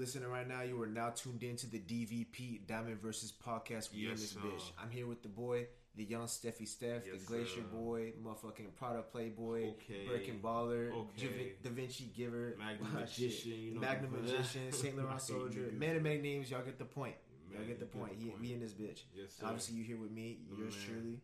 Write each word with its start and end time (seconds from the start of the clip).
listening 0.00 0.30
right 0.30 0.48
now, 0.48 0.62
you 0.62 0.80
are 0.80 0.86
now 0.86 1.10
tuned 1.10 1.42
in 1.42 1.56
to 1.56 1.66
the 1.70 1.78
DVP 1.78 2.66
Diamond 2.66 3.00
versus 3.02 3.32
Podcast. 3.32 3.92
We 3.94 4.06
in 4.06 4.12
this 4.12 4.30
sir. 4.30 4.40
bitch. 4.40 4.62
I'm 4.82 4.90
here 4.90 5.06
with 5.06 5.22
the 5.22 5.28
boy, 5.28 5.66
the 5.94 6.04
young 6.04 6.24
Steffi 6.24 6.66
Steph, 6.66 7.02
Yes, 7.06 7.20
the 7.20 7.26
Glacier 7.26 7.56
sir. 7.60 7.60
boy, 7.70 8.12
motherfucking 8.24 8.74
Product 8.76 9.12
Playboy, 9.12 9.68
Okay. 9.72 10.06
Birkin 10.08 10.40
Baller, 10.42 10.90
Okay. 10.92 11.52
Da 11.62 11.68
Vinci 11.70 12.10
Giver, 12.16 12.56
Magnum 12.58 12.94
Magician, 12.94 13.52
you 13.52 13.74
know 13.74 13.80
Magnum 13.80 14.12
Magician, 14.22 14.72
Saint 14.72 14.96
Laurent 14.96 15.20
Soldier, 15.20 15.70
man 15.76 15.96
of 15.96 16.02
many 16.02 16.18
names. 16.22 16.50
Y'all 16.50 16.62
get 16.64 16.78
the 16.78 16.84
point. 16.86 17.14
Y'all 17.52 17.60
get 17.64 17.78
the 17.78 17.84
you 17.84 17.90
get 17.92 18.00
point. 18.00 18.18
the 18.18 18.24
He, 18.24 18.30
point. 18.30 18.40
we 18.40 18.52
in 18.54 18.60
this 18.60 18.72
bitch. 18.72 19.02
Yes, 19.14 19.36
sir. 19.38 19.44
obviously, 19.44 19.76
you 19.76 19.84
here 19.84 19.98
with 19.98 20.12
me, 20.12 20.38
yours 20.56 20.74
man. 20.76 20.86
truly. 20.86 21.20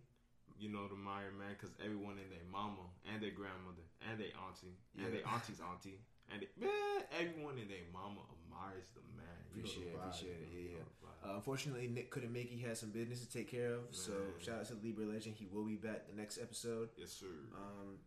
You 0.58 0.68
know 0.72 0.86
the 0.88 0.96
Meyer 0.96 1.32
man, 1.38 1.52
because 1.56 1.72
everyone 1.82 2.16
in 2.20 2.28
their 2.28 2.44
mama 2.52 2.92
and 3.08 3.22
their 3.22 3.30
grandmother 3.32 3.84
and 4.04 4.20
their 4.20 4.32
auntie 4.44 4.76
Yeah. 4.96 5.04
and 5.06 5.14
their 5.14 5.26
auntie's 5.28 5.60
auntie 5.60 6.00
and 6.32 6.42
they, 6.42 6.48
man, 6.58 6.72
everyone 7.12 7.56
in 7.56 7.68
their 7.68 7.84
mama 7.92 8.20
admires 8.56 8.88
the 8.94 9.00
man. 9.16 9.26
You 9.54 9.60
Appreciate 9.60 9.86
it, 9.88 9.96
appreciate 9.96 10.30
it. 10.42 10.48
Yeah, 10.52 10.78
yeah. 10.78 11.30
Uh, 11.30 11.34
unfortunately, 11.36 11.88
Nick 11.88 12.10
couldn't 12.10 12.32
make. 12.32 12.48
He 12.50 12.60
had 12.62 12.76
some 12.76 12.90
business 12.90 13.20
to 13.24 13.30
take 13.32 13.50
care 13.50 13.74
of. 13.74 13.80
So 13.90 14.12
shout 14.38 14.60
out 14.60 14.66
to 14.66 14.74
Libra 14.82 15.06
Legend. 15.06 15.34
He 15.38 15.46
will 15.50 15.64
be 15.64 15.76
back 15.76 16.06
the 16.08 16.14
next 16.16 16.38
episode. 16.38 16.90
yes, 16.96 17.10
sir. 17.12 17.26
Um, 17.54 17.98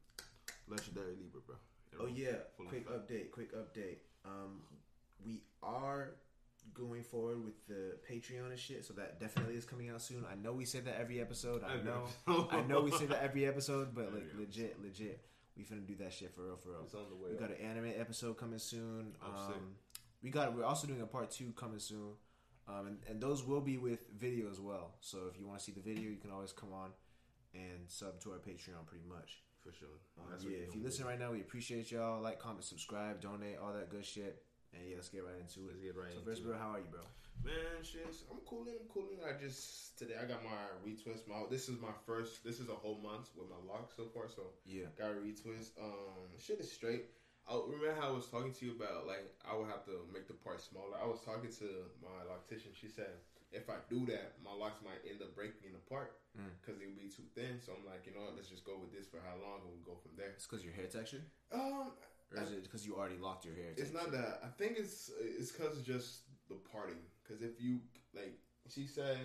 Legendary 0.67 1.15
Libra, 1.21 1.41
bro. 1.45 1.55
Oh 1.99 2.07
yeah, 2.07 2.37
quick 2.67 2.87
update, 2.89 3.31
quick 3.31 3.53
update. 3.55 3.97
Um, 4.23 4.61
we 5.25 5.41
are 5.63 6.11
going 6.73 7.03
forward 7.03 7.43
with 7.43 7.67
the 7.67 7.97
Patreon 8.09 8.51
and 8.51 8.59
shit, 8.59 8.85
so 8.85 8.93
that 8.93 9.19
definitely 9.19 9.55
is 9.55 9.65
coming 9.65 9.89
out 9.89 10.01
soon. 10.01 10.23
I 10.31 10.35
know 10.35 10.53
we 10.53 10.65
say 10.65 10.79
that 10.81 10.97
every 10.99 11.19
episode. 11.19 11.63
I 11.63 11.83
know. 11.83 12.47
I 12.51 12.61
know 12.61 12.81
we 12.81 12.91
say 12.91 13.05
that 13.07 13.21
every 13.23 13.45
episode, 13.47 13.93
but 13.93 14.13
like 14.13 14.27
legit, 14.37 14.77
legit, 14.81 15.19
we 15.57 15.63
finna 15.63 15.85
do 15.85 15.95
that 15.95 16.13
shit 16.13 16.33
for 16.33 16.43
real, 16.45 16.55
for 16.57 16.69
real. 16.69 16.81
It's 16.85 16.93
on 16.93 17.05
the 17.09 17.15
way. 17.15 17.31
We 17.31 17.37
got 17.37 17.51
up. 17.51 17.59
an 17.59 17.65
anime 17.65 17.91
episode 17.99 18.37
coming 18.37 18.59
soon. 18.59 19.13
Oh, 19.21 19.47
sick. 19.47 19.57
We 20.21 20.29
got. 20.29 20.55
We're 20.55 20.65
also 20.65 20.87
doing 20.87 21.01
a 21.01 21.05
part 21.05 21.31
two 21.31 21.53
coming 21.55 21.79
soon, 21.79 22.13
um, 22.67 22.87
and, 22.87 22.97
and 23.09 23.21
those 23.21 23.45
will 23.45 23.61
be 23.61 23.77
with 23.77 23.99
video 24.17 24.49
as 24.51 24.59
well. 24.59 24.95
So 25.01 25.19
if 25.31 25.39
you 25.39 25.47
want 25.47 25.59
to 25.59 25.65
see 25.65 25.71
the 25.71 25.81
video, 25.81 26.09
you 26.09 26.17
can 26.17 26.31
always 26.31 26.51
come 26.51 26.73
on 26.73 26.91
and 27.53 27.87
sub 27.87 28.19
to 28.21 28.31
our 28.31 28.37
Patreon, 28.37 28.85
pretty 28.85 29.05
much. 29.07 29.41
for 29.63 29.71
sure. 29.71 29.87
Um, 30.17 30.25
yeah, 30.41 30.57
if 30.67 30.75
you 30.75 30.83
listen 30.83 31.05
right 31.05 31.19
now, 31.19 31.31
we 31.31 31.41
appreciate 31.41 31.91
y'all. 31.91 32.21
Like, 32.21 32.39
comment, 32.39 32.63
subscribe, 32.63 33.21
donate, 33.21 33.57
all 33.63 33.73
that 33.73 33.89
good 33.89 34.05
shit. 34.05 34.43
And 34.73 34.83
yeah, 34.87 34.95
let's 34.97 35.09
get 35.09 35.23
right 35.25 35.39
into 35.39 35.67
it. 35.69 35.73
Let's 35.73 35.83
get 35.83 35.95
right 35.95 36.13
so 36.13 36.21
first, 36.23 36.43
bro, 36.43 36.55
how 36.57 36.75
are 36.75 36.77
you, 36.77 36.85
bro? 36.91 37.01
Man, 37.43 37.55
shit, 37.81 38.05
I'm 38.29 38.37
cooling, 38.45 38.75
I'm 38.79 38.87
cooling. 38.93 39.17
I 39.25 39.31
just 39.41 39.97
today 39.97 40.15
I 40.21 40.25
got 40.25 40.43
my 40.43 40.59
retwist. 40.85 41.25
My 41.27 41.41
this 41.49 41.69
is 41.69 41.79
my 41.79 41.95
first. 42.05 42.43
This 42.43 42.59
is 42.59 42.67
a 42.67 42.75
whole 42.75 42.99
month 43.01 43.29
with 43.37 43.47
my 43.49 43.55
lock 43.65 43.91
so 43.95 44.03
far. 44.13 44.27
So 44.27 44.51
Yeah, 44.65 44.91
got 44.97 45.11
a 45.11 45.15
retwist. 45.15 45.71
Um, 45.81 46.27
shit 46.37 46.59
is 46.59 46.69
straight. 46.69 47.05
I 47.49 47.57
remember 47.65 47.91
how 47.99 48.09
I 48.09 48.11
was 48.13 48.27
talking 48.29 48.53
to 48.53 48.61
you 48.65 48.71
about 48.77 49.07
like 49.07 49.25
I 49.41 49.57
would 49.57 49.67
have 49.67 49.83
to 49.85 50.05
make 50.13 50.27
the 50.27 50.37
part 50.37 50.61
smaller. 50.61 50.93
I 51.01 51.07
was 51.07 51.19
talking 51.25 51.49
to 51.63 51.67
my 52.05 52.21
loctician. 52.29 52.71
She 52.77 52.87
said 52.87 53.09
if 53.51 53.65
I 53.69 53.81
do 53.89 54.05
that, 54.05 54.37
my 54.45 54.53
locks 54.53 54.79
might 54.85 55.01
end 55.09 55.21
up 55.21 55.33
breaking 55.35 55.73
apart 55.75 56.13
Mm. 56.37 56.45
because 56.61 56.77
they 56.77 56.85
would 56.85 57.01
be 57.01 57.09
too 57.09 57.25
thin. 57.33 57.57
So 57.57 57.73
I'm 57.73 57.81
like, 57.89 58.05
you 58.05 58.13
know 58.13 58.21
what? 58.21 58.35
Let's 58.37 58.49
just 58.53 58.61
go 58.63 58.77
with 58.77 58.93
this 58.93 59.07
for 59.09 59.17
how 59.17 59.33
long, 59.41 59.65
and 59.65 59.73
we 59.73 59.81
go 59.81 59.97
from 59.97 60.13
there. 60.15 60.29
it's 60.37 60.45
because 60.45 60.63
your 60.63 60.73
hair 60.77 60.85
texture, 60.85 61.25
Um, 61.51 61.89
or 62.29 62.43
is 62.43 62.51
it 62.51 62.61
because 62.61 62.85
you 62.85 62.93
already 62.95 63.17
locked 63.17 63.45
your 63.49 63.55
hair? 63.55 63.73
it's 63.75 63.91
not 63.91 64.11
that. 64.11 64.37
I 64.45 64.49
think 64.53 64.77
it's 64.77 65.09
it's 65.19 65.51
because 65.51 65.81
just 65.81 66.29
the 66.47 66.53
parting. 66.71 67.01
Because 67.25 67.41
if 67.41 67.59
you 67.59 67.81
like, 68.13 68.37
she 68.69 68.85
said 68.85 69.17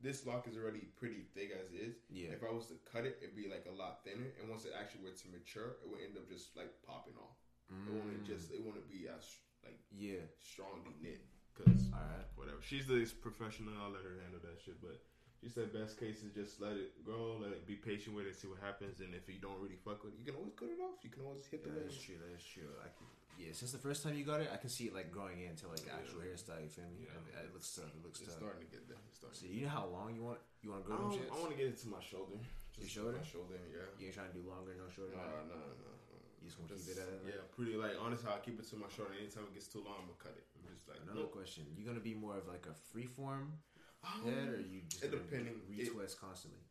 this 0.00 0.26
lock 0.26 0.46
is 0.46 0.56
already 0.56 0.86
pretty 0.96 1.26
thick 1.34 1.50
as 1.54 1.72
is. 1.74 1.96
Yeah, 2.10 2.30
If 2.30 2.42
I 2.46 2.52
was 2.54 2.66
to 2.70 2.76
cut 2.86 3.04
it, 3.04 3.18
it'd 3.22 3.34
be 3.34 3.50
like 3.50 3.66
a 3.66 3.74
lot 3.74 4.04
thinner. 4.04 4.30
And 4.40 4.48
once 4.48 4.64
it 4.64 4.72
actually 4.78 5.02
were 5.04 5.16
to 5.16 5.26
mature, 5.34 5.78
it 5.82 5.86
would 5.90 6.00
end 6.00 6.14
up 6.16 6.28
just 6.30 6.54
like 6.56 6.70
popping 6.86 7.18
off. 7.18 7.34
It 7.68 7.92
wouldn't 7.92 8.24
Mm. 8.24 8.26
just 8.26 8.50
it 8.54 8.64
wouldn't 8.64 8.88
be 8.88 9.08
as 9.10 9.26
like 9.64 9.76
yeah. 9.92 10.24
strongly 10.40 10.94
knit. 11.02 11.20
Cause 11.58 11.90
All 11.92 12.00
right. 12.00 12.24
whatever. 12.38 12.62
She's 12.62 12.86
the 12.86 13.02
professional. 13.20 13.74
I'll 13.82 13.90
let 13.90 14.04
her 14.06 14.16
handle 14.22 14.40
that 14.46 14.56
shit. 14.62 14.80
But 14.80 15.02
she 15.42 15.50
said 15.50 15.74
best 15.74 15.98
case 15.98 16.22
is 16.22 16.32
just 16.32 16.62
let 16.62 16.78
it 16.78 17.02
grow, 17.04 17.36
let 17.42 17.50
it 17.50 17.66
be 17.66 17.74
patient 17.74 18.14
with 18.16 18.26
it, 18.30 18.38
see 18.38 18.46
what 18.48 18.62
happens. 18.62 19.00
And 19.02 19.12
if 19.14 19.26
you 19.28 19.42
don't 19.42 19.58
really 19.60 19.76
fuck 19.84 20.02
with 20.06 20.14
it, 20.14 20.18
you 20.22 20.24
can 20.24 20.38
always 20.38 20.54
cut 20.54 20.70
it 20.70 20.78
off. 20.80 21.02
You 21.02 21.10
can 21.10 21.26
always 21.26 21.44
hit 21.50 21.62
the 21.66 21.70
That 21.74 21.82
ledge. 21.90 21.92
is 21.92 22.00
true. 22.00 22.16
That 22.22 22.32
is 22.38 22.46
true. 22.46 22.70
I 22.80 22.88
can, 22.94 23.06
yeah, 23.38 23.54
since 23.54 23.70
the 23.70 23.78
first 23.78 24.02
time 24.02 24.18
you 24.18 24.26
got 24.26 24.42
it, 24.42 24.50
I 24.52 24.58
can 24.58 24.68
see 24.68 24.90
it 24.90 24.94
like 24.94 25.08
growing 25.14 25.38
into 25.46 25.70
like 25.70 25.86
actual 25.86 26.20
hairstyle. 26.26 26.58
You 26.60 26.68
feel 26.68 26.90
me? 26.90 27.06
Yeah. 27.06 27.14
I- 27.14 27.40
I- 27.40 27.46
it 27.46 27.54
looks 27.54 27.70
tough. 27.70 27.94
It 27.94 28.02
looks 28.02 28.18
It's 28.20 28.28
tough. 28.34 28.42
starting 28.42 28.66
to 28.66 28.70
get 28.74 28.82
there. 28.90 28.98
It's 29.06 29.18
starting. 29.22 29.38
So 29.38 29.46
you 29.46 29.62
know 29.64 29.72
how 29.72 29.86
long 29.86 30.12
you 30.18 30.22
want 30.26 30.42
you 30.60 30.74
want 30.74 30.82
to 30.82 30.86
grow 30.90 30.98
them 30.98 31.14
shits? 31.14 31.30
I 31.30 31.38
want 31.38 31.52
to 31.54 31.58
get 31.58 31.70
it 31.70 31.78
to 31.82 31.88
my 31.88 32.02
shoulder. 32.02 32.34
Just 32.74 32.82
to 32.82 32.90
shoulder? 32.90 33.16
My 33.16 33.24
shoulder. 33.24 33.56
Yeah. 33.70 33.86
You 33.98 34.10
ain't 34.10 34.16
trying 34.18 34.30
to 34.34 34.36
do 34.36 34.42
longer, 34.42 34.74
no 34.74 34.90
shorter. 34.90 35.14
No, 35.14 35.22
no? 35.46 35.54
no. 35.54 35.94
You 36.42 36.46
just 36.50 36.58
gonna 36.58 36.70
Just- 36.70 36.86
keep 36.86 36.98
it 36.98 37.02
at 37.02 37.10
yeah, 37.26 37.42
pretty 37.54 37.74
like 37.78 37.94
honestly, 37.98 38.26
I 38.30 38.38
keep 38.42 38.58
it 38.58 38.66
to 38.70 38.76
my 38.76 38.90
shoulder. 38.90 39.14
Anytime 39.14 39.46
it 39.50 39.54
gets 39.54 39.66
too 39.70 39.82
long, 39.86 40.02
I'm 40.02 40.10
gonna 40.10 40.18
cut 40.22 40.34
it. 40.38 40.46
I'm 40.58 40.74
just 40.74 40.86
like 40.90 40.98
Another 41.02 41.26
nope. 41.26 41.32
question: 41.34 41.66
You 41.78 41.86
gonna 41.86 42.02
be 42.02 42.14
more 42.14 42.36
of 42.38 42.46
like 42.50 42.66
a 42.66 42.74
freeform 42.90 43.54
Um, 44.02 44.22
head, 44.26 44.48
or 44.50 44.60
you 44.62 44.82
just 44.86 45.02
it 45.04 45.10
depending. 45.10 45.58
retwist 45.70 46.18
constantly? 46.18 46.62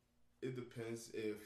It 0.42 0.56
depends 0.56 1.12
if 1.14 1.38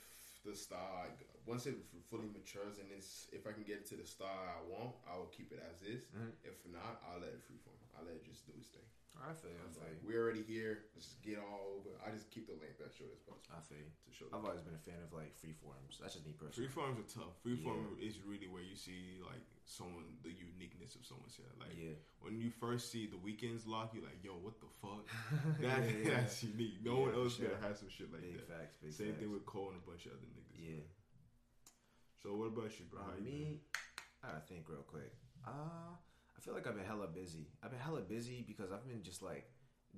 the 0.46 0.56
style 0.56 1.10
once 1.46 1.66
it 1.66 1.76
fully 2.10 2.28
matures 2.32 2.78
and 2.78 2.88
it's 2.96 3.28
if 3.32 3.48
I 3.48 3.52
can 3.52 3.64
get 3.64 3.78
it 3.82 3.86
to 3.90 3.96
the 3.96 4.06
style 4.06 4.30
I 4.48 4.62
want, 4.70 4.96
I 5.10 5.18
will 5.18 5.32
keep 5.34 5.52
it 5.52 5.60
as 5.62 5.82
is. 5.88 6.04
Mhm. 6.14 6.32
If 6.44 6.62
not, 6.72 7.02
I'll 7.08 7.20
let 7.20 7.30
it 7.34 7.42
freeform. 7.46 7.78
I'll 7.98 8.06
let 8.06 8.16
it 8.16 8.26
just 8.26 8.46
do 8.46 8.54
its 8.58 8.70
thing. 8.70 8.86
I 9.22 9.34
feel 9.38 9.52
you. 9.52 9.60
I 9.62 9.70
feel 9.70 9.84
like, 9.86 10.02
you. 10.02 10.08
we're 10.08 10.24
already 10.24 10.42
here. 10.42 10.88
Let's 10.96 11.14
just 11.14 11.22
get 11.22 11.38
all 11.38 11.78
over. 11.78 11.94
I 12.02 12.10
just 12.10 12.32
keep 12.32 12.48
the 12.48 12.56
length 12.58 12.80
as 12.82 12.96
short 12.96 13.12
as 13.14 13.20
possible 13.22 13.54
I 13.54 13.60
feel 13.62 13.78
you. 13.78 13.92
to 13.92 14.10
show. 14.16 14.26
I've 14.34 14.42
always 14.42 14.64
been 14.66 14.74
a 14.74 14.82
fan 14.82 14.98
of 15.04 15.12
like 15.14 15.36
freeforms. 15.38 16.00
That's 16.00 16.16
just 16.16 16.26
me 16.26 16.34
personally. 16.34 16.66
Freeforms 16.72 16.98
are 16.98 17.10
tough. 17.12 17.36
Freeform 17.44 18.00
is 18.02 18.18
really 18.26 18.48
where 18.48 18.64
you 18.64 18.74
see 18.74 19.20
like 19.22 19.44
someone 19.68 20.18
the 20.24 20.32
uniqueness 20.34 20.96
of 20.96 21.06
someone's 21.06 21.36
hair. 21.38 21.52
Like 21.60 21.76
Yeah, 21.78 21.94
when 22.24 22.40
you 22.40 22.50
first 22.50 22.90
see 22.90 23.06
the 23.06 23.20
Weeknd's 23.20 23.68
lock, 23.68 23.94
you're 23.94 24.02
like, 24.08 24.24
yo, 24.24 24.40
what 24.42 24.58
the 24.64 24.72
fuck? 24.82 25.06
That, 25.62 25.86
yeah, 25.86 25.92
yeah. 26.02 26.10
That's 26.26 26.42
unique. 26.42 26.82
No 26.82 26.96
Yeah, 26.98 27.06
one 27.12 27.14
else 27.14 27.36
sure. 27.38 27.52
gonna 27.52 27.62
have 27.68 27.78
some 27.78 27.90
shit 27.92 28.10
like 28.16 28.24
big 28.26 28.40
that. 28.42 28.48
facts. 28.48 28.76
Big 28.82 28.94
Same 28.96 29.08
facts. 29.14 29.20
thing 29.22 29.32
with 29.36 29.46
Cole 29.46 29.70
and 29.76 29.78
a 29.78 29.86
bunch 29.86 30.08
of 30.08 30.16
other 30.18 30.26
niggas. 30.34 30.56
Yeah. 30.58 30.82
man. 30.82 30.88
So 32.22 32.36
what 32.36 32.48
about 32.54 32.70
you, 32.80 32.86
bro? 32.86 33.02
Uh, 33.02 33.18
you 33.18 33.24
me, 33.26 33.58
I 34.24 34.28
gotta 34.28 34.42
think 34.46 34.70
real 34.70 34.86
quick. 34.86 35.12
Uh, 35.46 35.98
I 35.98 36.40
feel 36.40 36.54
like 36.54 36.68
I've 36.68 36.76
been 36.76 36.86
hella 36.86 37.08
busy. 37.08 37.48
I've 37.64 37.72
been 37.72 37.80
hella 37.80 38.02
busy 38.02 38.44
because 38.48 38.72
I've 38.72 38.88
been 38.88 39.02
just 39.04 39.22
like 39.22 39.50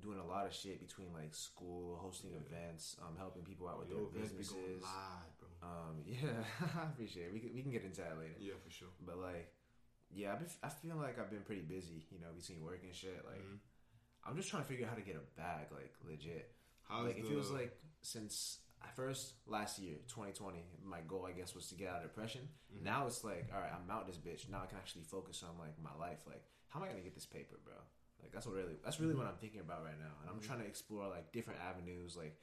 doing 0.02 0.18
a 0.20 0.26
lot 0.26 0.46
of 0.48 0.54
shit 0.54 0.80
between 0.80 1.12
like 1.14 1.36
school, 1.36 1.98
hosting 2.02 2.32
Yeah. 2.32 2.40
events, 2.48 2.96
um, 3.04 3.16
helping 3.18 3.44
people 3.44 3.68
out 3.68 3.80
with 3.80 3.90
Yo, 3.90 3.96
their 4.08 4.24
events 4.24 4.32
be 4.32 4.44
going 4.44 4.64
businesses. 4.80 4.84
live, 4.84 5.32
bro. 5.40 5.50
Um, 5.68 5.96
yeah, 6.08 6.80
I 6.80 6.88
appreciate 6.88 7.28
it. 7.28 7.34
We 7.34 7.40
can, 7.40 7.54
we 7.54 7.62
can 7.62 7.72
get 7.72 7.84
into 7.84 8.02
that 8.02 8.18
later. 8.18 8.36
Yeah, 8.40 8.56
for 8.64 8.72
sure. 8.72 8.92
But 9.06 9.18
like, 9.20 9.52
yeah, 10.10 10.32
I've 10.34 10.40
been, 10.40 10.50
I 10.64 10.70
feel 10.70 10.96
like 10.96 11.20
I've 11.20 11.30
been 11.30 11.44
pretty 11.44 11.62
busy, 11.64 12.08
you 12.10 12.20
know, 12.20 12.32
between 12.36 12.64
work 12.64 12.80
and 12.84 12.96
shit. 12.96 13.20
Like, 13.28 13.44
Mhm. 13.44 13.60
I'm 14.24 14.38
just 14.38 14.48
trying 14.50 14.64
to 14.64 14.70
figure 14.70 14.86
out 14.86 14.92
how 14.92 14.96
to 14.96 15.04
get 15.04 15.18
a 15.20 15.26
bag, 15.36 15.68
like 15.76 15.92
legit. 16.08 16.56
How's 16.88 17.06
like 17.08 17.16
the, 17.16 17.22
it 17.22 17.28
feels 17.28 17.52
like 17.52 17.76
since 18.02 18.60
at 18.84 18.96
first 18.96 19.34
last 19.48 19.80
year, 19.80 19.96
2020, 20.08 20.64
my 20.84 21.00
goal 21.08 21.26
I 21.26 21.32
guess 21.32 21.56
was 21.56 21.68
to 21.70 21.76
get 21.76 21.90
out 21.90 21.98
of 21.98 22.04
depression. 22.04 22.48
Mhm. 22.74 22.84
Now 22.84 23.08
it's 23.08 23.24
like, 23.24 23.50
all 23.54 23.60
right, 23.60 23.72
I'm 23.74 23.90
out 23.90 24.08
this 24.08 24.18
bitch. 24.18 24.50
Now 24.50 24.62
I 24.64 24.66
can 24.68 24.78
actually 24.78 25.04
focus 25.04 25.44
on 25.44 25.58
like 25.58 25.80
my 25.82 25.94
life. 26.00 26.26
Like, 26.28 26.44
how 26.70 26.80
am 26.80 26.86
I 26.86 26.90
gonna 26.90 27.02
get 27.02 27.16
this 27.16 27.26
paper, 27.26 27.56
bro? 27.64 27.76
Like 28.22 28.32
that's 28.32 28.46
what 28.46 28.56
really 28.56 28.76
that's 28.84 29.00
really 29.00 29.16
what 29.16 29.26
I'm 29.28 29.38
thinking 29.38 29.62
about 29.62 29.84
right 29.84 29.98
now. 30.00 30.14
And 30.22 30.30
I'm 30.30 30.40
Mhm. 30.40 30.46
trying 30.46 30.60
to 30.60 30.66
explore 30.66 31.08
like 31.10 31.32
different 31.32 31.60
avenues, 31.62 32.16
like 32.18 32.38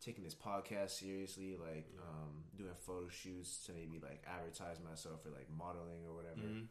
taking 0.00 0.24
this 0.24 0.34
podcast 0.34 0.90
seriously, 0.90 1.56
like 1.56 1.88
um, 2.06 2.44
doing 2.56 2.74
photo 2.74 3.08
shoots 3.08 3.64
to 3.66 3.72
maybe 3.72 3.98
like 3.98 4.22
advertise 4.26 4.78
myself 4.80 5.22
for 5.22 5.30
like 5.30 5.48
modeling 5.50 6.04
or 6.06 6.14
whatever. 6.14 6.40
Mhm. 6.42 6.68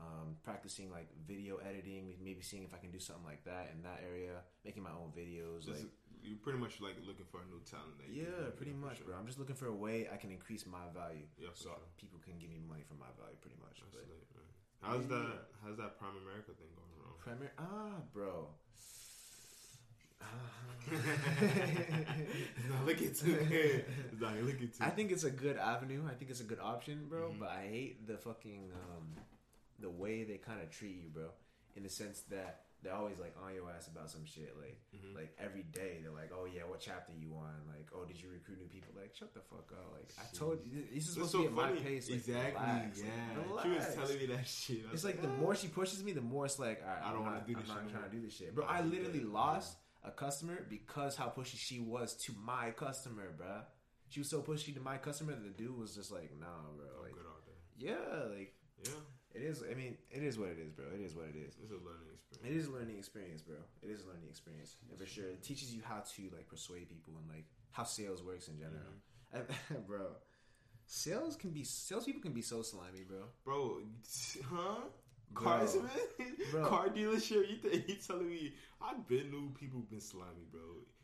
Um, 0.00 0.36
practicing 0.44 0.90
like 0.92 1.12
video 1.26 1.56
editing, 1.56 2.16
maybe 2.22 2.40
seeing 2.40 2.62
if 2.62 2.72
I 2.72 2.78
can 2.78 2.92
do 2.92 3.00
something 3.00 3.24
like 3.24 3.42
that 3.44 3.70
in 3.72 3.82
that 3.82 4.00
area, 4.04 4.44
making 4.64 4.84
my 4.84 4.92
own 4.92 5.10
videos. 5.10 5.64
Just- 5.64 5.82
like 5.82 5.92
you're 6.22 6.38
pretty 6.42 6.58
much 6.58 6.80
like 6.80 6.96
looking 7.06 7.26
for 7.30 7.40
a 7.40 7.46
new 7.46 7.60
talent. 7.68 7.98
That 7.98 8.08
yeah, 8.12 8.50
pretty 8.56 8.72
much, 8.72 8.98
sure. 8.98 9.06
bro. 9.06 9.16
I'm 9.18 9.26
just 9.26 9.38
looking 9.38 9.56
for 9.56 9.66
a 9.66 9.74
way 9.74 10.08
I 10.12 10.16
can 10.16 10.30
increase 10.30 10.64
my 10.66 10.86
value, 10.94 11.26
Yeah, 11.38 11.48
so 11.54 11.70
sure. 11.70 11.78
people 11.96 12.18
can 12.24 12.38
give 12.38 12.50
me 12.50 12.60
money 12.68 12.82
for 12.86 12.94
my 12.94 13.10
value, 13.20 13.36
pretty 13.40 13.56
much. 13.60 13.80
That's 13.80 13.92
But 13.94 14.08
lit, 14.08 14.26
man. 14.34 14.48
How's 14.82 15.04
Yeah. 15.06 15.16
that? 15.16 15.38
How's 15.64 15.76
that 15.78 15.98
Primerica 16.00 16.52
thing 16.56 16.70
going 16.76 16.98
on? 17.06 17.14
Premier, 17.18 17.52
ah, 17.58 18.00
bro. 18.12 18.48
It's 20.90 22.68
not 22.70 22.86
looking 22.86 23.12
too 23.14 23.34
good. 23.48 23.84
It's 24.12 24.20
not 24.20 24.34
looking 24.42 24.68
too. 24.68 24.80
I 24.80 24.90
think 24.90 25.10
it's 25.12 25.24
a 25.24 25.30
good 25.30 25.56
avenue. 25.56 26.02
I 26.08 26.14
think 26.14 26.30
it's 26.30 26.40
a 26.40 26.44
good 26.44 26.60
option, 26.60 27.06
bro. 27.08 27.30
Mhm. 27.30 27.38
But 27.40 27.48
I 27.50 27.66
hate 27.66 28.06
the 28.06 28.16
fucking 28.16 28.70
um, 28.72 29.06
the 29.78 29.90
way 29.90 30.24
they 30.24 30.38
kind 30.38 30.60
of 30.60 30.70
treat 30.70 30.96
you, 31.02 31.08
bro. 31.12 31.28
In 31.76 31.82
the 31.82 31.88
sense 31.88 32.20
that 32.30 32.64
they're 32.82 32.94
always 32.94 33.18
like 33.18 33.34
on 33.44 33.54
your 33.54 33.68
ass 33.70 33.88
about 33.88 34.08
some 34.08 34.24
shit. 34.24 34.54
Like, 34.56 34.78
Mhm. 34.94 35.14
like 35.14 35.34
every 35.38 35.64
day 35.64 35.98
they're 36.02 36.12
like, 36.12 36.30
"Oh 36.32 36.44
yeah, 36.44 36.62
what 36.64 36.80
chapter 36.80 37.12
you 37.12 37.34
on?" 37.34 37.66
Like, 37.66 37.88
"Oh, 37.94 38.04
did 38.04 38.20
you 38.22 38.30
recruit 38.30 38.58
new 38.58 38.68
people?" 38.68 38.92
Like, 38.96 39.14
shut 39.14 39.34
the 39.34 39.40
fuck 39.40 39.72
up. 39.72 39.92
Like, 39.92 40.12
I 40.18 40.24
told 40.36 40.64
you, 40.64 40.84
this 40.94 41.08
is 41.08 41.14
supposed 41.14 41.32
to 41.32 41.38
be 41.38 41.46
at 41.46 41.52
my 41.52 41.68
funny. 41.70 41.80
pace. 41.80 42.08
Like, 42.08 42.18
exactly. 42.18 42.52
relax. 42.62 42.98
Like, 43.00 43.08
yeah. 43.08 43.42
relax. 43.48 43.62
She 43.64 43.70
was 43.74 43.94
telling 43.94 44.18
me 44.18 44.26
that 44.26 44.46
shit. 44.46 44.78
It's 44.84 44.92
was 44.92 45.04
like 45.04 45.20
the 45.22 45.28
"Ah." 45.28 45.36
more 45.42 45.54
she 45.56 45.68
pushes 45.68 46.04
me, 46.04 46.12
the 46.12 46.20
more 46.20 46.46
it's 46.46 46.58
like, 46.60 46.80
all 46.82 46.88
right, 46.88 47.02
I 47.02 47.12
don't 47.12 47.22
wanna 47.22 47.36
not- 47.38 47.46
do 47.46 47.54
I'm 47.54 47.60
this 47.60 47.68
not 47.68 47.82
shit 47.82 47.90
trying 47.90 48.04
to 48.04 48.10
do 48.16 48.22
this 48.22 48.34
shit, 48.36 48.54
bro. 48.54 48.64
I 48.66 48.80
literally 48.82 49.20
lost 49.24 49.76
a 50.04 50.12
customer 50.12 50.62
because 50.68 51.16
how 51.16 51.28
pushy 51.30 51.56
she 51.56 51.80
was 51.80 52.14
to 52.24 52.32
my 52.34 52.70
customer, 52.70 53.32
bro. 53.36 53.62
She 54.10 54.20
was 54.20 54.30
so 54.30 54.40
pushy 54.40 54.72
to 54.74 54.80
my 54.80 54.96
customer 54.98 55.32
that 55.34 55.42
the 55.42 55.50
dude 55.50 55.76
was 55.76 55.94
just 55.96 56.10
like, 56.12 56.30
nah, 56.38 56.46
bro. 56.76 56.86
I'm 56.96 57.02
Like, 57.02 57.12
good 57.14 57.26
all 57.26 57.40
day. 57.44 57.58
yeah, 57.76 58.24
like 58.36 58.54
Yeah. 58.84 58.92
It 59.38 59.44
is. 59.44 59.62
I 59.62 59.74
mean, 59.74 59.96
it 60.10 60.22
is 60.22 60.36
what 60.38 60.48
it 60.48 60.58
is, 60.58 60.72
bro. 60.72 60.86
It 60.92 61.00
is 61.00 61.14
what 61.14 61.26
it 61.26 61.36
is. 61.36 61.54
It's 61.62 61.70
a 61.70 61.78
learning 61.78 62.10
experience. 62.10 62.42
It 62.44 62.56
is 62.56 62.66
a 62.66 62.72
learning 62.72 62.98
experience, 62.98 63.42
bro. 63.42 63.56
It 63.82 63.90
is 63.90 64.02
a 64.02 64.06
learning 64.08 64.28
experience 64.28 64.76
and 64.90 64.98
for 64.98 65.06
sure. 65.06 65.26
It 65.26 65.42
teaches 65.42 65.72
you 65.72 65.80
how 65.84 66.02
to 66.02 66.22
like 66.34 66.48
persuade 66.48 66.88
people 66.88 67.14
and 67.20 67.28
like 67.28 67.46
how 67.70 67.84
sales 67.84 68.22
works 68.22 68.48
in 68.48 68.58
general. 68.58 68.98
Mm-hmm. 69.34 69.74
And, 69.76 69.86
bro, 69.86 70.06
sales 70.86 71.36
can 71.36 71.50
be 71.50 71.62
salespeople 71.62 72.22
can 72.22 72.32
be 72.32 72.42
so 72.42 72.62
slimy, 72.62 73.04
bro. 73.06 73.30
Bro, 73.44 73.82
huh? 74.50 74.90
Cars. 75.34 75.76
Car 76.64 76.88
dealership. 76.88 77.48
You, 77.48 77.56
th- 77.56 77.84
you 77.88 77.94
telling 77.96 78.28
me? 78.28 78.52
I've 78.80 79.06
been 79.08 79.30
knew 79.30 79.50
people 79.58 79.80
been 79.80 80.00
slimy, 80.00 80.46
bro. 80.50 80.60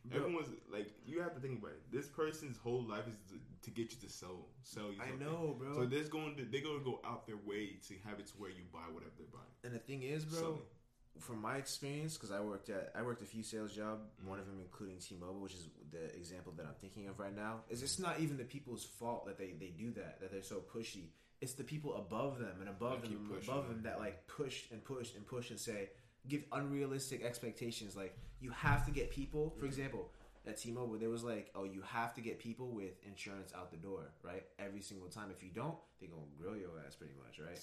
Bro. 0.06 0.18
Everyone's 0.18 0.48
like, 0.70 0.90
you 1.06 1.20
have 1.22 1.34
to 1.34 1.40
think 1.40 1.60
about 1.60 1.72
it. 1.72 1.82
This 1.90 2.06
person's 2.06 2.58
whole 2.58 2.84
life 2.84 3.08
is 3.08 3.16
to, 3.30 3.38
to 3.62 3.70
get 3.70 3.90
you 3.92 3.98
to 4.06 4.12
sell, 4.12 4.46
sell 4.62 4.92
you. 4.92 5.00
I 5.00 5.16
know, 5.22 5.56
bro. 5.58 5.74
So 5.74 5.86
there's 5.86 6.08
going 6.08 6.36
to 6.36 6.44
they're 6.44 6.60
going 6.60 6.78
to 6.78 6.84
go 6.84 7.00
out 7.06 7.26
their 7.26 7.38
way 7.38 7.76
to 7.88 7.94
have 8.06 8.20
it 8.20 8.26
to 8.28 8.32
where 8.34 8.50
you 8.50 8.64
buy 8.72 8.86
whatever 8.92 9.12
they're 9.16 9.26
buying. 9.32 9.44
And 9.64 9.74
the 9.74 9.78
thing 9.78 10.02
is, 10.02 10.24
bro, 10.24 10.60
from 11.18 11.40
my 11.40 11.56
experience, 11.56 12.14
because 12.14 12.30
I 12.30 12.40
worked 12.40 12.68
at 12.68 12.92
I 12.94 13.02
worked 13.02 13.22
a 13.22 13.26
few 13.26 13.42
sales 13.42 13.72
job, 13.74 14.00
mm-hmm. 14.00 14.28
one 14.28 14.38
of 14.38 14.46
them 14.46 14.58
including 14.60 14.98
T-Mobile, 14.98 15.40
which 15.40 15.54
is 15.54 15.68
the 15.90 16.14
example 16.16 16.52
that 16.56 16.66
I'm 16.66 16.74
thinking 16.80 17.08
of 17.08 17.18
right 17.18 17.34
now. 17.34 17.60
Is 17.70 17.82
it's 17.82 17.98
not 17.98 18.20
even 18.20 18.36
the 18.36 18.44
people's 18.44 18.84
fault 18.84 19.26
that 19.26 19.38
they 19.38 19.54
they 19.58 19.72
do 19.76 19.90
that, 19.92 20.20
that 20.20 20.32
they're 20.32 20.42
so 20.42 20.56
pushy. 20.56 21.08
It's 21.44 21.52
the 21.52 21.64
people 21.74 21.94
above 21.96 22.38
them 22.38 22.56
and 22.60 22.68
above 22.68 23.02
them, 23.02 23.12
pushing 23.28 23.50
above 23.50 23.64
them. 23.68 23.82
them 23.82 23.82
that 23.84 23.98
like 23.98 24.26
push 24.26 24.56
and 24.72 24.82
push 24.82 25.08
and 25.14 25.26
push 25.26 25.50
and 25.50 25.58
say 25.68 25.90
give 26.26 26.42
unrealistic 26.52 27.22
expectations. 27.22 27.94
Like 28.02 28.16
you 28.40 28.50
have 28.50 28.84
to 28.86 28.90
get 28.98 29.10
people. 29.10 29.54
For 29.60 29.66
example, 29.66 30.10
at 30.46 30.56
T-Mobile, 30.56 30.96
there 30.98 31.10
was 31.10 31.22
like, 31.24 31.50
oh, 31.54 31.64
you 31.64 31.82
have 31.98 32.14
to 32.14 32.20
get 32.28 32.38
people 32.38 32.68
with 32.80 32.94
insurance 33.06 33.50
out 33.58 33.70
the 33.70 33.76
door, 33.88 34.02
right? 34.22 34.42
Every 34.58 34.80
single 34.80 35.08
time. 35.08 35.28
If 35.36 35.42
you 35.42 35.50
don't, 35.54 35.76
they're 36.00 36.08
gonna 36.08 36.22
grill 36.38 36.56
your 36.56 36.70
ass 36.86 36.94
pretty 36.94 37.14
much, 37.24 37.38
right? 37.38 37.60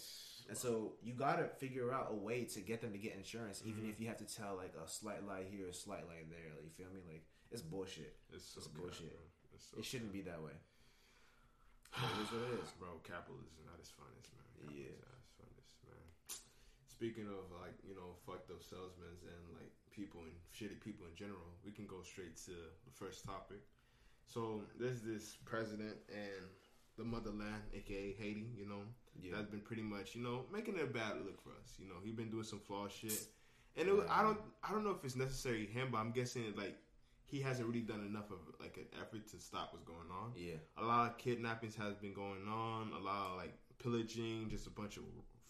And 0.50 0.58
so 0.58 0.94
you 1.04 1.14
gotta 1.14 1.46
figure 1.64 1.92
out 1.92 2.08
a 2.12 2.16
way 2.16 2.44
to 2.54 2.60
get 2.62 2.82
them 2.82 2.92
to 2.92 2.98
get 3.00 3.14
insurance, 3.16 3.62
even 3.66 3.82
Mm-hmm. 3.82 3.90
if 3.94 4.00
you 4.02 4.08
have 4.08 4.18
to 4.18 4.26
tell 4.40 4.54
like 4.64 4.74
a 4.84 4.88
slight 4.90 5.26
lie 5.28 5.44
here, 5.54 5.68
a 5.70 5.74
slight 5.74 6.06
lie 6.08 6.24
there. 6.30 6.50
Like, 6.56 6.66
you 6.66 6.72
feel 6.78 6.92
me? 6.94 7.02
Like 7.12 7.24
it's 7.52 7.62
bullshit. 7.74 8.14
It's 8.34 8.46
so 8.54 8.60
It's 8.60 8.68
bullshit. 8.68 9.10
bro. 9.12 9.26
It's 9.56 9.66
so 9.72 9.78
It 9.80 9.86
shouldn't 9.86 10.14
be 10.14 10.22
that 10.32 10.42
way. 10.48 10.54
It 11.92 12.18
is 12.24 12.30
what 12.32 12.44
it 12.48 12.54
is. 12.64 12.72
Bro, 12.80 13.04
capitalism 13.04 13.68
at 13.72 13.80
its 13.80 13.92
finest, 13.92 14.32
man. 14.34 14.48
Yeah. 14.72 14.96
Capitalism 14.96 15.12
at 15.12 15.20
its 15.20 15.32
finest, 15.36 15.76
man. 15.86 16.08
Speaking 16.88 17.28
of 17.28 17.50
like 17.62 17.76
you 17.84 17.96
know 17.96 18.16
fucked 18.26 18.50
up 18.52 18.64
salesmen 18.64 19.12
and 19.28 19.44
like 19.60 19.72
people 19.92 20.22
and 20.24 20.34
shitty 20.56 20.80
people 20.80 21.06
in 21.10 21.16
general, 21.16 21.52
we 21.66 21.72
can 21.72 21.86
go 21.86 22.00
straight 22.02 22.38
to 22.48 22.56
the 22.56 22.94
first 22.96 23.26
topic. 23.26 23.60
So 24.26 24.62
there's 24.80 25.02
this 25.02 25.36
president 25.44 25.98
and 26.08 26.48
the 26.98 27.04
motherland, 27.04 27.62
aka 27.76 28.14
Haiti. 28.16 28.48
You 28.56 28.66
know, 28.68 28.82
Yeah. 29.20 29.36
that's 29.36 29.50
been 29.52 29.62
pretty 29.62 29.84
much 29.84 30.16
you 30.16 30.22
know 30.24 30.46
making 30.52 30.78
it 30.78 30.84
a 30.84 30.88
bad 30.88 31.20
look 31.26 31.42
for 31.44 31.52
us. 31.60 31.76
You 31.78 31.88
know, 31.88 32.00
he 32.04 32.12
been 32.12 32.30
doing 32.32 32.46
some 32.48 32.60
flawed 32.60 32.92
shit, 32.92 33.28
and 33.76 33.88
it 33.90 33.94
I 34.10 34.24
don't 34.24 34.40
I 34.64 34.72
don't 34.72 34.84
know 34.84 34.92
if 34.96 35.04
it's 35.04 35.16
necessarily 35.16 35.66
him, 35.66 35.90
but 35.92 35.98
I'm 36.00 36.12
guessing 36.12 36.44
like 36.56 36.78
he 37.32 37.40
hasn't 37.42 37.68
really 37.68 37.82
done 37.82 38.04
enough 38.06 38.30
of 38.30 38.40
like 38.60 38.76
an 38.78 38.86
effort 39.02 39.26
to 39.32 39.38
stop 39.40 39.70
what's 39.72 39.86
going 39.86 40.10
on 40.12 40.34
Yeah. 40.36 40.60
a 40.78 40.84
lot 40.84 41.10
of 41.10 41.18
kidnappings 41.18 41.76
has 41.76 41.96
been 41.96 42.14
going 42.14 42.46
on, 42.48 42.92
a 42.94 43.00
lot 43.00 43.32
of 43.32 43.38
like 43.38 43.54
pillaging, 43.82 44.50
just 44.50 44.68
a 44.68 44.70
bunch 44.70 44.98
of 44.98 45.04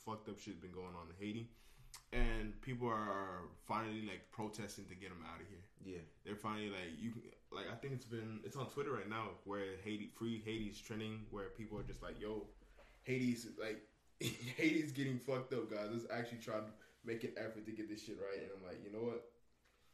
fucked 0.05 0.29
up 0.29 0.39
shit 0.39 0.61
been 0.61 0.71
going 0.71 0.95
on 0.99 1.07
in 1.09 1.15
Haiti, 1.25 1.49
and 2.13 2.59
people 2.61 2.87
are 2.87 3.41
finally 3.67 4.03
like 4.07 4.29
protesting 4.31 4.85
to 4.85 4.95
get 4.95 5.09
them 5.09 5.23
out 5.27 5.41
of 5.41 5.47
here. 5.47 5.65
Yeah. 5.93 6.01
They're 6.23 6.35
finally 6.35 6.69
like 6.69 6.91
you 6.99 7.11
can- 7.11 7.23
like 7.51 7.65
I 7.69 7.75
think 7.75 7.93
it's 7.93 8.05
been 8.05 8.39
it's 8.45 8.55
on 8.55 8.67
Twitter 8.67 8.93
right 8.93 9.09
now 9.09 9.25
where 9.43 9.75
Haiti 9.83 10.09
free 10.17 10.41
Haiti's 10.45 10.79
trending 10.79 11.25
where 11.31 11.49
people 11.49 11.77
are 11.79 11.83
just 11.83 12.01
like 12.01 12.17
yo 12.21 12.47
Haiti's 13.03 13.47
like 13.59 13.81
Haiti's 14.57 14.91
getting 14.93 15.17
fucked 15.19 15.51
up 15.53 15.69
guys. 15.69 15.89
Let's 15.91 16.05
actually 16.13 16.37
try 16.37 16.57
to 16.59 16.71
make 17.03 17.23
an 17.25 17.31
effort 17.37 17.65
to 17.65 17.71
get 17.73 17.89
this 17.89 18.03
shit 18.05 18.17
right. 18.19 18.41
And 18.43 18.51
I'm 18.55 18.63
like 18.65 18.79
you 18.85 18.91
know 18.93 19.03
what 19.05 19.25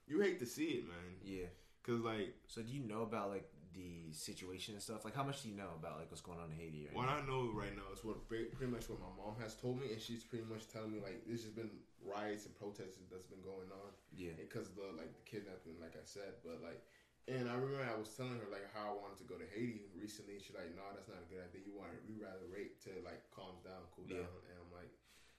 you 0.08 0.22
hate 0.22 0.38
to 0.40 0.46
see 0.46 0.66
it 0.80 0.88
man 0.88 1.16
Yeah. 1.24 1.48
Because 1.88 2.04
like 2.04 2.36
So 2.52 2.60
do 2.62 2.72
you 2.76 2.84
know 2.84 3.02
about 3.08 3.32
like 3.32 3.48
the 3.72 4.12
situation 4.12 4.74
and 4.76 4.84
stuff? 4.84 5.06
Like 5.08 5.16
how 5.16 5.24
much 5.24 5.44
do 5.44 5.48
you 5.48 5.56
know 5.56 5.72
about 5.80 6.00
like 6.04 6.12
what's 6.12 6.20
going 6.26 6.40
on 6.44 6.52
in 6.52 6.58
Haiti 6.60 6.84
right 6.92 6.96
What 6.98 7.08
now? 7.08 7.18
I 7.18 7.22
know 7.24 7.48
right 7.56 7.72
now 7.72 7.88
is 7.96 8.04
what 8.04 8.28
pretty 8.28 8.52
much 8.68 8.92
what 8.92 9.00
my 9.00 9.12
mom 9.16 9.40
has 9.40 9.56
told 9.56 9.80
me, 9.80 9.94
and 9.96 10.02
she's 10.02 10.28
pretty 10.28 10.44
much 10.52 10.68
telling 10.68 10.92
me 10.92 11.00
like 11.00 11.24
there's 11.24 11.48
just 11.48 11.56
been 11.56 11.72
riots 12.04 12.44
and 12.50 12.54
protests 12.60 13.00
that's 13.08 13.30
been 13.32 13.40
going 13.46 13.72
on 13.72 13.90
Yeah. 14.12 14.36
because 14.36 14.68
of 14.68 14.76
the 14.76 14.92
like 15.00 15.16
the 15.16 15.24
kidnapping, 15.24 15.80
like 15.80 15.96
I 15.96 16.04
said. 16.04 16.42
But 16.44 16.60
like, 16.66 16.82
and 17.30 17.46
I 17.48 17.54
remember 17.56 17.86
I 17.86 17.96
was 17.96 18.10
telling 18.18 18.36
her 18.42 18.50
like 18.52 18.66
how 18.76 18.92
I 18.92 18.96
wanted 18.98 19.22
to 19.24 19.28
go 19.30 19.38
to 19.40 19.48
Haiti 19.56 19.88
recently. 19.96 20.40
and 20.40 20.44
She's 20.44 20.58
like, 20.58 20.74
"No, 20.76 20.84
that's 20.98 21.08
not 21.08 21.22
a 21.24 21.28
good 21.30 21.44
idea. 21.46 21.62
You 21.70 21.78
want 21.78 21.94
you 22.10 22.18
rather 22.20 22.44
wait 22.52 22.82
to 22.90 22.92
like 23.06 23.22
calm 23.30 23.62
down, 23.64 23.86
cool 23.94 24.10
Yeah. 24.10 24.26
down." 24.26 24.36
And 24.50 24.58
I'm 24.58 24.72
like, 24.74 24.90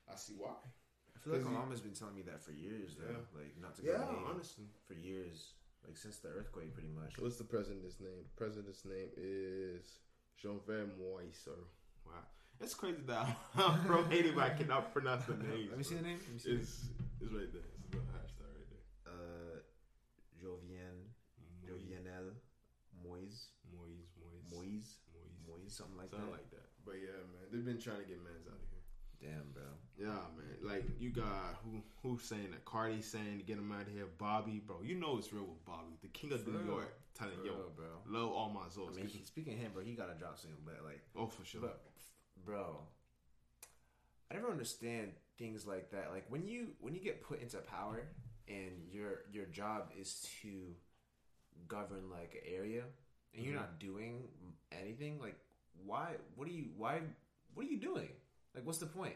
I 0.06 0.14
see 0.14 0.38
why. 0.38 0.56
I 0.62 1.16
feel 1.18 1.34
like 1.34 1.42
my 1.42 1.58
mom 1.58 1.74
has 1.74 1.82
been 1.82 1.96
telling 1.98 2.14
me 2.14 2.22
that 2.30 2.38
for 2.38 2.54
years 2.54 2.94
though. 2.94 3.10
Yeah. 3.10 3.34
Like 3.34 3.58
not 3.58 3.74
to 3.76 3.82
go 3.82 3.98
to 3.98 3.98
Haiti 3.98 4.22
honestly. 4.30 4.70
for 4.86 4.94
years. 4.94 5.58
Like 5.88 5.96
since 5.96 6.18
the 6.18 6.28
earthquake 6.28 6.74
pretty 6.74 6.92
much. 6.92 7.16
What's 7.18 7.36
the 7.40 7.48
president's 7.48 7.96
name? 7.98 8.28
President's 8.36 8.84
name 8.84 9.08
is 9.16 9.98
Jean-Pierre 10.36 10.84
Moise. 11.00 11.48
Or 11.48 11.64
wow, 12.04 12.20
it's 12.60 12.74
crazy 12.74 13.00
that 13.08 13.24
I'm 13.56 13.80
from 13.88 14.04
Haiti, 14.10 14.30
but 14.36 14.44
I 14.44 14.50
cannot 14.50 14.92
pronounce 14.92 15.24
the 15.24 15.32
name. 15.48 15.68
Let 15.72 15.78
me 15.78 15.84
see 15.84 15.94
the 15.96 16.02
name. 16.04 16.20
Let 16.20 16.32
me 16.32 16.38
see. 16.38 16.60
It's 16.60 16.92
it's 17.24 17.32
right 17.32 17.48
there. 17.56 17.64
It's 17.80 17.88
the 17.88 18.04
hashtag 18.12 18.52
right 18.52 18.68
there. 18.68 18.84
Uh 19.08 19.64
Jovien 20.36 21.08
Jovenel 21.64 22.36
Moise. 23.00 23.48
Moise, 23.72 24.12
Moise, 24.20 24.44
Moise. 24.52 24.92
Moise, 25.08 25.40
Moise, 25.48 25.72
something 25.72 25.96
like 25.96 26.10
something 26.10 26.28
that. 26.28 26.36
like 26.36 26.50
that. 26.52 26.68
But 26.84 27.00
yeah, 27.00 27.16
man, 27.32 27.48
they've 27.48 27.64
been 27.64 27.80
trying 27.80 28.04
to 28.04 28.08
get 28.08 28.20
mans 28.20 28.44
out 28.44 28.60
of 28.60 28.68
here. 28.68 28.84
Damn, 29.24 29.52
bro. 29.56 29.57
Yeah, 29.98 30.06
man. 30.36 30.56
Like 30.62 30.84
you 31.00 31.10
got 31.10 31.58
who 31.64 31.82
who's 32.02 32.22
saying 32.22 32.50
that? 32.52 32.64
Cardi 32.64 33.02
saying 33.02 33.38
to 33.38 33.44
get 33.44 33.58
him 33.58 33.72
out 33.72 33.82
of 33.82 33.92
here. 33.92 34.06
Bobby, 34.18 34.62
bro, 34.64 34.76
you 34.82 34.94
know 34.94 35.18
it's 35.18 35.32
real 35.32 35.42
with 35.44 35.64
Bobby, 35.64 35.96
the 36.02 36.08
king 36.08 36.32
of 36.32 36.42
For 36.44 36.50
New 36.50 36.58
real. 36.58 36.66
York, 36.66 36.94
telling 37.14 37.34
For 37.40 37.46
yo, 37.46 37.52
real, 37.54 37.72
bro. 37.74 37.86
love 38.20 38.30
all 38.32 38.48
my 38.50 38.60
I 38.60 38.94
mean, 38.94 39.06
he, 39.08 39.24
speaking 39.24 39.54
of 39.54 39.58
him, 39.58 39.72
bro, 39.74 39.82
he 39.82 39.92
got 39.94 40.08
a 40.14 40.18
drop 40.18 40.38
soon. 40.38 40.52
But 40.64 40.76
like, 40.84 41.00
oh, 41.16 41.26
for 41.26 41.44
sure. 41.44 41.60
but 41.62 41.80
bro, 42.44 42.80
I 44.30 44.34
never 44.34 44.50
understand 44.50 45.12
things 45.36 45.66
like 45.66 45.90
that. 45.90 46.10
Like 46.12 46.26
when 46.28 46.46
you 46.46 46.68
when 46.80 46.94
you 46.94 47.00
get 47.00 47.22
put 47.22 47.42
into 47.42 47.56
power 47.58 48.02
and 48.46 48.72
your 48.92 49.22
your 49.32 49.46
job 49.46 49.90
is 50.00 50.24
to 50.42 50.74
govern 51.66 52.08
like 52.10 52.34
an 52.40 52.52
area 52.54 52.84
and 53.34 53.44
you're 53.44 53.54
Mhm. 53.54 53.58
not 53.58 53.78
doing 53.80 54.28
anything, 54.70 55.18
like 55.20 55.36
why? 55.84 56.16
What 56.36 56.46
are 56.48 56.52
you? 56.52 56.70
Why? 56.76 57.00
What 57.54 57.66
are 57.66 57.68
you 57.68 57.78
doing? 57.78 58.08
Like, 58.54 58.64
what's 58.66 58.78
the 58.78 58.86
point? 58.86 59.14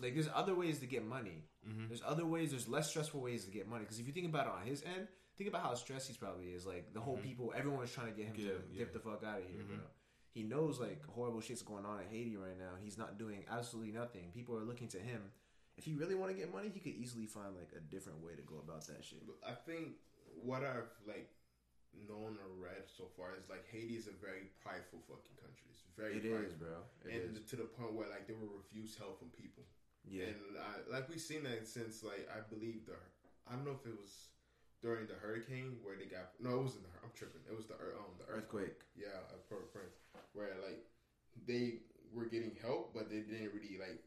Like, 0.00 0.14
there's 0.14 0.28
other 0.32 0.54
ways 0.54 0.78
to 0.80 0.86
get 0.86 1.04
money. 1.04 1.44
Mhm. 1.66 1.88
There's 1.88 2.02
other 2.04 2.24
ways. 2.26 2.50
There's 2.50 2.68
less 2.68 2.90
stressful 2.90 3.20
ways 3.20 3.44
to 3.44 3.50
get 3.50 3.66
money. 3.68 3.84
Because 3.84 3.98
if 4.00 4.06
you 4.06 4.12
think 4.12 4.26
about 4.26 4.46
it 4.46 4.52
on 4.52 4.66
his 4.66 4.82
end, 4.82 5.08
think 5.36 5.48
about 5.48 5.62
how 5.62 5.74
stressed 5.74 6.08
he 6.08 6.14
probably 6.16 6.52
is. 6.52 6.66
Like 6.66 6.92
the 6.92 7.00
whole 7.00 7.18
Mhm. 7.18 7.22
people, 7.22 7.52
everyone 7.54 7.84
is 7.84 7.92
trying 7.92 8.06
to 8.08 8.16
get 8.16 8.26
him 8.26 8.36
Yeah, 8.36 8.52
to 8.52 8.64
yeah. 8.70 8.78
dip 8.78 8.92
the 8.92 9.00
fuck 9.00 9.22
out 9.24 9.40
of 9.40 9.48
here, 9.48 9.62
Mhm. 9.62 9.68
bro. 9.68 9.78
He 10.30 10.42
knows 10.42 10.80
like 10.80 11.04
horrible 11.06 11.40
shit's 11.40 11.62
going 11.62 11.84
on 11.84 12.00
in 12.00 12.08
Haiti 12.08 12.36
right 12.36 12.56
now. 12.58 12.76
He's 12.76 12.96
not 12.96 13.18
doing 13.18 13.44
absolutely 13.48 13.92
nothing. 13.92 14.30
People 14.32 14.56
are 14.56 14.64
looking 14.64 14.88
to 14.88 14.98
him. 14.98 15.30
If 15.76 15.84
he 15.84 15.94
really 15.94 16.14
want 16.14 16.30
to 16.32 16.36
get 16.36 16.50
money, 16.52 16.68
he 16.70 16.80
could 16.80 16.92
easily 16.94 17.26
find 17.26 17.54
like 17.56 17.72
a 17.72 17.80
different 17.80 18.20
way 18.20 18.34
to 18.36 18.42
go 18.42 18.58
about 18.58 18.86
that 18.86 19.04
shit. 19.04 19.22
I 19.42 19.54
think 19.54 19.96
what 20.42 20.64
I've 20.64 20.88
like 21.06 21.28
known 22.08 22.38
or 22.38 22.48
read 22.56 22.88
so 22.88 23.06
far 23.08 23.36
is 23.36 23.48
like 23.50 23.66
Haiti 23.68 23.96
is 23.96 24.06
a 24.06 24.12
very 24.12 24.48
prideful 24.62 25.00
fucking 25.00 25.36
country. 25.36 25.66
It's 25.70 25.82
very 25.96 26.16
It 26.16 26.22
prideful. 26.22 26.44
is, 26.46 26.54
bro. 26.54 26.84
It 27.04 27.22
and 27.28 27.36
is. 27.36 27.50
to 27.50 27.56
the 27.56 27.64
point 27.64 27.92
where 27.92 28.08
like 28.08 28.26
they 28.26 28.32
will 28.34 28.48
refuse 28.56 28.96
help 28.96 29.18
from 29.18 29.30
people. 29.30 29.64
Yeah. 30.08 30.34
And 30.34 30.58
I, 30.58 30.82
like 30.90 31.08
we've 31.08 31.20
seen 31.22 31.42
that 31.44 31.66
since 31.66 32.02
like 32.02 32.28
I 32.30 32.42
believe 32.52 32.86
the 32.86 32.98
I 33.48 33.54
don't 33.54 33.64
know 33.64 33.76
if 33.78 33.86
it 33.86 33.94
was 33.96 34.30
during 34.82 35.06
the 35.06 35.14
hurricane 35.14 35.78
where 35.82 35.94
they 35.94 36.06
got 36.10 36.34
no 36.42 36.58
it 36.58 36.62
wasn't 36.66 36.84
the 36.86 36.92
I'm 37.02 37.14
tripping 37.14 37.42
it 37.46 37.54
was 37.54 37.66
the 37.70 37.78
um 37.98 38.18
the 38.18 38.26
earthquake, 38.26 38.82
yeah 38.98 39.14
at 39.30 39.46
Port-au-Prince 39.48 39.94
where 40.34 40.54
like 40.62 40.82
they 41.46 41.86
were 42.10 42.26
getting 42.26 42.52
help 42.60 42.90
but 42.92 43.06
they 43.08 43.22
didn't 43.22 43.54
really 43.54 43.78
like 43.78 44.02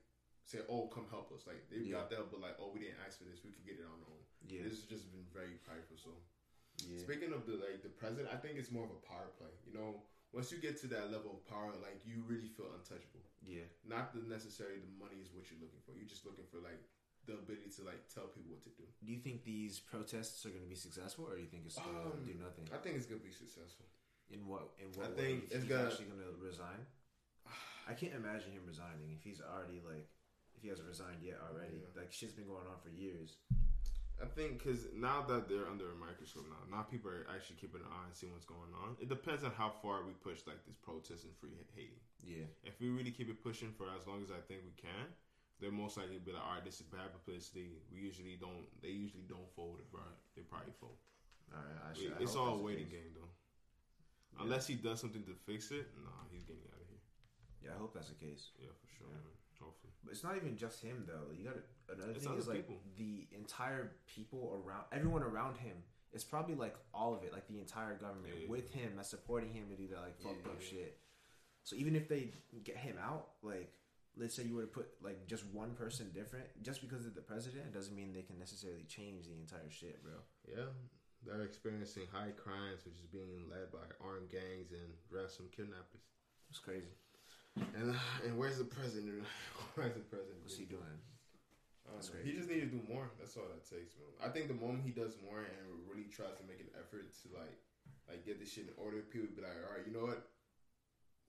say 0.46 0.60
oh 0.70 0.92
come 0.94 1.08
help 1.10 1.32
us 1.32 1.48
like 1.48 1.64
they 1.72 1.82
Yeah. 1.88 2.04
got 2.04 2.12
that 2.12 2.28
but 2.30 2.44
like 2.44 2.60
oh 2.60 2.70
we 2.76 2.84
didn't 2.84 3.00
ask 3.08 3.18
for 3.18 3.26
this 3.26 3.40
we 3.42 3.56
could 3.56 3.66
get 3.66 3.80
it 3.80 3.88
on 3.88 3.96
our 4.04 4.12
own 4.14 4.24
Yeah. 4.46 4.62
this 4.68 4.84
has 4.84 4.88
just 4.92 5.08
been 5.16 5.26
very 5.32 5.58
prideful 5.64 5.96
so 5.98 6.12
Yeah. 6.84 7.00
Speaking 7.00 7.32
of 7.32 7.48
the 7.48 7.56
like 7.56 7.80
the 7.88 7.90
president, 7.96 8.28
I 8.36 8.38
think 8.38 8.60
it's 8.60 8.68
more 8.70 8.84
of 8.84 8.92
a 8.92 9.00
power 9.08 9.32
play. 9.40 9.48
You 9.64 9.72
know, 9.80 10.04
once 10.36 10.52
you 10.52 10.60
get 10.60 10.76
to 10.84 10.88
that 10.92 11.08
level 11.08 11.32
of 11.32 11.42
power, 11.48 11.72
like 11.80 12.04
you 12.04 12.20
really 12.28 12.52
feel 12.52 12.68
untouchable. 12.76 13.24
Yeah. 13.46 13.70
Not 13.88 14.12
the 14.14 14.26
necessarily 14.28 14.82
the 14.82 14.92
money 14.98 15.22
is 15.22 15.30
what 15.32 15.46
you're 15.50 15.62
looking 15.62 15.80
for. 15.86 15.94
You're 15.94 16.10
just 16.10 16.26
looking 16.26 16.46
for 16.50 16.58
like 16.66 16.82
the 17.30 17.38
ability 17.42 17.70
to 17.78 17.82
like 17.86 18.06
tell 18.10 18.26
people 18.30 18.54
what 18.58 18.62
to 18.66 18.74
do. 18.74 18.86
Do 19.06 19.10
you 19.14 19.18
think 19.22 19.46
these 19.46 19.80
protests 19.80 20.46
are 20.46 20.54
going 20.54 20.66
to 20.66 20.70
be 20.70 20.78
successful, 20.78 21.26
or 21.30 21.38
do 21.38 21.42
you 21.42 21.50
think 21.50 21.66
it's 21.66 21.78
going 21.78 21.94
to 21.94 22.14
Um, 22.18 22.26
do 22.26 22.34
nothing? 22.38 22.66
I 22.74 22.78
think 22.82 22.98
it's 22.98 23.06
gonna 23.10 23.22
be 23.26 23.34
successful. 23.34 23.86
In 24.30 24.46
what? 24.50 24.74
In 24.82 24.90
what 24.98 25.08
I 25.08 25.10
way? 25.10 25.16
think 25.18 25.38
You 25.38 25.46
it's 25.54 25.64
he's 25.66 25.70
gonna- 25.70 25.90
actually 25.90 26.10
going 26.10 26.22
to 26.26 26.34
resign. 26.42 26.82
I 27.90 27.94
can't 27.94 28.14
imagine 28.18 28.52
him 28.54 28.66
resigning 28.66 29.10
if 29.14 29.22
he's 29.26 29.42
already 29.42 29.82
like 29.86 30.10
if 30.58 30.62
he 30.64 30.70
hasn't 30.70 30.88
resigned 30.88 31.22
yet 31.22 31.38
already. 31.46 31.78
Yeah. 31.82 32.02
Like 32.02 32.12
shit's 32.14 32.34
been 32.34 32.48
going 32.48 32.66
on 32.66 32.78
for 32.82 32.90
years. 32.90 33.38
I 34.16 34.28
think 34.32 34.64
because 34.64 34.88
now 34.96 35.28
that 35.28 35.52
they're 35.52 35.68
under 35.68 35.92
a 35.92 35.98
microscope 36.00 36.48
now, 36.48 36.64
now 36.72 36.84
people 36.88 37.12
are 37.12 37.28
actually 37.28 37.60
keeping 37.60 37.84
an 37.84 37.92
eye 37.92 38.08
and 38.08 38.16
seeing 38.16 38.32
what's 38.32 38.48
going 38.48 38.72
on. 38.72 38.96
It 39.04 39.12
depends 39.12 39.44
on 39.44 39.52
how 39.52 39.76
far 39.84 40.08
we 40.08 40.16
push 40.24 40.40
like 40.48 40.64
this 40.64 40.80
protest 40.80 41.28
in 41.28 41.36
free 41.36 41.52
Haiti. 41.76 42.00
Yeah. 42.24 42.48
If 42.64 42.80
we 42.80 42.88
really 42.88 43.12
keep 43.12 43.28
it 43.28 43.44
pushing 43.44 43.76
for 43.76 43.92
as 43.92 44.08
long 44.08 44.24
as 44.24 44.32
I 44.32 44.40
think 44.48 44.64
we 44.64 44.72
can, 44.80 45.12
they're 45.60 45.72
most 45.72 46.00
likely 46.00 46.20
be 46.24 46.32
like, 46.32 46.44
all 46.44 46.56
right, 46.60 46.64
this 46.64 46.80
is 46.80 46.88
bad 46.88 47.12
publicity. 47.12 47.76
We 47.92 48.00
usually 48.00 48.40
don't. 48.40 48.68
They 48.80 48.96
usually 48.96 49.28
don't 49.28 49.48
fold 49.56 49.84
it, 49.84 49.88
bro. 49.92 50.04
They 50.36 50.48
probably 50.48 50.76
fold. 50.80 50.96
All 51.52 51.60
right, 51.60 51.80
I 51.84 51.92
should, 51.92 52.16
I 52.16 52.24
it's 52.24 52.36
all 52.36 52.56
a 52.56 52.62
waiting 52.64 52.88
game 52.88 53.12
though. 53.16 53.32
Yeah. 54.36 54.48
Unless 54.48 54.68
he 54.68 54.76
does 54.76 55.00
something 55.00 55.24
to 55.28 55.36
fix 55.44 55.72
it, 55.72 55.92
nah, 56.00 56.24
he's 56.32 56.44
getting 56.44 56.64
out 56.72 56.80
of 56.80 56.88
here. 56.88 57.04
Yeah, 57.64 57.72
I 57.76 57.80
hope 57.80 57.94
that's 57.94 58.10
the 58.12 58.20
case. 58.20 58.52
Yeah, 58.60 58.72
for 58.72 58.88
sure. 58.96 59.12
Yeah. 59.12 59.45
Hopefully. 59.66 59.94
But 60.04 60.12
it's 60.14 60.24
not 60.24 60.36
even 60.38 60.56
just 60.56 60.82
him 60.82 61.04
though. 61.08 61.34
You 61.36 61.46
got 61.46 61.58
another 61.92 62.12
It's 62.14 62.26
thing 62.26 62.38
is 62.38 62.48
like 62.48 62.68
people. 62.68 62.82
the 62.98 63.28
entire 63.34 63.92
people 64.06 64.62
around, 64.64 64.86
everyone 64.92 65.24
around 65.24 65.58
him. 65.58 65.78
It's 66.14 66.24
probably 66.24 66.56
like 66.56 66.76
all 66.94 67.14
of 67.14 67.24
it, 67.24 67.34
like 67.34 67.48
the 67.48 67.60
entire 67.60 67.96
government 67.96 68.34
Yeah. 68.42 68.48
with 68.48 68.72
him 68.72 68.94
that's 68.96 69.10
supporting 69.10 69.52
him 69.52 69.68
to 69.70 69.76
do 69.76 69.88
that 69.90 70.02
like 70.02 70.18
fucked 70.22 70.46
Yeah, 70.46 70.52
up 70.52 70.62
yeah. 70.62 70.68
shit. 70.70 71.00
So 71.64 71.76
even 71.76 71.96
if 71.96 72.08
they 72.08 72.32
get 72.64 72.78
him 72.78 72.98
out, 73.02 73.32
like 73.42 73.74
let's 74.16 74.34
say 74.36 74.44
you 74.44 74.56
were 74.56 74.62
to 74.62 74.68
put 74.68 74.88
like 75.02 75.28
just 75.28 75.44
one 75.48 75.74
person 75.74 76.12
different, 76.14 76.46
just 76.62 76.80
because 76.82 77.04
they're 77.04 77.12
the 77.14 77.22
president, 77.22 77.74
doesn't 77.74 77.96
mean 77.96 78.14
they 78.14 78.22
can 78.22 78.38
necessarily 78.40 78.84
change 78.88 79.26
the 79.28 79.34
entire 79.34 79.70
shit, 79.70 80.02
bro. 80.04 80.14
Yeah, 80.48 80.70
they're 81.26 81.42
experiencing 81.44 82.04
high 82.14 82.32
crimes, 82.38 82.86
which 82.86 82.96
is 82.96 83.08
being 83.12 83.50
led 83.50 83.72
by 83.74 83.84
armed 84.00 84.30
gangs 84.30 84.72
and 84.72 84.94
ransom 85.10 85.50
kidnappers. 85.52 86.06
It's 86.50 86.60
crazy. 86.60 86.94
And 87.56 87.92
uh, 87.96 88.00
and 88.28 88.38
where's 88.38 88.58
the 88.60 88.68
president? 88.68 89.24
Where's 89.76 89.96
the 89.96 90.04
president? 90.08 90.40
What's 90.44 90.56
he 90.60 90.64
doing? 90.68 90.84
I 91.84 91.92
don't 91.92 92.00
That's 92.00 92.08
know. 92.12 92.20
crazy. 92.20 92.28
He 92.28 92.32
just 92.40 92.48
needs 92.48 92.64
to 92.68 92.72
do 92.72 92.82
more. 92.88 93.12
That's 93.20 93.36
all 93.36 93.48
that 93.52 93.64
takes, 93.68 93.96
man. 94.00 94.08
I 94.24 94.32
think 94.32 94.48
the 94.48 94.56
moment 94.56 94.88
he 94.88 94.92
does 94.96 95.20
more 95.20 95.44
and 95.44 95.64
really 95.88 96.08
tries 96.08 96.36
to 96.40 96.44
make 96.48 96.64
an 96.64 96.72
effort 96.80 97.08
to 97.12 97.26
like, 97.36 97.56
like 98.08 98.24
get 98.24 98.40
this 98.40 98.52
shit 98.56 98.72
in 98.72 98.76
order, 98.80 99.04
people 99.08 99.28
be 99.36 99.44
like, 99.44 99.56
all 99.68 99.76
right, 99.76 99.84
you 99.84 99.92
know 99.92 100.08
what? 100.08 100.24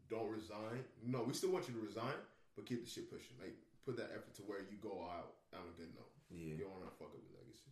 Don't 0.07 0.31
resign. 0.31 0.87
No, 1.03 1.27
we 1.27 1.35
still 1.35 1.51
want 1.51 1.67
you 1.67 1.75
to 1.75 1.83
resign, 1.83 2.15
but 2.55 2.67
keep 2.71 2.87
the 2.87 2.91
shit 2.91 3.11
pushing. 3.11 3.35
Like, 3.43 3.59
put 3.83 3.99
that 3.99 4.15
effort 4.15 4.35
to 4.39 4.47
where 4.47 4.63
you 4.63 4.79
go 4.79 5.03
out 5.11 5.35
on 5.59 5.67
a 5.67 5.75
good 5.75 5.91
note. 5.99 6.11
Yeah, 6.31 6.55
You 6.55 6.71
don't 6.71 6.75
want 6.79 6.87
to 6.87 6.95
fuck 6.95 7.11
up 7.11 7.19
your 7.23 7.35
legacy. 7.43 7.71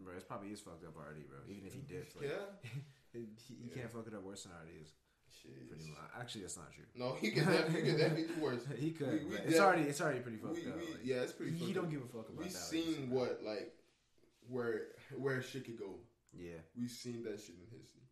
bro. 0.00 0.16
It's 0.16 0.24
probably 0.24 0.48
is 0.56 0.64
fucked 0.64 0.88
up 0.88 0.96
already, 0.96 1.28
bro. 1.28 1.44
Even 1.52 1.68
if 1.68 1.76
he 1.76 1.84
did, 1.84 2.08
like, 2.16 2.32
Yeah. 2.32 2.48
he, 3.12 3.28
he 3.44 3.68
Yeah. 3.68 3.84
can't 3.84 3.92
fuck 3.92 4.08
it 4.08 4.16
up 4.16 4.24
worse 4.24 4.48
than 4.48 4.56
it 4.56 4.60
already 4.60 4.80
is. 4.80 4.96
Shit. 5.42 5.68
Pretty 5.68 5.90
much. 5.90 5.98
Actually, 6.18 6.42
that's 6.42 6.56
not 6.56 6.72
true. 6.72 6.84
No, 6.94 7.14
he 7.14 7.30
could 7.30 7.44
definitely, 7.46 7.80
he 7.82 7.86
could 7.90 7.98
definitely 7.98 8.34
do 8.34 8.40
worse. 8.40 8.62
he 8.78 8.90
could. 8.92 9.24
We- 9.28 9.30
we 9.30 9.36
it's 9.38 9.58
already 9.58 9.82
it's 9.82 10.00
already 10.00 10.20
pretty 10.20 10.38
fucked 10.38 10.54
We, 10.56 10.70
up. 10.70 10.76
like, 10.76 11.00
yeah, 11.04 11.16
it's 11.26 11.32
pretty. 11.32 11.52
Fucked 11.52 11.62
up. 11.62 11.68
He 11.68 11.72
don't 11.74 11.90
give 11.90 12.02
a 12.02 12.06
fuck 12.06 12.28
about 12.28 12.38
We've 12.38 12.52
seen 12.52 13.10
what 13.10 13.40
like 13.44 13.72
where 14.48 14.94
where 15.16 15.42
shit 15.42 15.64
could 15.64 15.78
go. 15.78 15.98
Yeah, 16.32 16.58
We've 16.76 16.90
seen 16.90 17.22
that 17.24 17.38
shit 17.40 17.54
in 17.54 17.66
history. 17.70 18.02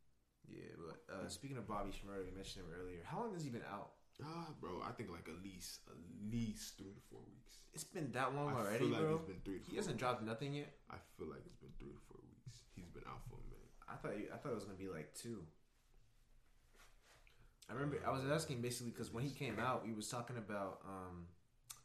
yeah. 0.47 0.71
But 0.79 0.99
uh, 1.12 1.29
speaking 1.29 1.57
of 1.59 1.67
Bobby 1.67 1.91
Shmurda, 1.91 2.23
we 2.23 2.31
mentioned 2.37 2.64
him 2.67 2.71
earlier. 2.79 3.00
How 3.05 3.19
long 3.21 3.35
has 3.35 3.43
he 3.43 3.50
been 3.50 3.67
out? 3.71 3.91
Ah, 4.23 4.47
bro, 4.61 4.79
I 4.87 4.93
think 4.93 5.11
like 5.11 5.26
at 5.26 5.43
least 5.43 5.81
at 5.91 5.99
least 6.31 6.79
three 6.79 6.93
to 6.95 7.00
four 7.11 7.19
weeks. 7.26 7.59
It's 7.75 7.83
been 7.83 8.12
that 8.12 8.35
long 8.37 8.50
I 8.55 8.61
already, 8.61 8.79
feel 8.87 8.88
like 8.95 9.00
bro. 9.00 9.14
it's 9.17 9.25
been 9.26 9.41
three 9.45 9.59
to 9.59 9.64
He 9.71 9.76
hasn't 9.76 9.95
weeks. 9.97 10.00
dropped 10.02 10.23
nothing 10.23 10.55
yet. 10.55 10.71
I 10.91 10.97
feel 11.19 11.26
like 11.33 11.43
it's 11.47 11.57
been 11.59 11.73
three 11.81 11.91
to 11.91 11.99
four 12.07 12.21
weeks. 12.23 12.62
He's 12.76 12.87
been 12.95 13.02
out 13.11 13.25
for 13.26 13.41
a 13.43 13.47
minute. 13.50 13.73
I 13.91 13.97
thought 13.99 14.14
you, 14.14 14.29
I 14.33 14.37
thought 14.38 14.52
it 14.52 14.61
was 14.62 14.64
gonna 14.69 14.79
be 14.79 14.88
like 14.88 15.11
two. 15.19 15.43
I 17.71 17.75
remember 17.75 17.99
I 18.07 18.11
was 18.11 18.23
asking 18.31 18.61
basically 18.61 18.90
because 18.92 19.12
when 19.12 19.25
he 19.25 19.31
came 19.31 19.59
out, 19.59 19.83
he 19.87 19.92
was 19.92 20.09
talking 20.09 20.37
about 20.37 20.81
um 20.85 21.26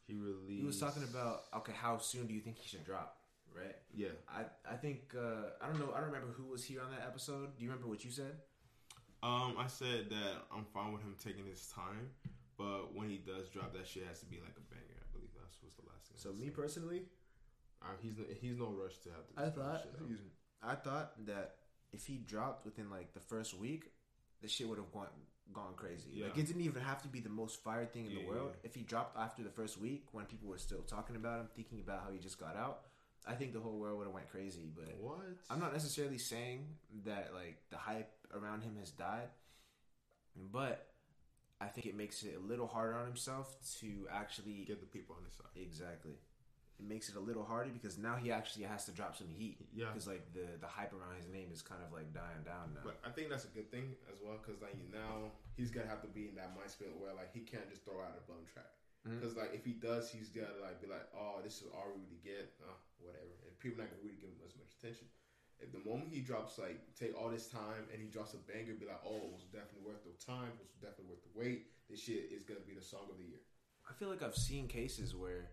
He 0.08 0.16
released. 0.16 0.60
he 0.62 0.66
was 0.66 0.80
talking 0.80 1.04
about 1.04 1.44
okay 1.58 1.74
how 1.74 1.98
soon 1.98 2.28
do 2.28 2.34
you 2.34 2.42
think 2.42 2.58
he 2.58 2.68
should 2.68 2.86
drop 2.86 3.18
right? 3.56 3.76
Yeah. 3.94 4.10
I 4.30 4.46
I 4.72 4.76
think 4.76 5.14
uh, 5.18 5.50
I 5.62 5.68
don't 5.68 5.80
know 5.80 5.92
I 5.96 6.00
don't 6.02 6.12
remember 6.12 6.34
who 6.34 6.46
was 6.46 6.64
here 6.64 6.82
on 6.82 6.92
that 6.92 7.04
episode. 7.08 7.58
Do 7.58 7.64
you 7.64 7.70
remember 7.70 7.88
what 7.90 8.04
you 8.06 8.12
said? 8.12 8.36
Um, 9.24 9.56
I 9.58 9.66
said 9.68 10.10
that 10.12 10.34
I'm 10.54 10.66
fine 10.74 10.94
with 10.94 11.02
him 11.02 11.16
taking 11.18 11.46
his 11.48 11.66
time, 11.74 12.12
but 12.58 12.94
when 12.94 13.10
he 13.10 13.18
does 13.18 13.50
drop, 13.50 13.74
that 13.74 13.88
shit 13.88 14.06
has 14.08 14.20
to 14.20 14.28
be 14.28 14.38
like 14.38 14.54
a 14.58 14.66
banger. 14.70 15.00
I 15.02 15.08
believe 15.12 15.32
that's 15.34 15.58
what's 15.64 15.76
the 15.76 15.88
last 15.90 16.06
thing. 16.10 16.18
So 16.18 16.30
I 16.30 16.34
me 16.34 16.48
said. 16.48 16.56
personally, 16.56 17.02
Uh, 17.82 17.98
he's 18.02 18.16
no, 18.18 18.26
he's 18.42 18.58
no 18.58 18.70
rush 18.70 18.98
to 19.06 19.10
have 19.10 19.26
to. 19.28 19.34
I 19.42 19.50
thought 19.50 19.82
shit 19.82 19.90
out. 19.90 20.02
excuse 20.02 20.22
me, 20.22 20.32
I 20.62 20.76
thought 20.76 21.26
that 21.26 21.56
if 21.94 22.06
he 22.06 22.18
dropped 22.18 22.64
within 22.66 22.92
like 22.92 23.14
the 23.16 23.20
first 23.22 23.58
week, 23.58 23.90
the 24.42 24.48
shit 24.48 24.68
would 24.70 24.78
have 24.78 24.92
gone 24.92 25.08
gone 25.54 25.74
crazy. 25.76 26.22
Like 26.24 26.38
it 26.38 26.46
didn't 26.48 26.62
even 26.62 26.82
have 26.82 27.02
to 27.04 27.08
be 27.08 27.20
the 27.20 27.30
most 27.30 27.64
fire 27.64 27.86
thing 27.86 28.06
in 28.06 28.14
the 28.16 28.26
world. 28.26 28.52
yeah. 28.54 28.68
If 28.70 28.76
he 28.76 28.82
dropped 28.82 29.18
after 29.18 29.44
the 29.44 29.50
first 29.50 29.80
week, 29.80 30.06
when 30.12 30.26
people 30.26 30.50
were 30.50 30.58
still 30.58 30.82
talking 30.82 31.16
about 31.16 31.40
him, 31.42 31.48
thinking 31.56 31.80
about 31.80 32.04
how 32.04 32.12
he 32.12 32.20
just 32.20 32.40
got 32.40 32.56
out, 32.56 32.82
I 33.28 33.34
think 33.34 33.54
the 33.54 33.60
whole 33.60 33.78
world 33.80 33.98
would 33.98 34.06
have 34.06 34.14
went 34.14 34.30
crazy. 34.30 34.72
But 34.76 34.96
What? 35.00 35.20
I'm 35.50 35.60
not 35.60 35.74
necessarily 35.74 36.18
saying 36.18 36.68
that 37.06 37.32
like 37.34 37.58
the 37.70 37.78
hype 37.78 38.12
around 38.34 38.62
him 38.62 38.76
has 38.80 38.92
died, 38.92 39.30
but 40.36 40.88
I 41.60 41.66
think 41.68 41.88
it 41.88 41.96
makes 41.96 42.24
it 42.24 42.36
a 42.38 42.40
little 42.48 42.68
harder 42.68 42.96
on 42.96 43.06
himself 43.06 43.56
to 43.80 44.08
actually 44.12 44.64
get 44.68 44.80
the 44.80 44.86
people 44.86 45.16
on 45.18 45.26
his 45.26 45.34
side. 45.34 45.48
exactly. 45.56 46.14
It 46.78 46.86
makes 46.86 47.10
it 47.10 47.16
a 47.18 47.20
little 47.20 47.44
harder 47.44 47.74
because 47.74 47.98
now 47.98 48.16
he 48.16 48.32
actually 48.32 48.66
has 48.70 48.86
to 48.86 48.92
drop 48.94 49.18
some 49.18 49.30
heat. 49.34 49.58
Yeah. 49.74 49.90
because 49.90 50.06
like 50.06 50.22
the 50.38 50.46
the 50.62 50.70
hype 50.70 50.94
around 50.94 51.18
his 51.18 51.26
name 51.28 51.50
is 51.50 51.66
kind 51.66 51.82
of 51.82 51.90
like 51.90 52.14
dying 52.14 52.46
down 52.46 52.78
now. 52.78 52.86
But 52.86 53.02
I 53.02 53.10
think 53.10 53.34
that's 53.34 53.46
a 53.50 53.54
good 53.58 53.72
thing 53.74 53.98
as 54.14 54.22
well 54.22 54.38
because 54.38 54.62
like 54.62 54.78
now 54.94 55.34
he's 55.58 55.74
gonna 55.74 55.90
have 55.90 56.06
to 56.06 56.12
be 56.14 56.30
in 56.30 56.36
that 56.38 56.54
mindset 56.54 56.94
where 57.02 57.14
like 57.18 57.34
he 57.34 57.42
can't 57.42 57.66
just 57.70 57.82
throw 57.82 57.98
out 57.98 58.14
a 58.14 58.22
bum 58.30 58.46
track. 58.46 58.70
Because 59.08 59.40
like 59.40 59.56
if 59.56 59.64
he 59.64 59.72
does, 59.72 60.12
he's 60.12 60.28
gotta 60.30 60.60
like 60.62 60.84
be 60.84 60.88
like, 60.92 61.08
oh, 61.16 61.40
this 61.40 61.64
is 61.64 61.72
all 61.72 61.88
we 61.96 62.04
really 62.04 62.20
get, 62.22 62.52
uh, 62.60 62.76
whatever, 63.00 63.32
and 63.48 63.56
people 63.58 63.80
not 63.80 63.88
gonna 63.88 64.04
really 64.04 64.20
give 64.20 64.30
him 64.30 64.44
as 64.44 64.52
much 64.60 64.68
attention. 64.78 65.08
If 65.64 65.72
the 65.72 65.82
moment 65.88 66.12
he 66.12 66.20
drops 66.22 66.60
like 66.60 66.78
take 66.94 67.16
all 67.18 67.32
this 67.32 67.48
time 67.48 67.88
and 67.90 67.98
he 68.04 68.12
drops 68.12 68.36
a 68.36 68.42
banger, 68.46 68.76
be 68.76 68.86
like, 68.86 69.00
oh, 69.08 69.32
it 69.32 69.34
was 69.34 69.48
definitely 69.50 69.88
worth 69.88 70.04
the 70.04 70.14
time, 70.20 70.52
it 70.60 70.68
was 70.68 70.78
definitely 70.78 71.16
worth 71.16 71.24
the 71.24 71.34
wait. 71.34 71.72
This 71.90 72.04
shit 72.04 72.30
is 72.36 72.44
gonna 72.44 72.68
be 72.68 72.76
the 72.76 72.84
song 72.84 73.08
of 73.10 73.18
the 73.18 73.24
year. 73.26 73.40
I 73.88 73.96
feel 73.96 74.12
like 74.12 74.22
I've 74.22 74.36
seen 74.36 74.68
cases 74.68 75.16
where 75.16 75.48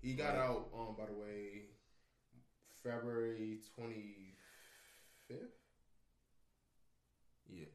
He 0.00 0.14
got 0.14 0.34
Right. 0.34 0.44
out, 0.44 0.68
um, 0.74 0.94
by 0.96 1.06
the 1.06 1.12
way, 1.12 1.70
February 2.82 3.60
twenty 3.74 4.36
fifth. 5.26 5.58
yeah, 7.48 7.66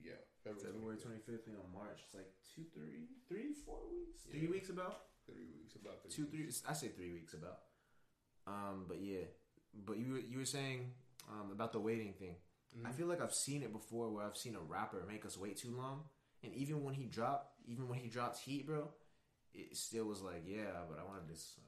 Yeah, 0.00 0.12
February, 0.44 0.72
February 0.72 0.96
25th. 0.96 1.26
25th, 1.26 1.46
you 1.46 1.52
know, 1.54 1.66
March. 1.74 2.00
It's 2.04 2.14
like 2.14 2.30
two, 2.54 2.64
three, 2.74 3.08
three, 3.28 3.52
four 3.64 3.80
weeks, 3.90 4.22
three 4.30 4.46
weeks 4.46 4.70
about. 4.70 5.06
Three 5.26 5.46
weeks, 5.52 5.74
about 5.76 6.02
three 6.02 6.10
two, 6.10 6.26
weeks. 6.30 6.60
three. 6.60 6.70
I 6.70 6.74
say 6.74 6.88
three 6.88 7.12
weeks 7.12 7.34
about. 7.34 7.60
Um, 8.46 8.84
but 8.88 9.00
yeah, 9.00 9.24
but 9.74 9.98
you 9.98 10.12
were 10.12 10.18
you 10.18 10.38
were 10.38 10.44
saying 10.44 10.92
um 11.28 11.50
about 11.52 11.72
the 11.72 11.80
waiting 11.80 12.12
thing. 12.14 12.36
I 12.84 12.90
Mhm. 12.90 12.94
feel 12.94 13.06
like 13.08 13.20
I've 13.20 13.34
seen 13.34 13.62
it 13.62 13.72
before 13.72 14.10
where 14.10 14.24
I've 14.24 14.36
seen 14.36 14.54
a 14.54 14.60
rapper 14.60 15.04
make 15.06 15.24
us 15.26 15.36
wait 15.36 15.56
too 15.56 15.70
long, 15.76 16.08
and 16.42 16.54
even 16.54 16.82
when 16.84 16.94
he 16.94 17.06
dropped, 17.06 17.60
even 17.66 17.88
when 17.88 17.98
he 17.98 18.08
drops 18.08 18.40
heat, 18.40 18.66
bro, 18.66 18.92
it 19.52 19.76
still 19.76 20.06
was 20.06 20.20
like, 20.22 20.42
yeah, 20.46 20.84
but 20.88 20.98
I 20.98 21.04
wanted 21.04 21.28
this 21.28 21.58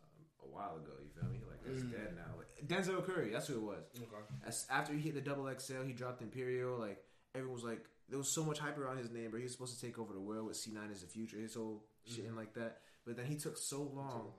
a 0.44 0.49
while 0.54 0.76
ago. 0.76 0.92
You 1.02 1.08
feel 1.14 1.30
me? 1.30 1.38
Like 1.49 1.62
that's 1.64 1.82
Mm. 1.82 1.90
dead 1.92 2.14
now. 2.16 2.34
Like, 2.37 2.49
Denzel 2.66 3.04
Curry, 3.04 3.30
that's 3.30 3.49
who 3.49 3.54
it 3.56 3.62
was. 3.62 3.84
Okay. 3.96 4.25
As, 4.46 4.66
after 4.70 4.92
he 4.92 5.00
hit 5.00 5.14
the 5.14 5.20
double 5.20 5.49
XL, 5.49 5.82
he 5.87 5.92
dropped 5.92 6.22
Imperial. 6.22 6.78
Like 6.78 7.02
everyone 7.34 7.54
was 7.54 7.64
like, 7.64 7.84
there 8.08 8.18
was 8.18 8.28
so 8.28 8.44
much 8.44 8.58
hype 8.58 8.78
around 8.78 8.99
his 8.99 9.11
name, 9.11 9.30
bro. 9.30 9.38
He 9.38 9.44
was 9.44 9.52
supposed 9.52 9.78
to 9.78 9.84
take 9.87 9.99
over 9.99 10.12
the 10.12 10.20
world 10.20 10.46
with 10.49 10.56
C9 10.56 10.90
as 10.90 11.00
the 11.00 11.06
future, 11.06 11.38
his 11.38 11.54
whole 11.54 11.84
shit 12.06 12.25
and 12.26 12.37
like 12.37 12.54
that. 12.54 12.80
But 13.06 13.16
then 13.16 13.26
he 13.26 13.37
took 13.37 13.56
so 13.56 13.82
long, 13.82 14.32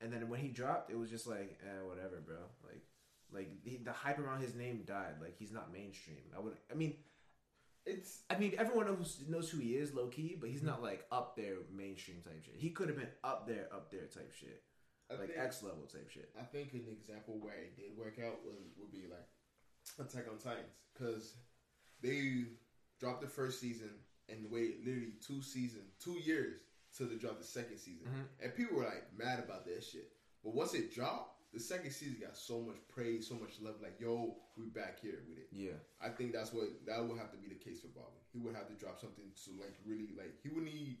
and 0.00 0.12
then 0.12 0.28
when 0.28 0.40
he 0.40 0.48
dropped, 0.48 0.90
it 0.90 0.98
was 0.98 1.10
just 1.10 1.26
like, 1.26 1.58
eh, 1.64 1.82
whatever, 1.86 2.20
bro. 2.24 2.36
Like, 2.64 2.82
like 3.32 3.64
the, 3.64 3.78
the 3.84 3.92
hype 3.92 4.18
around 4.18 4.42
his 4.42 4.54
name 4.54 4.82
died. 4.86 5.14
Like 5.20 5.36
he's 5.38 5.50
not 5.52 5.72
mainstream. 5.72 6.18
I 6.36 6.40
would, 6.40 6.54
I 6.70 6.74
mean, 6.74 6.94
It's 7.84 8.20
I 8.30 8.36
mean, 8.38 8.54
everyone 8.58 8.86
knows 8.86 9.22
knows 9.28 9.48
who 9.50 9.58
he 9.58 9.76
is, 9.76 9.94
low 9.94 10.08
key, 10.08 10.36
but 10.40 10.50
he's 10.50 10.62
not 10.62 10.82
like 10.82 11.04
up 11.10 11.36
there 11.36 11.54
mainstream 11.74 12.18
type 12.22 12.42
shit. 12.44 12.54
He 12.58 12.70
could 12.70 12.88
have 12.88 12.96
been 12.98 13.08
up 13.24 13.46
there, 13.46 13.68
up 13.72 13.90
there 13.90 14.06
type 14.06 14.32
shit, 14.38 14.62
I 15.10 15.14
like 15.14 15.28
think, 15.28 15.38
X 15.38 15.62
level 15.62 15.86
type 15.86 16.08
shit. 16.10 16.30
I 16.38 16.44
think 16.44 16.72
an 16.74 16.86
example 16.90 17.38
where 17.40 17.54
it 17.54 17.76
did 17.76 17.96
work 17.96 18.18
out 18.18 18.40
would, 18.44 18.56
would 18.78 18.90
be 18.92 19.04
like 19.10 19.26
Attack 19.98 20.26
on 20.30 20.38
Titans 20.38 20.72
because 20.92 21.34
they 22.02 22.44
dropped 22.98 23.20
the 23.22 23.28
first 23.28 23.60
season 23.60 23.90
and 24.28 24.50
waited 24.50 24.84
literally 24.84 25.12
two 25.24 25.42
seasons, 25.42 25.92
two 26.02 26.18
years 26.24 26.58
till 26.96 27.06
they 27.08 27.16
dropped 27.16 27.38
the 27.38 27.46
second 27.46 27.78
season, 27.78 28.06
Mhm. 28.08 28.44
and 28.44 28.54
people 28.56 28.76
were 28.76 28.84
like 28.84 29.12
mad 29.16 29.38
about 29.38 29.64
that 29.66 29.84
shit. 29.84 30.10
But 30.42 30.54
once 30.54 30.74
it 30.74 30.92
dropped, 30.92 31.52
the 31.52 31.60
second 31.60 31.90
season 31.92 32.18
got 32.20 32.36
so 32.36 32.60
much 32.60 32.76
praise, 32.88 33.28
so 33.28 33.34
much 33.34 33.60
love. 33.60 33.80
Like, 33.80 34.00
yo, 34.00 34.36
we 34.56 34.66
back 34.66 34.98
here 35.00 35.22
with 35.28 35.38
it. 35.38 35.48
Yeah, 35.52 35.78
I 36.00 36.08
think 36.08 36.32
that's 36.32 36.52
what 36.52 36.84
that 36.86 37.06
would 37.06 37.18
have 37.18 37.30
to 37.32 37.36
be 37.38 37.48
the 37.48 37.54
case 37.54 37.80
for 37.80 37.88
Bobby. 37.88 38.18
He 38.32 38.38
would 38.40 38.54
have 38.56 38.66
to 38.68 38.74
drop 38.74 38.98
something 39.00 39.30
to 39.44 39.50
like 39.60 39.74
really 39.84 40.14
like 40.16 40.40
he 40.42 40.48
would 40.48 40.64
need 40.64 40.98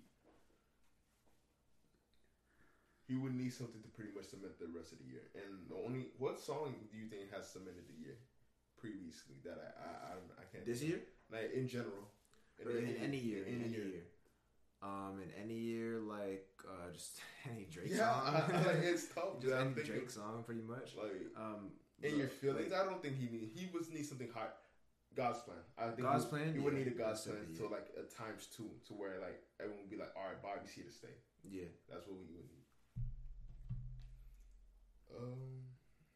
he 3.08 3.14
would 3.14 3.34
need 3.34 3.52
something 3.52 3.80
to 3.82 3.88
pretty 3.88 4.10
much 4.14 4.26
cement 4.26 4.58
the 4.58 4.66
rest 4.76 4.92
of 4.92 4.98
the 4.98 5.08
year. 5.10 5.22
And 5.34 5.68
the 5.70 5.76
only 5.86 6.08
what 6.18 6.40
song 6.40 6.74
do 6.90 6.96
you 6.98 7.06
think 7.06 7.32
has 7.32 7.48
cemented 7.48 7.86
the 7.88 7.98
year 8.04 8.16
previously 8.78 9.36
that 9.44 9.58
I 9.58 9.68
I 9.82 9.90
I, 10.10 10.12
I 10.42 10.44
can't 10.52 10.66
this 10.66 10.82
year 10.82 11.00
like 11.30 11.52
in 11.54 11.66
general 11.68 12.10
or 12.64 12.70
in, 12.72 12.96
any 13.02 13.18
year, 13.18 13.44
in 13.44 13.54
in 13.54 13.64
any 13.64 13.74
year. 13.74 14.04
Um, 14.82 15.20
in 15.24 15.30
any 15.42 15.54
year, 15.58 15.98
like 16.00 16.46
uh, 16.68 16.92
just 16.92 17.20
any 17.50 17.64
Drake 17.70 17.88
Yeah, 17.90 18.12
song. 18.12 18.42
I, 18.52 18.62
like 18.66 18.82
it's 18.84 19.06
tough. 19.14 19.40
just 19.40 19.54
any 19.54 19.72
Drake 19.72 20.10
song, 20.10 20.42
pretty 20.44 20.60
much. 20.62 20.94
like 20.96 21.32
Um, 21.36 21.72
in 22.02 22.18
your 22.18 22.28
feelings. 22.28 22.70
like, 22.70 22.80
I 22.80 22.84
don't 22.84 23.00
think 23.02 23.16
he 23.16 23.26
need 23.34 23.50
he 23.56 23.68
was 23.72 23.88
need 23.90 24.04
something 24.04 24.28
hot. 24.34 24.52
God's 25.16 25.38
plan. 25.40 25.56
I 25.78 25.88
think 25.96 26.02
God's 26.06 26.24
he, 26.24 26.30
plan? 26.30 26.62
Would 26.62 26.72
Yeah, 26.74 26.78
need 26.80 26.88
a 26.88 26.96
God's 27.02 27.22
plan 27.24 27.48
to 27.56 27.68
like 27.72 27.88
a 27.96 28.04
times 28.04 28.48
two 28.54 28.68
to 28.88 28.92
where 28.92 29.16
like 29.18 29.40
everyone 29.58 29.80
would 29.80 29.90
be 29.90 29.96
like, 29.96 30.12
all 30.14 30.28
right, 30.28 30.40
Bobby's 30.44 30.72
here 30.76 30.84
to 30.84 30.92
stay. 30.92 31.14
yeah, 31.48 31.72
That's 31.88 32.04
what 32.06 32.20
we 32.20 32.28
would 32.36 32.44
need. 32.52 32.65
Um, 35.18 35.64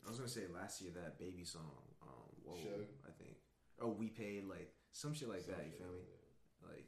I 0.05 0.09
was 0.09 0.19
gonna 0.19 0.29
say 0.29 0.47
last 0.53 0.81
year 0.81 0.91
that 0.97 1.19
baby 1.19 1.45
song. 1.45 1.85
Um, 2.03 2.31
whoa. 2.45 2.57
I 3.07 3.13
think. 3.23 3.37
Oh, 3.81 3.89
we 3.91 4.09
paid 4.09 4.45
like 4.45 4.73
some 4.93 5.15
shit 5.15 5.29
like 5.29 5.47
that. 5.47 5.65
You 5.67 5.73
feel 5.79 5.93
me? 5.93 6.05
Like 6.67 6.87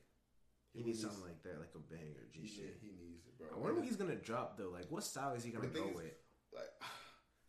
he, 0.74 0.82
needs 0.82 1.00
something 1.00 1.22
like 1.22 1.42
that, 1.44 1.60
like 1.60 1.72
a 1.74 1.78
banger 1.92 2.28
G 2.32 2.40
Yeah, 2.44 2.48
shit. 2.56 2.76
he 2.80 2.92
needs 3.00 3.26
it, 3.26 3.36
bro. 3.38 3.48
I 3.54 3.58
wonder 3.58 3.74
what 3.80 3.84
he's 3.84 3.96
gonna 3.96 4.16
drop 4.16 4.56
though. 4.58 4.70
Like, 4.72 4.90
what 4.90 5.04
style 5.04 5.32
is 5.34 5.44
he 5.44 5.50
gonna 5.50 5.68
go 5.68 5.88
is- 5.88 5.96
with? 5.96 6.16
like. 6.54 6.72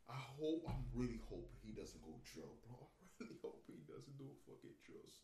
I 0.09 0.19
hope. 0.37 0.67
I'm 0.67 0.83
really 0.93 1.17
hoping 1.31 1.55
he 1.63 1.71
doesn't 1.71 2.03
go 2.03 2.11
drill, 2.27 2.59
bro. 2.67 2.75
I 3.01 3.05
really 3.23 3.39
hope 3.41 3.63
he 3.65 3.79
doesn't 3.87 4.13
do 4.19 4.27
a 4.27 4.35
fucking 4.45 4.75
drill. 4.83 5.07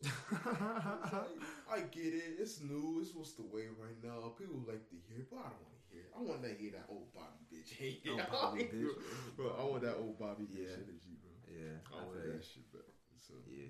Like, 1.12 1.36
I 1.70 1.80
get 1.92 2.14
it. 2.16 2.40
It's 2.40 2.60
new. 2.60 2.98
It's 3.04 3.14
what's 3.14 3.34
the 3.34 3.44
way 3.44 3.68
right 3.78 3.98
now. 4.02 4.32
People 4.38 4.64
like 4.66 4.88
to 4.88 4.96
hear, 5.06 5.26
but 5.30 5.36
I 5.38 5.52
don't 5.52 5.62
want 5.62 5.76
to 5.76 5.79
hear. 5.92 6.06
I 6.16 6.20
want 6.22 6.42
to 6.42 6.54
hear 6.54 6.72
that 6.72 6.86
old 6.88 7.12
Bobby 7.14 7.44
bitch. 7.50 7.70
Oh, 8.08 8.16
Bobby 8.30 8.64
bitch. 8.64 8.94
bro. 9.36 9.54
I 9.58 9.64
want 9.64 9.82
that 9.82 9.96
old 9.96 10.18
Bobby 10.18 10.44
bitch 10.44 10.70
Yeah. 10.70 10.82
energy, 10.86 11.14
bro. 11.20 11.32
yeah, 11.50 11.76
I 11.90 11.98
I 11.98 12.04
want 12.06 12.18
that 12.22 12.34
you. 12.34 12.40
shit 12.42 12.66
back. 12.72 12.90
So 13.18 13.34
yeah, 13.46 13.68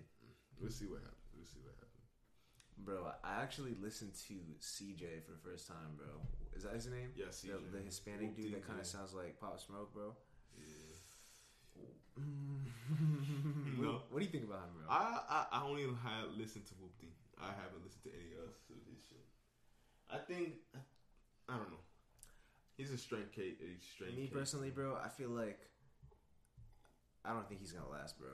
we'll 0.60 0.70
see 0.70 0.86
what 0.86 1.00
happens. 1.02 1.28
We'll 1.36 1.46
see 1.46 1.60
what 1.64 1.74
happens. 1.76 2.08
bro. 2.78 3.10
I 3.24 3.42
actually 3.42 3.74
listened 3.80 4.14
to 4.28 4.34
CJ 4.60 5.24
for 5.26 5.32
the 5.32 5.42
first 5.44 5.66
time, 5.68 5.96
bro. 5.96 6.20
Is 6.56 6.64
that 6.64 6.74
his 6.74 6.86
name? 6.86 7.12
Yeah, 7.16 7.28
CJ. 7.32 7.72
the 7.72 7.80
Hispanic 7.84 8.34
dude 8.36 8.52
that 8.54 8.66
kind 8.66 8.80
of 8.80 8.86
sounds 8.86 9.12
like 9.14 9.38
Pop 9.40 9.60
Smoke, 9.60 9.92
bro. 9.92 10.14
No. 13.80 14.02
What 14.10 14.18
do 14.20 14.24
you 14.24 14.30
think 14.30 14.44
about 14.44 14.68
him, 14.68 14.76
bro? 14.76 14.84
I, 14.90 15.20
I 15.28 15.46
I 15.60 15.64
only 15.64 15.84
have 15.84 16.36
listened 16.36 16.66
to 16.68 16.74
Whoopty. 16.74 17.08
I 17.40 17.48
haven't 17.56 17.80
listened 17.84 18.04
to 18.04 18.12
any 18.12 18.36
else 18.36 18.60
of 18.68 18.76
his 18.84 19.00
shit. 19.08 19.24
I 20.10 20.18
think 20.18 20.60
I 21.48 21.56
don't 21.56 21.70
know. 21.70 21.80
He's 22.80 22.92
a 22.92 22.98
straight 22.98 23.30
case. 23.32 23.56
A 23.60 23.84
straight 23.94 24.16
Me 24.16 24.22
case. 24.26 24.32
personally, 24.32 24.70
bro, 24.70 24.96
I 24.96 25.08
feel 25.10 25.28
like 25.28 25.68
I 27.24 27.32
don't 27.34 27.46
think 27.48 27.60
he's 27.60 27.72
gonna 27.72 27.88
last, 27.90 28.18
bro. 28.18 28.30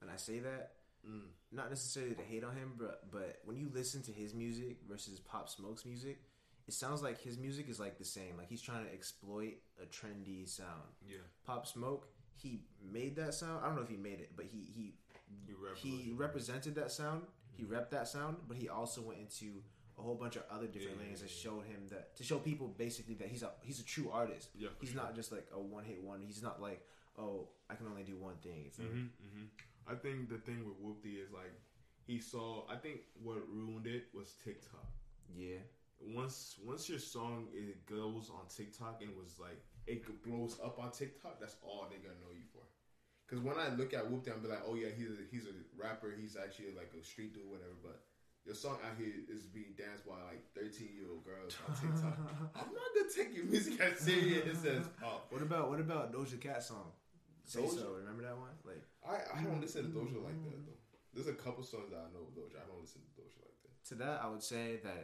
And 0.00 0.10
I 0.10 0.16
say 0.16 0.40
that 0.40 0.72
Mm. 1.06 1.28
not 1.50 1.70
necessarily 1.70 2.14
to 2.14 2.22
hate 2.22 2.44
on 2.44 2.54
him, 2.56 2.74
but 2.76 3.10
but 3.10 3.40
when 3.44 3.56
you 3.56 3.70
listen 3.70 4.02
to 4.02 4.12
his 4.12 4.34
music 4.34 4.82
versus 4.88 5.18
Pop 5.20 5.48
Smoke's 5.48 5.84
music, 5.86 6.20
it 6.66 6.74
sounds 6.74 7.00
like 7.02 7.18
his 7.18 7.38
music 7.38 7.68
is 7.70 7.78
like 7.80 7.96
the 7.96 8.04
same. 8.04 8.36
Like 8.36 8.48
he's 8.48 8.60
trying 8.60 8.84
to 8.84 8.92
exploit 8.92 9.54
a 9.80 9.86
trendy 9.86 10.46
sound. 10.48 10.92
Yeah, 11.06 11.18
Pop 11.44 11.66
Smoke, 11.66 12.08
he 12.34 12.64
made 12.82 13.16
that 13.16 13.32
sound. 13.34 13.64
I 13.64 13.68
don't 13.68 13.76
know 13.76 13.82
if 13.82 13.88
he 13.88 13.96
made 13.96 14.20
it, 14.20 14.32
but 14.36 14.44
he 14.46 14.64
he 14.64 14.94
he 15.76 15.96
he 16.02 16.12
represented 16.12 16.74
that 16.74 16.90
sound. 16.90 17.26
He 17.52 17.64
repped 17.64 17.90
that 17.90 18.08
sound, 18.08 18.36
but 18.48 18.56
he 18.56 18.68
also 18.68 19.00
went 19.00 19.20
into 19.20 19.62
a 20.00 20.02
whole 20.02 20.14
bunch 20.14 20.36
of 20.36 20.44
other 20.50 20.66
different 20.66 20.96
Yeah, 20.98 21.06
lanes 21.06 21.20
that 21.20 21.30
showed 21.30 21.64
him 21.72 21.80
that 21.90 22.16
to 22.16 22.24
show 22.24 22.38
people 22.38 22.68
basically 22.86 23.14
that 23.20 23.28
he's 23.28 23.42
a 23.42 23.50
he's 23.62 23.80
a 23.80 23.84
true 23.84 24.08
artist. 24.10 24.48
Yeah, 24.54 24.68
he's 24.80 24.90
sure. 24.90 25.02
not 25.02 25.14
just 25.14 25.30
like 25.32 25.46
a 25.54 25.60
one 25.60 25.84
hit 25.84 26.02
wonder. 26.02 26.26
He's 26.26 26.42
not 26.42 26.60
like 26.60 26.80
oh 27.18 27.48
I 27.70 27.74
can 27.74 27.86
only 27.86 28.02
do 28.02 28.16
one 28.16 28.36
thing. 28.42 28.64
You 28.64 28.70
feel 28.70 28.86
me? 28.86 28.92
hmm 28.92 29.06
hmm 29.38 29.46
I 29.92 29.94
think 29.94 30.28
the 30.28 30.38
thing 30.38 30.60
with 30.66 30.78
Whoopty 30.82 31.14
is 31.22 31.30
like 31.32 31.52
he 32.06 32.18
saw. 32.18 32.64
I 32.68 32.76
think 32.76 33.00
what 33.22 33.38
ruined 33.48 33.86
it 33.86 34.04
was 34.14 34.32
TikTok. 34.44 34.86
Yeah, 35.36 35.62
Once 36.00 36.56
once 36.64 36.88
your 36.88 36.98
song 36.98 37.48
it 37.52 37.86
goes 37.86 38.30
on 38.30 38.46
TikTok 38.48 39.02
and 39.02 39.10
was 39.16 39.38
like 39.38 39.60
it 39.86 40.02
blows 40.24 40.58
up 40.64 40.78
on 40.78 40.90
TikTok, 40.92 41.38
that's 41.40 41.56
all 41.62 41.86
they're 41.90 41.98
gonna 41.98 42.20
know 42.24 42.32
you 42.32 42.46
for. 42.52 42.62
Because 43.26 43.44
when 43.44 43.58
I 43.58 43.68
look 43.76 43.94
at 43.94 44.10
Whoopty, 44.10 44.32
I'm 44.32 44.40
be 44.42 44.48
like, 44.48 44.62
oh 44.66 44.74
yeah, 44.74 44.88
he's 44.96 45.10
a, 45.10 45.22
he's 45.30 45.46
a 45.46 45.54
rapper. 45.80 46.12
He's 46.20 46.36
actually 46.36 46.74
like 46.76 46.90
a 46.98 47.04
street 47.04 47.32
dude, 47.34 47.48
whatever. 47.48 47.78
But 47.82 48.02
your 48.46 48.54
song 48.54 48.78
out 48.84 48.96
here 48.98 49.12
is 49.28 49.44
being 49.46 49.74
danced 49.76 50.06
by 50.06 50.16
like 50.28 50.42
13 50.54 50.88
year 50.96 51.06
old 51.10 51.24
girls 51.24 51.56
on 51.68 51.74
TikTok. 51.80 52.16
I'm 52.56 52.72
not 52.72 52.88
gonna 52.96 53.10
take 53.14 53.34
your 53.36 53.44
music 53.46 53.80
as 53.80 53.98
serious 54.00 54.64
as 54.64 54.86
pop. 55.00 55.26
What 55.30 55.42
about 55.42 55.70
what 55.70 55.80
about 55.80 56.12
Doja 56.12 56.40
Cat 56.40 56.62
song? 56.62 56.90
Say 57.44 57.60
Doja? 57.62 57.74
so. 57.78 57.92
Remember 58.00 58.22
that 58.22 58.36
one? 58.36 58.54
Like 58.64 58.82
I, 59.06 59.38
I 59.38 59.42
don't 59.42 59.60
listen 59.60 59.84
to 59.84 59.90
Doja 59.90 60.22
like 60.24 60.38
that 60.44 60.66
though. 60.66 60.78
There's 61.14 61.28
a 61.28 61.34
couple 61.34 61.62
songs 61.64 61.90
that 61.90 61.98
I 61.98 62.08
know 62.14 62.26
of 62.28 62.34
Doja. 62.34 62.62
I 62.62 62.66
don't 62.70 62.80
listen 62.80 63.02
to 63.02 63.20
Doja 63.20 63.38
like 63.42 63.58
that. 63.64 63.84
to 63.88 63.94
that, 64.02 64.20
I 64.24 64.28
would 64.30 64.42
say 64.42 64.78
that 64.84 65.02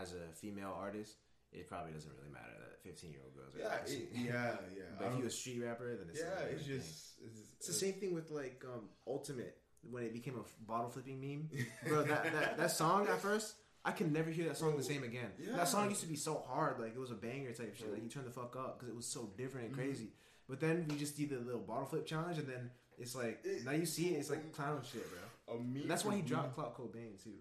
as 0.00 0.12
a 0.12 0.32
female 0.34 0.76
artist, 0.78 1.16
it 1.52 1.66
probably 1.68 1.92
doesn't 1.92 2.12
really 2.16 2.32
matter 2.32 2.52
that 2.60 2.80
fifteen 2.82 3.10
year 3.12 3.20
old 3.24 3.34
girls. 3.34 3.54
are 3.56 3.58
Yeah, 3.60 3.92
it, 3.92 4.08
yeah, 4.14 4.56
yeah. 4.76 4.94
But 4.98 5.04
I 5.04 5.08
if 5.08 5.14
you 5.16 5.20
don't- 5.22 5.26
a 5.26 5.30
street 5.30 5.60
rapper, 5.64 5.96
then 5.96 6.06
it's 6.10 6.20
yeah, 6.20 6.44
a 6.44 6.52
it's 6.52 6.64
just 6.64 6.86
it's, 7.24 7.34
just, 7.40 7.52
It's 7.58 7.66
the 7.68 7.72
same 7.74 7.94
thing 7.94 8.14
with 8.14 8.30
like 8.30 8.62
um, 8.64 8.88
Ultimate 9.06 9.56
when 9.90 10.04
it 10.04 10.12
became 10.12 10.36
a 10.36 10.40
f- 10.40 10.54
bottle 10.66 10.90
flipping 10.90 11.20
meme, 11.20 11.48
bro. 11.86 12.02
That, 12.02 12.32
that 12.32 12.58
that 12.58 12.70
song 12.70 13.06
at 13.08 13.20
first, 13.20 13.54
I 13.84 13.92
can 13.92 14.12
never 14.12 14.30
hear 14.30 14.46
that 14.46 14.56
song 14.56 14.76
the 14.76 14.82
same 14.82 15.04
again. 15.04 15.30
Yeah. 15.38 15.56
That 15.56 15.68
song 15.68 15.88
used 15.88 16.02
to 16.02 16.08
be 16.08 16.16
so 16.16 16.42
hard, 16.48 16.80
like 16.80 16.94
it 16.94 16.98
was 16.98 17.10
a 17.10 17.14
banger 17.14 17.52
type 17.52 17.76
shit. 17.76 17.92
Like 17.92 18.02
you 18.02 18.08
turn 18.08 18.24
the 18.24 18.30
fuck 18.30 18.56
up 18.56 18.78
because 18.78 18.88
it 18.88 18.96
was 18.96 19.06
so 19.06 19.30
different 19.36 19.68
and 19.68 19.76
mm-hmm. 19.76 19.84
crazy. 19.84 20.08
But 20.48 20.60
then 20.60 20.86
we 20.88 20.96
just 20.96 21.16
did 21.16 21.30
the 21.30 21.38
little 21.38 21.60
bottle 21.60 21.86
flip 21.86 22.06
challenge, 22.06 22.38
and 22.38 22.48
then 22.48 22.70
it's 22.98 23.14
like 23.14 23.40
It- 23.44 23.64
now 23.64 23.72
you 23.72 23.86
see 23.86 24.14
it, 24.14 24.18
it's 24.18 24.30
like 24.30 24.52
clown 24.52 24.80
shit, 24.90 25.04
bro. 25.10 25.54
A 25.54 25.58
meme 25.58 25.86
that's 25.86 26.04
why 26.04 26.16
he 26.16 26.22
dropped 26.22 26.54
Clout 26.54 26.76
Cobain 26.76 27.22
too. 27.22 27.38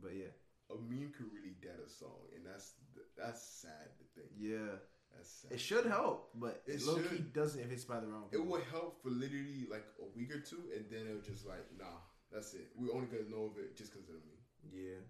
But 0.00 0.12
yeah, 0.14 0.30
A 0.70 0.74
meme 0.74 1.12
could 1.16 1.26
really 1.32 1.56
dead 1.60 1.78
a 1.84 1.90
song, 1.90 2.30
and 2.36 2.46
that's 2.46 2.74
that's 3.16 3.42
sad 3.42 3.90
to 3.98 4.04
think. 4.14 4.30
yeah, 4.38 4.78
That's 5.20 5.44
it 5.50 5.60
should 5.60 5.86
help, 5.86 6.30
but 6.34 6.62
It 6.66 6.82
low 6.82 6.96
key 6.96 7.18
doesn't 7.34 7.60
if 7.60 7.70
it's 7.70 7.84
by 7.84 8.00
the 8.00 8.06
wrong. 8.06 8.24
It 8.32 8.36
people. 8.36 8.46
would 8.46 8.62
help 8.70 9.02
for 9.02 9.10
literally 9.10 9.66
like 9.70 9.84
a 10.00 10.06
week 10.16 10.34
or 10.34 10.40
two, 10.40 10.62
and 10.74 10.84
then 10.90 11.06
it'll 11.06 11.20
just 11.22 11.46
like, 11.46 11.64
nah, 11.78 12.00
that's 12.32 12.54
it. 12.54 12.68
We're 12.76 12.94
only 12.94 13.06
gonna 13.06 13.28
know 13.28 13.44
of 13.52 13.58
it 13.58 13.76
just 13.76 13.92
because 13.92 14.08
of 14.08 14.16
me. 14.24 14.40
Yeah. 14.72 15.00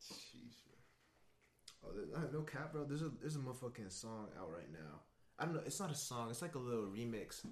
Sheesh, 0.00 0.64
man. 0.64 0.80
Oh, 1.84 1.92
there, 1.94 2.16
uh, 2.16 2.26
no 2.32 2.42
cap, 2.42 2.72
bro. 2.72 2.84
There's 2.84 3.02
a 3.02 3.10
there's 3.20 3.36
a 3.36 3.40
motherfucking 3.40 3.92
song 3.92 4.28
out 4.38 4.50
right 4.52 4.70
now. 4.72 5.00
I 5.38 5.44
don't 5.44 5.54
know. 5.54 5.62
It's 5.66 5.80
not 5.80 5.90
a 5.90 5.94
song. 5.94 6.30
It's 6.30 6.42
like 6.42 6.54
a 6.54 6.58
little 6.58 6.84
remix. 6.86 7.44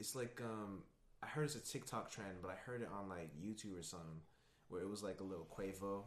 It's 0.00 0.14
like 0.14 0.40
um, 0.42 0.82
I 1.22 1.26
heard 1.26 1.44
it's 1.44 1.54
a 1.56 1.60
TikTok 1.60 2.10
trend, 2.10 2.36
but 2.42 2.50
I 2.50 2.54
heard 2.66 2.82
it 2.82 2.88
on 2.92 3.08
like 3.08 3.30
YouTube 3.38 3.78
or 3.78 3.82
something, 3.82 4.20
where 4.68 4.82
it 4.82 4.88
was 4.88 5.02
like 5.02 5.20
a 5.20 5.24
little 5.24 5.46
Quavo 5.46 6.04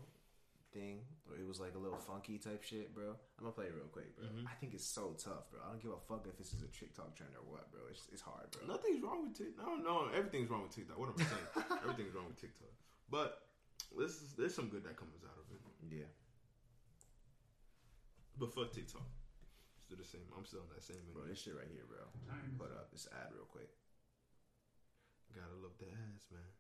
thing, 0.75 0.99
it 1.39 1.47
was 1.47 1.63
like 1.63 1.71
a 1.75 1.79
little 1.79 1.97
funky 1.97 2.35
type 2.37 2.59
shit, 2.67 2.91
bro. 2.91 3.15
I'm 3.39 3.47
gonna 3.47 3.55
play 3.55 3.71
it 3.71 3.73
real 3.73 3.87
quick, 3.87 4.11
bro. 4.19 4.27
Mhm. 4.27 4.43
I 4.43 4.53
think 4.59 4.75
it's 4.75 4.83
so 4.85 5.15
tough, 5.15 5.47
bro. 5.49 5.63
I 5.63 5.71
don't 5.71 5.79
give 5.81 5.95
a 5.95 6.03
fuck 6.03 6.27
if 6.27 6.35
this 6.35 6.51
is 6.51 6.61
a 6.61 6.67
TikTok 6.67 7.15
trend 7.15 7.31
or 7.39 7.47
what, 7.47 7.71
bro. 7.71 7.87
It's 7.89 8.07
it's 8.11 8.21
hard, 8.21 8.51
bro. 8.51 8.67
Nothing's 8.67 8.99
wrong 9.01 9.23
with 9.23 9.33
TikTok. 9.39 9.63
No, 9.65 9.79
no, 9.79 10.11
everything's 10.11 10.49
wrong 10.51 10.63
with 10.67 10.75
TikTok. 10.75 10.99
What 10.99 11.09
am 11.09 11.15
I 11.15 11.23
saying? 11.23 11.79
everything's 11.87 12.13
wrong 12.13 12.27
with 12.27 12.39
TikTok. 12.39 12.75
But 13.09 13.47
this 13.95 14.19
is, 14.21 14.33
there's 14.35 14.53
some 14.53 14.67
good 14.67 14.83
that 14.83 14.97
comes 14.97 15.23
out 15.23 15.39
of 15.39 15.47
it. 15.55 15.61
Yeah. 15.87 16.11
But 18.37 18.51
fuck 18.53 18.71
TikTok. 18.75 19.07
Still 19.79 19.97
the 19.97 20.03
same. 20.03 20.27
I'm 20.35 20.43
still 20.45 20.59
on 20.61 20.69
that 20.75 20.83
same. 20.83 20.99
Bro, 21.13 21.23
Bro, 21.23 21.29
this 21.31 21.39
shit 21.39 21.55
right 21.55 21.69
here, 21.71 21.85
bro. 21.87 22.03
Hold 22.59 22.71
up, 22.75 22.91
this 22.91 23.07
ad 23.15 23.31
real 23.31 23.45
quick. 23.45 23.69
Gotta 25.33 25.55
love 25.61 25.77
the 25.79 25.87
ass, 25.87 26.27
man. 26.31 26.51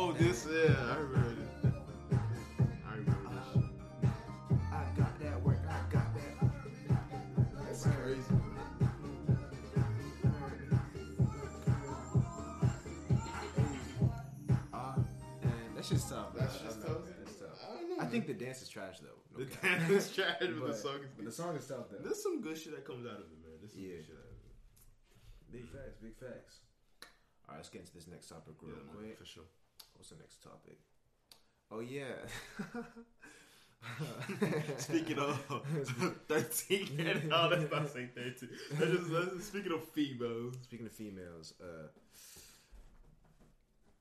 Oh, 0.00 0.12
this 0.12 0.46
yeah, 0.48 0.74
I 0.92 0.96
remember 0.98 1.34
this. 1.62 1.72
I 2.86 2.94
remember 2.94 3.30
this. 3.34 3.62
shit. 3.62 4.10
I 4.72 4.84
got 4.96 5.18
that 5.20 5.42
work. 5.42 5.58
I 5.68 5.92
got 5.92 6.14
that. 6.14 6.50
That's 7.66 7.84
crazy. 7.84 8.22
Uh, 14.72 14.94
and 15.42 15.52
that's 15.76 15.88
just 15.88 16.08
tough. 16.08 16.34
That's 16.36 16.60
I 16.60 16.64
just 16.64 16.80
don't 16.82 16.88
know. 16.88 16.94
tough. 17.00 17.08
That's 17.24 17.36
tough. 17.36 17.58
I 17.68 17.74
don't 17.80 17.96
know. 17.98 18.02
I 18.04 18.06
think 18.06 18.26
the 18.26 18.34
dance 18.34 18.62
is 18.62 18.68
trash 18.68 18.98
though. 19.00 19.18
No 19.36 19.44
the 19.44 19.50
cap. 19.50 19.62
dance 19.88 20.06
is 20.06 20.14
trash, 20.14 20.36
but 20.40 20.54
the 20.54 20.60
But- 20.66 20.76
song 20.76 21.00
is 21.02 21.10
but 21.16 21.24
the 21.24 21.32
song 21.32 21.56
is 21.56 21.66
tough 21.66 21.86
though. 21.90 21.98
There's 22.02 22.22
some 22.22 22.40
good 22.40 22.56
shit 22.58 22.74
that 22.74 22.84
comes 22.84 23.06
out 23.06 23.18
of 23.18 23.26
it, 23.32 23.38
man. 23.42 23.58
There's 23.60 23.72
some 23.72 23.82
Yeah. 23.82 23.96
good 23.96 24.06
shit 24.06 24.14
out 24.14 24.30
of 24.30 24.38
it. 24.38 25.52
Big 25.52 25.66
facts, 25.66 25.96
big 26.02 26.14
facts. 26.16 26.60
All 27.48 27.54
right, 27.54 27.58
let's 27.58 27.70
get 27.70 27.80
into 27.80 27.94
this 27.94 28.06
next 28.06 28.28
topic 28.28 28.54
real 28.60 28.76
Yeah, 28.76 28.84
man, 28.92 28.96
quick. 29.08 29.18
for 29.18 29.24
sure. 29.24 29.48
What's 29.98 30.10
the 30.10 30.16
next 30.16 30.42
topic? 30.42 30.78
Oh 31.70 31.80
yeah. 31.80 32.14
Speaking 34.78 35.18
of 35.18 35.38
13, 36.28 37.00
and 37.00 37.24
no, 37.28 37.50
that's 37.50 37.70
not 37.70 37.88
saying 37.90 38.10
13. 38.14 38.48
That's 38.72 38.90
just, 38.92 39.10
that's 39.10 39.32
just 39.34 39.46
speaking 39.48 39.72
of 39.72 39.84
females. 39.84 40.54
Speaking 40.62 40.86
of 40.86 40.92
females, 40.92 41.54
uh, 41.60 41.88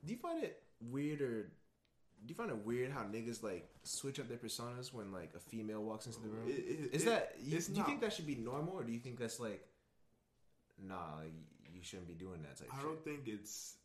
do 0.06 0.14
you 0.14 0.20
find 0.20 0.44
it 0.44 0.62
weird 0.80 1.22
or 1.22 1.44
do 1.44 2.30
you 2.30 2.36
find 2.36 2.50
it 2.50 2.66
weird 2.66 2.92
how 2.92 3.02
niggas 3.04 3.44
like 3.44 3.68
switch 3.84 4.20
up 4.20 4.28
their 4.30 4.38
personas 4.38 4.94
when 4.94 5.12
like 5.12 5.32
a 5.36 5.40
female 5.40 5.84
walks 5.84 6.06
into 6.06 6.22
the 6.22 6.30
room? 6.30 6.48
It- 6.48 6.52
it- 6.52 6.94
Is 6.94 7.04
it- 7.04 7.06
that 7.06 7.36
you, 7.44 7.60
do 7.60 7.74
you 7.80 7.84
think 7.84 8.02
that 8.02 8.14
should 8.14 8.28
be 8.28 8.36
normal 8.36 8.74
or 8.74 8.84
do 8.84 8.92
you 8.92 9.00
think 9.00 9.20
that's 9.20 9.40
like 9.40 9.68
nah, 10.82 11.18
like, 11.18 11.34
you 11.74 11.82
shouldn't 11.84 12.08
be 12.08 12.14
doing 12.14 12.42
that 12.44 12.58
type 12.58 12.70
I 12.78 12.82
don't 12.82 13.04
think 13.04 13.28
it's. 13.28 13.76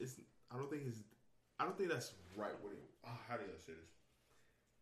It's. 0.00 0.14
I 0.50 0.56
don't 0.56 0.70
think 0.70 0.82
it's. 0.86 0.98
I 1.58 1.64
don't 1.64 1.76
think 1.76 1.90
that's 1.90 2.12
right. 2.36 2.54
What 2.62 2.72
it, 2.72 2.82
ah, 3.04 3.18
how 3.28 3.36
do 3.36 3.42
I 3.44 3.58
say 3.58 3.72
this? 3.74 3.90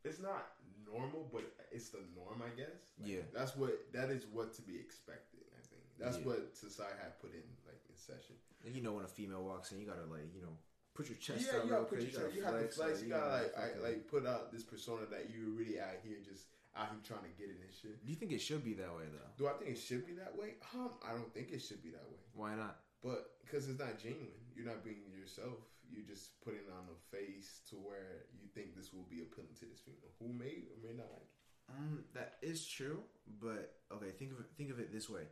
it's 0.05 0.21
not 0.21 0.55
normal, 0.87 1.29
but 1.33 1.43
it's 1.73 1.89
the 1.91 1.99
norm, 2.15 2.39
I 2.41 2.51
guess. 2.57 2.79
Like, 3.01 3.11
Yeah. 3.11 3.23
that's 3.35 3.57
what 3.57 3.91
that 3.93 4.11
is 4.11 4.25
what 4.27 4.55
to 4.55 4.63
be 4.63 4.79
expected. 4.79 5.41
I 5.51 5.61
think 5.67 5.83
that's 5.99 6.19
Yeah. 6.19 6.27
what 6.27 6.55
society 6.57 6.99
had 7.03 7.19
put 7.19 7.35
in 7.35 7.43
like 7.67 7.83
in 7.89 7.97
session. 7.97 8.37
And 8.65 8.75
you 8.75 8.83
know 8.83 8.93
when 8.93 9.05
a 9.05 9.09
female 9.09 9.43
walks 9.45 9.73
in, 9.73 9.81
you 9.81 9.87
gotta 9.87 10.05
like 10.07 10.33
you 10.35 10.43
know 10.43 10.57
put 10.95 11.09
your 11.09 11.19
chest 11.19 11.47
yeah, 11.47 11.59
out 11.59 11.65
you 11.65 11.71
real 11.71 11.81
gotta 11.83 11.85
put 11.91 11.99
your 11.99 12.07
You 12.07 12.13
chest. 12.13 12.23
gotta 12.23 12.37
You 12.37 12.43
have 12.45 12.61
to 12.61 12.69
flex. 12.69 13.03
You 13.03 13.09
like, 13.09 13.21
gotta 13.21 13.43
like 13.43 13.57
I, 13.57 13.79
like 13.81 14.09
put 14.09 14.27
out 14.27 14.53
this 14.53 14.63
persona 14.63 15.07
that 15.07 15.31
you 15.31 15.51
really 15.59 15.81
out 15.81 15.97
here 16.05 16.19
just 16.23 16.47
out 16.77 16.91
here 16.91 17.01
trying 17.03 17.25
to 17.25 17.35
get 17.37 17.49
it 17.51 17.59
and 17.61 17.73
shit. 17.75 18.05
Do 18.05 18.11
you 18.13 18.17
think 18.17 18.31
it 18.33 18.39
should 18.41 18.63
be 18.63 18.75
that 18.75 18.95
way 18.95 19.09
though? 19.11 19.31
Do 19.37 19.49
I 19.49 19.55
think 19.55 19.73
it 19.73 19.79
should 19.81 20.07
be 20.07 20.13
that 20.15 20.37
way? 20.37 20.55
Um, 20.75 20.95
I 21.03 21.13
don't 21.15 21.33
think 21.35 21.51
it 21.51 21.61
should 21.61 21.83
be 21.83 21.91
that 21.91 22.05
way. 22.09 22.21
Why 22.35 22.55
not? 22.55 22.79
But 23.03 23.41
because 23.41 23.69
it's 23.69 23.79
not 23.81 23.99
genuine, 23.99 24.29
you're 24.55 24.67
not 24.67 24.85
being 24.85 25.03
yourself. 25.19 25.59
You're 25.91 26.05
just 26.07 26.41
putting 26.43 26.67
on 26.71 26.85
a 26.91 27.17
face 27.17 27.61
to 27.71 27.77
where 27.77 28.27
you 28.41 28.49
think 28.55 28.75
this 28.77 28.93
will 28.93 29.07
be 29.09 29.23
appealing 29.23 29.55
to 29.61 29.67
this 29.67 29.81
female 29.81 30.13
who 30.21 30.29
may 30.33 30.65
or 30.71 30.79
may 30.83 30.95
not 30.97 31.11
like. 31.13 31.23
it. 31.23 31.73
Um, 31.77 32.05
that 32.15 32.35
is 32.43 32.67
true, 32.67 33.01
but 33.41 33.75
okay. 33.93 34.11
Think 34.11 34.33
of 34.33 34.41
it. 34.41 34.47
Think 34.57 34.71
of 34.71 34.79
it 34.79 34.93
this 34.93 35.09
way. 35.11 35.23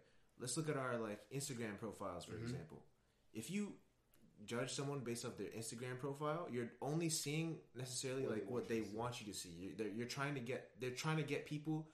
Let's 0.40 0.57
look 0.57 0.69
at 0.69 0.77
our 0.77 0.97
like 0.99 1.21
Instagram 1.33 1.79
profiles, 1.79 2.25
for 2.25 2.33
Mhm. 2.35 2.43
example. 2.43 2.83
If 3.33 3.51
you 3.51 3.75
judge 4.45 4.73
someone 4.73 5.01
based 5.01 5.25
off 5.25 5.37
their 5.37 5.47
Instagram 5.57 5.99
profile, 6.01 6.49
you're 6.51 6.73
only 6.83 7.09
seeing 7.09 7.61
necessarily 7.77 8.23
What 8.23 8.31
like 8.33 8.43
want 8.43 8.53
what 8.53 8.69
they 8.69 8.81
want 8.81 9.21
you 9.21 9.33
to 9.33 9.38
see. 9.38 9.51
You're, 9.51 9.75
they're, 9.77 9.88
you're 9.88 10.07
trying 10.09 10.35
to 10.35 10.40
get. 10.40 10.71
They're 10.81 10.90
trying 10.90 11.19
to 11.19 11.23
get 11.23 11.47
people 11.47 11.88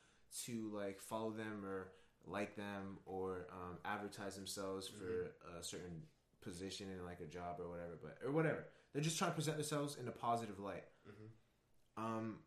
to 0.47 0.71
like 0.75 1.01
follow 1.01 1.33
them 1.33 1.65
or 1.65 1.93
like 2.27 2.57
them 2.57 2.99
or 3.05 3.47
um, 3.53 3.79
advertise 3.85 4.37
themselves 4.37 4.89
for 4.89 5.05
Mm-hmm. 5.05 5.59
a 5.59 5.63
certain 5.63 6.03
position 6.41 6.89
in 6.91 7.05
like 7.05 7.21
a 7.21 7.27
job 7.27 7.57
or 7.61 7.69
whatever. 7.69 7.99
But 8.03 8.19
or 8.25 8.33
whatever. 8.33 8.65
They're 8.93 9.03
just 9.03 9.19
trying 9.19 9.31
to 9.31 9.35
present 9.35 9.57
themselves 9.57 9.97
in 10.01 10.09
a 10.09 10.13
positive 10.13 10.59
light. 10.59 10.85
Mhm. 11.09 12.03
Um, 12.03 12.39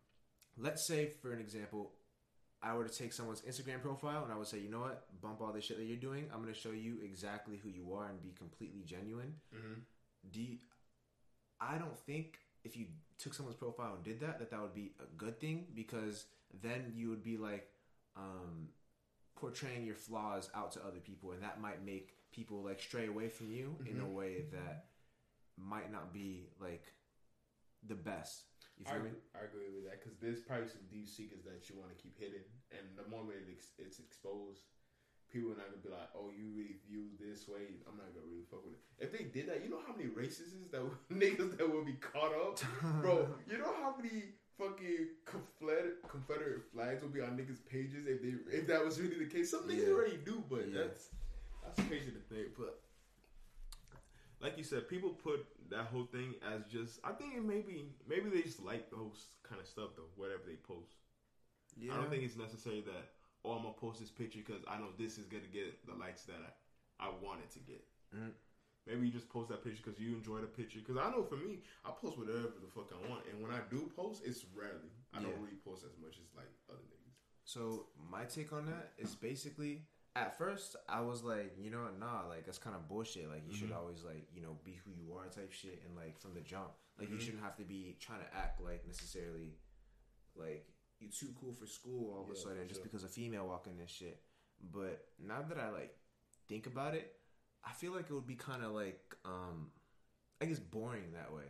let's 0.58 0.86
say, 0.88 1.08
for 1.08 1.32
an 1.32 1.40
example, 1.40 1.94
I 2.62 2.74
were 2.76 2.86
to 2.86 2.94
take 2.94 3.14
someone's 3.14 3.42
Instagram 3.42 3.82
profile 3.82 4.24
and 4.24 4.32
I 4.32 4.38
would 4.38 4.48
say, 4.48 4.60
you 4.60 4.70
know 4.70 4.82
what, 4.82 5.08
bump 5.22 5.42
all 5.42 5.52
this 5.52 5.66
shit 5.66 5.78
that 5.78 5.86
you're 5.86 5.98
doing. 5.98 6.30
I'm 6.34 6.42
going 6.42 6.54
to 6.54 6.60
show 6.60 6.72
you 6.72 7.00
exactly 7.04 7.58
who 7.58 7.70
you 7.70 7.94
are 7.94 8.08
and 8.08 8.22
be 8.22 8.32
completely 8.38 8.84
genuine. 8.84 9.36
Mm-hmm. 9.54 9.80
Do 10.32 10.42
you, 10.42 10.58
I 11.60 11.78
don't 11.78 11.98
think 12.00 12.40
if 12.64 12.78
you 12.78 12.86
took 13.18 13.34
someone's 13.34 13.58
profile 13.58 13.96
and 13.96 14.04
did 14.04 14.22
that, 14.22 14.40
that 14.40 14.50
that 14.52 14.62
would 14.62 14.74
be 14.74 14.94
a 15.02 15.06
good 15.18 15.40
thing 15.40 15.66
because 15.76 16.26
then 16.62 16.94
you 16.96 17.10
would 17.10 17.24
be 17.24 17.38
like 17.38 17.68
um, 18.16 18.70
portraying 19.36 19.86
your 19.86 19.96
flaws 19.96 20.50
out 20.56 20.72
to 20.74 20.80
other 20.86 21.00
people, 21.00 21.32
and 21.32 21.44
that 21.44 21.60
might 21.60 21.84
make 21.86 22.16
people 22.34 22.64
like 22.64 22.82
stray 22.82 23.08
away 23.08 23.30
from 23.30 23.52
you 23.52 23.78
in 23.86 24.00
a 24.02 24.04
Mhm. 24.04 24.14
way 24.14 24.42
that 24.52 24.90
might 25.58 25.92
not 25.92 26.12
be 26.14 26.50
like 26.60 26.92
the 27.88 27.96
best. 27.96 28.46
You 28.78 28.86
I, 28.88 28.94
feel 28.94 29.04
me? 29.04 29.12
I 29.36 29.46
agree 29.46 29.70
with 29.70 29.86
that 29.86 30.02
because 30.02 30.18
there's 30.20 30.42
probably 30.42 30.68
some 30.68 30.82
deep 30.90 31.08
secrets 31.08 31.46
that 31.46 31.70
you 31.70 31.78
want 31.78 31.96
to 31.96 32.02
keep 32.02 32.18
hidden, 32.18 32.42
and 32.72 32.98
the 32.98 33.08
moment 33.08 33.38
it 33.48 33.52
ex- 33.54 33.74
it's 33.78 34.00
exposed, 34.00 34.64
people 35.30 35.52
are 35.52 35.58
not 35.58 35.70
gonna 35.70 35.84
be 35.84 35.90
like, 35.90 36.10
"Oh, 36.16 36.32
you 36.32 36.50
really 36.58 36.78
view 36.88 37.12
this 37.20 37.48
way." 37.48 37.82
I'm 37.88 37.98
not 37.98 38.10
gonna 38.16 38.26
really 38.26 38.44
fuck 38.50 38.66
with 38.66 38.74
it. 38.74 38.82
If 38.98 39.12
they 39.12 39.26
did 39.26 39.48
that, 39.50 39.64
you 39.64 39.70
know 39.70 39.80
how 39.86 39.94
many 39.96 40.10
racists 40.10 40.72
that 40.72 40.82
would- 40.84 40.98
niggas 41.12 41.56
that 41.58 41.70
would 41.70 41.86
be 41.86 41.94
caught 42.02 42.34
up, 42.34 42.58
bro. 43.02 43.30
You 43.48 43.60
know 43.60 43.74
how 43.76 43.96
many 43.96 44.34
fucking 44.58 45.10
Confederate 45.26 46.02
Confederate 46.08 46.64
flags 46.72 47.04
would 47.04 47.14
be 47.14 47.22
on 47.22 47.38
niggas' 47.38 47.64
pages 47.66 48.08
if 48.08 48.22
they 48.24 48.34
if 48.58 48.66
that 48.68 48.84
was 48.84 49.00
really 49.00 49.20
the 49.20 49.30
case. 49.30 49.52
Some 49.52 49.68
niggas 49.68 49.88
Yeah. 49.88 49.94
already 49.94 50.18
do, 50.18 50.44
but 50.50 50.68
Yeah. 50.68 50.84
that's 50.86 51.12
that's 51.66 51.88
crazy 51.88 52.12
to 52.12 52.20
think. 52.34 52.50
But 52.58 52.80
like 54.42 54.58
you 54.58 54.64
said, 54.64 54.88
people 54.90 55.10
put 55.10 55.46
that 55.70 55.86
whole 55.86 56.06
thing 56.06 56.36
as 56.54 56.64
just. 56.72 57.00
I 57.04 57.12
think 57.12 57.36
it 57.36 57.44
maybe 57.44 57.90
maybe 58.08 58.30
they 58.30 58.42
just 58.42 58.62
like 58.64 58.90
those 58.92 59.26
kind 59.44 59.62
of 59.62 59.68
stuff 59.68 59.90
though. 59.96 60.10
Whatever 60.16 60.42
they 60.46 60.56
post, 60.56 60.94
Yeah. 61.78 61.94
I 61.94 61.98
don't 61.98 62.10
think 62.10 62.24
it's 62.24 62.36
necessary 62.38 62.82
that 62.82 63.14
oh 63.46 63.52
I'm 63.54 63.64
gonna 63.64 63.74
post 63.74 64.00
this 64.00 64.12
picture 64.12 64.40
because 64.46 64.64
I 64.68 64.78
know 64.78 64.90
this 64.98 65.18
is 65.18 65.26
gonna 65.28 65.52
get 65.52 65.86
the 65.86 65.94
likes 65.96 66.24
that 66.24 66.40
I 67.00 67.08
I 67.08 67.10
wanted 67.22 67.50
to 67.52 67.60
get. 67.60 67.84
Mhm. 68.16 68.32
Maybe 68.86 69.08
you 69.08 69.14
just 69.14 69.30
post 69.30 69.48
that 69.50 69.64
picture 69.64 69.82
because 69.84 70.00
you 70.00 70.14
enjoy 70.16 70.42
the 70.42 70.48
picture. 70.48 70.80
Because 70.80 70.98
I 70.98 71.10
know 71.10 71.24
for 71.24 71.38
me, 71.38 71.64
I 71.86 71.92
post 71.92 72.18
whatever 72.18 72.52
the 72.60 72.68
fuck 72.76 72.92
I 72.92 73.10
want, 73.10 73.26
and 73.32 73.42
when 73.42 73.50
I 73.52 73.62
do 73.72 73.90
post, 73.96 74.24
it's 74.26 74.44
rarely. 74.54 74.92
I 75.14 75.20
Yeah. 75.22 75.28
don't 75.30 75.42
really 75.42 75.56
post 75.64 75.86
as 75.86 75.98
much 75.98 76.20
as 76.20 76.28
like 76.36 76.52
other 76.70 76.84
niggas. 76.84 77.16
So 77.46 77.88
my 77.96 78.26
take 78.26 78.52
on 78.52 78.66
that 78.68 78.94
is 78.98 79.16
basically 79.16 79.86
at 80.16 80.38
first 80.38 80.76
I 80.88 81.02
was 81.02 81.24
like, 81.24 81.56
you 81.60 81.72
know, 81.72 81.84
what, 81.84 82.00
nah, 82.00 82.28
like 82.30 82.46
that's 82.46 82.58
kind 82.60 82.76
of 82.76 82.88
bullshit. 82.88 83.30
Like 83.30 83.44
you 83.48 83.54
should 83.56 83.72
Mhm. 83.72 83.76
always 83.78 84.04
like, 84.04 84.28
you 84.34 84.42
know, 84.42 84.58
be 84.64 84.74
who 84.74 84.92
you 84.92 85.14
are 85.16 85.28
type 85.28 85.52
shit 85.52 85.82
and 85.86 85.96
like 85.96 86.20
from 86.20 86.34
the 86.34 86.42
jump. 86.42 86.72
Like 87.00 87.10
you 87.10 87.16
Mhm. 87.18 87.22
shouldn't 87.22 87.44
have 87.44 87.56
to 87.58 87.64
be 87.64 87.98
trying 88.00 88.22
to 88.22 88.34
act 88.36 88.62
like 88.62 88.86
necessarily 88.86 89.58
like 90.36 90.68
you 91.00 91.10
too 91.10 91.34
cool 91.40 91.54
for 91.54 91.66
school 91.66 92.14
all 92.14 92.24
of 92.24 92.30
a 92.30 92.36
sudden 92.36 92.68
just 92.68 92.80
sure. 92.80 92.84
because 92.84 93.04
a 93.04 93.10
female 93.10 93.48
walking 93.48 93.78
this 93.78 93.90
shit. 93.92 94.24
But 94.62 95.12
now 95.18 95.42
that 95.42 95.58
I 95.58 95.70
like 95.70 95.98
think 96.48 96.68
about 96.68 96.94
it, 96.96 97.20
I 97.64 97.72
feel 97.74 97.92
like 97.94 98.10
it 98.10 98.14
would 98.14 98.28
be 98.28 98.36
kind 98.36 98.64
of 98.64 98.72
like 98.72 99.16
um 99.26 99.72
I 100.42 100.46
guess 100.46 100.60
boring 100.60 101.14
that 101.14 101.34
way 101.34 101.46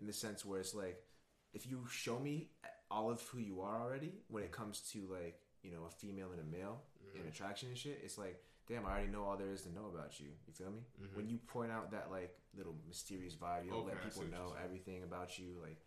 in 0.00 0.06
the 0.06 0.12
sense 0.12 0.44
where 0.44 0.58
it's 0.60 0.74
like 0.74 1.04
if 1.52 1.66
you 1.66 1.86
show 1.86 2.18
me 2.18 2.50
all 2.90 3.10
of 3.10 3.22
who 3.28 3.38
you 3.38 3.60
are 3.60 3.80
already 3.80 4.24
when 4.28 4.42
it 4.42 4.50
comes 4.50 4.80
to 4.92 5.06
like 5.06 5.40
you 5.62 5.70
know 5.72 5.84
a 5.86 5.90
female 5.90 6.30
and 6.32 6.40
a 6.40 6.44
male 6.58 6.82
Mm-hmm. 7.08 7.20
and 7.24 7.28
attraction 7.32 7.68
and 7.70 7.78
shit 7.78 7.98
it's 8.04 8.18
like 8.18 8.36
damn 8.68 8.84
i 8.84 8.90
already 8.90 9.08
know 9.08 9.24
all 9.24 9.36
there 9.38 9.50
is 9.50 9.62
to 9.62 9.72
know 9.72 9.86
about 9.94 10.20
you. 10.20 10.26
You 10.46 10.52
feel 10.52 10.70
me? 10.70 10.82
Mhm. 11.00 11.16
when 11.16 11.26
you 11.26 11.38
point 11.38 11.72
out 11.72 11.90
that 11.92 12.10
like 12.10 12.36
little 12.54 12.76
mysterious 12.86 13.34
vibe 13.34 13.64
you 13.64 13.70
don't 13.70 13.80
Okay, 13.88 13.94
let 13.96 14.04
people 14.04 14.24
know 14.28 14.52
everything 14.62 15.02
about 15.04 15.38
you 15.38 15.56
like 15.62 15.80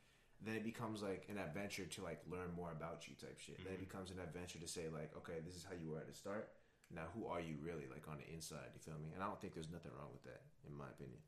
then 0.43 0.55
it 0.55 0.63
becomes 0.63 1.03
like 1.03 1.27
an 1.29 1.37
adventure 1.37 1.85
to 1.85 2.01
like 2.01 2.19
learn 2.25 2.49
more 2.57 2.71
about 2.71 3.07
you 3.07 3.13
type 3.13 3.37
shit. 3.37 3.57
Then 3.63 3.73
it 3.73 3.81
Mhm. 3.81 3.85
becomes 3.87 4.09
an 4.09 4.17
adventure 4.17 4.57
to 4.57 4.67
say 4.67 4.89
like 4.89 5.15
okay 5.15 5.37
this 5.45 5.55
is 5.55 5.63
how 5.63 5.75
you 5.77 5.91
were 5.91 5.99
at 5.99 6.07
the 6.07 6.15
start. 6.15 6.49
Now 6.89 7.05
who 7.13 7.27
are 7.27 7.39
you 7.39 7.55
really 7.61 7.85
like 7.85 8.07
on 8.09 8.17
the 8.17 8.27
inside? 8.33 8.71
You 8.73 8.79
feel 8.81 8.97
me? 8.97 9.11
And 9.13 9.21
i 9.21 9.27
don't 9.27 9.39
think 9.39 9.53
there's 9.53 9.69
nothing 9.69 9.91
wrong 9.93 10.09
with 10.11 10.23
that 10.23 10.41
in 10.67 10.73
my 10.73 10.89
opinion. 10.89 11.21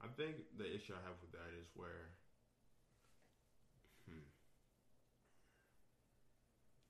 I 0.00 0.08
think 0.08 0.36
the 0.56 0.64
issue 0.74 0.94
I 0.96 1.02
have 1.04 1.20
with 1.20 1.32
that 1.32 1.52
is 1.60 1.68
where, 1.76 2.16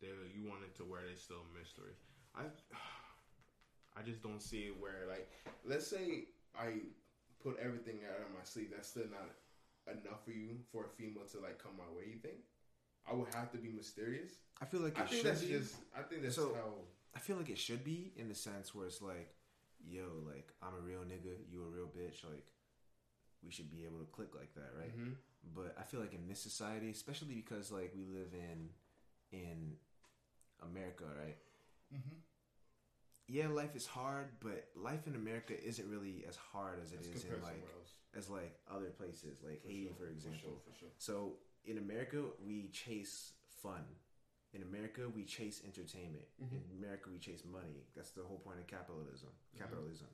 they 0.01 0.09
you 0.35 0.49
want 0.49 0.63
it 0.65 0.75
to 0.77 0.83
where 0.85 1.01
they 1.09 1.15
still 1.17 1.45
mystery. 1.59 1.93
I, 2.35 2.43
I 3.99 4.03
just 4.03 4.23
don't 4.23 4.43
see 4.43 4.69
it 4.69 4.81
where 4.81 5.07
like, 5.09 5.31
let's 5.65 5.87
say 5.87 6.25
I 6.59 6.81
put 7.43 7.59
everything 7.59 8.01
out 8.11 8.21
of 8.21 8.29
my 8.35 8.45
sleeve. 8.45 8.71
That's 8.75 8.89
still 8.89 9.09
not 9.11 9.31
enough 9.89 10.25
for 10.25 10.33
you 10.33 10.59
for 10.73 10.85
a 10.85 10.89
female 10.89 11.25
to 11.33 11.41
like 11.41 11.59
come 11.63 11.73
my 11.79 11.89
way. 11.97 12.05
You 12.13 12.19
think? 12.19 12.45
I 13.11 13.15
would 13.15 13.33
have 13.35 13.53
to 13.53 13.59
be 13.59 13.69
mysterious. 13.71 14.33
i 14.61 14.65
feel 14.65 14.81
like 14.81 14.99
it 14.99 15.03
I 15.03 15.07
think 15.07 15.23
should 15.23 15.27
that's 15.31 15.43
be 15.43 15.49
just. 15.53 15.77
I 15.97 16.03
think 16.03 16.23
that's 16.23 16.35
So- 16.37 16.55
how. 16.55 16.73
I 17.15 17.19
feel 17.19 17.37
like 17.39 17.49
it 17.49 17.57
should 17.59 17.83
be 17.83 18.13
in 18.17 18.29
the 18.29 18.35
sense 18.35 18.75
where 18.75 18.87
it's 18.87 19.01
like, 19.01 19.33
yo, 19.83 20.05
like 20.27 20.53
I'm 20.61 20.75
a 20.75 20.81
real 20.85 21.01
nigga, 21.01 21.33
you 21.51 21.63
a 21.63 21.67
real 21.75 21.87
bitch, 21.87 22.23
like 22.29 22.45
we 23.43 23.51
should 23.51 23.71
be 23.71 23.85
able 23.87 24.01
to 24.01 24.05
click 24.13 24.35
like 24.35 24.53
that, 24.55 24.69
right? 24.79 24.93
Mhm. 24.95 25.15
But 25.55 25.75
I 25.81 25.85
feel 25.85 26.01
like 26.01 26.13
in 26.13 26.29
this 26.29 26.41
society, 26.41 26.91
especially 26.91 27.33
because 27.35 27.73
like 27.73 27.95
we 27.97 28.05
live 28.05 28.35
in 28.35 28.69
in 29.37 29.77
America, 30.63 31.05
right? 31.23 31.37
Mhm. 31.93 32.23
Yeah, 33.29 33.49
life 33.49 33.75
is 33.75 33.87
hard, 33.87 34.29
but 34.41 34.69
life 34.77 35.07
in 35.07 35.15
America 35.17 35.55
isn't 35.71 35.89
really 35.91 36.25
as 36.29 36.37
hard 36.37 36.81
as 36.81 36.93
it 36.93 37.01
is 37.01 37.25
in 37.25 37.43
like 37.43 37.63
as 38.15 38.31
like 38.31 38.59
other 38.71 38.91
places, 38.91 39.43
like 39.43 39.61
For 39.63 39.69
Haiti, 39.69 39.87
sure, 39.89 39.95
for 39.97 40.07
example. 40.09 40.41
sure, 40.41 40.61
for 40.73 40.79
sure. 40.79 40.89
So 40.99 41.39
in 41.65 41.79
America, 41.79 42.23
we 42.45 42.69
chase 42.69 43.33
fun. 43.63 43.85
In 44.53 44.63
America, 44.63 45.09
we 45.09 45.25
chase 45.25 45.61
entertainment. 45.65 46.25
Mhm. 46.41 46.65
In 46.71 46.71
America, 46.79 47.11
we 47.11 47.19
chase 47.19 47.45
money. 47.45 47.85
That's 47.95 48.13
the 48.13 48.23
whole 48.23 48.39
point 48.39 48.59
of 48.61 48.67
capitalism. 48.67 49.29
Mm-hmm. 49.31 49.59
Capitalism. 49.59 50.09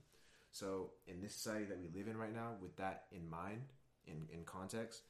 So 0.50 0.94
in 1.06 1.20
this 1.20 1.34
society 1.34 1.66
that 1.66 1.78
we 1.78 1.88
live 1.88 2.08
in 2.08 2.16
right 2.16 2.32
now, 2.32 2.56
with 2.60 2.74
that 2.76 3.06
in 3.12 3.28
mind, 3.28 3.62
in 4.06 4.28
in 4.30 4.44
context, 4.44 5.02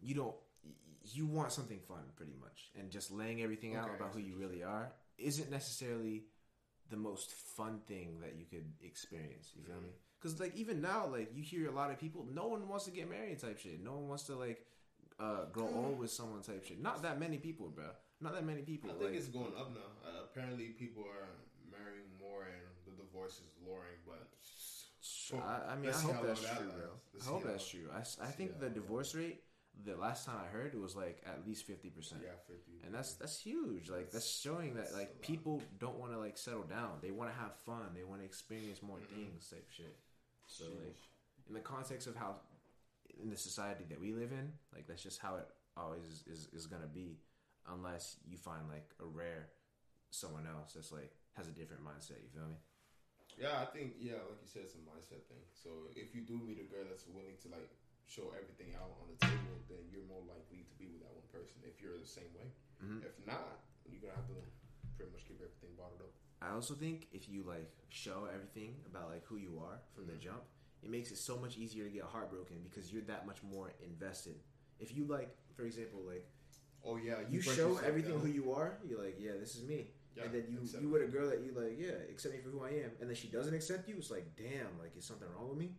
you 0.00 0.14
don't. 0.14 0.36
You 1.04 1.26
want 1.26 1.52
something 1.52 1.80
fun, 1.80 2.04
pretty 2.16 2.34
much, 2.40 2.70
and 2.78 2.90
just 2.90 3.10
laying 3.10 3.42
everything 3.42 3.74
out 3.74 3.84
Okay, 3.84 3.92
I 3.92 3.96
about 3.96 4.14
who 4.14 4.20
you 4.20 4.36
really 4.36 4.62
are 4.62 4.92
isn't 5.18 5.50
necessarily 5.50 6.24
the 6.90 6.96
most 6.96 7.32
fun 7.32 7.80
thing 7.86 8.20
that 8.20 8.36
you 8.36 8.46
could 8.46 8.72
experience. 8.80 9.52
You 9.56 9.64
feel 9.64 9.76
Mhm. 9.76 9.82
me? 9.82 9.92
Because 10.18 10.38
like 10.38 10.54
even 10.54 10.80
now, 10.80 11.06
like 11.06 11.34
you 11.34 11.42
hear 11.42 11.68
a 11.68 11.72
lot 11.72 11.90
of 11.90 11.98
people, 11.98 12.24
no 12.24 12.46
one 12.46 12.68
wants 12.68 12.84
to 12.84 12.92
get 12.92 13.10
married 13.10 13.40
type 13.40 13.58
shit. 13.58 13.80
No 13.80 13.94
one 13.94 14.08
wants 14.08 14.24
to 14.24 14.36
like 14.36 14.64
uh, 15.18 15.44
grow 15.46 15.68
old 15.68 15.98
with 15.98 16.10
someone 16.10 16.42
type 16.42 16.64
shit. 16.64 16.80
Not 16.80 17.02
that 17.02 17.18
many 17.18 17.38
people, 17.38 17.68
bro. 17.68 17.90
Not 18.20 18.34
that 18.34 18.44
many 18.44 18.62
people. 18.62 18.90
I 18.90 18.94
think 18.94 19.10
like, 19.10 19.14
it's 19.14 19.28
going 19.28 19.54
up 19.56 19.70
now. 19.70 19.90
Uh, 20.04 20.24
apparently, 20.24 20.68
people 20.68 21.04
are 21.04 21.28
marrying 21.70 22.06
more, 22.18 22.44
and 22.44 22.62
the 22.86 23.02
divorce 23.02 23.40
is 23.40 23.50
lowering. 23.66 23.98
But 24.06 24.28
I, 25.32 25.72
I 25.72 25.76
mean, 25.76 25.90
I 25.90 26.00
hope 26.00 26.22
that's 26.22 26.40
true, 26.40 26.70
bro. 26.70 26.90
I 27.20 27.24
hope 27.24 27.44
that's 27.44 27.68
true. 27.68 27.88
I, 27.92 28.02
see 28.02 28.20
think 28.36 28.60
the 28.60 28.70
divorce 28.70 29.14
rate, 29.14 29.42
the 29.84 29.96
last 29.96 30.26
time 30.26 30.36
I 30.42 30.46
heard, 30.48 30.74
it 30.74 30.80
was 30.80 30.94
like 30.94 31.22
at 31.26 31.46
least 31.46 31.66
fifty 31.66 31.88
percent. 31.90 32.20
yeah, 32.24 32.36
fifty. 32.46 32.80
And 32.84 32.94
that's 32.94 33.14
that's 33.14 33.40
huge. 33.40 33.88
Like 33.88 34.10
that's 34.10 34.24
That's- 34.24 34.40
showing 34.40 34.74
that 34.74 34.84
that's 34.84 34.94
a 34.94 34.98
like 34.98 35.20
people 35.22 35.62
don't 35.78 35.98
want 35.98 36.12
to 36.12 36.18
like 36.18 36.36
settle 36.38 36.62
down. 36.64 36.98
They 37.02 37.10
want 37.10 37.30
to 37.32 37.36
have 37.38 37.54
fun. 37.66 37.90
They 37.94 38.04
want 38.04 38.20
to 38.20 38.24
experience 38.24 38.82
more 38.82 38.98
things, 39.14 39.48
type 39.48 39.68
shit. 39.74 39.96
So 40.46 40.64
Sheesh. 40.64 40.84
like 40.84 40.96
in 41.48 41.54
the 41.54 41.60
context 41.60 42.06
of 42.06 42.14
how 42.16 42.36
in 43.22 43.30
the 43.30 43.36
society 43.36 43.84
that 43.90 44.00
we 44.00 44.12
live 44.12 44.32
in, 44.32 44.52
like 44.74 44.86
that's 44.86 45.02
just 45.02 45.20
how 45.20 45.36
it 45.36 45.48
always 45.76 46.22
is 46.30 46.48
is 46.52 46.66
gonna 46.66 46.86
be, 46.86 47.18
unless 47.68 48.16
you 48.28 48.36
find 48.36 48.68
like 48.68 48.88
a 49.00 49.06
rare 49.06 49.48
someone 50.10 50.46
else 50.46 50.74
that's 50.74 50.92
like 50.92 51.10
has 51.32 51.48
a 51.48 51.52
different 51.52 51.82
mindset. 51.82 52.20
You 52.22 52.28
feel 52.32 52.46
me? 52.46 52.56
Yeah, 53.40 53.62
I 53.62 53.64
think 53.64 53.94
yeah, 53.98 54.20
like 54.28 54.44
you 54.44 54.48
said, 54.52 54.62
it's 54.68 54.74
a 54.74 54.84
mindset 54.84 55.24
thing. 55.32 55.40
So 55.54 55.88
if 55.96 56.14
you 56.14 56.20
do 56.20 56.36
meet 56.36 56.60
a 56.60 56.68
girl 56.68 56.84
that's 56.88 57.06
willing 57.08 57.40
to 57.42 57.48
like 57.48 57.72
show 58.08 58.32
everything 58.36 58.74
out 58.76 58.92
on 59.00 59.06
the 59.08 59.18
table, 59.26 59.56
then 59.68 59.80
you're 59.90 60.04
more 60.08 60.22
likely 60.28 60.64
to 60.68 60.74
be 60.78 60.86
with 60.90 61.00
that 61.02 61.12
one 61.12 61.24
person. 61.32 61.56
If 61.64 61.80
you're 61.80 61.96
the 61.98 62.06
same 62.06 62.28
way, 62.36 62.48
Mhm. 62.82 63.04
if 63.04 63.14
not, 63.26 63.64
you're 63.88 64.00
gonna 64.00 64.14
have 64.16 64.26
to 64.28 64.36
pretty 64.96 65.12
much 65.12 65.24
keep 65.26 65.40
everything 65.40 65.74
bottled 65.76 66.02
up. 66.02 66.12
I 66.40 66.50
also 66.50 66.74
think 66.74 67.08
if 67.12 67.28
you 67.28 67.42
like 67.44 67.70
show 67.88 68.26
everything 68.26 68.82
about 68.86 69.10
like 69.10 69.24
who 69.24 69.36
you 69.36 69.58
are 69.58 69.80
from 69.94 70.06
the 70.06 70.14
Mhm. 70.14 70.20
jump, 70.20 70.44
it 70.82 70.90
makes 70.90 71.10
it 71.12 71.16
so 71.16 71.38
much 71.38 71.56
easier 71.56 71.84
to 71.84 71.90
get 71.90 72.02
heartbroken 72.04 72.62
because 72.64 72.92
you're 72.92 73.02
that 73.02 73.26
much 73.26 73.42
more 73.42 73.70
invested. 73.80 74.40
If 74.80 74.94
you 74.96 75.04
like, 75.06 75.30
for 75.54 75.64
example, 75.64 76.00
like 76.02 76.26
Oh 76.84 76.96
yeah, 76.96 77.20
you, 77.28 77.40
break 77.40 77.54
show 77.56 77.76
everything 77.76 78.10
down. 78.10 78.20
who 78.22 78.26
you 78.26 78.52
are, 78.52 78.76
you're 78.84 79.00
like, 79.00 79.14
yeah, 79.20 79.36
this 79.36 79.54
is 79.54 79.62
me. 79.62 79.92
Yeah, 80.16 80.24
and 80.24 80.34
then 80.34 80.50
you 80.50 80.58
you 80.80 80.88
with 80.90 81.02
a 81.02 81.06
girl 81.06 81.30
that 81.30 81.40
you 81.40 81.52
like, 81.52 81.78
yeah, 81.78 81.92
accept 82.10 82.34
me 82.34 82.40
for 82.40 82.50
who 82.50 82.60
I 82.64 82.70
am, 82.70 82.90
and 83.00 83.08
then 83.08 83.14
she 83.14 83.28
doesn't 83.28 83.54
accept 83.54 83.88
you. 83.88 83.96
It's 83.98 84.10
like, 84.10 84.34
damn, 84.34 84.76
like 84.80 84.96
is 84.96 85.04
something 85.04 85.28
wrong 85.32 85.48
with 85.50 85.58
me? 85.58 85.76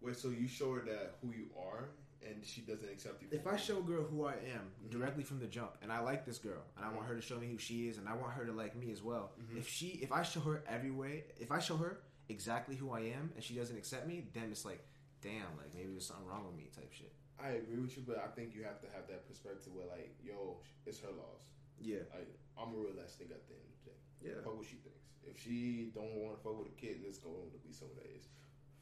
Wait, 0.00 0.16
so 0.16 0.28
you 0.30 0.48
show 0.48 0.74
her 0.74 0.80
that 0.82 1.16
who 1.20 1.28
you 1.32 1.46
are, 1.58 1.90
and 2.26 2.44
she 2.44 2.60
doesn't 2.62 2.88
accept 2.88 3.20
you. 3.22 3.28
If 3.30 3.46
I 3.46 3.56
show 3.56 3.78
a 3.78 3.82
girl 3.82 4.02
who 4.04 4.24
I 4.24 4.34
am 4.34 4.70
Mhm. 4.84 4.90
directly 4.90 5.24
from 5.24 5.38
the 5.40 5.46
jump, 5.46 5.76
and 5.82 5.92
I 5.92 6.00
like 6.00 6.24
this 6.24 6.38
girl, 6.38 6.62
and 6.76 6.84
I 6.84 6.92
want 6.92 7.06
her 7.06 7.14
to 7.14 7.20
show 7.20 7.38
me 7.38 7.48
who 7.48 7.58
she 7.58 7.88
is, 7.88 7.98
and 7.98 8.08
I 8.08 8.14
want 8.14 8.32
her 8.34 8.44
to 8.46 8.52
like 8.52 8.74
me 8.76 8.90
as 8.92 9.02
well. 9.02 9.32
Mhm. 9.38 9.56
If 9.58 9.68
she, 9.68 9.88
if 10.02 10.10
I 10.12 10.22
show 10.22 10.40
her 10.40 10.62
every 10.66 10.90
way, 10.90 11.24
if 11.38 11.50
I 11.52 11.58
show 11.60 11.76
her 11.76 12.02
exactly 12.28 12.76
who 12.76 12.90
I 12.90 13.00
am, 13.00 13.32
and 13.34 13.42
she 13.44 13.54
doesn't 13.54 13.76
accept 13.76 14.06
me, 14.06 14.28
then 14.32 14.50
it's 14.50 14.64
like, 14.64 14.80
damn, 15.20 15.56
like 15.58 15.74
maybe 15.74 15.92
there's 15.92 16.06
something 16.06 16.26
wrong 16.26 16.46
with 16.46 16.54
me, 16.56 16.68
type 16.74 16.92
shit. 16.92 17.12
I 17.38 17.50
agree 17.52 17.78
with 17.78 17.96
you, 17.96 18.02
but 18.06 18.18
I 18.18 18.28
think 18.28 18.54
you 18.54 18.64
have 18.64 18.80
to 18.82 18.88
have 18.90 19.06
that 19.08 19.26
perspective 19.26 19.74
where 19.74 19.86
like, 19.86 20.14
yo, 20.22 20.60
it's 20.86 21.00
her 21.00 21.10
loss. 21.10 21.48
Yeah, 21.78 22.00
Like, 22.12 22.28
I'm 22.58 22.74
a 22.74 22.76
real 22.76 23.00
ass 23.02 23.16
nigga 23.16 23.32
at 23.32 23.46
the 23.48 23.54
end 23.54 23.64
of 23.64 23.84
the 23.84 23.90
day. 23.90 23.96
yeah, 24.20 24.42
Fuck 24.44 24.56
what 24.58 24.66
she 24.66 24.76
thinks. 24.76 25.08
If 25.24 25.38
she 25.40 25.90
don't 25.94 26.14
want 26.16 26.36
to 26.36 26.42
fuck 26.42 26.58
with 26.58 26.68
a 26.68 26.76
kid, 26.76 27.00
let's 27.02 27.16
go 27.18 27.30
on 27.40 27.50
to 27.52 27.58
be 27.58 27.72
someone 27.72 27.96
that 27.96 28.06
is. 28.14 28.28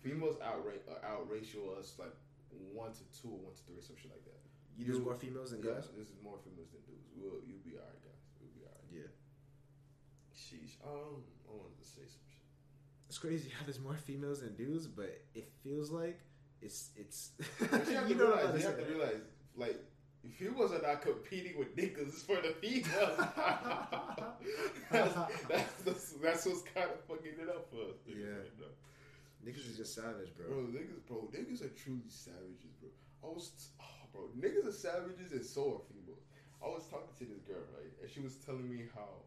Females 0.03 0.37
outra- 0.39 0.83
uh, 0.89 1.07
outratio 1.07 1.79
us 1.79 1.95
like 1.99 2.15
one 2.73 2.93
to 2.93 3.03
two, 3.21 3.29
or 3.29 3.39
one 3.51 3.55
to 3.55 3.63
three, 3.67 3.81
some 3.81 3.97
shit 3.97 4.11
like 4.11 4.25
that. 4.25 4.39
you 4.77 4.87
there's 4.87 5.01
more 5.03 5.15
females 5.15 5.51
than 5.51 5.63
Yeah, 5.63 5.75
guys. 5.75 5.89
this 5.99 6.09
is 6.09 6.17
more 6.23 6.39
females 6.45 6.71
than 6.71 6.81
dudes. 6.87 7.07
We'll, 7.17 7.43
you'll 7.47 7.63
be 7.67 7.75
alright, 7.77 7.99
guys. 8.03 8.23
We'll 8.41 8.55
be 8.55 8.63
alright. 8.63 8.87
Yeah, 8.95 9.11
Sheesh. 10.35 10.79
Um, 10.87 11.23
I 11.49 11.53
wanted 11.53 11.79
to 11.83 11.85
say 11.87 12.03
some 12.07 12.23
shit. 12.31 12.47
it's 13.09 13.19
crazy 13.19 13.51
how 13.51 13.65
there's 13.67 13.81
more 13.81 13.97
females 13.97 14.41
than 14.41 14.55
dudes, 14.55 14.87
but 14.87 15.11
it 15.35 15.51
feels 15.65 15.91
like 15.91 16.21
it's 16.63 16.91
it's. 16.97 17.33
You 17.61 17.67
have 17.97 18.09
you 18.09 18.15
to 18.17 18.21
know 18.23 18.31
what 18.31 18.45
I'm 18.47 18.55
realize, 18.55 18.63
you 18.63 18.69
have 18.69 18.79
to 18.79 18.85
realize, 18.87 19.21
like, 19.57 19.79
females 20.39 20.73
are 20.73 20.83
not 20.83 21.03
competing 21.03 21.59
with 21.59 21.75
niggas 21.77 22.09
it's 22.09 22.23
for 22.23 22.37
the 22.37 22.55
females. 22.63 23.17
that's, 24.91 25.15
that's, 25.49 25.73
that's, 25.85 26.13
that's 26.23 26.47
what's 26.47 26.63
kind 26.75 26.91
of 26.91 27.01
fucking 27.09 27.35
it 27.41 27.49
up 27.49 27.67
for 27.71 27.91
us. 27.91 27.99
Yeah. 28.07 28.27
right. 28.27 28.79
Niggas 29.45 29.71
is 29.71 29.77
just 29.77 29.95
savage, 29.95 30.35
bro. 30.37 30.47
Bro, 30.47 30.59
niggas, 30.75 31.01
bro, 31.07 31.29
niggas 31.31 31.63
are 31.65 31.73
truly 31.79 32.09
savages, 32.09 32.75
bro. 32.81 32.91
I 33.23 33.27
was, 33.33 33.71
oh, 33.81 34.07
bro, 34.13 34.23
niggas 34.39 34.67
are 34.67 34.73
savages 34.73 35.33
and 35.33 35.45
so 35.45 35.79
are 35.79 35.85
females. 35.87 36.27
I 36.63 36.67
was 36.67 36.87
talking 36.91 37.15
to 37.19 37.25
this 37.25 37.43
girl, 37.47 37.63
right, 37.79 37.93
and 38.03 38.11
she 38.11 38.21
was 38.21 38.35
telling 38.43 38.69
me 38.69 38.91
how 38.95 39.23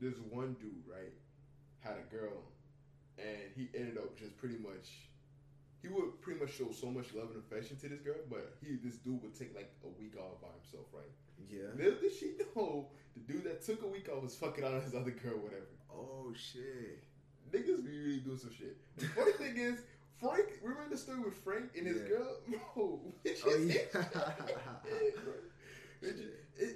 this 0.00 0.16
one 0.28 0.56
dude, 0.60 0.84
right, 0.84 1.12
had 1.80 1.96
a 1.96 2.06
girl, 2.12 2.44
and 3.16 3.48
he 3.56 3.68
ended 3.74 3.96
up 3.96 4.16
just 4.16 4.36
pretty 4.36 4.58
much, 4.60 5.08
he 5.80 5.88
would 5.88 6.20
pretty 6.20 6.40
much 6.40 6.52
show 6.52 6.68
so 6.72 6.92
much 6.92 7.14
love 7.14 7.32
and 7.32 7.40
affection 7.40 7.76
to 7.80 7.88
this 7.88 8.00
girl, 8.00 8.20
but 8.28 8.56
he, 8.60 8.76
this 8.84 8.96
dude 8.96 9.22
would 9.22 9.34
take 9.34 9.56
like 9.56 9.72
a 9.84 9.90
week 9.96 10.16
off 10.20 10.40
by 10.40 10.52
himself, 10.60 10.86
right? 10.92 11.12
Yeah. 11.48 11.72
Little 11.76 12.00
did 12.00 12.12
she 12.12 12.36
know 12.56 12.88
the 13.16 13.20
dude 13.32 13.44
that 13.44 13.64
took 13.64 13.82
a 13.82 13.88
week 13.88 14.08
off 14.12 14.22
was 14.22 14.36
fucking 14.36 14.64
on 14.64 14.80
his 14.82 14.94
other 14.94 15.10
girl, 15.10 15.40
whatever. 15.40 15.72
Oh 15.90 16.32
shit. 16.36 17.02
Niggas 17.52 17.84
be 17.84 17.98
really 17.98 18.20
doing 18.20 18.38
some 18.38 18.52
shit. 18.52 18.76
The 18.96 19.06
funny 19.06 19.32
thing 19.32 19.56
is, 19.56 19.80
Frank, 20.20 20.46
remember 20.62 20.90
the 20.90 20.98
story 20.98 21.20
with 21.20 21.34
Frank 21.34 21.70
and 21.76 21.86
his 21.86 22.02
Yeah. 22.02 22.08
girl? 22.08 22.36
Bro, 22.74 23.10
it 23.24 23.38
Oh, 23.44 23.56
yeah. 23.58 24.00
bro. 25.24 25.34
It 26.02 26.16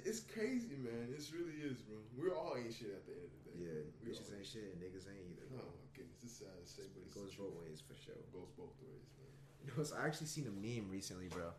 it's 0.05 0.21
crazy, 0.21 0.77
man. 0.81 1.09
It 1.13 1.21
really 1.33 1.57
is, 1.65 1.77
bro. 1.85 1.97
We're 2.17 2.33
all 2.35 2.53
ain't 2.57 2.73
shit 2.73 2.89
at 2.93 3.05
the 3.05 3.13
end 3.13 3.25
of 3.25 3.33
the 3.37 3.41
day. 3.49 3.57
Yeah, 3.57 3.81
we 4.01 4.09
bitches 4.13 4.33
ain't 4.35 4.45
shit 4.45 4.73
and 4.73 4.81
niggas 4.81 5.05
ain't 5.09 5.25
either. 5.33 5.45
Oh 5.53 5.65
my 5.65 5.85
goodness, 5.93 6.21
it's 6.23 6.37
sad 6.41 6.53
to 6.57 6.65
say, 6.69 6.83
but 6.93 7.01
It 7.05 7.13
goes 7.13 7.33
both 7.37 7.53
ways 7.61 7.81
for 7.85 7.93
sure. 7.97 8.17
It 8.17 8.33
goes 8.33 8.49
both 8.57 8.73
ways, 8.81 9.05
man. 9.17 9.29
You 9.65 9.71
know, 9.77 9.83
so 9.83 9.95
I 9.97 10.05
actually 10.05 10.27
seen 10.27 10.45
a 10.49 10.53
meme 10.53 10.89
recently, 10.91 11.27
bro. 11.29 11.49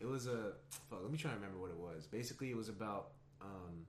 It 0.00 0.06
was 0.06 0.26
a 0.26 0.56
fuck. 0.90 1.00
Let 1.02 1.10
me 1.12 1.16
try 1.18 1.30
to 1.30 1.36
remember 1.36 1.58
what 1.60 1.70
it 1.70 1.78
was. 1.78 2.06
Basically, 2.06 2.50
it 2.50 2.56
was 2.56 2.68
about 2.68 3.12
um. 3.40 3.86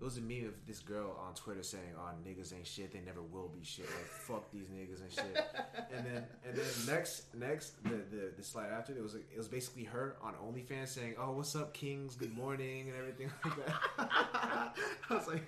It 0.00 0.04
was 0.04 0.16
a 0.18 0.20
meme 0.20 0.46
of 0.46 0.66
this 0.66 0.80
girl 0.80 1.16
on 1.24 1.34
Twitter 1.34 1.62
saying, 1.62 1.94
"Oh, 1.96 2.10
niggas 2.26 2.52
ain't 2.52 2.66
shit. 2.66 2.92
They 2.92 3.00
never 3.00 3.22
will 3.22 3.48
be 3.48 3.64
shit. 3.64 3.84
Like 3.84 4.06
fuck 4.06 4.50
these 4.50 4.66
niggas 4.66 5.00
and 5.00 5.12
shit." 5.12 5.46
and 5.94 6.04
then 6.04 6.24
and 6.44 6.56
then 6.56 6.64
next 6.86 7.34
next 7.34 7.82
the, 7.84 8.00
the 8.10 8.32
the 8.36 8.42
slide 8.42 8.70
after 8.70 8.92
it 8.92 9.02
was 9.02 9.14
like, 9.14 9.28
it 9.32 9.38
was 9.38 9.48
basically 9.48 9.84
her 9.84 10.16
on 10.20 10.34
OnlyFans 10.34 10.88
saying, 10.88 11.14
"Oh, 11.18 11.32
what's 11.32 11.54
up, 11.54 11.72
kings? 11.72 12.16
Good 12.16 12.36
morning," 12.36 12.88
and 12.88 12.98
everything 12.98 13.30
like 13.44 13.66
that. 13.66 13.74
I 15.10 15.14
was 15.14 15.28
like, 15.28 15.42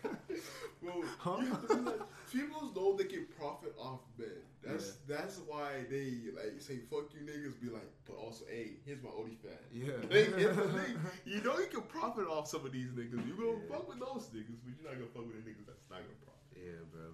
Bro, 0.84 1.02
Huh? 1.18 1.36
you 1.40 1.46
have 1.48 1.66
to 1.68 1.74
realize, 1.74 2.00
females 2.26 2.76
know 2.76 2.94
they 2.96 3.04
can 3.04 3.26
profit 3.38 3.74
off 3.80 4.00
men. 4.18 4.28
That's 4.62 4.96
that's 5.08 5.38
why 5.46 5.84
they 5.90 6.28
like 6.36 6.60
say 6.60 6.78
fuck 6.90 7.08
you 7.16 7.24
niggas. 7.24 7.56
Be 7.60 7.68
like, 7.72 7.88
but 8.06 8.16
also, 8.16 8.44
hey, 8.48 8.76
here's 8.84 9.02
my 9.02 9.10
OnlyFans. 9.10 9.64
yeah, 9.72 9.96
Like, 10.04 10.12
it's 10.36 10.56
the 10.56 10.68
thing. 10.76 10.96
You 11.24 11.40
know 11.42 11.58
you 11.58 11.66
can 11.72 11.82
profit 11.82 12.26
off 12.28 12.48
some 12.48 12.64
of 12.64 12.72
these 12.72 12.90
niggas. 12.92 13.24
You 13.26 13.34
gonna 13.36 13.60
Yeah. 13.64 13.68
fuck 13.72 13.88
with 13.88 14.00
those 14.00 14.28
niggas, 14.32 14.60
but 14.60 14.72
you're 14.76 14.84
not 14.88 14.96
gonna 15.00 15.12
fuck 15.12 15.24
with 15.26 15.40
the 15.40 15.50
niggas 15.50 15.64
that's 15.66 15.88
not 15.90 16.00
gonna 16.04 16.20
profit. 16.24 16.52
yeah, 16.56 16.80
bro. 16.92 17.12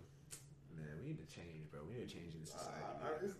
Man, 0.74 0.94
we 1.02 1.10
need 1.14 1.18
to 1.22 1.26
change, 1.34 1.70
bro. 1.70 1.80
We 1.86 1.94
need 1.98 2.08
to 2.08 2.14
change 2.14 2.34
in 2.34 2.46
society. 2.46 2.82
I. 2.82 3.06
I, 3.06 3.30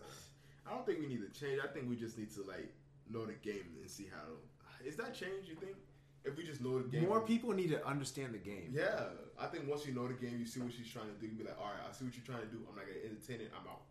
I 0.67 0.75
don't 0.75 0.85
think 0.85 0.99
we 0.99 1.07
need 1.07 1.23
to 1.23 1.31
change. 1.39 1.59
I 1.63 1.67
think 1.67 1.89
we 1.89 1.95
just 1.95 2.17
need 2.17 2.31
to 2.35 2.43
like 2.43 2.71
know 3.09 3.25
the 3.25 3.33
game 3.39 3.67
and 3.81 3.89
see 3.89 4.07
how. 4.11 4.23
To, 4.23 4.87
is 4.87 4.95
that 4.97 5.13
change? 5.15 5.47
You 5.47 5.55
think? 5.55 5.75
If 6.23 6.37
we 6.37 6.43
just 6.43 6.61
know 6.61 6.77
the 6.77 6.87
game, 6.87 7.07
More 7.07 7.21
people 7.21 7.51
need 7.51 7.69
to 7.71 7.85
understand 7.85 8.33
the 8.33 8.37
game. 8.37 8.69
Yeah, 8.71 9.09
I 9.39 9.47
think 9.47 9.67
once 9.67 9.85
you 9.85 9.93
know 9.93 10.07
the 10.07 10.13
game, 10.13 10.37
you 10.37 10.45
see 10.45 10.59
what 10.59 10.71
she's 10.71 10.87
trying 10.87 11.09
to 11.09 11.17
do. 11.19 11.25
You 11.25 11.33
be 11.33 11.43
like, 11.43 11.57
all 11.57 11.73
right, 11.73 11.81
I 11.81 11.91
see 11.93 12.05
what 12.05 12.13
you're 12.13 12.25
trying 12.25 12.45
to 12.45 12.51
do. 12.53 12.61
I'm 12.69 12.75
not 12.75 12.85
gonna 12.85 13.01
entertain 13.01 13.41
it. 13.41 13.51
I'm 13.57 13.65
out. 13.65 13.81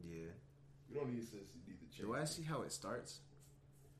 Yeah. 0.00 0.32
You 0.88 0.96
don't 0.96 1.12
need 1.12 1.28
to 1.28 1.36
need 1.68 1.76
the 1.80 1.88
change. 1.92 2.00
The 2.00 2.08
way 2.08 2.20
I 2.20 2.24
see 2.24 2.42
how 2.42 2.62
it 2.62 2.72
starts 2.72 3.20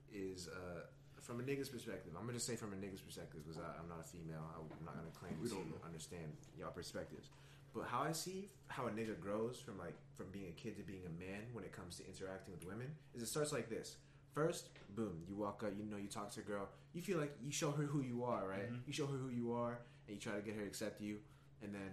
is 0.08 0.48
uh, 0.48 0.88
from 1.20 1.40
a 1.40 1.42
nigga's 1.42 1.68
perspective. 1.68 2.12
I'm 2.16 2.22
gonna 2.22 2.38
just 2.40 2.46
say 2.46 2.56
from 2.56 2.72
a 2.72 2.76
nigga's 2.76 3.02
perspective 3.02 3.44
because 3.44 3.60
I'm 3.60 3.88
not 3.88 4.00
a 4.00 4.08
female. 4.08 4.46
I'm 4.56 4.84
not 4.86 4.96
gonna 4.96 5.12
claim 5.12 5.36
We 5.42 5.50
don't 5.50 5.74
understand 5.84 6.32
y'all 6.58 6.70
perspectives. 6.70 7.28
But 7.74 7.84
how 7.92 8.00
I 8.00 8.12
see 8.12 8.48
how 8.68 8.86
a 8.86 8.90
nigga 8.90 9.20
grows 9.20 9.60
from 9.60 9.76
like 9.76 9.92
from 10.14 10.26
being 10.32 10.48
a 10.48 10.56
kid 10.56 10.78
to 10.78 10.82
being 10.82 11.04
a 11.04 11.12
man 11.20 11.44
when 11.52 11.64
it 11.64 11.72
comes 11.72 11.96
to 11.98 12.06
interacting 12.08 12.54
with 12.54 12.64
women 12.64 12.88
is 13.14 13.22
it 13.22 13.28
starts 13.28 13.52
like 13.52 13.68
this. 13.68 13.96
First, 14.36 14.68
boom, 14.94 15.22
you 15.26 15.34
walk 15.34 15.62
up, 15.64 15.72
you 15.78 15.86
know, 15.90 15.96
you 15.96 16.08
talk 16.08 16.30
to 16.32 16.40
a 16.40 16.42
girl, 16.42 16.68
you 16.92 17.00
feel 17.00 17.16
like 17.18 17.34
you 17.42 17.50
show 17.50 17.70
her 17.70 17.84
who 17.84 18.02
you 18.02 18.22
are, 18.22 18.46
right? 18.46 18.70
Mhm. 18.70 18.82
You 18.86 18.92
show 18.92 19.06
her 19.06 19.16
who 19.16 19.30
you 19.30 19.54
are, 19.54 19.78
and 20.06 20.14
you 20.14 20.20
try 20.20 20.34
to 20.34 20.42
get 20.42 20.54
her 20.56 20.60
to 20.60 20.66
accept 20.66 21.00
you, 21.00 21.20
and 21.62 21.74
then 21.74 21.90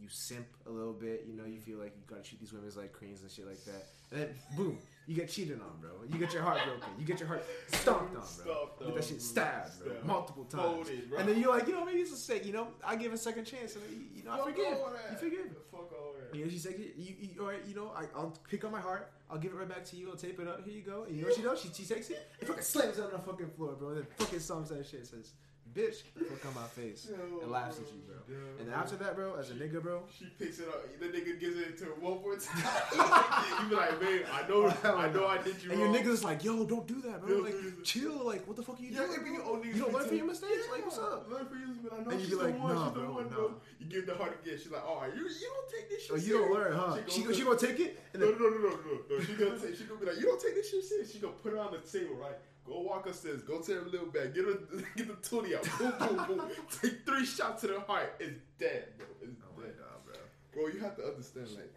you 0.00 0.08
simp 0.08 0.46
a 0.66 0.70
little 0.70 0.92
bit, 0.92 1.24
you 1.26 1.32
know, 1.34 1.44
you 1.44 1.58
feel 1.60 1.78
like 1.78 1.96
you 1.96 2.02
gotta 2.06 2.22
treat 2.22 2.38
these 2.38 2.52
women 2.52 2.70
like 2.76 2.92
queens 2.92 3.22
and 3.22 3.30
shit 3.32 3.48
like 3.48 3.64
that. 3.64 3.88
And 4.12 4.20
then, 4.20 4.34
boom, 4.56 4.78
you 5.08 5.16
get 5.16 5.28
cheated 5.28 5.60
on, 5.60 5.80
bro. 5.80 6.04
You 6.08 6.18
get 6.20 6.32
your 6.32 6.42
heart 6.42 6.60
broken. 6.64 6.88
You 7.00 7.04
get 7.04 7.18
your 7.18 7.26
heart 7.28 7.44
stomped 7.66 8.14
on, 8.14 8.26
bro. 8.44 8.70
You 8.78 8.86
get 8.86 8.94
that 8.94 9.04
shit 9.04 9.20
stabbed, 9.20 9.82
bro, 9.82 10.04
multiple 10.04 10.44
times. 10.44 10.88
And 11.18 11.28
then 11.28 11.40
you're 11.40 11.50
like, 11.52 11.66
you 11.66 11.74
know, 11.74 11.84
maybe 11.84 12.02
it's 12.02 12.10
a 12.10 12.14
mistake, 12.14 12.46
you 12.46 12.52
know, 12.52 12.68
I 12.84 12.94
give 12.94 13.12
a 13.12 13.18
second 13.18 13.44
chance, 13.44 13.74
and 13.74 13.82
you 14.14 14.22
know, 14.22 14.30
I 14.30 14.44
forgive. 14.44 14.78
You 15.10 15.16
forgive. 15.18 15.56
Fuck 15.72 15.92
all 15.98 16.14
You 16.32 16.44
know, 16.44 16.50
she's 16.50 16.66
like, 16.66 16.78
you, 16.78 17.14
you, 17.20 17.40
all 17.40 17.48
right, 17.48 17.60
you 17.66 17.74
know, 17.74 17.92
I, 17.96 18.04
I'll 18.16 18.36
pick 18.48 18.64
up 18.64 18.72
my 18.72 18.80
heart, 18.80 19.12
I'll 19.30 19.38
give 19.38 19.52
it 19.52 19.56
right 19.56 19.68
back 19.68 19.84
to 19.86 19.96
you, 19.96 20.10
I'll 20.10 20.16
tape 20.16 20.40
it 20.40 20.48
up, 20.48 20.64
here 20.64 20.74
you 20.74 20.82
go. 20.82 21.04
And 21.04 21.14
you 21.16 21.22
know 21.22 21.28
what 21.28 21.36
she 21.36 21.42
does? 21.42 21.60
She, 21.60 21.68
she 21.82 21.94
takes 21.94 22.10
it, 22.10 22.26
and 22.40 22.48
fucking 22.48 22.62
slams 22.62 22.98
it 22.98 23.04
on 23.04 23.10
the 23.12 23.18
fucking 23.18 23.50
floor, 23.50 23.72
bro. 23.72 23.88
And 23.88 23.98
then 23.98 24.06
fucking 24.18 24.38
stomps 24.38 24.68
that 24.68 24.86
shit, 24.86 25.06
says, 25.06 25.32
bitch, 25.74 26.02
fuck 26.28 26.46
on 26.46 26.54
my 26.54 26.68
face. 26.68 27.08
And 27.42 27.50
laughs 27.50 27.78
at 27.78 27.86
you, 27.92 28.00
bro. 28.06 28.36
And 28.58 28.68
then 28.68 28.74
after 28.74 28.96
that, 28.96 29.14
bro, 29.16 29.34
as 29.38 29.50
a 29.50 29.54
nigga, 29.54 29.82
bro, 29.82 30.02
She 30.16 30.26
picks 30.38 30.58
it 30.60 30.68
up. 30.68 30.82
The 31.00 31.06
nigga 31.06 31.38
gives 31.40 31.56
it 31.58 31.78
to 31.78 31.84
her 31.86 31.90
one 32.00 32.20
more 32.22 32.36
time. 32.36 32.62
you 33.62 33.68
be 33.70 33.74
like, 33.76 34.00
man, 34.00 34.20
I 34.32 34.48
know, 34.48 34.66
I 34.84 35.10
know, 35.10 35.26
I 35.26 35.38
did 35.42 35.62
you 35.62 35.70
and 35.70 35.80
your 35.80 35.88
wrong. 35.88 35.96
nigga's 35.96 36.24
like, 36.24 36.44
yo, 36.44 36.64
don't 36.64 36.86
do 36.86 37.00
that, 37.02 37.24
bro. 37.26 37.38
Like, 37.38 37.54
chill, 37.84 38.24
like, 38.26 38.46
what 38.46 38.56
the 38.56 38.62
fuck 38.62 38.78
are 38.78 38.82
you 38.82 38.90
Yeah, 38.90 39.06
doing? 39.06 39.36
bro? 39.36 39.62
You 39.62 39.72
don't 39.74 39.92
learn 39.92 40.06
from 40.06 40.16
your 40.16 40.26
mistakes? 40.26 40.52
Yeah, 40.66 40.72
Like, 40.72 40.84
what's 40.84 40.98
up? 40.98 41.26
Learn 41.30 41.46
from 41.46 41.58
your 41.58 41.68
mistakes. 41.68 41.92
I 41.92 42.02
know 42.02 42.10
And 42.10 42.20
you 42.20 42.26
she's 42.26 42.30
be 42.30 42.36
the 42.36 42.44
like, 42.44 42.62
one. 42.62 42.74
nah, 42.74 42.84
she's 42.86 42.94
the 42.94 43.00
bro, 43.00 43.12
one, 43.14 43.24
nah. 43.30 43.36
bro. 43.36 43.54
You 43.80 43.86
give 43.86 44.06
the 44.06 44.14
heart 44.14 44.38
again. 44.42 44.58
She's 44.58 44.70
like, 44.72 44.84
all 44.86 45.00
right, 45.00 45.10
you, 45.14 45.22
you 45.22 45.48
don't 45.52 45.68
take 45.70 45.88
this 45.90 46.08
oh, 46.10 46.16
shit 46.16 46.24
Oh, 46.24 46.26
you 46.26 46.38
don't 46.38 46.52
learn, 46.52 46.72
huh? 46.72 46.96
She 47.08 47.22
She, 47.24 47.34
she 47.34 47.44
gonna 47.44 47.58
take 47.58 47.80
it, 47.80 47.98
and 48.14 48.22
No, 48.22 48.30
no, 48.30 48.38
no, 48.38 48.58
no, 48.58 48.70
no, 48.70 48.92
no. 49.10 49.20
She 49.24 49.32
gonna. 49.34 49.58
She 49.76 49.84
gonna 49.84 50.00
be 50.00 50.06
like, 50.06 50.16
you 50.16 50.26
don't 50.26 50.40
take 50.40 50.54
this 50.54 50.70
shit 50.70 50.84
serious. 50.84 51.12
She 51.12 51.18
gonna 51.18 51.34
put 51.42 51.52
it 51.52 51.58
on 51.58 51.72
the 51.72 51.78
table, 51.78 52.16
right? 52.16 52.36
Go 52.64 52.80
walk 52.80 53.06
upstairs. 53.06 53.42
Go 53.42 53.60
to 53.60 53.72
her 53.72 53.82
little 53.82 54.06
bag. 54.06 54.34
Get 54.34 54.44
her, 54.44 54.58
get 54.96 55.08
the 55.08 55.14
tootie 55.28 55.56
out. 55.56 55.66
Boom, 55.78 56.16
boom, 56.26 56.26
boom. 56.38 56.50
Take 56.80 57.04
three 57.04 57.26
shots 57.26 57.62
to 57.62 57.68
the 57.68 57.80
heart. 57.80 58.14
It's 58.20 58.38
dead, 58.58 58.84
bro. 58.96 59.06
It's 59.22 59.40
oh 59.42 59.60
dead, 59.60 59.74
god, 59.78 60.04
bro. 60.04 60.14
bro. 60.52 60.72
You 60.72 60.80
have 60.80 60.96
to 60.96 61.04
understand, 61.04 61.48
like, 61.56 61.74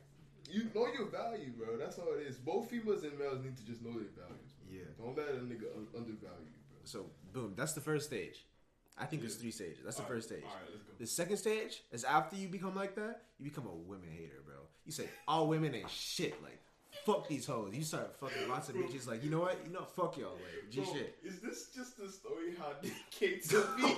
you 0.49 0.69
know 0.75 0.87
your 0.93 1.07
value, 1.07 1.51
bro. 1.57 1.77
That's 1.77 1.97
all 1.97 2.13
it 2.13 2.27
is. 2.27 2.35
Both 2.37 2.69
females 2.69 3.03
and 3.03 3.17
males 3.17 3.43
need 3.43 3.57
to 3.57 3.65
just 3.65 3.81
know 3.81 3.91
their 3.93 4.13
values, 4.13 4.53
bro. 4.61 4.77
Yeah. 4.77 4.83
Don't 4.97 5.17
let 5.17 5.29
a 5.29 5.39
nigga 5.39 5.73
un- 5.75 5.87
undervalue 5.95 6.45
you, 6.45 6.61
bro. 6.69 6.79
So 6.83 7.05
boom, 7.33 7.53
that's 7.55 7.73
the 7.73 7.81
first 7.81 8.05
stage. 8.05 8.45
I 8.97 9.05
think 9.05 9.21
there's 9.21 9.35
three 9.35 9.51
stages. 9.51 9.79
That's 9.83 9.97
the 9.97 10.03
All 10.03 10.09
right, 10.09 10.15
first 10.15 10.27
stage. 10.29 10.43
All 10.45 10.55
right, 10.55 10.69
let's 10.71 10.83
go. 10.83 10.93
The 10.99 11.07
second 11.07 11.37
stage 11.37 11.81
is 11.91 12.03
after 12.05 12.37
you 12.37 12.47
become 12.47 12.75
like 12.75 12.95
that, 12.95 13.23
you 13.39 13.43
become 13.43 13.65
a 13.67 13.73
women 13.73 14.07
hater, 14.09 14.41
bro. 14.45 14.55
You 14.85 14.91
say 14.91 15.09
all 15.27 15.47
women 15.47 15.75
ain't 15.75 15.89
shit. 15.89 16.41
Like 16.41 16.61
fuck 17.05 17.27
these 17.27 17.45
hoes. 17.45 17.71
You 17.73 17.83
start 17.83 18.15
fucking 18.19 18.49
lots 18.49 18.69
of 18.69 18.75
bitches. 18.75 19.07
Like 19.07 19.23
you 19.23 19.29
know 19.29 19.41
what? 19.41 19.57
You 19.65 19.71
know 19.73 19.83
fuck 19.83 20.17
y'all. 20.17 20.33
Like 20.33 20.69
G 20.71 20.81
Bro, 20.81 20.93
shit. 20.93 21.15
Is 21.23 21.39
this 21.39 21.69
just 21.75 21.97
the 21.97 22.09
story 22.09 22.53
how 22.57 22.71
Nick 22.83 22.93
came 23.11 23.39
to 23.49 23.57
me? 23.77 23.95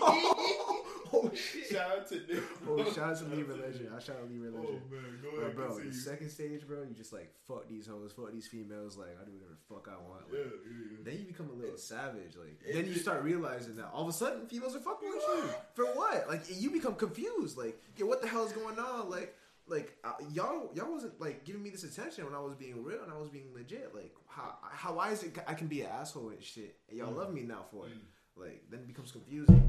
oh 1.13 1.31
shit. 1.33 1.67
Shout 1.71 1.91
out 1.91 2.07
to 2.09 2.15
Nick. 2.15 2.43
Oh, 2.67 2.83
shout 2.93 3.09
out 3.11 3.17
to 3.19 3.25
Lee. 3.25 3.43
Religion. 3.43 3.89
I 3.95 3.99
shout 3.99 4.17
out 4.21 4.29
Lee 4.29 4.37
Oh 4.39 4.43
Religion. 4.51 4.81
man, 4.91 5.19
go 5.23 5.31
Bro, 5.31 5.41
ahead, 5.41 5.55
bro, 5.55 5.79
the 5.79 5.93
second 5.93 6.29
stage, 6.29 6.67
bro, 6.67 6.81
you 6.83 6.93
just 6.95 7.13
like 7.13 7.31
fuck 7.47 7.67
these 7.69 7.87
hoes, 7.87 8.11
fuck 8.15 8.31
these 8.33 8.47
females. 8.47 8.97
Like 8.97 9.15
I 9.21 9.25
do 9.25 9.31
whatever 9.31 9.55
the 9.55 9.73
fuck 9.73 9.87
I 9.87 9.97
want. 10.09 10.23
Like, 10.31 10.39
yeah, 10.39 10.51
yeah. 10.67 10.97
Then 11.03 11.13
you 11.19 11.25
become 11.25 11.49
a 11.49 11.53
little 11.53 11.77
savage. 11.77 12.35
Like 12.37 12.59
then 12.73 12.85
you 12.85 12.95
start 12.95 13.23
realizing 13.23 13.75
that 13.77 13.89
all 13.93 14.03
of 14.03 14.09
a 14.09 14.13
sudden 14.13 14.47
females 14.47 14.75
are 14.75 14.79
fucking 14.79 15.09
with 15.09 15.23
you 15.27 15.43
for 15.75 15.85
what? 15.95 16.27
Like 16.27 16.43
you 16.49 16.71
become 16.71 16.95
confused. 16.95 17.57
Like 17.57 17.79
yeah, 17.95 18.05
what 18.05 18.21
the 18.21 18.27
hell 18.27 18.45
is 18.45 18.51
going 18.51 18.77
on? 18.79 19.09
Like 19.09 19.33
like 19.67 19.97
uh, 20.03 20.13
y'all 20.32 20.69
y'all 20.73 20.91
wasn't 20.91 21.19
like 21.19 21.43
giving 21.45 21.62
me 21.63 21.69
this 21.69 21.84
attention 21.84 22.25
when 22.25 22.34
I 22.34 22.39
was 22.39 22.56
being 22.56 22.84
real 22.84 23.03
and 23.03 23.12
I 23.12 23.17
was 23.17 23.30
being 23.30 23.53
legit. 23.53 23.93
Like 23.93 24.13
how 24.27 24.56
how 24.62 24.93
why 24.95 25.12
is 25.12 25.23
it 25.23 25.38
I 25.47 25.53
can 25.53 25.67
be 25.67 25.82
an 25.82 25.89
asshole 25.91 26.30
and 26.30 26.43
shit 26.43 26.77
and 26.89 26.97
y'all 26.97 27.12
Mm. 27.13 27.17
love 27.17 27.34
me 27.34 27.41
now 27.43 27.65
for 27.71 27.88
it? 27.88 27.93
Mm. 27.93 28.41
Like 28.43 28.63
then 28.69 28.80
it 28.82 28.88
becomes 28.88 29.12
confusing. 29.12 29.63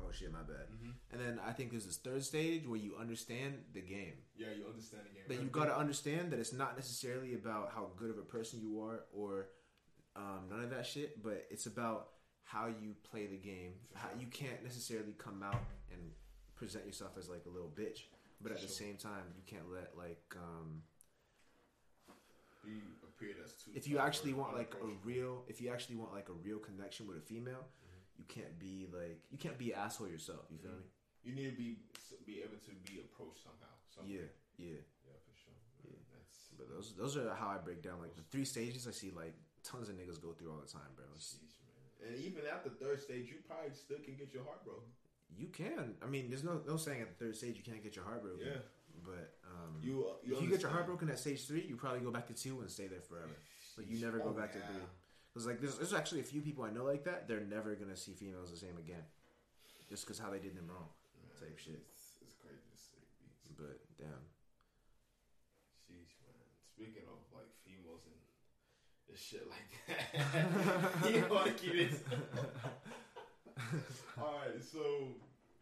Oh 0.00 0.10
shit, 0.12 0.30
my 0.32 0.42
bad. 0.42 0.66
Mhm. 0.70 0.92
And 1.12 1.20
then 1.20 1.40
I 1.46 1.52
think 1.52 1.70
there's 1.70 1.86
this 1.86 1.96
third 1.96 2.22
stage 2.24 2.66
where 2.66 2.78
you 2.78 2.96
understand 2.96 3.64
the 3.72 3.80
game. 3.80 4.14
Yeah, 4.36 4.48
you 4.56 4.66
understand 4.66 5.04
the 5.06 5.14
game. 5.14 5.24
That 5.28 5.42
you 5.42 5.48
gotta 5.48 5.76
understand 5.76 6.30
that 6.32 6.38
it's 6.40 6.52
not 6.52 6.76
necessarily 6.76 7.34
about 7.34 7.70
how 7.72 7.90
good 7.96 8.10
of 8.10 8.18
a 8.18 8.22
person 8.22 8.60
you 8.60 8.80
are 8.82 9.04
or 9.12 9.48
um, 10.16 10.46
none 10.50 10.60
of 10.60 10.70
that 10.70 10.86
shit, 10.86 11.22
but 11.22 11.46
it's 11.50 11.66
about 11.66 12.10
how 12.42 12.66
you 12.66 12.94
play 13.10 13.26
the 13.26 13.36
game. 13.38 13.72
How 13.94 14.08
you 14.18 14.26
can't 14.26 14.62
necessarily 14.62 15.14
come 15.18 15.42
out 15.42 15.62
and 15.90 16.00
present 16.54 16.84
yourself 16.86 17.12
as 17.18 17.28
like 17.28 17.46
a 17.46 17.48
little 17.50 17.70
bitch, 17.74 18.02
but 18.44 18.52
For 18.52 18.58
at 18.58 18.62
the 18.62 18.68
same 18.68 18.96
time, 18.96 19.24
you 19.36 19.42
can't 19.46 19.66
let 19.72 19.96
like 19.96 20.22
um, 20.36 20.82
You 22.64 22.80
appear 23.02 23.34
as 23.44 23.52
too. 23.60 23.72
if 23.74 23.88
you 23.88 23.98
actually 23.98 24.32
want 24.32 24.54
like 24.56 24.72
a 24.82 24.86
real, 25.04 25.44
if 25.48 25.60
you 25.60 25.70
actually 25.72 25.96
want 25.96 26.12
like 26.12 26.28
a 26.28 26.36
real 26.46 26.58
connection 26.58 27.06
with 27.08 27.16
a 27.16 27.20
female, 27.32 27.64
Mm-hmm. 27.64 28.20
you 28.20 28.24
can't 28.28 28.54
be 28.60 28.86
like 28.92 29.18
you 29.32 29.38
can't 29.38 29.58
be 29.58 29.72
an 29.72 29.78
asshole 29.80 30.08
yourself. 30.08 30.44
You 30.50 30.58
feel 30.58 30.70
Mhm. 30.70 30.84
me? 30.84 30.90
you 31.26 31.32
need 31.34 31.48
to 31.52 31.56
be 31.56 31.70
be 32.26 32.40
able 32.46 32.60
to 32.68 32.72
be 32.88 33.00
approached 33.00 33.42
somehow. 33.42 33.72
Some 33.94 34.04
Yeah, 34.06 34.28
yeah. 34.58 34.80
yeah, 35.08 35.18
for 35.26 35.34
sure. 35.42 35.56
Yeah. 35.88 35.96
That's 36.12 36.38
But 36.58 36.68
those 36.68 36.94
those 36.94 37.16
are 37.16 37.34
how 37.34 37.48
I 37.48 37.58
break 37.58 37.80
down 37.82 38.00
like 38.00 38.14
the 38.14 38.22
three 38.32 38.44
stages 38.44 38.86
I 38.86 38.92
see 38.92 39.10
like 39.10 39.34
tons 39.62 39.88
of 39.88 39.96
niggas 39.96 40.20
go 40.20 40.32
through 40.36 40.52
all 40.52 40.60
the 40.60 40.68
time, 40.78 40.92
bro. 40.96 41.04
Jeez, 41.16 41.40
man. 41.64 42.08
And 42.08 42.16
even 42.28 42.46
at 42.46 42.62
the 42.64 42.70
third 42.70 43.00
stage, 43.00 43.26
you 43.32 43.38
probably 43.48 43.72
still 43.74 43.98
can 44.06 44.14
get 44.16 44.32
your 44.36 44.44
heart 44.44 44.62
broken. 44.64 44.88
You 45.36 45.48
can. 45.48 45.94
I 46.02 46.06
mean, 46.06 46.28
there's 46.28 46.44
no 46.44 46.60
no 46.66 46.76
saying 46.76 47.00
at 47.02 47.16
the 47.18 47.24
third 47.24 47.36
stage 47.36 47.56
you 47.56 47.62
can't 47.62 47.82
get 47.82 47.96
your 47.96 48.04
heart 48.04 48.22
broken. 48.22 48.46
Yeah, 48.46 48.58
But 49.04 49.34
um, 49.50 49.80
you. 49.82 50.06
uh, 50.08 50.14
if 50.24 50.42
you 50.42 50.48
get 50.48 50.62
your 50.62 50.70
heart 50.70 50.86
broken 50.86 51.08
at 51.10 51.18
stage 51.18 51.46
three, 51.46 51.64
you 51.68 51.76
probably 51.76 52.00
go 52.00 52.10
back 52.10 52.26
to 52.28 52.34
two 52.34 52.60
and 52.60 52.70
stay 52.70 52.86
there 52.86 53.00
forever. 53.00 53.34
But 53.76 53.88
you 53.88 53.98
never 54.04 54.18
go 54.18 54.30
Oh, 54.30 54.32
back 54.40 54.52
to 54.52 54.58
three. 54.58 54.84
Because 55.32 55.46
like 55.48 55.60
there's, 55.60 55.76
there's 55.78 55.92
actually 55.94 56.20
a 56.20 56.24
few 56.24 56.40
people 56.40 56.62
I 56.64 56.70
know 56.70 56.84
like 56.84 57.04
that. 57.04 57.26
They're 57.26 57.40
never 57.40 57.74
gonna 57.74 57.96
see 57.96 58.12
females 58.12 58.50
the 58.52 58.56
same 58.56 58.76
again, 58.78 59.02
just 59.88 60.04
because 60.06 60.18
how 60.20 60.30
they 60.30 60.38
did 60.38 60.56
them 60.56 60.68
wrong. 60.68 60.86
Type 61.40 61.58
shit. 61.58 61.82
It's, 61.90 62.12
it's 62.22 62.34
crazy 62.38 62.62
to. 62.62 62.98
Beats. 63.18 63.48
But 63.58 63.80
damn, 63.98 64.22
Jeez, 65.90 66.14
man. 66.22 66.46
Speaking 66.70 67.02
of 67.10 67.18
like 67.34 67.50
females 67.66 68.02
and 68.06 68.14
this 69.10 69.20
shit 69.20 69.42
like 69.50 69.70
that, 71.02 71.10
you 71.14 71.26
want 71.28 71.46
to 71.46 71.52
keep 71.54 71.74
it. 71.74 71.92
All 74.20 74.40
right, 74.42 74.62
so 74.62 75.14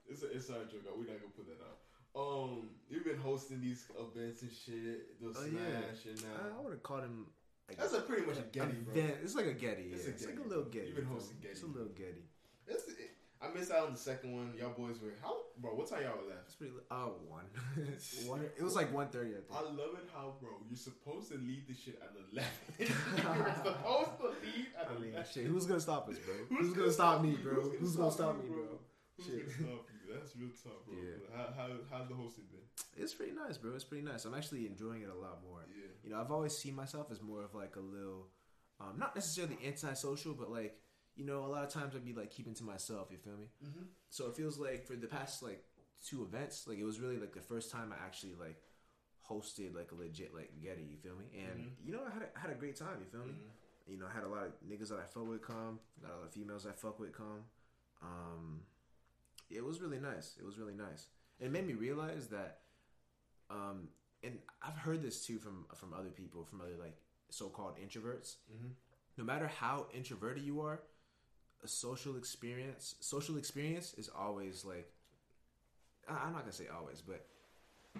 it's 0.08 0.22
an 0.22 0.30
inside 0.34 0.70
joke. 0.70 0.82
We're 0.96 1.04
not 1.10 1.20
gonna 1.20 1.36
put 1.36 1.46
that 1.46 1.60
out. 1.64 1.78
Um, 2.14 2.68
you've 2.90 3.04
been 3.04 3.18
hosting 3.18 3.60
these 3.60 3.86
events 3.98 4.42
and 4.42 4.50
shit, 4.52 5.20
the 5.20 5.28
Oh, 5.28 5.32
smash 5.32 6.04
yeah. 6.04 6.12
and 6.12 6.20
I, 6.36 6.58
I 6.58 6.62
would 6.62 6.72
have 6.72 6.82
called 6.82 7.04
him. 7.04 7.26
Like, 7.68 7.78
That's 7.78 7.94
a 7.94 8.00
pretty 8.02 8.26
much 8.26 8.36
a 8.38 8.42
Getty, 8.42 8.72
bro. 8.84 8.94
It's 9.22 9.34
like 9.34 9.46
a 9.46 9.54
Getty. 9.54 9.92
It's 9.94 10.04
yeah. 10.04 10.10
a 10.10 10.14
It's 10.14 10.26
like 10.26 10.38
a 10.44 10.48
little. 10.48 10.64
Getty. 10.64 10.88
You've 10.88 10.96
been 10.96 11.06
hosting 11.06 11.36
It's 11.42 11.62
a 11.62 11.66
little 11.66 11.88
Getty. 11.88 12.24
It's, 12.66 12.84
I 13.42 13.52
missed 13.52 13.72
out 13.72 13.86
on 13.86 13.92
the 13.92 13.98
second 13.98 14.32
one. 14.32 14.52
Y'all 14.56 14.70
boys 14.70 15.02
were 15.02 15.10
how, 15.20 15.34
bro? 15.58 15.74
What 15.74 15.90
time 15.90 16.02
y'all 16.02 16.22
left? 16.28 16.46
It's 16.46 16.54
pretty. 16.54 16.72
Oh, 16.90 17.18
one. 17.26 17.44
one. 18.26 18.40
It 18.56 18.62
was 18.62 18.76
like 18.76 18.92
one 18.94 19.08
thirty. 19.08 19.30
I 19.30 19.42
think. 19.42 19.50
I 19.50 19.62
love 19.62 19.98
it 19.98 20.06
how, 20.14 20.34
bro, 20.40 20.50
you're 20.68 20.76
supposed 20.76 21.30
to 21.32 21.38
leave 21.38 21.66
the 21.66 21.74
shit 21.74 21.98
at 22.00 22.14
11. 22.30 22.48
you're 22.78 23.54
supposed 23.66 24.18
to 24.22 24.28
leave 24.46 24.70
at 24.78 24.88
I 24.88 25.00
mean, 25.00 25.10
11. 25.10 25.26
shit. 25.32 25.46
Who's 25.46 25.66
gonna 25.66 25.80
stop 25.80 26.08
us, 26.08 26.16
bro? 26.18 26.34
Who's, 26.56 26.72
gonna 26.72 26.92
stop 26.92 27.22
me, 27.22 27.36
bro? 27.42 27.54
Who's 27.80 27.96
gonna 27.96 28.12
stop 28.12 28.36
me, 28.38 28.48
bro? 28.48 28.78
Who's 29.16 29.26
Shit. 29.26 29.58
gonna 29.58 29.74
stop 29.74 29.86
you? 29.90 30.14
That's 30.14 30.36
real 30.36 30.50
tough, 30.62 30.86
bro. 30.86 30.96
Yeah. 31.02 31.36
How, 31.36 31.46
how, 31.56 31.68
how's 31.90 32.08
the 32.08 32.14
hosting 32.14 32.44
been? 32.50 32.60
It's 33.02 33.14
pretty 33.14 33.32
nice, 33.32 33.56
bro. 33.58 33.74
It's 33.74 33.84
pretty 33.84 34.04
nice. 34.04 34.24
I'm 34.24 34.34
actually 34.34 34.66
enjoying 34.66 35.02
it 35.02 35.10
a 35.10 35.18
lot 35.18 35.40
more. 35.42 35.60
Yeah. 35.68 35.90
You 36.04 36.10
know, 36.10 36.20
I've 36.20 36.30
always 36.30 36.56
seen 36.56 36.74
myself 36.76 37.08
as 37.10 37.20
more 37.20 37.42
of 37.42 37.54
like 37.54 37.76
a 37.76 37.80
little, 37.80 38.28
um, 38.80 38.98
not 38.98 39.14
necessarily 39.14 39.58
antisocial, 39.66 40.34
but 40.34 40.50
like, 40.50 40.76
you 41.16 41.24
know, 41.26 41.44
a 41.44 41.48
lot 41.48 41.64
of 41.64 41.70
times 41.70 41.94
I'd 41.94 42.04
be 42.04 42.12
like 42.14 42.30
keeping 42.30 42.54
to 42.54 42.64
myself. 42.64 43.08
You 43.10 43.18
feel 43.18 43.36
me? 43.36 43.46
Mm-hmm. 43.64 43.84
So 44.10 44.26
it 44.28 44.36
feels 44.36 44.58
like 44.58 44.86
for 44.86 44.94
the 44.96 45.06
past 45.06 45.42
like 45.42 45.64
two 46.06 46.22
events, 46.22 46.66
like 46.66 46.78
it 46.78 46.84
was 46.84 47.00
really 47.00 47.18
like 47.18 47.32
the 47.32 47.40
first 47.40 47.70
time 47.70 47.92
I 47.92 48.04
actually 48.04 48.34
like 48.40 48.56
hosted 49.28 49.74
like 49.74 49.92
a 49.92 49.94
legit 49.94 50.34
like 50.34 50.50
Getty. 50.62 50.82
You 50.82 50.96
feel 50.96 51.14
me? 51.16 51.26
And 51.38 51.60
Mhm. 51.64 51.70
you 51.86 51.92
know, 51.92 52.00
I 52.06 52.10
had 52.12 52.22
a, 52.22 52.28
I 52.36 52.40
had 52.40 52.50
a 52.50 52.54
great 52.54 52.76
time. 52.76 52.98
You 53.00 53.06
feel 53.06 53.24
me? 53.24 53.32
Mm-hmm. 53.32 53.92
You 53.92 53.98
know, 53.98 54.06
I 54.06 54.12
had 54.12 54.24
a 54.24 54.28
lot 54.28 54.44
of 54.46 54.52
niggas 54.66 54.88
that 54.88 54.98
I 54.98 55.04
fuck 55.04 55.28
with 55.28 55.42
come, 55.42 55.80
got 56.00 56.12
a 56.12 56.16
lot 56.18 56.24
of 56.26 56.32
females 56.32 56.66
I 56.66 56.72
fuck 56.72 56.98
with 57.00 57.12
come. 57.16 57.44
Um, 58.00 58.60
it 59.50 59.64
was 59.64 59.80
really 59.80 59.98
nice. 59.98 60.36
It 60.38 60.44
was 60.44 60.58
really 60.58 60.74
nice. 60.74 61.06
It 61.40 61.50
made 61.50 61.66
me 61.66 61.74
realize 61.74 62.28
that, 62.28 62.60
um, 63.50 63.88
and 64.22 64.38
I've 64.62 64.76
heard 64.76 65.02
this 65.02 65.26
too 65.26 65.38
from 65.38 65.66
from 65.74 65.92
other 65.92 66.10
people, 66.10 66.44
from 66.44 66.60
other 66.60 66.76
like 66.78 66.96
so-called 67.30 67.76
introverts. 67.78 68.36
Mm-hmm. 68.52 68.68
No 69.18 69.24
matter 69.24 69.46
how 69.46 69.86
introverted 69.92 70.42
you 70.44 70.60
are, 70.62 70.80
a 71.64 71.68
social 71.68 72.16
experience, 72.16 72.96
social 73.00 73.36
experience 73.36 73.94
is 73.94 74.08
always 74.08 74.64
like, 74.64 74.90
I'm 76.08 76.32
not 76.32 76.40
gonna 76.40 76.52
say 76.52 76.66
always, 76.68 77.00
but 77.00 77.26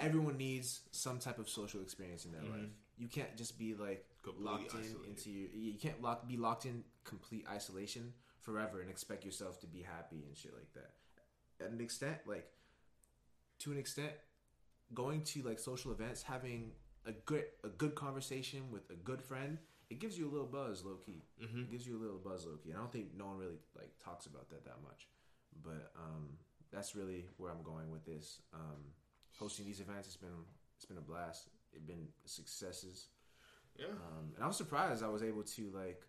everyone 0.01 0.37
needs 0.37 0.81
some 0.91 1.19
type 1.19 1.39
of 1.39 1.49
social 1.49 1.81
experience 1.81 2.25
in 2.25 2.33
their 2.33 2.43
Mhm. 2.43 2.51
life. 2.51 2.71
You 2.99 3.09
can't 3.09 3.37
just 3.37 3.59
be 3.59 3.75
like 3.75 4.07
Completely 4.23 4.45
locked 4.53 4.75
in 4.75 4.81
isolated. 4.81 5.09
into 5.09 5.31
your. 5.31 5.51
You 5.51 5.79
can't 5.79 6.01
lock 6.01 6.27
be 6.29 6.37
locked 6.37 6.67
in 6.67 6.85
complete 7.05 7.47
isolation 7.49 8.15
forever 8.41 8.81
and 8.81 8.91
expect 8.91 9.25
yourself 9.25 9.59
to 9.61 9.67
be 9.67 9.83
happy 9.83 10.25
and 10.25 10.37
shit 10.37 10.55
like 10.55 10.73
that. 10.75 10.95
At 11.61 11.71
an 11.71 11.81
extent, 11.81 12.27
like 12.27 12.53
to 13.61 13.73
an 13.73 13.79
extent, 13.79 14.13
going 14.95 15.23
to 15.25 15.43
like 15.43 15.59
social 15.59 15.93
events, 15.93 16.23
having 16.23 16.75
a 17.05 17.13
good 17.13 17.47
a 17.65 17.69
good 17.69 17.95
conversation 17.95 18.71
with 18.71 18.89
a 18.91 18.95
good 18.97 19.23
friend, 19.23 19.59
it 19.93 20.01
gives 20.01 20.19
you 20.19 20.27
a 20.27 20.33
little 20.33 20.47
buzz, 20.47 20.85
low 20.85 20.97
key. 21.05 21.23
Mm-hmm. 21.43 21.61
It 21.61 21.71
gives 21.71 21.87
you 21.87 21.99
a 21.99 22.01
little 22.01 22.17
buzz, 22.19 22.47
low 22.47 22.57
key. 22.57 22.71
And 22.71 22.79
I 22.79 22.81
don't 22.81 22.91
think 22.91 23.09
no 23.15 23.27
one 23.27 23.37
really 23.37 23.61
like 23.77 23.91
talks 24.03 24.25
about 24.25 24.49
that 24.49 24.65
that 24.65 24.79
much, 24.83 25.07
but 25.63 25.93
um, 25.97 26.31
that's 26.73 26.97
really 26.97 27.27
where 27.37 27.51
I'm 27.51 27.63
going 27.63 27.91
with 27.91 28.05
this. 28.07 28.41
Um, 28.55 28.81
hosting 29.39 29.67
these 29.67 29.81
events, 29.81 30.09
it's 30.09 30.17
been 30.17 30.31
it's 30.77 30.87
been 30.87 30.97
a 30.97 31.03
blast. 31.03 31.51
It's 31.75 31.85
been 31.85 32.09
successes. 32.25 33.09
Yeah. 33.79 33.87
Um, 33.87 34.33
and 34.35 34.43
I 34.43 34.47
was 34.47 34.57
surprised 34.57 35.03
I 35.05 35.09
was 35.09 35.23
able 35.23 35.43
to 35.43 35.71
like 35.75 36.03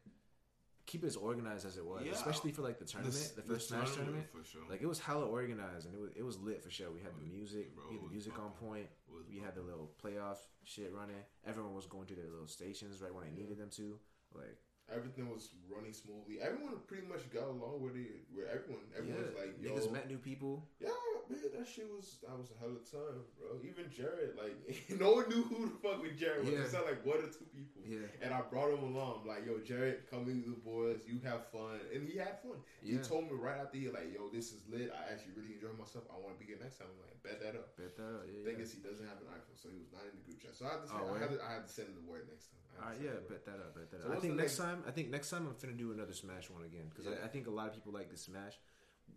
keep 0.85 1.03
it 1.03 1.07
as 1.07 1.15
organized 1.15 1.65
as 1.65 1.77
it 1.77 1.85
was, 1.85 2.03
Yeah. 2.05 2.11
especially 2.11 2.51
for 2.51 2.61
like 2.61 2.77
the 2.77 2.85
tournament, 2.85 3.13
This- 3.15 3.31
the 3.31 3.41
first 3.41 3.69
Smash 3.69 3.95
tournament. 3.95 4.27
for 4.31 4.43
sure. 4.43 4.63
Like 4.69 4.81
it 4.81 4.85
was 4.87 4.99
hella 4.99 5.25
organized 5.27 5.85
and 5.85 5.95
it 5.95 5.99
was 5.99 6.11
it 6.15 6.23
was 6.23 6.37
lit 6.39 6.61
for 6.63 6.69
sure. 6.69 6.91
We 6.91 7.01
had 7.01 7.15
the 7.15 7.25
music, 7.25 7.73
bro, 7.75 7.87
we 7.89 7.95
had 7.97 8.05
the 8.05 8.09
music 8.09 8.37
on 8.39 8.51
point. 8.53 8.89
We 9.29 9.39
had 9.39 9.55
the 9.55 9.61
little 9.61 9.93
playoff 10.03 10.37
shit 10.63 10.91
running. 10.93 11.23
Everyone 11.45 11.73
was 11.73 11.85
going 11.87 12.07
to 12.07 12.15
their 12.15 12.29
little 12.29 12.47
stations 12.47 13.01
right 13.01 13.13
when 13.13 13.23
they 13.25 13.31
needed 13.31 13.57
them 13.57 13.69
to. 13.71 13.99
Like 14.33 14.57
everything 14.91 15.29
was 15.29 15.49
running 15.69 15.93
smoothly. 15.93 16.41
Everyone 16.41 16.79
pretty 16.87 17.07
much 17.07 17.29
got 17.29 17.47
along 17.47 17.81
with 17.81 17.95
it. 17.95 18.25
With 18.34 18.47
everyone, 18.47 18.84
everyone 18.97 19.23
was 19.23 19.31
yeah, 19.36 19.41
like, 19.41 19.51
"Yo, 19.61 19.71
niggas 19.71 19.91
met 19.91 20.09
new 20.09 20.17
people. 20.17 20.65
yeah, 20.79 20.89
man, 21.29 21.39
that 21.55 21.67
shit 21.67 21.88
was 21.88 22.19
that 22.23 22.36
was 22.36 22.51
a 22.51 22.57
hell 22.59 22.75
of 22.75 22.81
a 22.81 22.86
time, 22.86 23.23
bro." 23.39 23.61
Even 23.63 23.88
Jared, 23.88 24.36
like, 24.36 24.57
no 24.99 25.23
one 25.23 25.29
knew 25.29 25.43
who 25.47 25.71
the 25.71 25.77
fuck 25.79 26.01
with 26.01 26.17
Jared 26.17 26.43
was. 26.43 26.53
Yeah. 26.53 26.67
Sounded 26.67 26.99
like 26.99 27.05
one 27.05 27.23
or 27.23 27.31
two 27.31 27.47
people. 27.53 27.84
Yeah, 27.84 28.07
And 28.23 28.34
I 28.34 28.41
brought 28.47 28.71
him 28.71 28.84
along, 28.84 29.27
like, 29.27 29.45
yo, 29.45 29.59
Jared, 29.59 30.07
come 30.09 30.25
with 30.25 30.39
the 30.47 30.55
boys, 30.63 31.03
you 31.03 31.19
have 31.27 31.51
fun. 31.51 31.84
And 31.91 32.07
he 32.07 32.17
had 32.17 32.39
fun. 32.39 32.63
He 32.79 32.95
told 32.97 33.27
me 33.27 33.36
right 33.36 33.59
after 33.59 33.77
he, 33.77 33.91
like, 33.91 34.15
yo, 34.15 34.31
this 34.31 34.55
is 34.55 34.63
lit. 34.71 34.88
I 34.91 35.11
actually 35.11 35.36
really 35.36 35.59
enjoy 35.59 35.75
myself. 35.75 36.07
I 36.07 36.15
want 36.15 36.36
to 36.36 36.39
be 36.39 36.47
here 36.47 36.59
next 36.63 36.79
time. 36.79 36.88
I'm 36.88 36.99
like, 37.03 37.19
bet 37.23 37.43
that 37.43 37.59
up. 37.59 37.75
bet 37.75 37.95
that 37.99 38.23
out. 38.23 38.27
Yeah, 38.64 38.72
Thing 38.72 38.72
yeah. 38.72 38.72
is, 38.72 38.72
he 38.74 38.82
doesn't 38.88 39.07
have 39.11 39.20
an 39.20 39.30
iPhone, 39.36 39.57
so 39.59 39.68
he 39.70 39.78
was 39.84 39.91
not 39.91 40.07
in 40.07 40.16
the 40.16 40.24
group 40.24 40.39
chat. 40.39 40.55
So 40.55 40.64
I 40.66 40.80
had 40.80 40.88
to, 40.88 40.88
Oh, 40.95 41.11
I 41.16 41.20
had 41.20 41.32
to, 41.36 41.39
I 41.43 41.51
had 41.59 41.64
to 41.68 41.72
send 41.72 41.91
him 41.91 41.95
the 41.99 42.07
word 42.07 42.26
next 42.32 42.47
time. 42.49 42.59
I 42.64 42.72
had 42.72 42.80
All 42.80 42.89
right, 42.89 42.97
to 42.97 43.03
yeah, 43.03 43.11
send 43.11 43.20
the 43.20 43.28
word. 43.28 43.32
bet 43.36 43.41
that 43.45 43.59
up, 43.59 43.72
bet 43.76 43.88
that 43.91 43.99
So 44.01 44.07
up. 44.09 44.16
I 44.16 44.20
think 44.24 44.34
next 44.39 44.55
next- 44.55 44.64
time, 44.64 44.80
I 44.88 44.91
think 44.95 45.07
next 45.11 45.28
time 45.30 45.43
I'm 45.47 45.55
finna 45.59 45.76
do 45.78 45.91
another 45.91 46.16
Smash 46.16 46.47
one 46.49 46.64
again 46.64 46.88
because 46.89 47.05
Yeah. 47.05 47.20
I, 47.22 47.26
I 47.26 47.30
think 47.30 47.47
a 47.47 47.53
lot 47.53 47.68
of 47.68 47.76
people 47.76 47.91
like 47.91 48.09
the 48.09 48.18
Smash. 48.18 48.55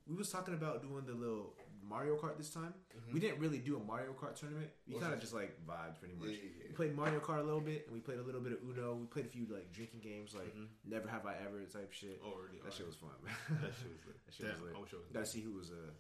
We 0.07 0.15
was 0.19 0.31
talking 0.31 0.55
about 0.55 0.83
doing 0.83 1.07
the 1.07 1.15
little 1.15 1.55
Mario 1.83 2.17
Kart 2.19 2.37
this 2.37 2.51
time. 2.51 2.75
Mhm. 2.91 3.15
We 3.15 3.21
didn't 3.21 3.39
really 3.39 3.59
do 3.59 3.77
a 3.77 3.83
Mario 3.83 4.13
Kart 4.19 4.35
tournament. 4.35 4.71
We 4.87 4.99
kind 4.99 5.15
of 5.15 5.21
just 5.21 5.33
like 5.33 5.55
vibed 5.65 5.99
pretty 6.03 6.15
much. 6.19 6.29
Yeah, 6.31 6.43
yeah. 6.59 6.65
We 6.71 6.75
played 6.75 6.95
Mario 6.97 7.21
Kart 7.21 7.39
a 7.39 7.47
little 7.47 7.61
bit, 7.63 7.87
and 7.87 7.95
we 7.95 8.01
played 8.01 8.19
a 8.19 8.23
little 8.23 8.41
bit 8.41 8.53
of 8.53 8.59
Uno. 8.67 8.95
We 8.97 9.07
played 9.07 9.27
a 9.27 9.29
few 9.29 9.47
like 9.47 9.71
drinking 9.73 10.01
games, 10.01 10.35
like 10.35 10.55
Mhm. 10.57 10.67
Never 10.85 11.07
Have 11.09 11.25
I 11.25 11.37
Ever 11.39 11.63
type 11.67 11.93
shit. 11.93 12.21
Oh, 12.25 12.35
really? 12.35 12.59
that 12.65 12.73
shit 12.75 12.87
was 12.87 12.97
fun. 12.97 13.11
Man. 13.23 13.35
That 13.63 13.75
shit 13.79 13.91
was 13.95 14.03
lit. 14.07 14.17
That 14.27 14.35
shit 14.35 14.47
Damn, 14.47 14.55
was 14.61 14.63
lit. 14.71 14.77
I 14.77 14.81
wish 14.81 14.93
I 14.93 14.97
was 14.97 15.07
Got 15.13 15.21
to 15.25 15.31
see 15.31 15.41
who 15.41 15.53
was 15.53 15.71
uh, 15.71 15.91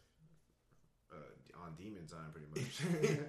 uh, 1.12 1.62
on 1.64 1.74
demon 1.76 2.06
time, 2.06 2.30
pretty 2.32 2.48
much. 2.54 2.80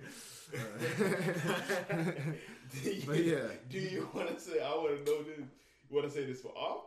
do 2.84 2.90
you, 2.92 3.04
But 3.06 3.24
yeah. 3.24 3.48
Do 3.70 3.80
you 3.80 4.10
want 4.14 4.34
to 4.34 4.40
say? 4.42 4.60
I 4.62 4.70
want 4.76 5.06
to 5.06 5.12
know 5.12 5.24
this. 5.24 5.40
You 5.90 5.96
want 5.96 6.08
to 6.08 6.14
say 6.14 6.26
this 6.26 6.42
for 6.42 6.50
off? 6.50 6.86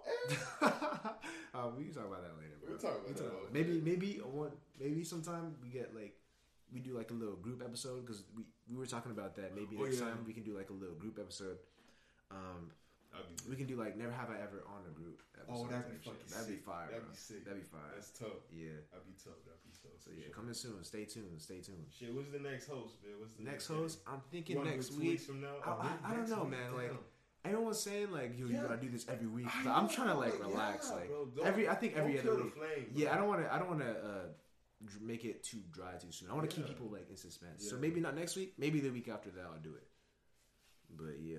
uh, 0.62 1.68
we 1.76 1.84
can 1.84 1.95
talk 1.95 2.07
about 2.07 2.22
that 2.22 2.36
later. 2.36 2.57
Bro. 2.61 2.68
We'll 2.70 2.78
talk 2.78 3.01
about 3.01 3.16
that 3.16 3.22
can 3.22 3.24
later. 3.24 3.53
Maybe, 3.53 3.80
maybe, 3.80 4.20
one, 4.20 4.51
maybe 4.78 5.05
sometime 5.05 5.55
we 5.62 5.70
get 5.70 5.95
like 5.95 6.14
we 6.72 6.80
do 6.80 6.97
like 6.97 7.11
a 7.11 7.14
little 7.14 7.36
group 7.36 7.62
episode 7.64 8.05
because 8.07 8.22
we 8.36 8.45
we 8.70 8.76
were 8.76 8.86
talking 8.86 9.11
about 9.12 9.34
that. 9.36 9.55
Maybe 9.57 9.76
Oh, 9.78 9.84
next 9.84 9.99
yeah. 10.01 10.07
time 10.07 10.24
we 10.26 10.32
can 10.32 10.43
do 10.43 10.57
like 10.57 10.70
a 10.70 10.74
little 10.74 10.95
group 10.97 11.18
episode. 11.18 11.59
Um, 12.30 12.70
we 13.48 13.56
can 13.56 13.66
do 13.66 13.76
like 13.76 13.96
never 13.96 14.12
have 14.12 14.30
I 14.30 14.36
ever 14.42 14.62
on 14.68 14.82
a 14.86 14.92
group. 14.94 15.20
Oh, 15.48 15.66
that'd 15.66 15.88
be 15.90 15.98
type 15.98 16.04
shit. 16.04 16.12
fucking 16.14 16.30
That'd 16.30 16.48
be 16.48 16.61
fire. 16.62 16.86
That'd 16.86 17.02
bro. 17.04 17.11
be 17.11 17.16
sick. 17.18 17.44
That'd 17.44 17.61
be 17.62 17.66
fire. 17.66 17.90
That's 17.94 18.11
tough. 18.14 18.44
yeah. 18.54 18.78
That'd 18.92 19.06
be 19.08 19.16
tough. 19.18 19.40
That'd 19.42 19.64
be 19.66 19.72
tough. 19.82 19.98
So 19.98 20.11
yeah, 20.14 20.24
Sure. 20.30 20.34
coming 20.34 20.54
soon. 20.54 20.84
Stay 20.84 21.04
tuned. 21.06 21.40
Stay 21.42 21.61
tuned. 21.61 21.86
Shit, 21.90 22.14
what's 22.14 22.30
the 22.30 22.38
next 22.38 22.68
host, 22.68 22.94
man? 23.02 23.18
What's 23.18 23.34
the 23.34 23.42
Next 23.42 23.66
day? 23.66 23.74
host, 23.74 23.98
I'm 24.06 24.20
thinking 24.30 24.56
wanna 24.58 24.70
next 24.70 24.92
week. 24.94 25.18
from 25.20 25.40
now. 25.40 25.56
I- 25.64 25.70
I- 25.70 26.12
I 26.12 26.14
don't 26.14 26.28
know, 26.28 26.42
week? 26.44 26.50
man, 26.54 26.74
like, 26.76 26.88
Damn. 26.94 26.98
Everyone's 27.42 27.80
saying 27.80 28.11
like, 28.12 28.38
yo, 28.38 28.46
you 28.46 28.61
gotta 28.61 28.76
do 28.76 28.90
this 28.90 29.08
every 29.08 29.26
week. 29.26 29.46
I 29.48 29.64
But 29.64 29.70
I'm 29.72 29.88
trying 29.88 30.08
to 30.08 30.14
like 30.14 30.38
relax, 30.38 30.88
yeah, 30.90 30.96
like 30.96 31.08
bro, 31.08 31.28
every. 31.42 31.68
I 31.68 31.74
think 31.74 31.96
every 31.96 32.18
other 32.20 32.36
week. 32.44 32.54
flame. 32.54 32.90
Yeah, 32.94 33.14
I 33.14 33.16
don't 33.16 33.28
want 33.28 33.40
to. 33.42 33.48
I 33.52 33.58
don't 33.58 33.68
want 33.68 33.80
to 33.80 33.90
uh, 33.90 34.26
make 35.00 35.24
it 35.24 35.42
too 35.42 35.62
dry 35.72 35.94
too 35.96 36.12
soon. 36.12 36.30
I 36.30 36.34
want 36.34 36.48
to 36.48 36.54
keep 36.54 36.66
people 36.66 36.88
like 36.92 37.08
in 37.08 37.16
suspense. 37.16 37.66
So 37.68 37.76
maybe 37.78 37.98
not 37.98 38.14
next 38.14 38.36
week. 38.36 38.52
Maybe 38.58 38.80
the 38.80 38.90
week 38.90 39.08
after 39.08 39.30
that 39.30 39.40
I'll 39.50 39.58
do 39.58 39.74
it. 39.74 39.86
But 40.94 41.18
yeah, 41.22 41.38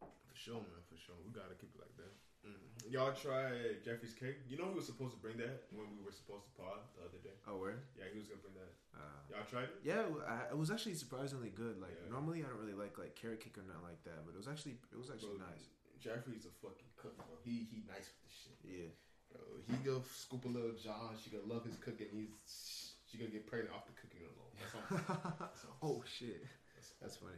For 0.00 0.34
sure, 0.34 0.54
man. 0.56 0.82
We 1.24 1.32
gotta 1.32 1.54
keep 1.56 1.72
it 1.74 1.80
like 1.80 1.96
that. 1.96 2.12
Mm. 2.46 2.92
Y'all 2.92 3.12
try 3.12 3.76
Jeffrey's 3.84 4.14
cake. 4.14 4.40
You 4.48 4.56
know 4.56 4.68
he 4.70 4.76
was 4.78 4.86
supposed 4.86 5.12
to 5.16 5.20
bring 5.20 5.36
that 5.42 5.66
when 5.74 5.88
we 5.92 5.98
were 6.04 6.12
supposed 6.14 6.46
to 6.48 6.52
pod 6.56 6.80
the 6.96 7.04
other 7.08 7.20
day. 7.24 7.34
oh 7.50 7.56
where? 7.58 7.82
Yeah, 7.98 8.08
he 8.12 8.18
was 8.20 8.28
gonna 8.30 8.40
bring 8.44 8.56
that. 8.56 8.72
Uh, 8.94 9.20
Y'all 9.30 9.46
tried 9.48 9.68
it? 9.70 9.78
yeah, 9.84 10.06
I, 10.26 10.50
it 10.54 10.58
was 10.58 10.70
actually 10.70 10.94
surprisingly 10.94 11.50
good. 11.50 11.78
Like 11.82 11.94
Yeah. 11.98 12.10
normally 12.12 12.40
I 12.42 12.48
don't 12.50 12.58
really 12.62 12.76
like 12.78 12.96
like 12.98 13.14
carrot 13.18 13.40
cake 13.42 13.58
or 13.58 13.64
nothing 13.66 13.84
like 13.86 14.00
that, 14.08 14.22
but 14.24 14.32
it 14.34 14.40
was 14.40 14.48
actually 14.48 14.78
it 14.92 14.98
was 14.98 15.10
actually 15.10 15.38
Bro, 15.40 15.50
nice. 15.52 15.66
Jeffrey's 15.98 16.46
a 16.46 16.54
fucking 16.62 16.90
cook, 16.96 17.16
bro. 17.18 17.36
He 17.42 17.66
he 17.68 17.82
nice 17.90 18.06
with 18.08 18.22
the 18.24 18.32
shit. 18.32 18.58
Yeah. 18.64 18.90
Bro, 19.34 19.44
he 19.68 19.76
go 19.84 20.00
scoop 20.08 20.46
a 20.46 20.48
little 20.48 20.72
John. 20.78 21.12
She 21.20 21.28
gonna 21.34 21.44
love 21.50 21.66
his 21.66 21.76
cooking. 21.76 22.08
He's 22.14 22.94
she 23.10 23.18
gonna 23.18 23.34
get 23.34 23.44
pregnant 23.50 23.74
off 23.76 23.84
the 23.90 23.96
cooking 23.98 24.24
alone. 24.24 24.52
That's 24.56 24.74
all. 24.78 25.34
That's 25.42 25.64
all. 25.68 25.76
oh 25.82 25.98
shit. 26.06 26.40
That's, 26.78 26.94
That's 27.02 27.16
funny. 27.18 27.36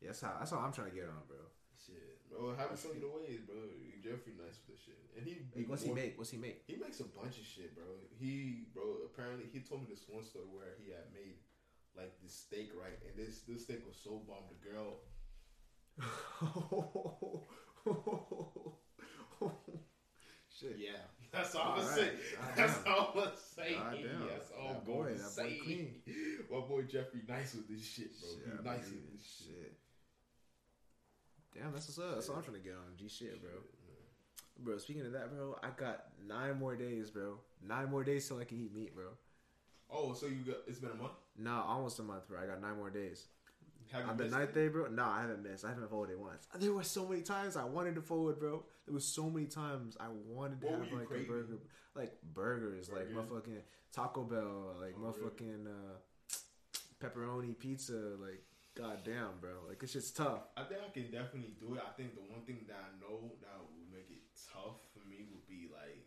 Yeah, 0.00 0.08
that's 0.16 0.20
how 0.22 0.32
that's 0.38 0.50
how 0.52 0.58
I'm 0.64 0.72
trying 0.72 0.88
to 0.90 0.96
get 0.96 1.04
on, 1.04 1.20
bro. 1.28 1.36
Shit, 1.80 2.28
bro. 2.28 2.52
Haven't 2.56 2.78
shown 2.78 2.94
you 2.94 3.00
the 3.00 3.08
ways, 3.08 3.40
bro. 3.48 3.56
Jeffrey 4.04 4.32
nice 4.36 4.56
with 4.64 4.76
the 4.76 4.80
shit, 4.80 4.98
and 5.16 5.24
he 5.26 5.44
Like, 5.56 5.68
what's 5.68 5.82
he 5.84 5.92
make? 5.92 6.16
What's 6.18 6.30
he 6.30 6.36
make? 6.38 6.64
He 6.66 6.76
makes 6.76 7.00
a 7.00 7.04
bunch 7.04 7.36
of 7.38 7.44
shit, 7.44 7.74
bro. 7.76 7.84
He, 8.18 8.64
bro, 8.74 8.82
apparently 9.08 9.46
he 9.52 9.60
told 9.60 9.82
me 9.82 9.86
this 9.90 10.04
one 10.08 10.24
story 10.24 10.46
where 10.52 10.72
he 10.82 10.90
had 10.90 11.08
made 11.12 11.36
like 11.96 12.12
this 12.22 12.34
steak, 12.34 12.72
right? 12.76 12.96
And 13.06 13.16
this 13.16 13.40
this 13.48 13.64
steak 13.64 13.84
was 13.86 13.96
so 13.96 14.20
bomb. 14.28 14.44
The 14.48 14.56
girl, 14.60 15.04
Shit. 20.48 20.76
yeah, 20.78 20.90
that's 21.32 21.54
all 21.54 21.72
I'm 21.72 21.80
All 21.80 21.86
right. 21.88 21.96
say. 21.96 22.10
God 22.36 22.52
That's 22.56 22.84
damn. 22.84 22.92
all 22.92 23.12
I'm 23.16 23.96
damn. 24.02 24.28
That's 24.28 24.50
all 24.52 24.76
I'm 24.76 24.84
boy, 24.84 25.04
that 25.14 25.36
boy 25.36 25.48
say. 25.48 25.58
clean. 25.64 25.94
My 26.50 26.60
boy 26.60 26.82
Jeffrey, 26.82 27.20
nice 27.28 27.54
with 27.54 27.68
this 27.68 27.84
shit, 27.86 28.10
bro. 28.20 28.28
Shit, 28.28 28.44
he 28.60 28.68
nice 28.68 28.84
with 28.90 29.12
this 29.12 29.24
shit. 29.24 29.46
Shit. 29.56 29.72
Damn, 31.54 31.72
that's 31.72 31.88
what's 31.88 31.98
up. 31.98 32.14
That's 32.14 32.28
what 32.28 32.38
I'm 32.38 32.44
trying 32.44 32.56
to 32.56 32.62
get 32.62 32.74
on. 32.74 32.96
G 32.96 33.08
shit, 33.08 33.40
bro. 33.42 33.50
Bro, 34.62 34.78
speaking 34.78 35.06
of 35.06 35.12
that, 35.12 35.30
bro, 35.34 35.56
I 35.62 35.68
got 35.76 36.04
nine 36.26 36.58
more 36.58 36.76
days, 36.76 37.10
bro. 37.10 37.38
Nine 37.66 37.90
more 37.90 38.04
days 38.04 38.28
till 38.28 38.38
I 38.38 38.44
can 38.44 38.58
eat 38.58 38.74
meat, 38.74 38.94
bro. 38.94 39.06
Oh, 39.90 40.12
so 40.14 40.26
you 40.26 40.36
got? 40.46 40.56
It's 40.68 40.78
been 40.78 40.90
a 40.90 40.94
month. 40.94 41.12
Nah, 41.38 41.64
almost 41.64 41.98
a 41.98 42.02
month, 42.02 42.28
bro. 42.28 42.38
I 42.42 42.46
got 42.46 42.60
nine 42.60 42.76
more 42.76 42.90
days. 42.90 43.26
Have 43.90 44.08
On 44.08 44.16
the 44.16 44.26
ninth 44.26 44.50
it? 44.50 44.54
day, 44.54 44.68
bro. 44.68 44.86
Nah, 44.88 45.10
I 45.16 45.22
haven't 45.22 45.42
missed. 45.42 45.64
I 45.64 45.70
haven't 45.70 45.90
folded 45.90 46.20
once. 46.20 46.46
There 46.58 46.72
were 46.72 46.84
so 46.84 47.08
many 47.08 47.22
times 47.22 47.56
I 47.56 47.64
wanted 47.64 47.96
to 47.96 48.02
forward, 48.02 48.38
bro. 48.38 48.62
There 48.86 48.94
was 48.94 49.04
so 49.04 49.28
many 49.28 49.46
times 49.46 49.96
I 49.98 50.06
wanted 50.28 50.60
to 50.60 50.66
What 50.68 50.78
have 50.84 50.92
like 50.92 51.06
craving? 51.08 51.24
a 51.26 51.28
burger, 51.32 51.58
like 51.96 52.12
burgers, 52.34 52.90
like 52.92 53.08
motherfucking 53.10 53.62
Taco 53.92 54.22
Bell, 54.22 54.76
like 54.80 54.94
Oh, 54.96 55.00
really? 55.06 55.12
motherfucking 55.30 55.66
uh, 55.66 55.96
pepperoni 57.04 57.58
pizza. 57.58 58.14
Like, 58.20 58.44
goddamn, 58.74 59.38
bro. 59.40 59.66
Like 59.68 59.82
it's 59.82 59.92
just 59.92 60.16
tough. 60.16 60.48
I 60.56 60.64
think 60.64 60.80
I 60.86 60.90
can 60.90 61.10
definitely 61.10 61.54
do 61.60 61.74
it. 61.74 61.82
I 61.84 61.92
think 61.96 62.14
the 62.14 62.22
one 62.32 62.42
thing 62.46 62.64
that 62.68 62.78
I 62.80 62.90
know 63.00 63.32
that 63.42 63.56
would 63.58 63.88
make 63.92 64.08
it 64.10 64.22
tough 64.52 64.78
for 64.94 65.02
me 65.08 65.26
would 65.32 65.46
be 65.48 65.68
like 65.72 66.06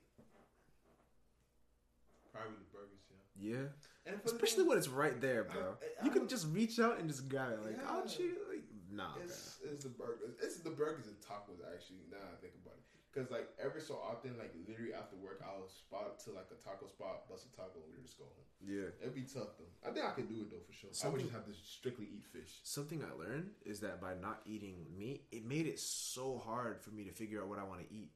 probably 2.32 2.58
the 2.58 2.70
burgers. 2.74 3.00
Yeah, 3.36 3.68
Yeah, 4.06 4.12
and 4.14 4.22
especially 4.26 4.64
when 4.64 4.78
it's 4.78 4.88
right 4.88 5.20
there, 5.20 5.44
bro. 5.44 5.78
I- 5.82 6.02
I 6.02 6.06
You 6.06 6.12
can 6.12 6.28
just 6.28 6.48
reach 6.50 6.80
out 6.80 7.00
and 7.00 7.08
just 7.10 7.28
grab 7.30 7.52
it. 7.54 7.62
Like, 7.66 7.78
Yeah. 7.78 7.90
I'll 7.92 8.06
cheat. 8.08 8.34
Like, 8.48 8.64
nah, 8.92 9.14
bro. 9.16 9.24
It's, 9.24 9.60
it's 9.64 9.84
the 9.84 9.90
burgers. 9.90 10.38
It's 10.42 10.58
the 10.60 10.70
burgers 10.70 11.08
and 11.08 11.20
tacos 11.22 11.62
actually. 11.74 12.06
Now 12.10 12.18
I 12.32 12.36
think 12.42 12.54
about 12.64 12.78
it, 12.78 12.83
because 13.14 13.30
like 13.30 13.48
every 13.62 13.82
so 13.82 14.00
often, 14.02 14.38
like 14.38 14.54
literally 14.68 14.94
after 14.94 15.16
work, 15.16 15.42
I'll 15.46 15.68
spot 15.70 16.20
to 16.26 16.32
like 16.32 16.50
a 16.50 16.58
taco 16.64 16.88
spot, 16.88 17.30
bust 17.30 17.46
a 17.46 17.56
taco, 17.56 17.78
and 17.86 17.94
we 17.96 18.02
just 18.02 18.18
go 18.18 18.26
home. 18.26 18.50
Yeah. 18.66 18.90
It'd 19.02 19.14
be 19.14 19.22
tough 19.22 19.54
though. 19.60 19.70
I 19.88 19.94
think 19.94 20.06
I 20.06 20.12
could 20.12 20.28
do 20.28 20.42
it 20.42 20.50
though 20.50 20.66
for 20.66 20.74
sure. 20.74 20.90
I 21.06 21.10
would 21.12 21.22
just 21.22 21.34
have 21.34 21.46
to 21.46 21.54
strictly 21.54 22.08
eat 22.10 22.26
fish. 22.26 22.60
Something 22.64 23.04
I 23.04 23.14
learned 23.18 23.52
is 23.66 23.80
that 23.82 24.02
by 24.02 24.16
not 24.16 24.42
eating 24.46 24.86
meat, 24.98 25.26
it 25.32 25.46
made 25.46 25.68
it 25.68 25.80
so 25.80 26.42
hard 26.44 26.82
for 26.82 26.90
me 26.90 27.04
to 27.06 27.12
figure 27.12 27.42
out 27.42 27.48
what 27.48 27.60
I 27.60 27.64
want 27.64 27.88
to 27.88 27.94
eat. 27.94 28.12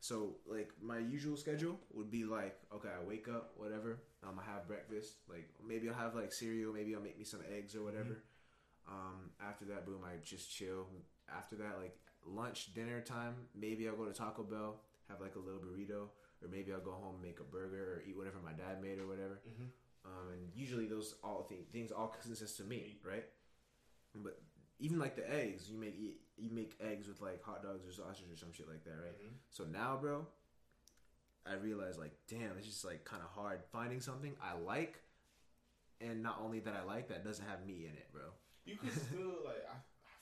So, 0.00 0.34
like, 0.46 0.72
my 0.82 0.98
usual 0.98 1.36
schedule 1.36 1.78
would 1.94 2.10
be 2.10 2.24
like, 2.24 2.58
okay, 2.74 2.88
I 2.88 3.06
wake 3.06 3.28
up, 3.28 3.52
whatever, 3.54 4.00
um, 4.26 4.40
I 4.40 4.52
have 4.52 4.66
breakfast. 4.66 5.18
Like, 5.28 5.48
maybe 5.64 5.88
I'll 5.88 5.94
have 5.94 6.16
like 6.16 6.32
cereal, 6.32 6.72
maybe 6.72 6.96
I'll 6.96 7.00
make 7.00 7.18
me 7.18 7.24
some 7.24 7.40
eggs 7.56 7.76
or 7.76 7.84
whatever. 7.84 8.18
Um, 8.88 9.30
after 9.40 9.64
that, 9.66 9.86
boom, 9.86 10.00
I 10.04 10.16
just 10.24 10.50
chill. 10.50 10.88
After 11.32 11.54
that, 11.56 11.78
like 11.80 11.96
lunch, 12.26 12.72
dinner 12.74 13.00
time, 13.00 13.34
maybe 13.54 13.88
I'll 13.88 13.96
go 13.96 14.04
to 14.06 14.12
Taco 14.12 14.42
Bell, 14.42 14.80
have 15.08 15.20
like 15.20 15.34
a 15.36 15.38
little 15.38 15.60
burrito, 15.60 16.08
or 16.42 16.48
maybe 16.50 16.72
I'll 16.72 16.80
go 16.80 16.92
home 16.92 17.14
and 17.14 17.22
make 17.22 17.40
a 17.40 17.44
burger 17.44 17.94
or 17.96 18.02
eat 18.08 18.16
whatever 18.16 18.38
my 18.44 18.52
dad 18.52 18.82
made 18.82 18.98
or 18.98 19.06
whatever. 19.06 19.40
Mhm. 19.46 19.68
Um, 20.04 20.28
and 20.32 20.50
usually 20.54 20.86
those 20.86 21.14
all 21.22 21.44
th- 21.44 21.68
things 21.72 21.92
all 21.92 22.08
consist 22.08 22.58
of 22.60 22.66
meat, 22.68 23.00
right? 23.04 23.24
But 24.14 24.40
even 24.78 24.98
like 24.98 25.14
the 25.16 25.28
eggs, 25.32 25.70
you 25.70 25.78
make 25.78 25.96
you 26.36 26.50
make 26.50 26.74
eggs 26.80 27.06
with 27.06 27.20
like 27.20 27.42
hot 27.42 27.62
dogs 27.62 27.86
or 27.86 27.92
sausage 27.92 28.30
or 28.32 28.36
some 28.36 28.52
shit 28.52 28.68
like 28.68 28.82
that, 28.84 28.96
right? 29.00 29.16
Mhm. 29.20 29.34
So 29.50 29.64
now, 29.64 29.96
bro, 29.96 30.26
I 31.46 31.54
realize 31.54 31.98
like, 31.98 32.12
damn, 32.28 32.56
it's 32.58 32.66
just 32.66 32.84
like 32.84 33.04
kind 33.04 33.22
of 33.22 33.28
hard 33.30 33.62
finding 33.72 34.00
something 34.00 34.34
I 34.42 34.54
like, 34.54 35.00
and 36.00 36.22
not 36.22 36.40
only 36.40 36.60
that 36.60 36.74
I 36.74 36.82
like 36.82 37.08
that 37.08 37.24
doesn't 37.24 37.46
have 37.46 37.64
meat 37.66 37.84
in 37.88 37.96
it, 37.96 38.10
bro. 38.12 38.32
You 38.64 38.76
could 38.76 38.92
still 38.92 39.44
like. 39.44 39.64
I 39.68 39.76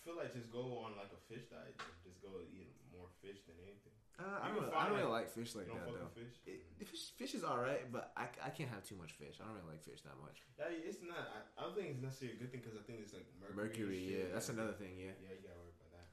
feel 0.05 0.17
like 0.17 0.33
just 0.33 0.49
go 0.51 0.85
on 0.85 0.97
like 0.97 1.13
a 1.13 1.21
fish 1.29 1.47
diet. 1.51 1.77
Just, 1.79 2.01
just 2.05 2.19
go 2.25 2.41
eat 2.53 2.73
more 2.93 3.09
fish 3.21 3.41
than 3.47 3.57
anything. 3.63 3.95
Uh, 4.21 4.37
I 4.45 4.53
don't, 4.53 4.61
really, 4.61 4.73
I 4.77 4.85
don't 4.85 4.97
really 5.01 5.09
like 5.09 5.33
fish 5.33 5.57
like 5.57 5.65
you 5.65 5.73
don't 5.73 5.81
that 5.81 5.97
fuck 5.97 6.13
though. 6.13 6.13
with 6.13 6.29
fish. 6.29 6.37
It, 6.45 6.61
fish, 6.85 7.05
fish 7.17 7.33
is 7.33 7.41
all 7.41 7.57
right, 7.57 7.89
but 7.89 8.13
I, 8.21 8.29
I 8.45 8.51
can't 8.53 8.69
have 8.69 8.85
too 8.85 8.97
much 9.01 9.17
fish. 9.17 9.41
I 9.41 9.49
don't 9.49 9.57
really 9.57 9.73
like 9.73 9.83
fish 9.85 10.05
that 10.05 10.17
much. 10.21 10.45
Yeah, 10.61 10.69
it's 10.69 11.01
not. 11.01 11.25
I, 11.25 11.41
I 11.57 11.61
don't 11.65 11.73
think 11.73 11.97
it's 11.97 12.03
necessarily 12.05 12.37
a 12.37 12.41
good 12.45 12.53
thing 12.53 12.61
because 12.61 12.77
I 12.77 12.85
think 12.85 13.01
it's 13.01 13.17
like 13.17 13.25
mercury. 13.41 13.57
Mercury, 13.57 14.01
shit. 14.05 14.19
yeah, 14.21 14.29
that's 14.37 14.53
another 14.53 14.77
thing. 14.77 14.93
Yeah, 15.01 15.17
Yeah, 15.25 15.41
you 15.41 15.41
gotta 15.41 15.57
worry 15.57 15.73
about 15.73 15.93
that. 15.97 16.07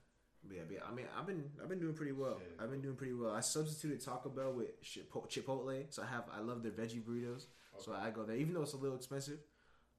But 0.48 0.54
yeah, 0.56 0.64
but 0.64 0.76
yeah. 0.80 0.88
I 0.88 0.92
mean, 0.96 1.08
I've 1.12 1.28
been 1.28 1.44
I've 1.60 1.68
been 1.68 1.84
doing 1.84 2.00
pretty 2.00 2.16
well. 2.16 2.40
Shit. 2.40 2.56
I've 2.64 2.72
been 2.72 2.80
doing 2.80 2.96
pretty 2.96 3.12
well. 3.20 3.36
I 3.36 3.44
substituted 3.44 4.00
Taco 4.00 4.32
Bell 4.32 4.56
with 4.56 4.80
Chipotle, 4.80 5.84
so 5.92 6.00
I 6.00 6.08
have 6.08 6.32
I 6.32 6.40
love 6.40 6.64
their 6.64 6.72
veggie 6.72 7.04
burritos. 7.04 7.52
So 7.84 7.92
I 7.92 8.10
go 8.10 8.24
there, 8.24 8.40
even 8.40 8.56
though 8.56 8.64
it's 8.64 8.74
a 8.74 8.78
little 8.80 8.96
expensive. 8.96 9.44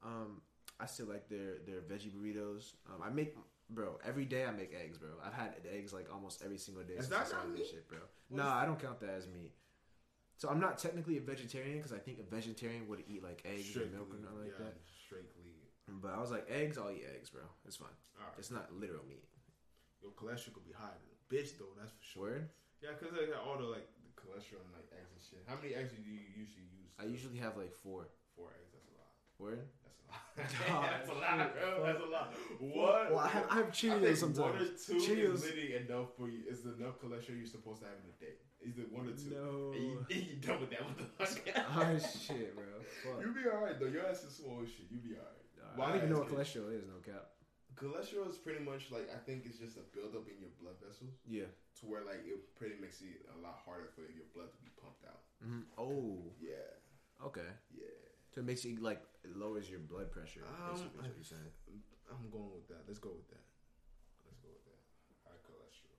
Um, 0.02 0.40
I 0.80 0.86
still 0.86 1.12
like 1.12 1.28
their 1.28 1.60
their 1.66 1.84
veggie 1.84 2.08
burritos. 2.10 2.72
Um, 2.88 3.02
I 3.04 3.10
make 3.10 3.36
bro 3.70 3.98
every 4.06 4.24
day. 4.24 4.44
I 4.44 4.50
make 4.50 4.74
eggs, 4.74 4.98
bro. 4.98 5.10
I've 5.24 5.34
had 5.34 5.54
eggs 5.72 5.92
like 5.92 6.08
almost 6.12 6.42
every 6.44 6.58
single 6.58 6.82
day 6.84 6.94
Is 6.94 7.06
since 7.06 7.08
that 7.08 7.22
I 7.22 7.24
started 7.24 7.48
not 7.48 7.56
this 7.58 7.66
meat? 7.66 7.70
shit, 7.72 7.88
bro. 7.88 7.98
What 8.28 8.42
nah, 8.42 8.56
I 8.56 8.66
don't 8.66 8.80
count 8.80 9.00
that 9.00 9.10
as 9.10 9.26
meat. 9.26 9.52
So 10.38 10.48
I'm 10.48 10.60
not 10.60 10.78
technically 10.78 11.18
a 11.18 11.20
vegetarian 11.20 11.78
because 11.78 11.92
I 11.92 11.98
think 11.98 12.20
a 12.20 12.26
vegetarian 12.26 12.86
would 12.88 13.02
eat 13.08 13.22
like 13.22 13.42
eggs 13.44 13.74
and 13.74 13.90
milk 13.90 14.14
or 14.14 14.22
nothing 14.22 14.38
like 14.38 14.54
yeah, 14.54 14.70
that. 14.70 14.76
Strictly. 15.04 15.58
But 15.88 16.12
I 16.14 16.20
was 16.20 16.30
like, 16.30 16.46
eggs, 16.52 16.76
I'll 16.76 16.92
eat 16.92 17.08
eggs, 17.16 17.32
bro. 17.32 17.42
It's 17.66 17.80
fine. 17.80 17.96
All 18.20 18.28
right. 18.28 18.38
It's 18.38 18.52
not 18.52 18.70
literal 18.70 19.02
meat. 19.08 19.24
Your 19.98 20.12
cholesterol 20.14 20.54
could 20.54 20.68
be 20.68 20.76
higher 20.76 20.94
than 20.94 21.10
a 21.10 21.18
bitch 21.26 21.58
though. 21.58 21.74
That's 21.74 21.90
for 21.90 22.04
sure. 22.04 22.22
Word. 22.22 22.48
Yeah, 22.78 22.94
because 22.94 23.10
they 23.10 23.26
got 23.26 23.42
all 23.42 23.58
the 23.58 23.66
like 23.66 23.90
the 24.06 24.14
cholesterol 24.14 24.62
and 24.62 24.70
like 24.78 24.86
eggs 24.94 25.10
and 25.10 25.22
shit. 25.26 25.42
How 25.50 25.58
many 25.58 25.74
eggs 25.74 25.90
do 25.90 25.98
you 25.98 26.22
usually 26.38 26.70
use? 26.70 26.94
I 27.02 27.10
usually 27.10 27.42
have 27.42 27.58
like 27.58 27.74
four. 27.74 28.06
four 28.38 28.54
eggs. 28.54 28.77
That's 29.38 29.44
a 29.44 29.44
lot. 29.44 29.50
Word. 29.50 29.60
That's 30.36 30.54
a 30.54 30.70
Nah, 30.70 30.80
lot. 30.80 30.90
That's 30.90 31.10
a 31.10 31.14
lot, 31.14 31.54
bro. 31.54 31.84
That's 31.84 32.00
a 32.02 32.06
lot. 32.10 32.34
What? 32.60 33.10
Well, 33.10 33.18
I 33.18 33.28
have, 33.28 33.46
I 33.50 33.54
have 33.56 33.66
I 33.66 33.70
Cheerios 33.70 34.02
think 34.02 34.16
sometimes. 34.16 34.38
One 34.38 34.54
or 34.56 34.64
two 34.70 34.98
Cheerios. 35.02 35.34
is 35.34 35.42
literally 35.44 35.74
enough 35.76 36.08
for 36.16 36.28
you. 36.28 36.40
Is 36.48 36.64
enough 36.64 36.96
cholesterol 37.02 37.36
you're 37.38 37.46
supposed 37.46 37.80
to 37.82 37.86
have 37.90 37.98
in 38.02 38.08
a 38.10 38.16
day. 38.22 38.34
Is 38.62 38.78
it 38.78 38.90
one 38.90 39.06
or 39.06 39.14
two. 39.18 39.30
No. 39.34 39.72
And 39.74 39.82
you, 39.82 40.06
and 40.10 40.22
you 40.26 40.34
done 40.42 40.60
with 40.60 40.70
that. 40.70 40.82
What 40.82 40.96
the 40.98 41.06
fuck? 41.18 41.38
oh 41.76 41.98
shit, 41.98 42.54
bro. 42.54 42.64
Fuck. 43.04 43.20
You 43.22 43.34
be 43.34 43.46
alright 43.50 43.78
though. 43.78 43.86
Your 43.90 44.06
ass 44.06 44.22
is 44.24 44.34
small 44.38 44.62
as 44.62 44.70
shit. 44.70 44.86
You'll 44.90 45.02
be 45.02 45.14
alright. 45.18 45.34
I 45.78 45.86
don't 45.94 45.96
even 45.98 46.10
know 46.10 46.22
what 46.24 46.30
cholesterol 46.32 46.70
is. 46.74 46.86
No 46.88 46.98
cap. 47.04 47.34
Cholesterol 47.78 48.26
is 48.30 48.38
pretty 48.38 48.58
much 48.64 48.90
like 48.90 49.06
I 49.14 49.18
think 49.22 49.46
it's 49.46 49.58
just 49.62 49.76
a 49.78 49.84
buildup 49.94 50.26
in 50.26 50.38
your 50.42 50.50
blood 50.58 50.74
vessels 50.82 51.14
Yeah. 51.28 51.46
to 51.78 51.82
where 51.86 52.02
like 52.02 52.26
it 52.26 52.54
pretty 52.58 52.74
makes 52.80 52.98
it 53.02 53.22
a 53.30 53.38
lot 53.38 53.62
harder 53.62 53.90
for 53.94 54.02
your 54.10 54.26
blood 54.34 54.50
to 54.50 54.58
be 54.58 54.70
pumped 54.80 55.04
out. 55.06 55.22
hmm 55.38 55.62
Oh. 55.78 56.34
Yeah, 56.42 56.74
Okay. 57.22 57.46
yeah. 57.70 57.86
So 58.34 58.40
it 58.40 58.46
makes 58.46 58.64
you 58.64 58.76
like 58.80 59.00
it 59.24 59.34
lowers 59.36 59.68
your 59.68 59.80
blood 59.80 60.12
pressure. 60.12 60.44
Um, 60.44 60.76
basically, 60.76 61.00
is 61.00 61.04
what 61.08 61.16
you're 61.16 61.32
saying. 61.32 61.52
I'm 62.12 62.28
going 62.28 62.52
with 62.52 62.68
that. 62.68 62.84
Let's 62.88 63.00
go 63.00 63.12
with 63.12 63.28
that. 63.32 63.44
Let's 64.24 64.40
go 64.40 64.52
with 64.52 64.64
that. 64.68 64.80
High 65.24 65.40
cholesterol. 65.44 65.96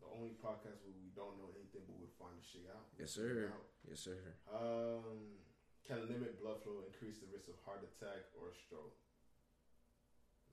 The 0.00 0.08
only 0.12 0.36
podcast 0.40 0.80
where 0.84 0.96
we 0.96 1.12
don't 1.12 1.36
know 1.40 1.52
anything 1.56 1.84
but 1.84 1.96
we'll 1.96 2.16
find 2.16 2.36
the 2.36 2.44
shit 2.44 2.64
out. 2.72 2.88
Yes, 2.96 3.12
sir. 3.12 3.52
out. 3.52 3.68
Yes, 3.84 4.00
sir. 4.00 4.16
Um, 4.48 5.36
can 5.84 6.02
limit 6.08 6.40
blood 6.40 6.60
flow 6.64 6.82
increase 6.88 7.20
the 7.22 7.28
risk 7.30 7.46
of 7.52 7.56
heart 7.62 7.84
attack 7.84 8.32
or 8.36 8.50
stroke? 8.52 8.96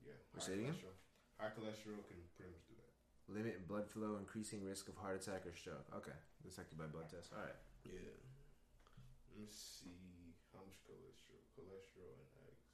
Yeah. 0.04 0.20
Say 0.38 0.60
it 0.60 0.68
again? 0.68 0.76
cholesterol. 0.76 0.96
High 1.40 1.52
cholesterol 1.56 2.04
can 2.06 2.20
pretty 2.36 2.52
much 2.52 2.64
do 2.68 2.76
that. 2.78 2.92
Limit 3.26 3.66
blood 3.66 3.88
flow, 3.88 4.20
increasing 4.20 4.62
risk 4.62 4.86
of 4.92 4.96
heart 5.00 5.16
attack 5.16 5.48
or 5.48 5.56
stroke. 5.56 5.88
Okay. 5.96 6.14
Detected 6.44 6.76
by 6.76 6.84
blood 6.86 7.08
test. 7.08 7.32
All 7.32 7.40
right. 7.40 7.56
Yeah. 7.88 8.04
Let 9.34 9.42
me 9.42 9.50
see 9.50 10.30
how 10.54 10.62
much 10.62 10.78
cholesterol, 10.86 11.42
cholesterol 11.58 12.22
and 12.22 12.30
eggs. 12.46 12.70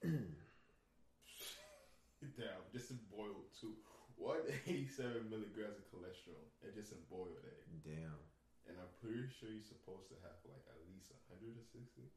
Damn, 2.40 2.64
just 2.72 2.88
in 2.88 3.04
boiled 3.12 3.52
too. 3.60 3.76
What 4.16 4.48
eighty-seven 4.66 5.28
milligrams 5.28 5.76
of 5.76 5.84
cholesterol 5.92 6.48
and 6.64 6.72
just 6.72 6.96
in 6.96 7.04
boiled 7.12 7.36
egg, 7.44 7.68
Damn. 7.84 8.16
and 8.64 8.80
I'm 8.80 8.88
pretty 8.96 9.28
sure 9.28 9.52
you're 9.52 9.60
supposed 9.60 10.08
to 10.08 10.16
have 10.24 10.40
like 10.48 10.64
at 10.72 10.80
least 10.88 11.12
hundred 11.28 11.60
or 11.60 11.68
sixty. 11.68 12.08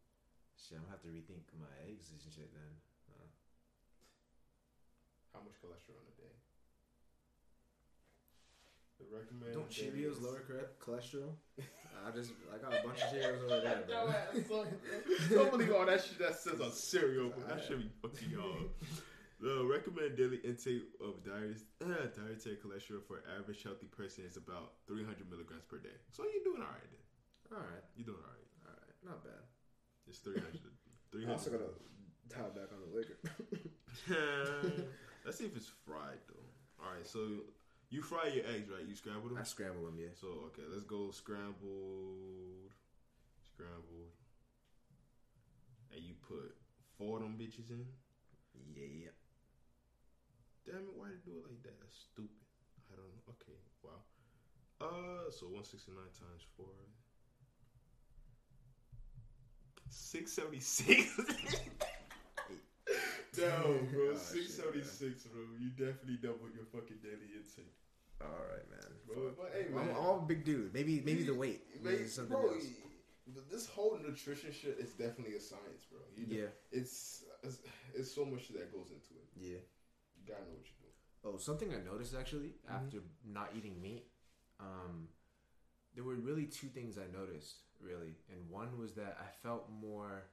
Shit, 0.56 0.80
I'm 0.80 0.88
gonna 0.88 0.96
have 0.96 1.04
to 1.04 1.12
rethink 1.12 1.44
my 1.60 1.68
eggs 1.84 2.16
and 2.16 2.24
shit 2.24 2.56
then. 2.56 2.80
Uh, 3.10 3.28
How 5.34 5.40
much 5.42 5.58
cholesterol 5.64 6.00
in 6.04 6.08
a 6.12 6.16
day? 6.18 6.34
The 9.00 9.06
recommended 9.14 9.54
don't 9.54 9.70
daily 9.70 10.10
Cheerios 10.10 10.22
lower 10.22 10.42
chore- 10.48 10.72
cholesterol? 10.82 11.34
I 12.06 12.12
just 12.12 12.32
I 12.54 12.58
got 12.58 12.74
a 12.74 12.82
bunch 12.86 13.02
of 13.02 13.10
Cheerios 13.14 13.44
over 13.46 13.62
there, 13.62 13.84
bro. 13.88 14.08
ass 14.10 14.34
suck, 14.48 14.48
bro. 14.50 15.38
Don't 15.38 15.52
believe 15.52 15.74
all 15.74 15.86
that 15.86 16.02
shit 16.04 16.20
that 16.20 16.36
says 16.40 16.60
on 16.62 16.72
cereal, 16.72 17.30
bro. 17.30 17.44
That 17.48 17.64
should 17.64 17.80
be 17.82 17.90
fucking 18.02 18.30
y'all. 18.32 18.70
The 19.40 19.62
recommended 19.70 20.18
daily 20.18 20.42
intake 20.42 20.90
of 20.98 21.22
diet, 21.22 21.62
uh, 21.86 22.10
dietary 22.10 22.58
cholesterol 22.58 23.06
for 23.06 23.22
average 23.38 23.62
healthy 23.62 23.86
person 23.86 24.26
is 24.26 24.34
about 24.36 24.82
300 24.90 25.30
milligrams 25.30 25.62
per 25.70 25.78
day. 25.78 25.94
So 26.10 26.24
you're 26.26 26.42
doing 26.44 26.66
all 26.66 26.74
right 26.74 26.90
then. 26.90 27.06
All 27.54 27.62
right. 27.62 27.86
You're 27.94 28.10
doing 28.10 28.18
all 28.26 28.34
right. 28.34 28.50
All 28.66 28.74
right. 28.74 28.98
Not 29.06 29.22
bad. 29.24 29.46
It's 30.10 30.18
300. 30.26 30.58
300 31.14 31.38
tie 32.30 32.50
back 32.54 32.70
on 32.72 32.80
the 32.86 32.98
liquor. 32.98 33.18
Let's 35.26 35.38
see 35.38 35.46
if 35.46 35.56
it's 35.56 35.72
fried 35.86 36.20
though. 36.28 36.84
All 36.84 36.94
right, 36.94 37.06
so 37.06 37.20
you 37.90 38.02
fry 38.02 38.28
your 38.28 38.46
eggs, 38.46 38.70
right? 38.70 38.88
You 38.88 38.96
scramble 38.96 39.30
them. 39.30 39.38
I 39.40 39.44
scramble 39.44 39.86
them, 39.86 39.98
yeah. 40.00 40.14
So 40.20 40.52
okay, 40.52 40.64
let's 40.70 40.84
go 40.84 41.12
scrambled, 41.12 42.72
scrambled, 43.44 44.14
and 45.92 46.04
you 46.04 46.14
put 46.28 46.56
four 46.98 47.18
of 47.18 47.24
them 47.24 47.36
bitches 47.40 47.72
in. 47.72 47.86
Yeah. 48.76 49.12
Damn 50.66 50.88
it! 50.88 50.96
Why 50.96 51.08
they 51.08 51.16
you 51.16 51.24
do 51.26 51.40
it 51.40 51.48
like 51.48 51.64
that? 51.64 51.80
That's 51.80 51.96
stupid. 52.12 52.44
I 52.92 52.96
don't 52.96 53.08
know. 53.08 53.36
Okay, 53.36 53.60
wow. 53.84 54.00
Uh, 54.80 55.32
so 55.32 55.48
one 55.48 55.64
sixty 55.64 55.92
nine 55.92 56.12
times 56.16 56.46
four. 56.56 56.68
676. 59.90 61.86
Down, 63.38 63.88
bro. 63.94 64.14
Ah, 64.14 64.18
six 64.18 64.56
seventy 64.56 64.84
six, 64.84 65.24
bro. 65.24 65.44
You 65.60 65.70
definitely 65.70 66.18
doubled 66.22 66.54
your 66.56 66.66
fucking 66.66 66.98
daily 67.04 67.30
intake. 67.38 67.74
All 68.22 68.42
right, 68.50 68.66
man. 68.70 68.90
Bro, 69.06 69.32
but, 69.38 69.54
hey, 69.54 69.74
man. 69.74 69.90
I'm, 69.92 69.96
all 69.96 70.20
big 70.20 70.44
dude. 70.44 70.74
Maybe 70.74 71.02
maybe 71.06 71.24
the 71.24 71.36
weight. 71.36 71.62
Maybe, 71.84 72.08
something 72.08 72.36
bro, 72.36 72.54
else. 72.54 72.66
This 73.52 73.68
whole 73.68 74.00
nutrition 74.02 74.52
shit 74.52 74.78
is 74.80 74.92
definitely 74.92 75.36
a 75.36 75.42
science, 75.42 75.86
bro. 75.92 76.00
You 76.16 76.26
yeah. 76.30 76.48
It's, 76.72 77.26
it's, 77.44 77.60
it's 77.94 78.16
so 78.16 78.24
much 78.24 78.48
that 78.50 78.72
goes 78.72 78.88
into 78.88 79.20
it. 79.20 79.28
Yeah. 79.36 79.60
You 80.16 80.24
gotta 80.26 80.42
know 80.42 80.56
what 80.56 80.66
you're 80.66 80.80
doing. 80.80 81.36
Oh, 81.36 81.38
something 81.38 81.74
I 81.74 81.84
noticed 81.84 82.16
actually 82.16 82.56
mm-hmm. 82.66 82.76
after 82.76 82.98
not 83.30 83.50
eating 83.56 83.82
meat, 83.82 84.06
um, 84.60 85.10
there 85.94 86.06
were 86.06 86.16
really 86.16 86.46
two 86.46 86.68
things 86.68 86.98
I 86.98 87.12
noticed 87.12 87.64
really, 87.82 88.16
and 88.32 88.50
one 88.50 88.78
was 88.80 88.94
that 88.94 89.18
I 89.20 89.30
felt 89.44 89.70
more 89.82 90.24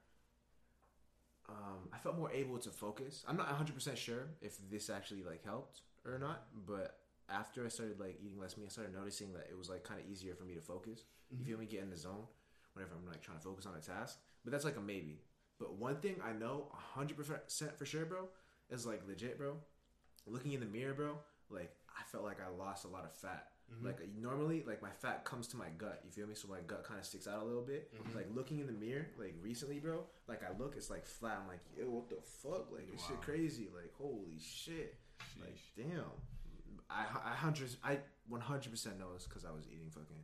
um, 1.47 1.89
I 1.93 1.97
felt 1.97 2.17
more 2.17 2.31
able 2.31 2.57
to 2.59 2.69
focus. 2.69 3.23
I'm 3.27 3.37
not 3.37 3.47
100 3.47 3.73
percent 3.73 3.97
sure 3.97 4.27
if 4.41 4.57
this 4.69 4.89
actually 4.89 5.23
like 5.23 5.43
helped 5.43 5.81
or 6.05 6.17
not, 6.17 6.45
but 6.65 6.97
after 7.29 7.65
I 7.65 7.69
started 7.69 7.99
like 7.99 8.19
eating 8.23 8.39
less 8.39 8.57
meat, 8.57 8.65
I 8.67 8.69
started 8.69 8.93
noticing 8.95 9.33
that 9.33 9.47
it 9.49 9.57
was 9.57 9.69
like 9.69 9.83
kind 9.83 9.99
of 9.99 10.07
easier 10.09 10.35
for 10.35 10.43
me 10.43 10.55
to 10.55 10.61
focus. 10.61 11.03
You 11.29 11.43
feel 11.43 11.57
me? 11.57 11.65
Get 11.65 11.81
in 11.81 11.89
the 11.89 11.97
zone 11.97 12.25
whenever 12.73 12.93
I'm 12.95 13.09
like 13.09 13.21
trying 13.21 13.37
to 13.37 13.43
focus 13.43 13.65
on 13.65 13.73
a 13.75 13.81
task. 13.81 14.19
But 14.43 14.51
that's 14.51 14.65
like 14.65 14.77
a 14.77 14.81
maybe. 14.81 15.21
But 15.59 15.75
one 15.75 15.97
thing 15.97 16.15
I 16.23 16.33
know 16.33 16.67
100 16.95 17.17
percent 17.17 17.77
for 17.77 17.85
sure, 17.85 18.05
bro, 18.05 18.27
is 18.69 18.85
like 18.85 19.01
legit, 19.07 19.37
bro. 19.37 19.55
Looking 20.27 20.53
in 20.53 20.59
the 20.59 20.65
mirror, 20.65 20.93
bro, 20.93 21.17
like 21.49 21.75
I 21.89 22.03
felt 22.11 22.23
like 22.23 22.37
I 22.41 22.49
lost 22.55 22.85
a 22.85 22.87
lot 22.87 23.05
of 23.05 23.13
fat. 23.13 23.47
Like 23.83 23.99
normally, 24.21 24.63
like 24.65 24.81
my 24.81 24.89
fat 24.89 25.25
comes 25.25 25.47
to 25.49 25.57
my 25.57 25.67
gut. 25.77 26.01
You 26.05 26.11
feel 26.11 26.27
me? 26.27 26.33
So 26.35 26.47
my 26.47 26.59
gut 26.65 26.83
kind 26.85 26.99
of 26.99 27.05
sticks 27.05 27.27
out 27.27 27.41
a 27.41 27.45
little 27.45 27.61
bit. 27.61 27.91
Like 28.15 28.27
looking 28.33 28.59
in 28.59 28.67
the 28.67 28.73
mirror, 28.73 29.07
like 29.19 29.35
recently, 29.41 29.79
bro. 29.79 30.05
Like 30.27 30.41
I 30.43 30.57
look, 30.57 30.75
it's 30.77 30.89
like 30.89 31.05
flat. 31.05 31.39
I'm 31.41 31.47
like, 31.47 31.59
yo, 31.77 31.85
what 31.89 32.07
the 32.09 32.17
fuck? 32.41 32.71
Like 32.71 32.89
this 32.91 33.01
shit 33.05 33.21
crazy. 33.21 33.67
Like 33.75 33.91
holy 33.97 34.39
shit. 34.39 34.95
Like 35.41 35.57
damn. 35.75 36.09
I 36.89 37.05
I 37.31 37.35
hundred 37.35 37.69
I 37.83 37.99
one 38.29 38.41
hundred 38.41 38.69
percent 38.71 38.97
know 38.97 39.07
it's 39.15 39.25
because 39.25 39.43
I 39.45 39.51
was 39.51 39.65
eating 39.67 39.89
fucking 39.89 40.23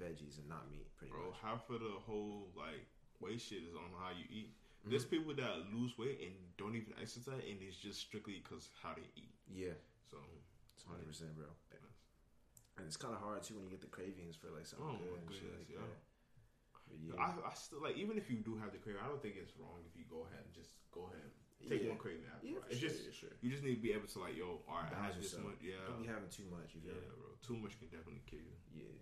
veggies 0.00 0.38
and 0.38 0.48
not 0.48 0.68
meat, 0.70 0.86
pretty 0.96 1.12
Bro, 1.12 1.26
much. 1.30 1.38
half 1.42 1.70
of 1.70 1.80
the 1.80 1.94
whole 2.06 2.48
like 2.56 2.86
weight 3.20 3.40
shit 3.40 3.62
is 3.62 3.74
on 3.76 3.92
how 4.00 4.10
you 4.10 4.24
eat. 4.30 4.50
Mm-hmm. 4.50 4.90
There's 4.90 5.04
people 5.04 5.32
that 5.36 5.52
lose 5.72 5.96
weight 5.96 6.18
and 6.22 6.34
don't 6.58 6.74
even 6.74 6.92
exercise, 7.00 7.40
and 7.48 7.58
it's 7.62 7.76
just 7.76 8.00
strictly 8.00 8.42
because 8.42 8.68
how 8.82 8.94
they 8.96 9.06
eat. 9.16 9.30
Yeah, 9.48 9.76
So, 10.10 10.16
it's 10.74 10.84
hundred 10.84 11.06
percent, 11.06 11.36
bro. 11.36 11.46
Yeah. 12.74 12.80
And 12.82 12.86
it's 12.90 12.98
kind 12.98 13.14
of 13.14 13.20
hard 13.22 13.42
too 13.46 13.54
when 13.54 13.64
you 13.64 13.70
get 13.70 13.80
the 13.80 13.90
cravings 13.92 14.34
for 14.34 14.50
like 14.50 14.66
something 14.66 14.86
Oh, 14.86 14.98
good 14.98 15.22
and 15.22 15.30
shit 15.30 15.54
like 15.54 15.70
yeah. 15.70 15.78
that. 15.86 15.98
But 16.90 16.98
yeah, 17.00 17.16
I, 17.16 17.28
I 17.48 17.54
still 17.54 17.80
like 17.80 17.96
even 17.96 18.18
if 18.18 18.26
you 18.28 18.42
do 18.42 18.58
have 18.58 18.74
the 18.74 18.78
craving, 18.82 19.00
I 19.02 19.08
don't 19.08 19.22
think 19.22 19.38
it's 19.38 19.54
wrong 19.56 19.80
if 19.86 19.94
you 19.96 20.04
go 20.10 20.26
ahead 20.28 20.42
and 20.44 20.52
just 20.52 20.74
go 20.92 21.06
ahead 21.08 21.22
and 21.22 21.32
take 21.70 21.80
Yeah. 21.86 21.94
one 21.96 22.00
craving 22.02 22.26
after. 22.28 22.44
yeah, 22.44 22.60
right? 22.60 22.68
It's 22.68 22.82
sure, 22.82 22.90
just 22.92 23.00
yeah, 23.08 23.14
sure. 23.14 23.34
you 23.40 23.48
just 23.48 23.64
need 23.64 23.78
to 23.80 23.84
be 23.84 23.94
able 23.96 24.10
to 24.10 24.18
like, 24.20 24.36
yo, 24.36 24.60
all 24.68 24.82
right, 24.84 24.90
I 24.92 25.00
Balance 25.00 25.16
had 25.16 25.22
this 25.22 25.32
yourself. 25.32 25.54
much, 25.54 25.60
yeah, 25.64 25.80
Don't 25.88 26.02
be 26.02 26.10
having 26.10 26.28
too 26.28 26.44
much. 26.52 26.74
You 26.76 26.82
yeah, 26.84 26.98
feel 26.98 27.14
me? 27.14 27.22
bro. 27.24 27.30
Too 27.40 27.56
much 27.62 27.72
can 27.80 27.88
definitely 27.88 28.20
kill 28.28 28.44
you. 28.44 28.56
Yeah, 28.74 28.92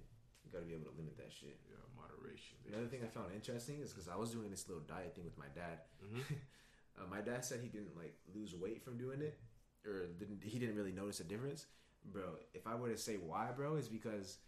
you 0.47 0.49
gotta 0.55 0.69
be 0.69 0.77
able 0.79 0.93
to 0.93 0.95
limit 0.95 1.19
that 1.19 1.33
shit. 1.35 1.59
Yeah, 1.67 1.83
moderation. 1.99 2.61
The 2.63 2.77
other 2.79 2.87
thing 2.87 3.03
I 3.03 3.11
found 3.11 3.35
interesting 3.35 3.83
is 3.83 3.91
because 3.91 4.07
I 4.07 4.15
was 4.15 4.31
doing 4.31 4.53
this 4.55 4.69
little 4.71 4.85
diet 4.87 5.17
thing 5.19 5.27
with 5.27 5.35
my 5.41 5.51
dad. 5.57 5.83
Mhm. 6.07 6.23
uh, 7.03 7.09
my 7.11 7.19
dad 7.25 7.43
said 7.43 7.59
he 7.65 7.71
didn't 7.73 7.99
like 7.99 8.15
lose 8.31 8.55
weight 8.55 8.79
from 8.87 8.95
doing 8.95 9.19
it, 9.27 9.35
or 9.83 10.07
didn't 10.23 10.39
he 10.47 10.63
didn't 10.63 10.79
really 10.79 10.95
notice 10.95 11.19
a 11.19 11.27
difference, 11.27 11.67
bro. 12.05 12.37
If 12.55 12.67
I 12.67 12.75
were 12.75 12.89
to 12.89 12.97
say 12.99 13.15
why, 13.17 13.51
bro, 13.57 13.77
is 13.77 13.89
because 13.89 14.39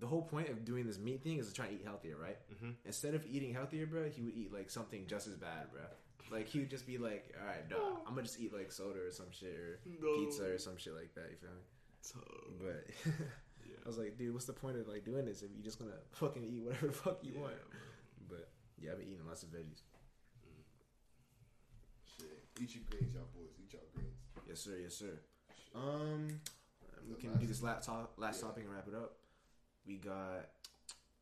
the 0.00 0.06
whole 0.06 0.22
point 0.22 0.48
of 0.48 0.64
doing 0.64 0.86
this 0.86 0.98
meat 0.98 1.22
thing 1.22 1.38
is 1.38 1.48
to 1.48 1.52
try 1.54 1.66
and 1.66 1.74
eat 1.80 1.84
healthier, 1.84 2.16
right? 2.16 2.38
Mhm. 2.54 2.74
Instead 2.84 3.14
of 3.14 3.24
eating 3.26 3.52
healthier, 3.52 3.86
bro, 3.86 4.08
he 4.08 4.22
would 4.22 4.34
eat 4.34 4.52
like 4.52 4.70
something 4.70 5.06
just 5.06 5.26
as 5.26 5.36
bad, 5.36 5.70
bro. 5.72 5.82
Like 6.30 6.46
he 6.48 6.60
would 6.60 6.70
just 6.70 6.86
be 6.86 6.96
like, 6.98 7.34
all 7.40 7.46
right, 7.46 7.68
duh, 7.68 7.76
I'm 8.06 8.14
gonna 8.14 8.22
just 8.22 8.40
eat 8.40 8.52
like 8.52 8.70
soda 8.72 9.00
or 9.00 9.10
some 9.10 9.30
shit 9.30 9.54
or 9.54 9.80
No. 10.00 10.14
pizza 10.16 10.44
or 10.54 10.58
some 10.58 10.76
shit 10.76 10.94
like 10.94 11.14
that. 11.14 11.30
You 11.30 11.36
feel 11.36 11.50
me? 11.50 11.62
Tough. 12.02 12.58
But 12.60 12.86
Yeah. 13.66 13.76
I 13.84 13.86
was 13.88 13.98
like, 13.98 14.16
dude, 14.16 14.32
what's 14.32 14.46
the 14.46 14.52
point 14.52 14.76
of 14.78 14.88
like 14.88 15.04
doing 15.04 15.24
this 15.26 15.42
if 15.42 15.50
you're 15.54 15.62
just 15.64 15.78
gonna 15.78 15.98
fucking 16.12 16.44
eat 16.44 16.62
whatever 16.62 16.86
the 16.88 16.92
fuck 16.92 17.18
you 17.22 17.32
Yeah, 17.34 17.40
want? 17.40 17.54
bro. 17.70 18.38
But 18.38 18.48
yeah, 18.78 18.92
I've 18.92 18.98
been 18.98 19.08
eating 19.08 19.26
lots 19.26 19.42
of 19.42 19.50
veggies. 19.50 19.82
Shit. 22.16 22.44
Eat 22.60 22.74
your 22.74 22.84
greens, 22.90 23.14
y'all 23.14 23.24
boys. 23.34 23.50
Eat 23.62 23.72
y'all 23.72 23.82
greens. 23.94 24.16
Yes, 24.48 24.60
sir. 24.60 24.76
Yes, 24.82 24.94
sir. 24.94 25.18
Shit. 25.48 25.74
Um, 25.74 26.40
we 27.08 27.14
can 27.16 27.36
do 27.38 27.46
this 27.46 27.62
last 27.62 27.86
top, 27.86 28.12
last 28.16 28.40
Yeah. 28.40 28.48
topic 28.48 28.64
and 28.64 28.72
wrap 28.72 28.88
it 28.88 28.94
up. 28.94 29.16
We 29.86 29.96
got. 29.96 30.48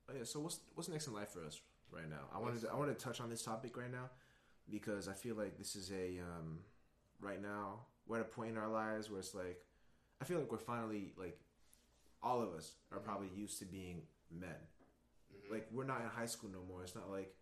Oh 0.09 0.15
yeah. 0.17 0.25
So 0.25 0.41
what's 0.41 0.61
what's 0.75 0.89
next 0.89 1.07
in 1.07 1.13
life 1.15 1.31
for 1.31 1.45
us 1.45 1.61
right 1.91 2.09
now? 2.09 2.29
I 2.35 2.39
wanted 2.39 2.61
to, 2.63 2.71
I 2.71 2.77
wanted 2.77 2.99
to 2.99 3.05
touch 3.05 3.21
on 3.21 3.29
this 3.31 3.43
topic 3.43 3.77
right 3.77 3.91
now 3.91 4.11
because 4.71 5.09
I 5.09 5.13
feel 5.15 5.35
like 5.37 5.57
this 5.59 5.77
is 5.77 5.91
a 5.93 6.19
um 6.21 6.61
right 7.21 7.41
now 7.43 7.81
we're 8.07 8.17
at 8.17 8.23
a 8.23 8.25
point 8.29 8.51
in 8.51 8.57
our 8.59 8.69
lives 8.69 9.11
where 9.11 9.19
it's 9.21 9.35
like 9.35 9.63
I 10.21 10.25
feel 10.25 10.39
like 10.39 10.51
we're 10.51 10.59
finally 10.59 11.13
like 11.17 11.39
all 12.23 12.43
of 12.43 12.53
us 12.55 12.73
are 12.93 12.99
probably 12.99 13.29
used 13.37 13.59
to 13.61 13.65
being 13.65 14.03
men. 14.31 14.49
Mhm. 15.35 15.53
Like 15.53 15.69
we're 15.73 15.85
not 15.85 16.01
in 16.01 16.09
high 16.09 16.27
school 16.27 16.51
no 16.51 16.63
more. 16.69 16.83
It's 16.83 16.95
not 16.95 17.11
like 17.11 17.35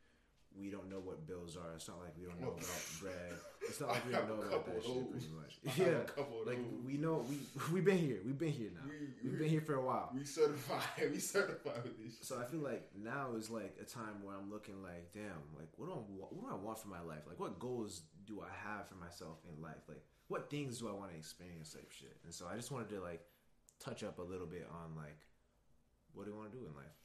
we 0.59 0.71
don't 0.71 0.89
know 0.91 1.01
what 1.01 1.27
bills 1.27 1.57
are. 1.57 1.75
It's 1.75 1.87
not 1.89 1.99
like 2.01 2.13
we 2.19 2.25
don't 2.27 2.41
know 2.41 2.49
about 2.57 2.83
bread. 3.01 3.33
It's 3.63 3.81
not 3.81 3.91
like 3.91 4.07
we 4.07 4.13
don't 4.17 4.29
know 4.29 4.43
about 4.47 4.65
that 4.67 4.83
shit 4.85 5.11
pretty 5.11 5.29
much. 5.37 5.59
Have 5.77 5.87
Yeah. 5.87 5.93
a 6.01 6.05
couple 6.05 6.41
of 6.43 6.47
Like 6.47 6.59
we 6.85 6.97
know 6.97 7.25
we 7.29 7.39
we've 7.73 7.85
been 7.85 7.99
here. 7.99 8.19
We've 8.25 8.39
been 8.39 8.53
here 8.53 8.71
now. 8.75 8.81
We- 8.89 9.07
We've 9.23 9.33
we- 9.33 9.39
been 9.41 9.49
here 9.49 9.61
for 9.61 9.75
a 9.75 9.85
while. 9.85 10.11
We 10.15 10.25
certified. 10.25 11.11
We 11.13 11.19
certified 11.19 11.83
with 11.85 11.99
this. 12.03 12.17
Shit. 12.17 12.25
So 12.25 12.39
I 12.39 12.45
feel 12.45 12.61
like 12.61 12.89
now 12.97 13.35
is 13.37 13.51
like 13.51 13.77
a 13.81 13.85
time 13.85 14.23
where 14.23 14.35
I'm 14.37 14.51
looking 14.51 14.83
like, 14.83 15.13
damn, 15.13 15.43
like 15.59 15.69
what 15.77 15.87
do 15.87 15.93
I 15.93 15.97
wa- 16.09 16.29
what 16.31 16.49
do 16.49 16.49
I 16.53 16.57
want 16.65 16.79
for 16.79 16.89
my 16.89 17.01
life? 17.01 17.23
Like 17.29 17.39
what 17.41 17.59
goals 17.59 18.03
do 18.27 18.41
I 18.41 18.51
have 18.69 18.89
for 18.89 18.95
myself 18.97 19.39
in 19.55 19.61
life? 19.63 19.85
Like 19.89 20.03
what 20.29 20.49
things 20.51 20.79
do 20.79 20.89
I 20.89 20.93
want 20.93 21.11
to 21.13 21.17
experience 21.17 21.73
type 21.73 21.91
shit? 21.91 22.17
And 22.25 22.33
so 22.33 22.47
I 22.51 22.57
just 22.57 22.71
wanted 22.71 22.89
to 22.91 23.01
like 23.01 23.21
touch 23.79 24.03
up 24.05 24.19
a 24.19 24.23
little 24.23 24.47
bit 24.47 24.67
on 24.73 24.97
like 24.97 25.19
what 26.15 26.25
do 26.25 26.31
you 26.31 26.37
want 26.37 26.51
to 26.51 26.57
do 26.59 26.65
in 26.65 26.75
life? 26.75 26.97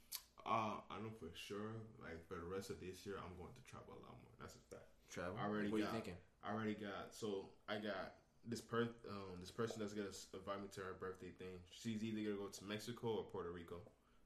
Uh, 0.46 0.82
I 0.90 0.98
know 1.02 1.12
for 1.20 1.30
sure. 1.36 1.76
Like 2.02 2.20
for 2.28 2.36
the 2.36 2.48
rest 2.50 2.70
of 2.70 2.80
this 2.80 3.06
year, 3.06 3.16
I'm 3.18 3.34
going 3.38 3.54
to 3.54 3.64
travel 3.70 3.94
a 3.94 4.02
lot 4.02 4.16
more. 4.22 4.34
That's 4.40 4.56
a 4.56 4.64
fact. 4.74 4.88
Travel. 5.10 5.36
I 5.40 5.46
already 5.48 5.70
what 5.70 5.78
are 5.78 5.80
you 5.80 5.86
got- 5.86 5.94
thinking? 5.94 6.18
I 6.44 6.54
already 6.54 6.74
got. 6.76 7.14
So 7.14 7.50
I 7.70 7.76
got 7.78 8.18
this 8.48 8.62
per 8.62 8.90
um 9.08 9.38
this 9.40 9.52
person 9.52 9.78
that's 9.80 9.94
gonna 9.94 10.10
invite 10.34 10.62
me 10.62 10.68
to 10.74 10.82
her 10.82 10.96
birthday 11.00 11.30
thing. 11.38 11.62
She's 11.70 12.04
either 12.04 12.22
gonna 12.34 12.42
go 12.42 12.50
to 12.50 12.64
Mexico 12.66 13.22
or 13.22 13.24
Puerto 13.30 13.52
Rico. 13.52 13.78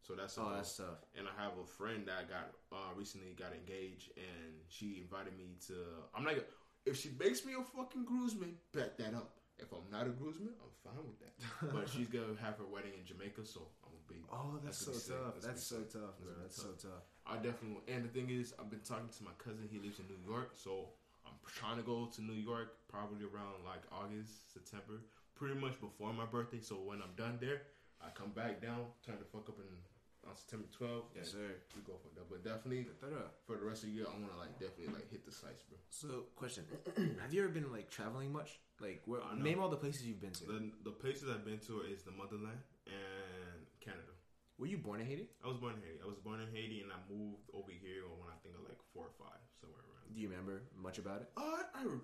So 0.02 0.14
that's 0.16 0.38
Oh, 0.38 0.54
that's 0.56 0.78
tough. 0.78 1.04
and 1.18 1.28
I 1.28 1.34
have 1.44 1.58
a 1.58 1.66
friend 1.66 2.08
that 2.08 2.30
got 2.30 2.54
uh, 2.72 2.94
recently 2.96 3.34
got 3.34 3.52
engaged, 3.52 4.12
and 4.16 4.54
she 4.70 5.02
invited 5.02 5.36
me 5.38 5.58
to. 5.68 5.74
I'm 6.16 6.24
not. 6.24 6.36
gonna- 6.40 6.48
If 6.86 6.96
she 6.96 7.10
makes 7.20 7.44
me 7.44 7.54
a 7.60 7.64
fucking 7.64 8.06
groomsman, 8.06 8.56
bet 8.72 8.96
that 9.00 9.14
up. 9.16 9.36
If 9.58 9.74
I'm 9.74 9.90
not 9.92 10.06
a 10.08 10.12
groomsman, 10.12 10.54
I'm 10.62 10.72
fine 10.86 11.04
with 11.04 11.20
that. 11.20 11.74
but 11.74 11.90
she's 11.90 12.08
gonna 12.08 12.38
have 12.40 12.58
her 12.60 12.66
wedding 12.72 12.94
in 12.98 13.04
Jamaica, 13.06 13.44
so 13.46 13.68
I'm 14.10 14.18
gonna 14.18 14.22
be. 14.22 14.26
Oh, 14.32 14.60
that's, 14.64 14.86
gonna 14.86 14.98
so 14.98 15.00
sick. 15.00 15.16
tough. 15.18 15.34
That's 15.36 15.46
That's 15.48 15.64
so 15.66 15.76
sick. 15.78 15.92
tough, 15.94 16.14
bro. 16.20 16.26
gonna 16.30 16.36
be 16.38 16.42
That's 16.44 16.62
so 16.62 16.72
tough. 16.78 17.04
I 17.26 17.36
definitely. 17.38 17.82
And 17.88 18.06
the 18.06 18.10
thing 18.14 18.30
is, 18.30 18.54
I've 18.60 18.70
been 18.70 18.86
talking 18.86 19.10
to 19.10 19.22
my 19.24 19.34
cousin. 19.38 19.68
He 19.72 19.80
lives 19.80 20.00
in 20.00 20.06
New 20.08 20.22
York, 20.26 20.52
so 20.56 20.90
I'm 21.26 21.38
trying 21.46 21.78
to 21.78 21.84
go 21.84 22.06
to 22.06 22.20
New 22.22 22.38
York 22.38 22.78
probably 22.88 23.26
around 23.26 23.66
like 23.66 23.82
August, 23.92 24.54
September, 24.54 25.02
pretty 25.36 25.56
much 25.56 25.80
before 25.82 26.14
my 26.14 26.26
birthday. 26.26 26.62
So 26.62 26.76
when 26.76 27.02
I'm 27.02 27.14
done 27.18 27.38
there, 27.42 27.64
I 28.02 28.10
come 28.14 28.30
back 28.32 28.62
down, 28.62 28.94
turn 29.06 29.18
the 29.18 29.26
fuck 29.26 29.50
up 29.50 29.58
in 29.58 29.66
on 30.30 30.34
September 30.36 30.66
12th. 30.74 31.14
Yes, 31.16 31.32
sir. 31.38 31.54
We 31.78 31.82
go 31.86 31.94
for 32.02 32.10
that, 32.18 32.26
but 32.30 32.44
definitely 32.44 32.82
Get 32.84 33.00
that 33.02 33.14
up. 33.14 33.34
for 33.46 33.58
the 33.58 33.66
rest 33.66 33.84
of 33.86 33.90
the 33.90 33.96
year, 33.96 34.06
I 34.10 34.14
want 34.18 34.32
to 34.34 34.38
like 34.38 34.58
definitely 34.60 34.94
like 34.94 35.10
hit 35.10 35.26
the 35.26 35.32
sites, 35.32 35.62
bro. 35.70 35.78
So, 35.90 36.26
question: 36.36 36.66
Have 37.22 37.34
you 37.34 37.42
ever 37.44 37.50
been 37.54 37.72
like 37.72 37.90
traveling 37.90 38.32
much? 38.34 38.58
Like, 38.82 39.02
where, 39.06 39.22
Uh, 39.22 39.36
name 39.36 39.60
all 39.62 39.70
the 39.70 39.78
places 39.78 40.06
you've 40.06 40.20
been 40.22 40.32
to. 40.42 40.46
The 40.46 40.72
the 40.84 40.92
places 40.92 41.30
I've 41.30 41.46
been 41.46 41.60
to 41.70 41.82
is 41.90 42.02
the 42.04 42.12
motherland 42.12 42.58
and 42.88 42.96
Canada. 42.96 43.25
Were 44.58 44.68
you 44.72 44.78
born 44.80 45.02
in 45.04 45.08
Haiti? 45.08 45.28
I 45.44 45.48
was 45.52 45.58
born 45.58 45.76
in 45.76 45.84
Haiti. 45.84 46.00
I 46.00 46.08
was 46.08 46.16
born 46.24 46.40
in 46.40 46.48
Haiti, 46.48 46.80
and 46.80 46.92
I 46.92 47.00
moved 47.12 47.52
over 47.52 47.72
here 47.76 48.08
when 48.08 48.32
I 48.32 48.38
think 48.40 48.56
of 48.56 48.64
like 48.64 48.80
four 48.96 49.12
or 49.12 49.16
five, 49.20 49.42
somewhere 49.60 49.84
around. 49.84 50.08
Do 50.16 50.20
you 50.22 50.32
remember 50.32 50.64
much 50.80 50.96
about 50.98 51.28
it? 51.28 51.30
Uh, 51.36 51.60
I, 51.76 51.84
bro. 51.84 52.00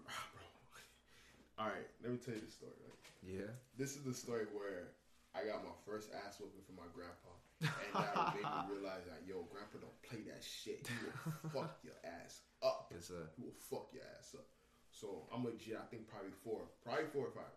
All 1.59 1.69
right, 1.71 1.87
let 2.03 2.11
me 2.11 2.19
tell 2.19 2.35
you 2.35 2.43
the 2.43 2.51
story. 2.51 2.75
Right, 2.83 2.99
Yeah. 3.23 3.51
this 3.77 3.95
is 3.95 4.03
the 4.03 4.13
story 4.15 4.49
where 4.51 4.91
I 5.31 5.47
got 5.47 5.63
my 5.63 5.71
first 5.87 6.11
ass 6.11 6.41
whooping 6.43 6.65
from 6.67 6.75
my 6.75 6.89
grandpa, 6.91 7.31
and 7.63 7.91
that 7.95 8.35
made 8.35 8.43
me 8.43 8.63
realize 8.75 9.05
that 9.07 9.23
yo, 9.23 9.47
grandpa 9.47 9.79
don't 9.79 9.95
play 10.03 10.25
that 10.27 10.43
shit. 10.43 10.83
He 10.89 10.95
will 11.07 11.47
fuck 11.55 11.79
your 11.87 11.95
ass 12.03 12.41
up. 12.59 12.91
It's 12.91 13.13
a 13.15 13.31
He 13.39 13.45
will 13.47 13.55
fuck 13.71 13.93
your 13.95 14.03
ass 14.19 14.35
up. 14.35 14.43
So 14.91 15.23
I'm 15.31 15.45
legit. 15.47 15.79
I 15.79 15.87
think 15.87 16.09
probably 16.09 16.35
four, 16.43 16.67
probably 16.83 17.07
four 17.15 17.31
or 17.31 17.35
five. 17.37 17.53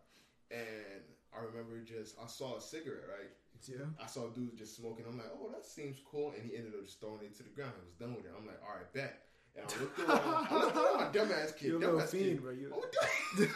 And 0.55 1.03
I 1.35 1.43
remember 1.43 1.81
just 1.83 2.15
I 2.21 2.29
saw 2.29 2.59
a 2.59 2.63
cigarette, 2.63 3.09
right? 3.11 3.33
Yeah. 3.69 3.87
I 4.03 4.07
saw 4.07 4.27
a 4.27 4.31
dude 4.35 4.57
just 4.57 4.77
smoking. 4.77 5.05
I'm 5.09 5.17
like, 5.17 5.31
oh, 5.35 5.51
that 5.53 5.65
seems 5.65 5.99
cool. 6.11 6.33
And 6.37 6.45
he 6.49 6.57
ended 6.57 6.75
up 6.79 6.85
just 6.85 7.01
throwing 7.01 7.23
it 7.23 7.35
to 7.37 7.43
the 7.43 7.51
ground. 7.51 7.73
I 7.77 7.85
was 7.85 7.95
done 7.95 8.15
with 8.15 8.27
it. 8.27 8.33
I'm 8.37 8.47
like, 8.47 8.61
all 8.63 8.77
right, 8.77 8.93
bet. 8.93 9.21
And 9.57 9.65
I 9.65 9.81
looked 9.81 9.99
around. 10.01 10.47
I 10.51 10.55
looked 10.59 10.77
around 10.77 10.97
my 10.97 11.09
dumbass 11.35 11.57
kid. 11.57 11.69
You're 11.69 11.79
little 11.81 12.01
dumbass 12.01 12.09
fiend, 12.11 12.25
kid. 12.39 12.43
bro. 12.43 12.53
You- 12.53 12.73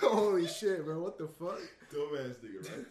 Oh, 0.03 0.09
Holy 0.17 0.47
shit, 0.49 0.85
bro! 0.85 1.01
What 1.03 1.19
the 1.19 1.29
fuck? 1.29 1.59
dumbass 1.95 2.37
nigga, 2.43 2.69
right? 2.69 2.87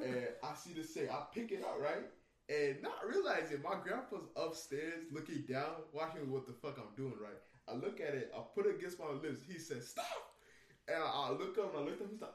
and 0.04 0.26
I 0.42 0.54
see 0.54 0.72
this 0.72 0.90
thing. 0.90 1.08
I 1.10 1.22
pick 1.34 1.52
it 1.52 1.62
up, 1.64 1.78
right? 1.80 2.06
And 2.48 2.82
not 2.82 2.98
realizing 3.08 3.62
my 3.62 3.76
grandpa's 3.82 4.26
upstairs 4.36 5.04
looking 5.12 5.44
down, 5.48 5.86
watching 5.92 6.30
what 6.30 6.46
the 6.46 6.52
fuck 6.52 6.78
I'm 6.78 6.94
doing, 6.96 7.14
right? 7.22 7.38
I 7.68 7.74
look 7.74 8.00
at 8.00 8.14
it, 8.14 8.32
I 8.36 8.40
put 8.54 8.66
it 8.66 8.76
against 8.76 8.98
my 8.98 9.10
lips. 9.10 9.40
He 9.46 9.58
said, 9.58 9.82
Stop! 9.82 10.06
And 10.88 10.96
I, 10.98 11.06
I 11.06 11.30
look 11.30 11.56
up 11.58 11.74
and 11.76 11.84
I 11.84 11.90
look 11.90 12.00
up, 12.00 12.08
he's 12.10 12.20
like, 12.20 12.30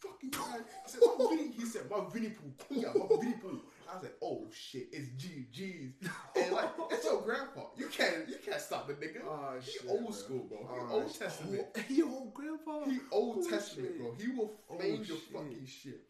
fucking 0.00 0.30
God. 0.30 0.64
He 0.84 0.90
said, 0.90 1.00
my 1.18 1.26
Vinny, 1.30 1.50
he 1.52 1.64
said, 1.64 1.82
my 1.90 2.04
Vinny 2.12 2.30
Pooh, 2.30 2.52
Kuya, 2.74 2.94
my 2.94 3.16
Vinny 3.20 3.34
Pooh. 3.40 3.60
I 3.90 3.94
was 3.94 4.02
like, 4.04 4.16
oh 4.22 4.46
shit, 4.52 4.88
it's 4.92 5.08
G 5.22 5.46
G's. 5.50 5.92
And 6.36 6.52
like, 6.52 6.70
it's 6.90 7.04
your 7.04 7.22
grandpa. 7.22 7.62
You 7.76 7.88
can't 7.88 8.28
you 8.28 8.36
can't 8.44 8.60
stop 8.60 8.86
the 8.86 8.94
nigga. 8.94 9.22
Oh, 9.26 9.56
he 9.60 9.70
shit, 9.70 9.82
old 9.88 10.02
bro. 10.04 10.10
school, 10.12 10.44
bro. 10.48 10.58
He 10.58 10.80
Oh, 10.80 11.00
old 11.00 11.14
testament. 11.18 11.66
Oh, 11.76 11.82
Yo, 11.88 12.30
grandpa. 12.34 12.84
He 12.84 12.98
Old 13.10 13.38
Oh, 13.46 13.50
Testament, 13.50 13.88
shit. 13.92 13.98
bro. 13.98 14.14
He 14.20 14.28
will 14.28 14.52
Oh, 14.70 14.76
flame 14.76 14.96
your 14.96 15.16
shit. 15.16 15.32
fucking 15.32 15.66
shit, 15.66 16.00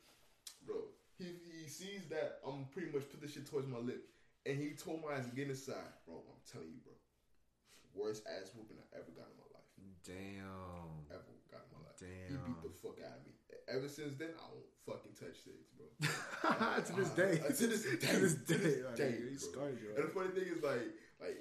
bro. 0.67 0.77
He 1.19 1.25
he 1.63 1.69
sees 1.69 2.03
that 2.11 2.41
I'm 2.47 2.67
pretty 2.73 2.91
much 2.91 3.09
put 3.11 3.21
this 3.23 3.33
shit 3.35 3.47
towards 3.47 3.69
my 3.69 3.79
lip, 3.79 4.03
and 4.47 4.59
he 4.59 4.71
told 4.75 5.03
my 5.07 5.15
ass 5.17 5.27
to 5.27 5.35
get 5.37 5.49
inside, 5.49 5.91
bro. 6.07 6.17
I'm 6.19 6.43
telling 6.51 6.69
you, 6.69 6.83
bro. 6.83 6.95
Worst 7.95 8.23
ass 8.27 8.51
whooping 8.55 8.77
I 8.79 8.87
ever 8.99 9.11
got 9.15 9.27
in 9.31 9.39
my 9.39 9.49
life. 9.55 9.71
Damn. 10.07 11.07
Ever 11.15 11.35
got 11.51 11.63
in 11.67 11.71
my 11.79 11.83
life. 11.87 11.99
Damn. 11.99 12.31
He 12.31 12.37
beat 12.43 12.63
the 12.63 12.71
fuck 12.83 12.99
out 13.07 13.19
of 13.19 13.27
me. 13.27 13.38
Ever 13.69 13.89
since 13.89 14.15
then, 14.19 14.33
I 14.37 14.47
don't 14.49 14.69
fucking 14.87 15.13
touch 15.19 15.37
cigs, 15.45 15.69
bro. 15.77 15.87
to 16.89 16.93
this 16.97 17.11
day. 17.11 17.37
To 17.37 17.67
this 17.67 17.83
day. 17.85 17.97
to 18.01 18.17
this 18.21 18.35
To 18.35 18.55
this 18.55 18.75
day. 18.75 18.83
like, 18.85 18.97
day, 18.97 19.15
he 19.19 19.37
bro. 19.37 19.49
scarred 19.53 19.79
you. 19.81 19.89
And 19.97 20.05
the 20.09 20.13
funny 20.13 20.31
thing 20.33 20.49
is, 20.49 20.63
like, 20.63 20.89
like, 21.21 21.39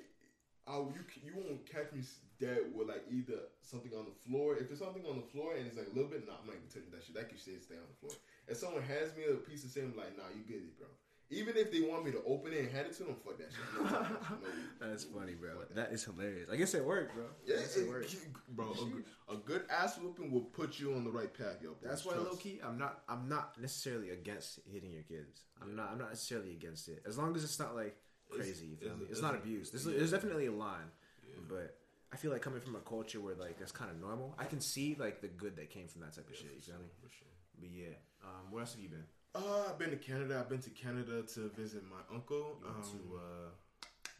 I 0.67 0.75
you 0.83 0.99
you 1.23 1.31
won't 1.39 1.63
catch 1.63 1.95
me 1.95 2.03
dead 2.43 2.75
with 2.75 2.91
like 2.91 3.07
either 3.07 3.47
something 3.63 3.95
on 3.95 4.03
the 4.03 4.17
floor. 4.27 4.59
If 4.59 4.67
it's 4.67 4.83
something 4.83 5.07
on 5.07 5.15
the 5.15 5.27
floor 5.31 5.55
and 5.55 5.63
it's 5.65 5.79
like 5.79 5.87
a 5.87 5.95
little 5.95 6.11
bit, 6.11 6.27
nah, 6.27 6.35
I'm 6.43 6.45
not 6.45 6.59
even 6.59 6.67
touching 6.67 6.91
that 6.91 7.07
shit. 7.07 7.15
That 7.15 7.31
can 7.31 7.39
shit 7.39 7.63
stay 7.63 7.79
on 7.79 7.87
the 7.87 7.97
floor. 8.03 8.11
If 8.51 8.59
someone 8.59 8.83
hands 8.83 9.15
me 9.15 9.31
a 9.31 9.39
piece 9.39 9.63
of 9.63 9.71
sand, 9.71 9.95
I'm 9.95 9.97
like, 9.97 10.19
nah, 10.19 10.27
you 10.35 10.43
get 10.43 10.59
it, 10.59 10.75
bro. 10.75 10.91
Even 11.29 11.57
if 11.57 11.71
they 11.73 11.81
want 11.81 12.05
me 12.05 12.11
to 12.11 12.21
open 12.25 12.53
it 12.53 12.59
and 12.59 12.71
hand 12.71 12.87
it 12.87 12.95
to 12.97 13.03
them, 13.03 13.15
fuck 13.25 13.37
that 13.37 13.49
shit. 13.51 13.83
No 13.83 13.99
no, 14.81 14.89
That's 14.89 15.03
funny, 15.03 15.33
bro. 15.33 15.49
Fuck 15.59 15.73
That 15.75 15.91
is 15.91 16.03
hilarious. 16.05 16.49
I 16.49 16.55
guess 16.55 16.73
it 16.73 16.85
worked, 16.85 17.13
bro. 17.15 17.25
Yeah, 17.45 17.55
it 17.55 17.69
it- 17.75 17.87
worked. 17.89 18.15
bro. 18.49 18.71
A, 18.71 18.75
good- 18.85 19.03
a 19.29 19.35
good 19.35 19.63
ass 19.69 19.97
whooping 19.99 20.31
will 20.31 20.41
put 20.45 20.79
you 20.79 20.93
on 20.93 21.03
the 21.03 21.11
right 21.11 21.33
path, 21.33 21.57
yo. 21.61 21.71
That's 21.83 22.05
why, 22.05 22.13
Trust. 22.13 22.27
low 22.31 22.35
key, 22.37 22.61
I'm 22.65 22.77
not. 22.77 23.01
I'm 23.09 23.27
not 23.27 23.59
necessarily 23.59 24.11
against 24.11 24.59
hitting 24.71 24.91
your 24.93 25.03
kids. 25.03 25.41
I'm 25.61 25.75
not. 25.75 25.89
I'm 25.91 25.97
not 25.97 26.09
necessarily 26.09 26.51
against 26.51 26.87
it, 26.87 27.03
as 27.05 27.17
long 27.17 27.35
as 27.35 27.43
it's 27.43 27.59
not 27.59 27.75
like 27.75 27.97
crazy. 28.29 28.67
you 28.67 28.75
feel 28.77 28.87
it's- 28.89 28.99
me? 28.99 29.03
It's, 29.09 29.11
it's 29.19 29.21
not 29.21 29.35
abuse. 29.35 29.69
There's, 29.71 29.85
yeah. 29.85 29.97
there's 29.97 30.11
definitely 30.11 30.45
a 30.45 30.51
line, 30.53 30.89
Yeah. 31.27 31.39
but 31.49 31.75
I 32.13 32.15
feel 32.15 32.31
like 32.31 32.41
coming 32.41 32.61
from 32.61 32.75
a 32.77 32.79
culture 32.79 33.19
where 33.19 33.35
like 33.35 33.59
that's 33.59 33.73
kind 33.73 33.91
of 33.91 33.99
normal, 33.99 34.33
I 34.39 34.45
can 34.45 34.61
see 34.61 34.95
like 34.97 35.19
the 35.19 35.27
good 35.27 35.57
that 35.57 35.69
came 35.71 35.89
from 35.89 36.01
that 36.03 36.13
type 36.15 36.29
of 36.29 36.35
shit. 36.37 36.53
You 36.55 36.61
feel 36.61 36.75
me? 36.75 36.87
for 37.03 37.09
sure. 37.09 37.27
But 37.59 37.69
yeah, 37.69 37.95
um, 38.23 38.49
where 38.51 38.61
else 38.61 38.71
have 38.75 38.81
you 38.81 38.87
been? 38.89 39.03
Uh, 39.37 39.69
I've 39.69 39.77
been 39.77 39.91
to 39.91 39.97
Canada. 40.01 40.39
I've 40.41 40.49
been 40.49 40.61
to 40.65 40.69
Canada 40.71 41.21
to 41.37 41.49
visit 41.53 41.83
my 41.85 42.01
uncle. 42.13 42.57
Um, 42.65 42.81
to 42.81 42.97
uh, 43.21 43.49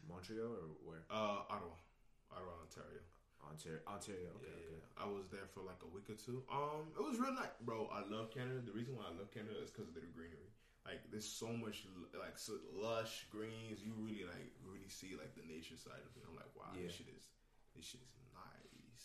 Montreal 0.08 0.46
or 0.46 0.70
where? 0.86 1.02
uh, 1.10 1.42
Ottawa, 1.50 1.74
Ottawa, 2.30 2.54
Ontario. 2.62 3.02
Ontario. 3.42 3.80
Ontario. 3.90 4.30
Okay. 4.38 4.46
yeah, 4.54 4.78
okay. 4.78 5.02
I 5.02 5.06
was 5.10 5.26
there 5.34 5.46
for 5.50 5.66
like 5.66 5.80
a 5.82 5.90
week 5.90 6.06
or 6.06 6.14
two. 6.14 6.42
Um, 6.52 6.94
it 6.94 7.02
was 7.02 7.18
real 7.18 7.34
nice, 7.34 7.50
bro. 7.66 7.90
I 7.90 8.06
love 8.06 8.30
Canada. 8.30 8.62
The 8.62 8.70
reason 8.72 8.94
why 8.94 9.10
I 9.10 9.14
love 9.18 9.30
Canada 9.34 9.58
is 9.58 9.70
because 9.74 9.88
of 9.90 9.94
the 9.98 10.06
greenery. 10.14 10.52
Like, 10.86 11.02
there's 11.10 11.26
so 11.28 11.48
much 11.52 11.84
like 12.14 12.38
so 12.38 12.54
lush 12.72 13.26
greens. 13.34 13.82
You 13.82 13.92
really 13.98 14.22
like 14.24 14.54
really 14.64 14.88
see 14.88 15.18
like 15.18 15.34
the 15.34 15.42
nature 15.44 15.76
side 15.76 15.98
of 16.00 16.12
it. 16.14 16.22
I'm 16.28 16.36
like, 16.38 16.48
wow, 16.54 16.70
Yeah. 16.78 16.86
this 16.86 16.94
shit 16.94 17.10
is 17.10 17.26
this 17.74 17.84
shit 17.90 18.00
is 18.06 18.14
nice. 18.32 19.04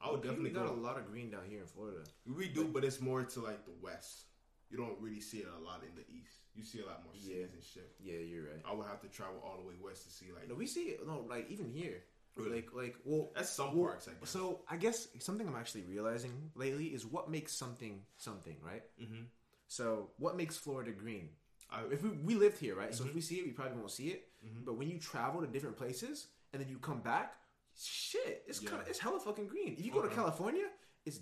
I 0.00 0.10
would 0.10 0.22
We 0.22 0.28
definitely 0.28 0.50
got 0.56 0.66
go. 0.66 0.74
a 0.74 0.80
lot 0.80 0.96
of 0.96 1.06
green 1.10 1.30
down 1.30 1.44
here 1.48 1.60
in 1.60 1.66
Florida. 1.68 2.00
We 2.26 2.48
do, 2.48 2.64
but 2.72 2.82
it's 2.84 3.00
more 3.00 3.22
to 3.22 3.38
like 3.40 3.64
the 3.68 3.76
west. 3.82 4.29
You 4.70 4.76
don't 4.78 4.98
really 5.00 5.20
see 5.20 5.38
it 5.38 5.48
a 5.48 5.60
lot 5.64 5.82
in 5.82 5.94
the 5.96 6.06
east. 6.08 6.36
You 6.54 6.64
see 6.64 6.80
a 6.80 6.86
lot 6.86 7.02
more 7.04 7.14
cities 7.14 7.28
Yeah. 7.36 7.44
and 7.52 7.62
shit. 7.62 7.90
Yeah, 8.00 8.18
you're 8.18 8.44
right. 8.44 8.62
I 8.64 8.72
would 8.74 8.86
have 8.86 9.00
to 9.02 9.08
travel 9.08 9.40
all 9.44 9.56
the 9.60 9.66
way 9.66 9.74
west 9.82 10.04
to 10.04 10.10
see 10.10 10.26
like 10.32 10.48
No, 10.48 10.54
we 10.54 10.66
see 10.66 10.84
it. 10.90 11.06
No, 11.06 11.26
like 11.28 11.50
even 11.50 11.70
here. 11.70 12.02
Really? 12.36 12.56
Like, 12.62 12.72
like, 12.72 12.96
well, 13.04 13.32
that's 13.34 13.50
some 13.50 13.76
Well, 13.76 13.88
parks. 13.88 14.06
I 14.08 14.12
guess. 14.20 14.30
So 14.30 14.62
I 14.68 14.76
guess 14.76 15.08
something 15.18 15.46
I'm 15.48 15.56
actually 15.56 15.82
realizing 15.82 16.52
lately 16.54 16.86
is 16.86 17.04
what 17.04 17.28
makes 17.28 17.52
something 17.52 18.02
something, 18.16 18.56
right? 18.62 18.84
hmm 18.98 19.24
So 19.66 20.10
what 20.18 20.36
makes 20.36 20.56
Florida 20.56 20.92
green? 20.92 21.30
I, 21.70 21.82
If 21.90 22.02
we, 22.02 22.10
we 22.10 22.34
lived 22.36 22.58
here, 22.58 22.74
right? 22.76 22.94
So 22.94 23.02
Mhm. 23.04 23.08
if 23.08 23.14
we 23.16 23.20
see 23.20 23.36
it, 23.40 23.44
we 23.46 23.52
probably 23.52 23.76
won't 23.78 23.90
see 23.90 24.08
it. 24.10 24.28
Mhm. 24.44 24.64
But 24.64 24.74
when 24.74 24.88
you 24.88 24.98
travel 24.98 25.40
to 25.40 25.46
different 25.48 25.76
places 25.76 26.28
and 26.52 26.62
then 26.62 26.68
you 26.68 26.78
come 26.78 27.00
back, 27.02 27.36
shit, 27.76 28.44
it's 28.46 28.62
Yeah. 28.62 28.70
kind 28.70 28.82
of 28.82 28.88
it's 28.88 28.98
hella 29.00 29.18
fucking 29.20 29.48
green. 29.48 29.74
If 29.74 29.84
you 29.84 29.92
go 29.92 30.02
to 30.02 30.08
California, 30.08 30.70
it's 31.04 31.20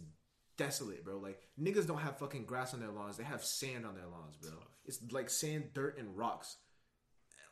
desolate, 0.59 1.05
bro. 1.05 1.19
Like 1.19 1.41
niggas 1.59 1.87
don't 1.87 1.99
have 2.01 2.19
fucking 2.19 2.45
grass 2.45 2.75
on 2.75 2.81
their 2.81 2.91
lawns; 2.93 3.17
they 3.17 3.25
have 3.25 3.43
sand 3.43 3.87
on 3.87 3.95
their 3.95 4.07
lawns, 4.07 4.37
bro. 4.37 4.53
It's 4.85 4.99
like 5.11 5.31
sand, 5.31 5.71
dirt, 5.73 5.99
and 5.99 6.15
rocks. 6.17 6.57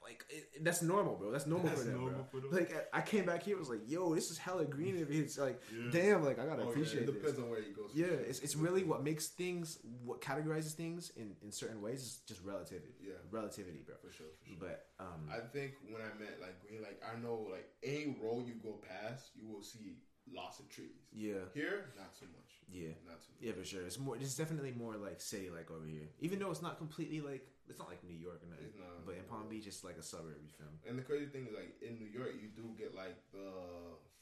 like 0.02 0.24
it, 0.30 0.62
that's 0.64 0.82
normal, 0.82 1.16
bro. 1.16 1.32
That's 1.32 1.46
normal 1.46 1.66
That's 1.68 1.80
for 1.82 1.86
them, 1.88 2.00
normal 2.00 2.26
bro. 2.30 2.40
for 2.40 2.46
them. 2.46 2.50
Like 2.52 2.88
I, 2.92 3.00
came 3.00 3.26
back 3.26 3.42
here, 3.42 3.56
was 3.58 3.68
like, 3.68 3.80
yo, 3.88 4.14
this 4.14 4.30
is 4.30 4.38
hella 4.38 4.64
green. 4.64 5.04
It's 5.10 5.36
like, 5.36 5.60
Yeah. 5.74 5.90
damn, 5.90 6.24
like 6.24 6.38
I 6.38 6.46
gotta 6.46 6.62
Oh, 6.62 6.66
yeah, 6.66 6.70
appreciate 6.70 7.02
It 7.02 7.06
this. 7.06 7.16
depends 7.16 7.38
on 7.40 7.50
where 7.50 7.58
you 7.60 7.74
go. 7.74 7.82
Yeah, 7.92 8.06
it's, 8.06 8.38
it's 8.38 8.54
really 8.54 8.84
what 8.84 9.02
makes 9.02 9.26
things, 9.26 9.78
what 10.04 10.20
categorizes 10.20 10.74
things 10.74 11.10
in, 11.16 11.34
in 11.42 11.50
certain 11.50 11.82
ways 11.82 12.02
is 12.02 12.20
just 12.28 12.40
relativity. 12.44 12.94
Yeah. 13.02 13.14
Relativity, 13.32 13.82
bro. 13.84 13.96
for 14.00 14.12
sure. 14.12 14.26
For 14.42 14.48
sure. 14.48 14.56
But, 14.60 14.86
um, 15.00 15.28
I 15.28 15.40
think 15.40 15.72
when 15.90 16.00
I 16.00 16.16
meant 16.22 16.40
like 16.40 16.54
green, 16.66 16.82
like 16.82 17.02
I 17.02 17.18
know 17.20 17.48
like 17.50 17.68
any 17.82 18.16
road 18.22 18.46
you 18.46 18.54
go 18.62 18.80
past, 18.88 19.30
you 19.34 19.48
will 19.48 19.62
see 19.62 19.96
lots 20.32 20.58
of 20.60 20.68
trees. 20.68 21.06
yeah, 21.12 21.46
Here, 21.54 21.90
not 21.96 22.14
so 22.18 22.26
much. 22.26 22.50
yeah. 22.68 22.94
Not 23.06 23.22
too 23.22 23.30
much. 23.34 23.40
Yeah, 23.40 23.52
for 23.52 23.64
sure. 23.64 23.82
It's 23.86 23.98
more, 23.98 24.16
it's 24.16 24.34
definitely 24.36 24.72
more 24.76 24.96
like 24.96 25.20
city 25.20 25.50
like 25.50 25.70
over 25.70 25.86
here. 25.86 26.08
Even 26.20 26.38
though 26.38 26.50
it's 26.50 26.62
not 26.62 26.78
completely 26.78 27.20
like, 27.20 27.46
it's 27.68 27.78
not 27.78 27.88
like 27.88 28.02
New 28.04 28.14
York 28.18 28.42
or 28.42 28.48
nothing. 28.50 28.72
Not. 28.78 29.06
But 29.06 29.16
in 29.16 29.24
Palm 29.30 29.48
Beach, 29.48 29.66
it's 29.66 29.82
like 29.84 29.96
a 29.98 30.02
suburb, 30.02 30.38
you 30.42 30.50
feel 30.50 30.66
me? 30.70 30.78
And 30.88 30.98
the 30.98 31.02
crazy 31.02 31.26
thing 31.26 31.46
is, 31.46 31.54
like 31.54 31.74
in 31.82 31.98
New 31.98 32.06
York, 32.10 32.34
you 32.40 32.48
do 32.54 32.74
get 32.78 32.94
like 32.94 33.16
the 33.32 33.50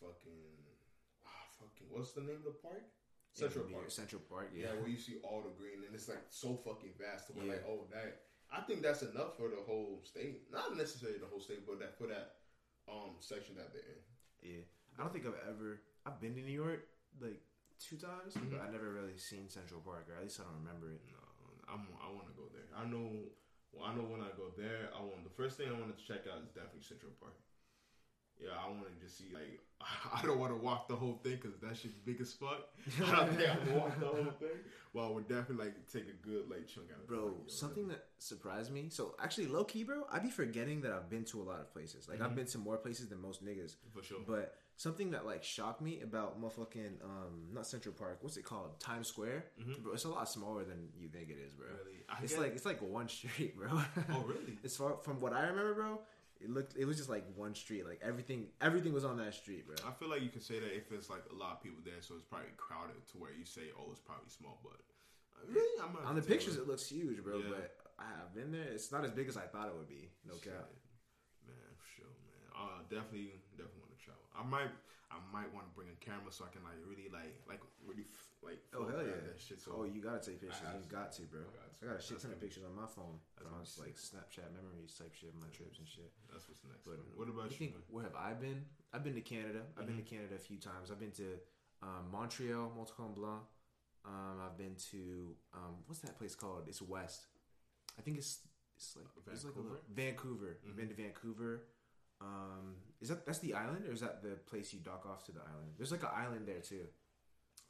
fucking, 0.00 0.44
ah, 1.26 1.44
fucking, 1.60 1.88
what's 1.90 2.12
the 2.12 2.20
name 2.22 2.40
of 2.40 2.44
the 2.44 2.56
park? 2.62 2.84
Central 3.32 3.64
Park. 3.66 3.90
Central 3.90 4.22
Park, 4.30 4.52
Yeah. 4.54 4.70
yeah. 4.72 4.80
where 4.80 4.88
you 4.88 4.96
see 4.98 5.18
all 5.24 5.42
the 5.42 5.50
green, 5.58 5.82
and 5.84 5.92
it's 5.94 6.08
like 6.08 6.22
so 6.30 6.54
fucking 6.64 6.94
vast. 7.00 7.26
To 7.28 7.32
where 7.32 7.46
Yeah. 7.46 7.52
like, 7.58 7.64
oh, 7.66 7.86
that. 7.92 8.22
I 8.52 8.60
think 8.62 8.82
that's 8.82 9.02
enough 9.02 9.36
for 9.36 9.48
the 9.50 9.58
whole 9.66 10.00
state. 10.04 10.46
Not 10.52 10.76
necessarily 10.76 11.18
the 11.18 11.26
whole 11.26 11.40
state, 11.40 11.66
but 11.66 11.80
that 11.80 11.98
for 11.98 12.06
that 12.06 12.36
um 12.86 13.16
section 13.18 13.56
that 13.56 13.72
they're 13.72 13.82
in. 13.82 14.00
Yeah. 14.60 14.64
I 14.96 15.02
don't 15.02 15.12
think 15.12 15.26
I've 15.26 15.34
ever, 15.50 15.80
I've 16.06 16.20
been 16.20 16.34
to 16.34 16.40
New 16.40 16.52
York 16.52 16.86
like 17.20 17.40
two 17.78 17.96
times, 17.96 18.34
Mhm. 18.34 18.50
but 18.50 18.60
I 18.60 18.70
never 18.70 18.92
really 18.92 19.16
seen 19.16 19.48
Central 19.48 19.80
Park, 19.80 20.08
or 20.08 20.14
at 20.16 20.22
least 20.22 20.40
I 20.40 20.44
don't 20.44 20.58
remember 20.64 20.90
it. 20.92 21.00
No, 21.10 21.18
I'm. 21.68 21.88
I 22.00 22.08
want 22.10 22.26
to 22.28 22.34
go 22.34 22.48
there. 22.52 22.68
I 22.76 22.84
know. 22.86 23.30
Well, 23.72 23.84
I 23.84 23.94
know 23.94 24.04
when 24.04 24.20
I 24.20 24.30
go 24.36 24.50
there, 24.56 24.92
I 24.94 25.00
want 25.02 25.24
the 25.24 25.30
first 25.30 25.56
thing 25.56 25.68
I 25.68 25.72
want 25.78 25.96
to 25.96 26.04
check 26.04 26.26
out 26.28 26.42
is 26.42 26.50
definitely 26.50 26.82
Central 26.82 27.12
Park. 27.18 27.34
Yeah, 28.42 28.50
I 28.62 28.68
want 28.68 28.84
to 28.86 29.04
just 29.04 29.18
see 29.18 29.26
like 29.32 29.60
I 30.14 30.22
don't 30.24 30.38
want 30.38 30.52
to 30.52 30.56
walk 30.62 30.88
the 30.88 30.96
whole 30.96 31.20
thing 31.22 31.38
because 31.40 31.58
that 31.58 31.76
shit's 31.76 31.94
big 32.04 32.20
as 32.20 32.32
fuck. 32.32 32.68
I 33.06 33.16
don't 33.16 33.34
think 33.36 33.48
I 33.50 33.56
can 33.56 33.74
walk 33.76 33.98
the 34.00 34.06
whole 34.06 34.32
thing. 34.38 34.58
Well, 34.92 35.06
I 35.06 35.10
would 35.10 35.28
definitely 35.28 35.64
like 35.66 35.74
take 35.92 36.04
a 36.08 36.26
good 36.26 36.48
like 36.48 36.66
chunk 36.68 36.86
out 36.90 36.98
of 36.98 37.04
it. 37.04 37.08
Bro, 37.08 37.24
Like, 37.26 37.34
something 37.48 37.88
that 37.88 38.04
surprised 38.18 38.70
me. 38.72 38.86
So 38.90 39.14
actually, 39.22 39.48
low 39.48 39.64
key, 39.64 39.82
bro, 39.84 40.06
I'd 40.10 40.22
be 40.22 40.30
forgetting 40.30 40.80
that 40.82 40.92
I've 40.92 41.10
been 41.10 41.24
to 41.26 41.42
a 41.42 41.44
lot 41.44 41.60
of 41.60 41.72
places. 41.72 42.08
Like 42.08 42.20
I've 42.20 42.30
Mhm. 42.30 42.36
been 42.36 42.46
to 42.46 42.58
more 42.58 42.76
places 42.78 43.08
than 43.08 43.20
most 43.20 43.44
niggas. 43.44 43.76
for 43.92 44.02
sure. 44.02 44.20
But 44.26 44.54
something 44.76 45.10
that 45.12 45.26
like 45.26 45.42
shocked 45.44 45.80
me 45.80 46.00
about 46.00 46.40
motherfucking 46.40 47.02
um 47.04 47.48
not 47.52 47.66
Central 47.66 47.94
Park, 47.94 48.18
what's 48.22 48.36
it 48.36 48.44
called? 48.44 48.78
Times 48.80 49.08
Square. 49.08 49.44
Mhm. 49.60 49.82
Bro, 49.82 49.92
it's 49.94 50.04
a 50.04 50.08
lot 50.08 50.28
smaller 50.28 50.64
than 50.64 50.88
you 50.96 51.08
think 51.08 51.28
it 51.28 51.38
is, 51.44 51.52
bro. 51.52 51.66
really, 51.68 52.04
I 52.08 52.22
It's 52.22 52.38
like 52.38 52.54
it's 52.54 52.64
like 52.66 52.80
one 52.80 53.08
street, 53.16 53.56
bro. 53.56 53.68
oh 54.12 54.24
really? 54.26 54.58
As 54.64 54.76
far 54.76 54.96
from 55.02 55.20
what 55.20 55.32
I 55.32 55.42
remember, 55.42 55.74
bro, 55.74 56.00
it 56.44 56.50
looked 56.50 56.76
it 56.76 56.84
was 56.84 56.96
just 56.96 57.08
like 57.08 57.24
one 57.34 57.54
street. 57.54 57.84
Like 57.88 58.00
everything 58.04 58.46
everything 58.60 58.92
was 58.92 59.04
on 59.04 59.16
that 59.18 59.32
street, 59.34 59.66
bro. 59.66 59.76
I 59.88 59.92
feel 59.96 60.08
like 60.12 60.22
you 60.22 60.28
can 60.28 60.40
say 60.44 60.60
that 60.60 60.70
if 60.76 60.92
it's 60.92 61.08
like 61.08 61.24
a 61.32 61.34
lot 61.34 61.52
of 61.56 61.62
people 61.64 61.80
there, 61.84 62.00
so 62.04 62.14
it's 62.14 62.22
probably 62.28 62.52
crowded 62.56 63.00
to 63.12 63.18
where 63.18 63.32
you 63.32 63.44
say, 63.44 63.72
oh, 63.78 63.88
it's 63.90 64.00
probably 64.04 64.28
small, 64.28 64.60
but 64.62 64.76
really, 65.48 65.80
I'm 65.80 65.96
On 66.06 66.14
the 66.14 66.22
pictures, 66.22 66.56
it. 66.56 66.64
it 66.64 66.68
looks 66.68 66.86
huge, 66.86 67.24
bro. 67.24 67.38
Yeah. 67.38 67.56
But 67.56 67.72
I 67.98 68.08
have 68.20 68.34
been 68.36 68.52
there. 68.52 68.68
It's 68.68 68.92
not 68.92 69.04
as 69.04 69.12
big 69.12 69.28
as 69.28 69.36
I 69.36 69.46
thought 69.48 69.68
it 69.68 69.76
would 69.76 69.88
be. 69.88 70.10
No 70.28 70.34
Shit. 70.34 70.52
cap. 70.52 70.68
Man, 71.48 71.72
for 71.80 71.88
sure, 71.96 72.12
man. 72.26 72.44
Uh, 72.52 72.80
definitely, 72.92 73.40
definitely 73.56 73.80
want 73.86 73.94
to 73.96 74.00
travel. 74.04 74.24
I 74.34 74.42
might, 74.44 74.72
I 75.14 75.18
might 75.32 75.48
want 75.54 75.64
to 75.70 75.72
bring 75.78 75.88
a 75.94 75.98
camera 76.02 76.28
so 76.34 76.44
I 76.44 76.50
can 76.50 76.66
like 76.66 76.76
really 76.84 77.06
like, 77.08 77.38
like 77.48 77.62
really 77.86 78.04
f- 78.10 78.33
like. 78.44 78.60
Oh 78.76 78.86
hell 78.86 79.00
yeah! 79.02 79.18
That 79.24 79.40
shit. 79.40 79.60
So 79.60 79.72
oh, 79.74 79.84
you 79.84 80.00
gotta 80.04 80.20
take 80.20 80.40
pictures. 80.40 80.60
I 80.66 80.76
You 80.76 80.84
got 80.90 81.12
to. 81.16 81.22
bro. 81.26 81.40
I 81.42 81.52
got. 81.52 81.68
I 81.80 81.84
got 81.92 81.98
a 82.00 82.02
shit 82.04 82.20
ton 82.20 82.32
of 82.32 82.40
pictures 82.40 82.64
on 82.64 82.72
my 82.76 82.86
phone. 82.88 83.20
that's 83.36 83.44
From 83.44 83.52
gonna 83.52 83.84
like 83.84 83.96
Snapchat 83.96 84.48
memories 84.56 84.94
type 84.96 85.12
shit, 85.12 85.32
my 85.36 85.48
trips 85.52 85.78
and 85.80 85.88
shit. 85.88 86.08
that's 86.32 86.48
what's 86.48 86.64
next. 86.64 86.84
But 86.84 86.96
man. 87.00 87.12
what 87.16 87.28
about 87.28 87.50
you 87.52 87.58
think 87.60 87.74
where 87.88 88.04
have 88.04 88.16
I 88.16 88.32
been? 88.32 88.64
I've 88.92 89.04
been 89.04 89.14
to 89.16 89.24
Canada. 89.24 89.64
I've 89.76 89.84
been 89.86 89.96
to 89.96 90.02
Mm-hmm. 90.04 90.14
Canada 90.16 90.34
a 90.36 90.44
few 90.44 90.56
times. 90.56 90.88
I've 90.92 91.00
been 91.00 91.12
to 91.20 91.36
um, 91.82 92.08
Montreal, 92.12 92.72
Mont 92.76 92.88
Tremblant. 92.88 93.44
Um, 94.04 94.36
I've 94.44 94.56
been 94.56 94.76
to 94.92 95.34
um, 95.52 95.80
what's 95.86 96.00
that 96.04 96.16
place 96.16 96.34
called? 96.34 96.64
It's 96.68 96.80
West. 96.80 97.26
I 97.98 98.02
think 98.02 98.16
it's 98.18 98.40
it's 98.76 98.96
like 98.96 99.06
it's 99.32 99.44
like 99.44 99.54
a 99.56 99.60
little, 99.60 99.78
Vancouver. 99.92 100.56
I've 100.64 100.68
Mm-hmm. 100.72 100.76
been 100.78 100.88
to 100.88 100.94
Vancouver. 100.94 101.64
Um, 102.20 102.76
is 103.00 103.08
that 103.10 103.26
that's 103.26 103.40
the 103.40 103.52
island 103.54 103.84
or 103.86 103.92
is 103.92 104.00
that 104.00 104.22
the 104.22 104.36
place 104.48 104.72
you 104.72 104.80
dock 104.80 105.04
off 105.04 105.24
to 105.24 105.32
the 105.32 105.40
island? 105.40 105.72
There's 105.76 105.92
like 105.92 106.02
an 106.02 106.14
island 106.14 106.46
there 106.46 106.60
too. 106.60 106.86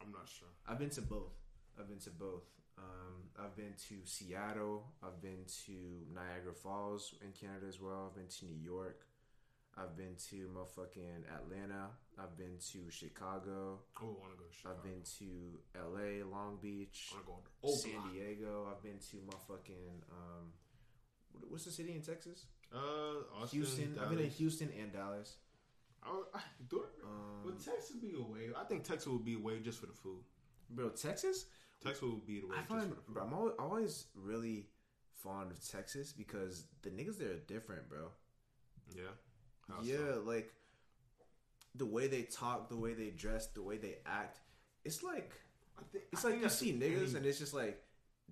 I'm 0.02 0.12
not 0.12 0.28
sure. 0.28 0.48
I've 0.66 0.78
been 0.78 0.90
to 0.90 1.02
both. 1.02 1.34
I've 1.78 1.88
been 1.88 1.98
to 2.00 2.10
both. 2.10 2.44
Um, 2.78 3.30
I've 3.38 3.56
been 3.56 3.74
to 3.88 3.94
Seattle. 4.04 4.84
I've 5.02 5.20
been 5.22 5.44
to 5.66 5.72
Niagara 6.12 6.52
Falls 6.52 7.14
in 7.22 7.32
Canada 7.32 7.66
as 7.68 7.80
well. 7.80 8.10
I've 8.10 8.16
been 8.16 8.28
to 8.28 8.46
New 8.46 8.60
York. 8.62 9.06
I've 9.76 9.96
been 9.96 10.14
to 10.30 10.48
motherfucking 10.54 11.26
Atlanta. 11.34 11.90
I've 12.18 12.36
been 12.36 12.58
to 12.72 12.90
Chicago. 12.90 13.80
Oh, 14.00 14.02
I 14.02 14.20
want 14.20 14.32
to 14.32 14.38
go 14.38 14.46
to 14.46 14.54
Chicago. 14.54 14.76
I've 14.76 14.84
been 14.84 15.02
to 15.18 15.30
LA, 15.74 16.24
Long 16.30 16.58
Beach, 16.62 17.10
I 17.12 17.18
go 17.26 17.40
to 17.42 17.50
oh, 17.64 17.74
San 17.82 18.12
Diego. 18.12 18.68
I've 18.70 18.82
been 18.82 18.98
to 19.10 19.16
motherfucking 19.16 20.06
um, 20.12 20.52
what's 21.48 21.64
the 21.64 21.70
city 21.70 21.94
in 21.94 22.02
Texas? 22.02 22.46
Uh, 22.72 23.40
Austin, 23.40 23.60
Houston. 23.60 23.98
I've 24.00 24.10
been 24.10 24.20
in 24.20 24.30
Houston 24.30 24.70
and 24.80 24.92
Dallas. 24.92 25.36
I, 26.06 26.10
I, 26.34 26.40
it. 26.72 27.04
Um, 27.04 27.44
Would 27.44 27.64
Texas 27.64 27.96
be 27.96 28.12
a 28.18 28.22
way? 28.22 28.50
I 28.58 28.64
think 28.64 28.84
Texas 28.84 29.06
would 29.08 29.24
be 29.24 29.34
a 29.34 29.38
way 29.38 29.58
just 29.60 29.78
for 29.80 29.86
the 29.86 29.92
food. 29.92 30.18
bro, 30.70 30.88
Texas. 30.90 31.46
Texas 31.82 32.02
would 32.02 32.26
be 32.26 32.40
the 32.40 32.46
way 32.46 32.56
I 32.56 32.60
just 32.60 32.68
find, 32.70 32.82
for 32.88 32.94
the 32.94 33.00
food. 33.02 33.14
bro, 33.14 33.22
I'm 33.24 33.34
always, 33.34 33.54
always 33.58 34.06
really 34.14 34.66
fond 35.22 35.50
of 35.52 35.66
Texas 35.68 36.12
because 36.12 36.64
the 36.82 36.90
niggas 36.90 37.18
there 37.18 37.30
are 37.32 37.36
different, 37.46 37.88
bro. 37.88 38.08
Yeah. 38.94 39.02
How 39.68 39.82
so? 39.82 39.88
yeah, 39.88 40.14
like 40.24 40.52
the 41.74 41.86
way 41.86 42.06
they 42.06 42.22
talk, 42.22 42.68
the 42.68 42.76
way 42.76 42.94
they 42.94 43.10
dress, 43.10 43.46
the 43.48 43.62
way 43.62 43.76
they 43.78 43.96
act. 44.06 44.40
It's 44.84 45.02
like 45.02 45.32
I 45.78 45.82
think 45.92 46.04
it's 46.12 46.24
I 46.24 46.30
like 46.30 46.40
you 46.42 46.48
see 46.48 46.72
niggas 46.72 47.08
any- 47.10 47.16
and 47.18 47.26
it's 47.26 47.38
just 47.38 47.54
like, 47.54 47.82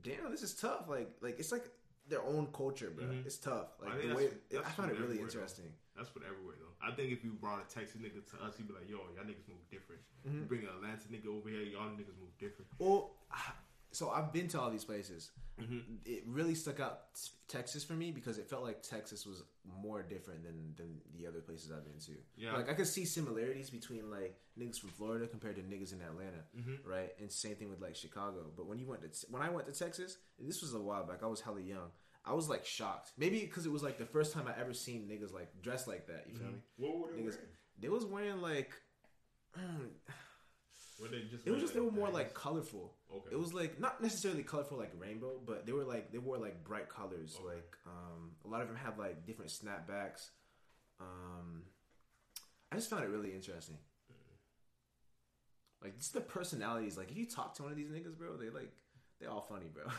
damn, 0.02 0.30
this 0.30 0.42
is 0.42 0.54
tough. 0.54 0.88
Like 0.88 1.10
like 1.22 1.38
it's 1.38 1.50
like 1.52 1.64
their 2.08 2.22
own 2.22 2.48
culture, 2.52 2.90
bro. 2.94 3.04
Mhm. 3.06 3.24
It's 3.26 3.38
tough. 3.38 3.68
I 3.80 3.86
Like 3.86 3.92
think 3.94 4.02
the 4.02 4.08
that's- 4.08 4.30
way 4.32 4.58
I 4.58 4.62
that's 4.62 4.74
find 4.74 4.90
it 4.92 5.00
really 5.00 5.18
interesting. 5.20 5.72
That's 5.96 6.08
for 6.08 6.20
everywhere 6.24 6.56
though. 6.58 6.72
I 6.86 6.94
think 6.94 7.12
if 7.12 7.22
you 7.22 7.32
brought 7.32 7.60
a 7.60 7.72
Texas 7.72 8.00
nigga 8.00 8.24
to 8.30 8.44
us, 8.44 8.56
he'd 8.56 8.66
be 8.68 8.74
like, 8.74 8.88
"Yo, 8.88 8.96
y'all 9.14 9.24
niggas 9.24 9.46
move 9.48 9.60
different." 9.70 10.00
Mhm. 10.26 10.34
You 10.40 10.44
bring 10.46 10.62
an 10.62 10.68
Atlanta 10.68 11.06
nigga 11.08 11.26
over 11.26 11.48
here, 11.48 11.62
y'all 11.62 11.90
niggas 11.90 12.16
move 12.18 12.36
different. 12.38 12.70
Well, 12.78 13.14
so 13.92 14.08
I've 14.10 14.32
been 14.32 14.48
to 14.48 14.60
all 14.60 14.70
these 14.70 14.84
places. 14.86 15.30
Mm-hmm. 15.60 15.96
It 16.06 16.24
really 16.26 16.54
stuck 16.54 16.80
out 16.80 17.08
Texas 17.46 17.84
for 17.84 17.92
me 17.92 18.10
because 18.10 18.38
it 18.38 18.48
felt 18.48 18.62
like 18.62 18.82
Texas 18.82 19.26
was 19.26 19.42
more 19.82 20.02
different 20.02 20.42
than 20.44 20.74
than 20.78 20.98
the 21.14 21.26
other 21.26 21.40
places 21.42 21.70
I've 21.70 21.84
been 21.84 21.98
to. 22.06 22.12
Yeah. 22.36 22.54
Like 22.56 22.70
I 22.70 22.74
could 22.74 22.86
see 22.86 23.04
similarities 23.04 23.68
between 23.68 24.10
like 24.10 24.40
niggas 24.58 24.80
from 24.80 24.88
Florida 24.90 25.26
compared 25.26 25.56
to 25.56 25.62
niggas 25.62 25.92
in 25.92 26.00
Atlanta, 26.00 26.42
Mhm. 26.56 26.78
right? 26.86 27.10
And 27.20 27.30
same 27.30 27.56
thing 27.56 27.68
with 27.68 27.82
like 27.82 27.94
Chicago. 27.94 28.50
But 28.56 28.64
when 28.66 28.78
you 28.78 28.86
went 28.86 29.02
to 29.02 29.26
when 29.30 29.42
I 29.42 29.50
went 29.50 29.66
to 29.66 29.72
Texas, 29.78 30.16
this 30.38 30.62
was 30.62 30.72
a 30.72 30.80
while 30.80 31.04
back. 31.04 31.22
I 31.22 31.26
was 31.26 31.42
hella 31.42 31.60
young. 31.60 31.90
I 32.24 32.32
was 32.34 32.48
like 32.48 32.64
shocked. 32.64 33.10
Maybe 33.18 33.40
because 33.40 33.66
it 33.66 33.72
was 33.72 33.82
like 33.82 33.98
the 33.98 34.06
first 34.06 34.32
time 34.32 34.46
I 34.46 34.58
ever 34.60 34.72
seen 34.72 35.08
niggas 35.10 35.32
like 35.32 35.48
dressed 35.62 35.88
like 35.88 36.06
that. 36.06 36.26
You 36.28 36.36
feel 36.36 36.46
me? 36.48 36.54
What 36.76 36.98
were 36.98 37.08
they 37.16 37.22
Niggas, 37.22 37.24
wearing? 37.24 37.38
they 37.80 37.88
was 37.88 38.04
wearing 38.06 38.40
like. 38.40 38.72
Were 41.00 41.08
they 41.08 41.22
just? 41.22 41.44
It 41.44 41.46
was 41.46 41.46
wearing, 41.46 41.60
just 41.62 41.74
they 41.74 41.80
were 41.80 41.90
more 41.90 42.06
bags? 42.06 42.14
like 42.14 42.34
colorful. 42.34 42.94
Okay. 43.12 43.30
It 43.32 43.38
was 43.38 43.52
like 43.52 43.80
not 43.80 44.00
necessarily 44.00 44.44
colorful 44.44 44.78
like 44.78 44.92
rainbow, 44.96 45.40
but 45.44 45.66
they 45.66 45.72
were 45.72 45.82
like 45.84 46.12
they 46.12 46.18
wore 46.18 46.38
like 46.38 46.62
bright 46.62 46.88
colors. 46.88 47.36
Okay. 47.40 47.54
Like 47.56 47.76
um, 47.86 48.32
a 48.44 48.48
lot 48.48 48.60
of 48.60 48.68
them 48.68 48.76
have 48.76 48.98
like 48.98 49.26
different 49.26 49.50
snapbacks. 49.50 50.28
Um, 51.00 51.62
I 52.70 52.76
just 52.76 52.88
found 52.88 53.02
it 53.02 53.10
really 53.10 53.32
interesting. 53.32 53.78
Like 55.82 55.98
just 55.98 56.12
the 56.12 56.20
personalities. 56.20 56.96
Like 56.96 57.10
if 57.10 57.16
you 57.16 57.26
talk 57.26 57.54
to 57.56 57.62
one 57.64 57.72
of 57.72 57.76
these 57.76 57.88
niggas, 57.90 58.16
bro, 58.16 58.36
they 58.36 58.50
like 58.50 58.72
they 59.22 59.30
all 59.30 59.46
funny, 59.46 59.70
bro. 59.70 59.86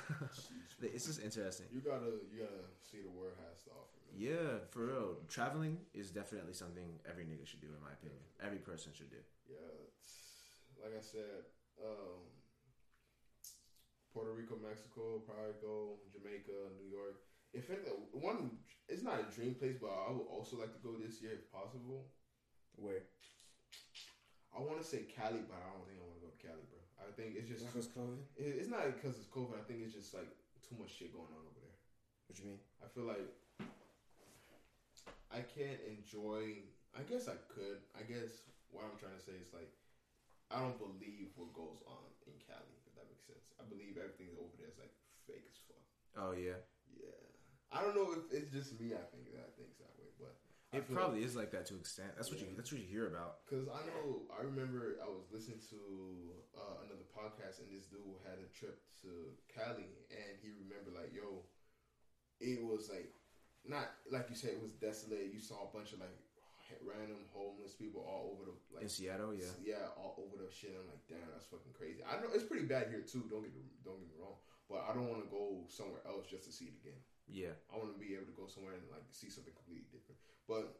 It's 0.84 1.08
just 1.08 1.24
interesting. 1.24 1.72
You 1.72 1.80
gotta, 1.80 2.20
you 2.28 2.44
gotta 2.44 2.68
see 2.84 3.00
the 3.00 3.16
world 3.16 3.40
has 3.48 3.64
to 3.64 3.72
offer. 3.72 3.96
Man. 4.12 4.20
Yeah, 4.20 4.60
for 4.68 4.92
real. 4.92 5.16
Traveling 5.32 5.80
is 5.96 6.12
definitely 6.12 6.52
something 6.52 7.00
every 7.08 7.24
nigga 7.24 7.48
should 7.48 7.64
do, 7.64 7.72
in 7.72 7.80
my 7.80 7.96
opinion. 7.96 8.20
Every 8.44 8.60
person 8.60 8.92
should 8.92 9.08
do. 9.08 9.24
Yeah, 9.48 9.80
like 10.84 10.92
I 10.92 11.00
said, 11.00 11.48
um, 11.80 12.28
Puerto 14.12 14.36
Rico, 14.36 14.60
Mexico, 14.60 15.24
probably 15.24 15.56
go 15.64 16.04
Jamaica, 16.12 16.76
New 16.76 16.92
York. 16.92 17.24
If 17.56 17.72
it, 17.72 17.88
one, 18.12 18.60
it's 18.92 19.08
not 19.08 19.24
a 19.24 19.28
dream 19.32 19.56
place, 19.56 19.80
but 19.80 19.88
I 19.88 20.12
would 20.12 20.28
also 20.28 20.60
like 20.60 20.76
to 20.76 20.84
go 20.84 21.00
this 21.00 21.24
year 21.24 21.40
if 21.40 21.48
possible. 21.48 22.12
Where? 22.76 23.08
I 24.52 24.60
want 24.60 24.84
to 24.84 24.86
say 24.86 25.08
Cali, 25.08 25.48
but 25.48 25.56
I 25.56 25.72
don't 25.72 25.88
think 25.88 26.04
I 26.04 26.04
want 26.04 26.20
to 26.20 26.28
go 26.28 26.34
to 26.36 26.44
Cali. 26.44 26.73
I 27.04 27.12
think 27.16 27.36
it's 27.36 27.50
just 27.50 27.68
COVID. 27.94 28.24
it- 28.38 28.58
it's 28.64 28.70
not 28.72 28.86
because 28.96 29.18
it's 29.20 29.28
COVID. 29.28 29.60
I 29.60 29.64
think 29.68 29.84
it's 29.84 29.94
just 29.94 30.14
like 30.14 30.30
too 30.64 30.76
much 30.80 30.90
shit 30.96 31.12
going 31.14 31.30
on 31.30 31.44
over 31.46 31.60
there. 31.60 31.78
What 32.28 32.40
you 32.40 32.46
mean? 32.56 32.62
I 32.82 32.88
feel 32.88 33.04
like 33.06 33.28
I 35.32 35.42
can't 35.42 35.82
enjoy. 35.90 36.62
I 36.96 37.02
guess 37.10 37.28
I 37.28 37.36
could. 37.50 37.82
I 37.98 38.04
guess 38.06 38.46
what 38.70 38.86
I'm 38.86 38.98
trying 38.98 39.18
to 39.18 39.24
say 39.24 39.34
is 39.38 39.52
like 39.54 39.70
I 40.54 40.62
don't 40.62 40.78
believe 40.78 41.34
what 41.36 41.54
goes 41.54 41.82
on 41.90 42.06
in 42.30 42.38
Cali. 42.46 42.78
If 42.86 42.94
that 42.96 43.10
makes 43.10 43.26
sense. 43.26 43.46
I 43.58 43.66
believe 43.66 43.98
everything 43.98 44.34
over 44.38 44.54
there 44.58 44.70
is 44.70 44.78
like 44.78 44.94
fake 45.26 45.46
as 45.50 45.58
fuck. 45.66 45.84
Oh 46.18 46.34
yeah. 46.38 46.62
Yeah. 46.94 47.22
I 47.74 47.82
don't 47.82 47.98
know 47.98 48.14
if 48.14 48.30
it's 48.30 48.54
just 48.54 48.78
me. 48.78 48.94
I 48.94 49.02
think 49.10 49.34
that 49.34 49.50
I 49.50 49.52
think 49.58 49.74
I 49.82 49.93
It 50.74 50.90
probably 50.90 51.22
is 51.22 51.38
like 51.38 51.54
that 51.54 51.70
to 51.70 51.78
an 51.78 51.86
extent. 51.86 52.18
That's 52.18 52.34
what 52.34 52.42
you 52.42 52.50
that's 52.58 52.74
what 52.74 52.82
you 52.82 52.90
hear 52.90 53.06
about. 53.06 53.46
Cause 53.46 53.70
I 53.70 53.86
know 53.86 54.26
I 54.34 54.42
remember 54.42 54.98
I 54.98 55.06
was 55.06 55.30
listening 55.30 55.62
to 55.70 55.80
uh, 56.58 56.82
another 56.90 57.06
podcast 57.14 57.62
and 57.62 57.70
this 57.70 57.86
dude 57.86 58.02
had 58.26 58.42
a 58.42 58.50
trip 58.50 58.82
to 59.06 59.30
Cali 59.54 59.94
and 60.10 60.34
he 60.42 60.50
remembered 60.50 60.98
like 60.98 61.14
yo, 61.14 61.46
it 62.42 62.58
was 62.66 62.90
like 62.90 63.14
not 63.70 63.94
like 64.10 64.26
you 64.34 64.36
said 64.36 64.58
it 64.58 64.62
was 64.66 64.74
desolate. 64.74 65.30
You 65.30 65.40
saw 65.40 65.70
a 65.70 65.70
bunch 65.70 65.94
of 65.94 66.02
like 66.02 66.18
random 66.82 67.22
homeless 67.30 67.78
people 67.78 68.02
all 68.02 68.34
over 68.34 68.50
the 68.50 68.56
like 68.74 68.84
In 68.84 68.90
Seattle, 68.90 69.30
yeah. 69.30 69.54
yeah 69.62 69.94
all 69.94 70.18
over 70.18 70.42
the 70.42 70.50
shit. 70.50 70.74
I'm 70.74 70.90
like 70.90 71.06
damn 71.06 71.22
that's 71.30 71.46
fucking 71.54 71.78
crazy. 71.78 72.02
I 72.02 72.18
know 72.18 72.34
it's 72.34 72.50
pretty 72.50 72.66
bad 72.66 72.90
here 72.90 73.06
too. 73.06 73.30
Don't 73.30 73.46
get 73.46 73.54
don't 73.86 74.02
get 74.02 74.10
me 74.10 74.18
wrong, 74.18 74.42
but 74.66 74.82
I 74.90 74.98
don't 74.98 75.06
want 75.06 75.22
to 75.22 75.30
go 75.30 75.70
somewhere 75.70 76.02
else 76.10 76.26
just 76.26 76.50
to 76.50 76.52
see 76.52 76.74
it 76.74 76.82
again. 76.82 76.98
Yeah. 77.28 77.56
I 77.72 77.78
want 77.80 77.94
to 77.96 78.00
be 78.00 78.14
able 78.16 78.28
to 78.30 78.38
go 78.38 78.46
somewhere 78.48 78.76
and 78.76 78.86
like 78.92 79.06
see 79.12 79.30
something 79.32 79.54
completely 79.56 79.88
different. 79.90 80.20
But 80.48 80.80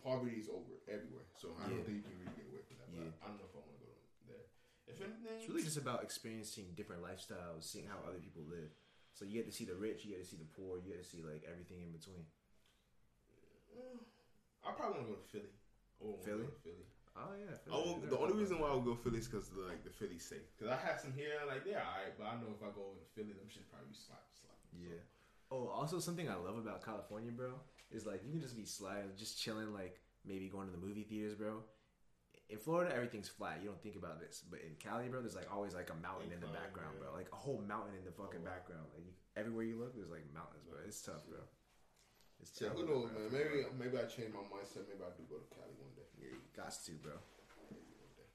poverty 0.00 0.40
is 0.40 0.48
over 0.52 0.76
everywhere, 0.88 1.28
so 1.36 1.56
I 1.56 1.68
Yeah. 1.68 1.80
don't 1.80 1.84
think 1.88 1.96
you 2.00 2.04
can 2.04 2.16
really 2.20 2.36
get 2.36 2.46
away 2.52 2.62
from 2.68 2.76
that. 2.80 2.88
Yeah. 2.92 3.08
But 3.08 3.12
I 3.20 3.24
don't 3.32 3.38
know 3.40 3.48
if 3.48 3.54
I 3.56 3.60
want 3.64 3.74
to 3.76 3.80
go 3.84 3.92
there. 4.28 4.46
If 4.88 4.96
anything, 5.00 5.36
It's 5.40 5.48
really 5.48 5.64
just 5.64 5.80
about 5.80 6.02
experiencing 6.04 6.72
different 6.76 7.00
lifestyles, 7.02 7.64
seeing 7.64 7.86
how 7.88 8.00
other 8.04 8.20
people 8.20 8.44
live. 8.44 8.72
So 9.16 9.24
you 9.24 9.34
get 9.40 9.46
to 9.50 9.52
see 9.52 9.64
the 9.64 9.74
rich, 9.76 10.04
you 10.04 10.12
get 10.16 10.22
to 10.22 10.28
see 10.28 10.38
the 10.40 10.48
poor, 10.56 10.78
you 10.78 10.92
get 10.94 11.02
to 11.02 11.08
see 11.08 11.20
like 11.22 11.44
everything 11.44 11.82
in 11.82 11.92
between. 11.92 12.24
Uh, 13.74 14.00
I 14.64 14.72
probably 14.72 15.00
want 15.02 15.08
to 15.08 15.12
go 15.14 15.18
to 15.20 15.28
Philly. 15.28 15.52
I 16.00 16.24
Philly? 16.24 16.46
To 16.46 16.56
Philly. 16.64 16.86
Oh 17.16 17.34
yeah. 17.34 17.56
I 17.68 17.76
won't, 17.76 18.06
the 18.08 18.16
only 18.18 18.38
reason 18.38 18.60
why 18.62 18.70
I 18.70 18.74
would 18.78 18.86
go 18.86 18.94
Philly 18.94 19.18
is 19.18 19.26
because 19.28 19.50
like 19.52 19.82
the 19.84 19.90
Philly's 19.90 20.24
safe. 20.24 20.46
Because 20.56 20.70
I 20.72 20.78
have 20.80 21.00
some 21.00 21.12
here, 21.12 21.36
like 21.48 21.64
they're 21.66 21.82
alright, 21.82 22.14
but 22.16 22.24
I 22.30 22.38
know 22.40 22.54
if 22.54 22.62
I 22.62 22.70
go 22.70 22.94
to 22.96 23.04
Philly, 23.12 23.34
them 23.34 23.50
shit 23.50 23.66
probably 23.68 23.90
be 23.92 23.98
slap 23.98 24.24
slap. 24.32 24.56
Yeah. 24.72 25.02
Oh, 25.50 25.66
also 25.68 25.98
something 25.98 26.28
I 26.28 26.36
love 26.36 26.58
about 26.58 26.84
California, 26.84 27.32
bro, 27.32 27.52
is 27.90 28.06
like 28.06 28.22
you 28.24 28.30
can 28.30 28.40
just 28.40 28.56
be 28.56 28.64
sliding, 28.64 29.10
just 29.18 29.40
chilling, 29.40 29.72
like 29.74 29.98
maybe 30.24 30.46
going 30.48 30.66
to 30.70 30.72
the 30.72 30.78
movie 30.78 31.02
theaters, 31.02 31.34
bro. 31.34 31.64
In 32.50 32.58
Florida, 32.58 32.90
everything's 32.94 33.28
flat. 33.30 33.58
You 33.62 33.70
don't 33.70 33.82
think 33.82 33.94
about 33.94 34.18
this, 34.18 34.42
but 34.50 34.58
in 34.62 34.74
Cali, 34.78 35.06
bro, 35.10 35.22
there's 35.22 35.34
like 35.38 35.50
always 35.50 35.74
like 35.74 35.90
a 35.90 35.98
mountain 36.02 36.30
In 36.30 36.38
in 36.38 36.40
the 36.42 36.50
Cali, 36.50 36.58
background, 36.58 36.94
yeah. 36.98 37.06
bro. 37.10 37.18
Like 37.18 37.30
a 37.34 37.38
whole 37.38 37.62
mountain 37.66 37.94
in 37.98 38.02
the 38.06 38.14
fucking 38.14 38.42
Oh, 38.42 38.46
wow. 38.46 38.54
background. 38.54 38.86
Like 38.94 39.06
you, 39.06 39.14
everywhere 39.38 39.66
you 39.66 39.78
look, 39.78 39.94
there's 39.94 40.10
like 40.10 40.26
mountains, 40.34 40.66
bro. 40.66 40.78
It's 40.86 41.02
tough, 41.02 41.22
bro. 41.30 41.42
It's 42.42 42.50
Yeah, 42.58 42.70
tough. 42.74 42.78
who 42.82 42.86
knows, 42.90 43.10
man? 43.14 43.30
Maybe 43.30 43.66
maybe 43.78 43.94
I 43.98 44.06
change 44.10 44.30
my 44.34 44.42
mindset. 44.50 44.86
Maybe 44.86 45.02
I 45.02 45.10
do 45.14 45.26
go 45.30 45.38
to 45.42 45.46
Cali 45.50 45.74
one 45.78 45.94
day. 45.98 46.06
Yeah, 46.18 46.34
you 46.34 46.42
got 46.54 46.74
to, 46.74 46.92
bro. 46.98 47.18
Maybe 47.70 47.90
one 47.98 48.14
day. 48.18 48.30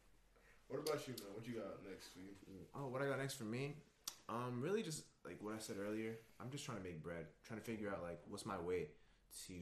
What 0.72 0.80
about 0.84 1.00
you, 1.08 1.16
man? 1.20 1.32
What 1.36 1.44
you 1.48 1.60
got 1.60 1.80
next 1.84 2.12
for 2.16 2.20
you? 2.24 2.32
Oh, 2.76 2.88
what 2.92 3.04
I 3.04 3.08
got 3.12 3.20
next 3.20 3.36
for 3.36 3.48
me? 3.48 3.80
Um, 4.28 4.60
really 4.62 4.82
just 4.82 5.04
like 5.24 5.38
what 5.42 5.54
I 5.54 5.60
said 5.60 5.78
earlier. 5.78 6.18
I'm 6.42 6.50
just 6.50 6.66
trying 6.66 6.78
to 6.80 6.84
make 6.84 7.02
bread, 7.04 7.26
trying 7.46 7.60
to 7.60 7.66
figure 7.66 7.90
out 7.90 8.02
like 8.02 8.20
what's 8.28 8.46
my 8.46 8.60
way 8.60 8.88
to 9.48 9.54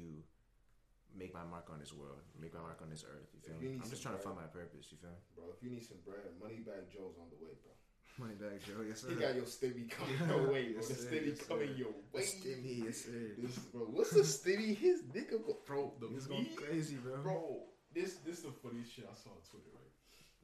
make 1.18 1.34
my 1.34 1.44
mark 1.44 1.68
on 1.72 1.80
this 1.80 1.94
world, 1.94 2.20
make 2.40 2.54
my 2.54 2.62
mark 2.62 2.80
on 2.82 2.90
this 2.90 3.04
earth. 3.04 3.28
You 3.36 3.40
feel 3.42 3.56
If 3.56 3.62
me? 3.62 3.80
I'm 3.84 3.90
just 3.90 4.02
trying 4.02 4.16
to 4.16 4.22
find 4.24 4.36
my 4.36 4.48
purpose. 4.48 4.88
You 4.92 4.98
feel 4.98 5.12
me? 5.12 5.22
Bro, 5.36 5.46
if 5.56 5.64
you 5.64 5.70
need 5.70 5.84
some 5.86 5.98
bread, 6.06 6.24
Money 6.42 6.64
Moneybag 6.64 6.90
Joe's 6.92 7.20
on 7.20 7.28
the 7.30 7.38
way, 7.44 7.52
bro. 7.62 7.72
Money 8.24 8.36
bag, 8.38 8.62
Joe. 8.66 8.86
Yes, 8.88 9.02
sir. 9.02 9.10
He 9.10 9.16
got 9.16 9.34
your 9.36 9.46
stimmy 9.50 9.90
coming 9.90 10.16
your 10.30 10.48
way. 10.52 10.74
Yes, 10.76 10.88
the 10.88 10.96
sir. 10.96 11.10
stimmy 11.10 11.28
Yes, 11.34 11.40
sir. 11.40 11.46
coming 11.50 11.74
your 11.76 11.94
The 12.14 12.18
way. 12.18 12.24
stimmy, 12.24 12.74
yes, 12.86 12.98
sir. 13.06 13.36
This, 13.38 13.58
bro, 13.74 13.82
what's 13.92 14.12
the 14.12 14.22
stimmy? 14.22 14.78
His 14.78 15.02
nigga, 15.12 15.42
go, 15.44 15.58
bro. 15.66 15.94
The 16.00 16.08
He's 16.14 16.28
going 16.28 16.48
crazy, 16.56 16.96
bro. 16.96 17.18
bro. 17.22 17.64
This 17.94 18.16
this 18.26 18.42
the 18.42 18.52
funniest 18.52 18.94
shit 18.96 19.06
I 19.06 19.14
saw 19.18 19.30
on 19.36 19.42
Twitter, 19.50 19.70
right? 19.76 19.92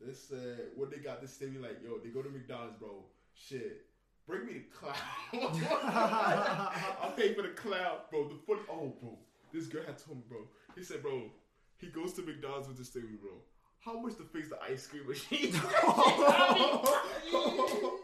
this 0.06 0.32
when 0.76 0.90
they 0.90 0.98
got 0.98 1.22
this 1.22 1.38
stimmy, 1.38 1.62
like, 1.62 1.78
yo, 1.84 1.98
they 2.00 2.10
go 2.10 2.22
to 2.22 2.30
McDonald's, 2.30 2.78
bro. 2.80 3.06
Shit, 3.34 3.86
bring 4.30 4.46
me 4.46 4.54
the 4.54 4.66
cloud. 4.78 4.96
I'll 7.02 7.12
pay 7.12 7.34
for 7.34 7.42
the 7.42 7.50
cloud, 7.50 8.02
bro. 8.12 8.30
The 8.30 8.36
funny, 8.48 8.62
oh, 8.72 8.94
bro. 9.02 9.18
This 9.52 9.66
girl 9.68 9.84
had 9.86 9.98
told 9.98 10.20
me, 10.20 10.24
bro. 10.30 10.40
He 10.76 10.84
said, 10.84 11.02
bro, 11.02 11.24
he 11.78 11.88
goes 11.88 12.14
to 12.14 12.22
McDonald's 12.22 12.68
with 12.68 12.78
the 12.78 12.84
stimmy, 12.84 13.20
bro. 13.20 13.32
How 13.80 14.00
much 14.00 14.16
to 14.18 14.24
fix 14.24 14.50
the 14.50 14.62
ice 14.62 14.86
cream 14.88 15.08
machine? 15.08 15.54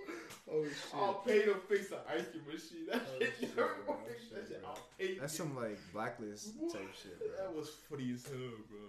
Oh 0.48 0.64
shit. 0.64 0.74
I'll 0.94 1.16
pay 1.16 1.42
to 1.46 1.56
fix 1.68 1.88
the 1.90 1.98
ice 2.08 2.26
cream 2.32 2.44
machine. 2.46 2.86
That 2.90 3.02
Oh, 3.02 3.20
shit, 3.20 3.34
shit, 3.40 3.56
bro. 3.56 3.68
bro. 3.86 3.98
That 4.08 4.18
Shit, 4.22 4.48
shit. 4.48 4.64
I'll 4.66 4.80
pay. 4.98 5.18
That's 5.18 5.36
some 5.36 5.56
like 5.56 5.78
blacklist 5.92 6.54
type 6.72 6.94
shit, 7.02 7.18
bro. 7.20 7.28
That 7.46 7.54
was 7.56 7.70
funny 7.90 8.12
as 8.14 8.24
hell, 8.26 8.38
bro. 8.70 8.80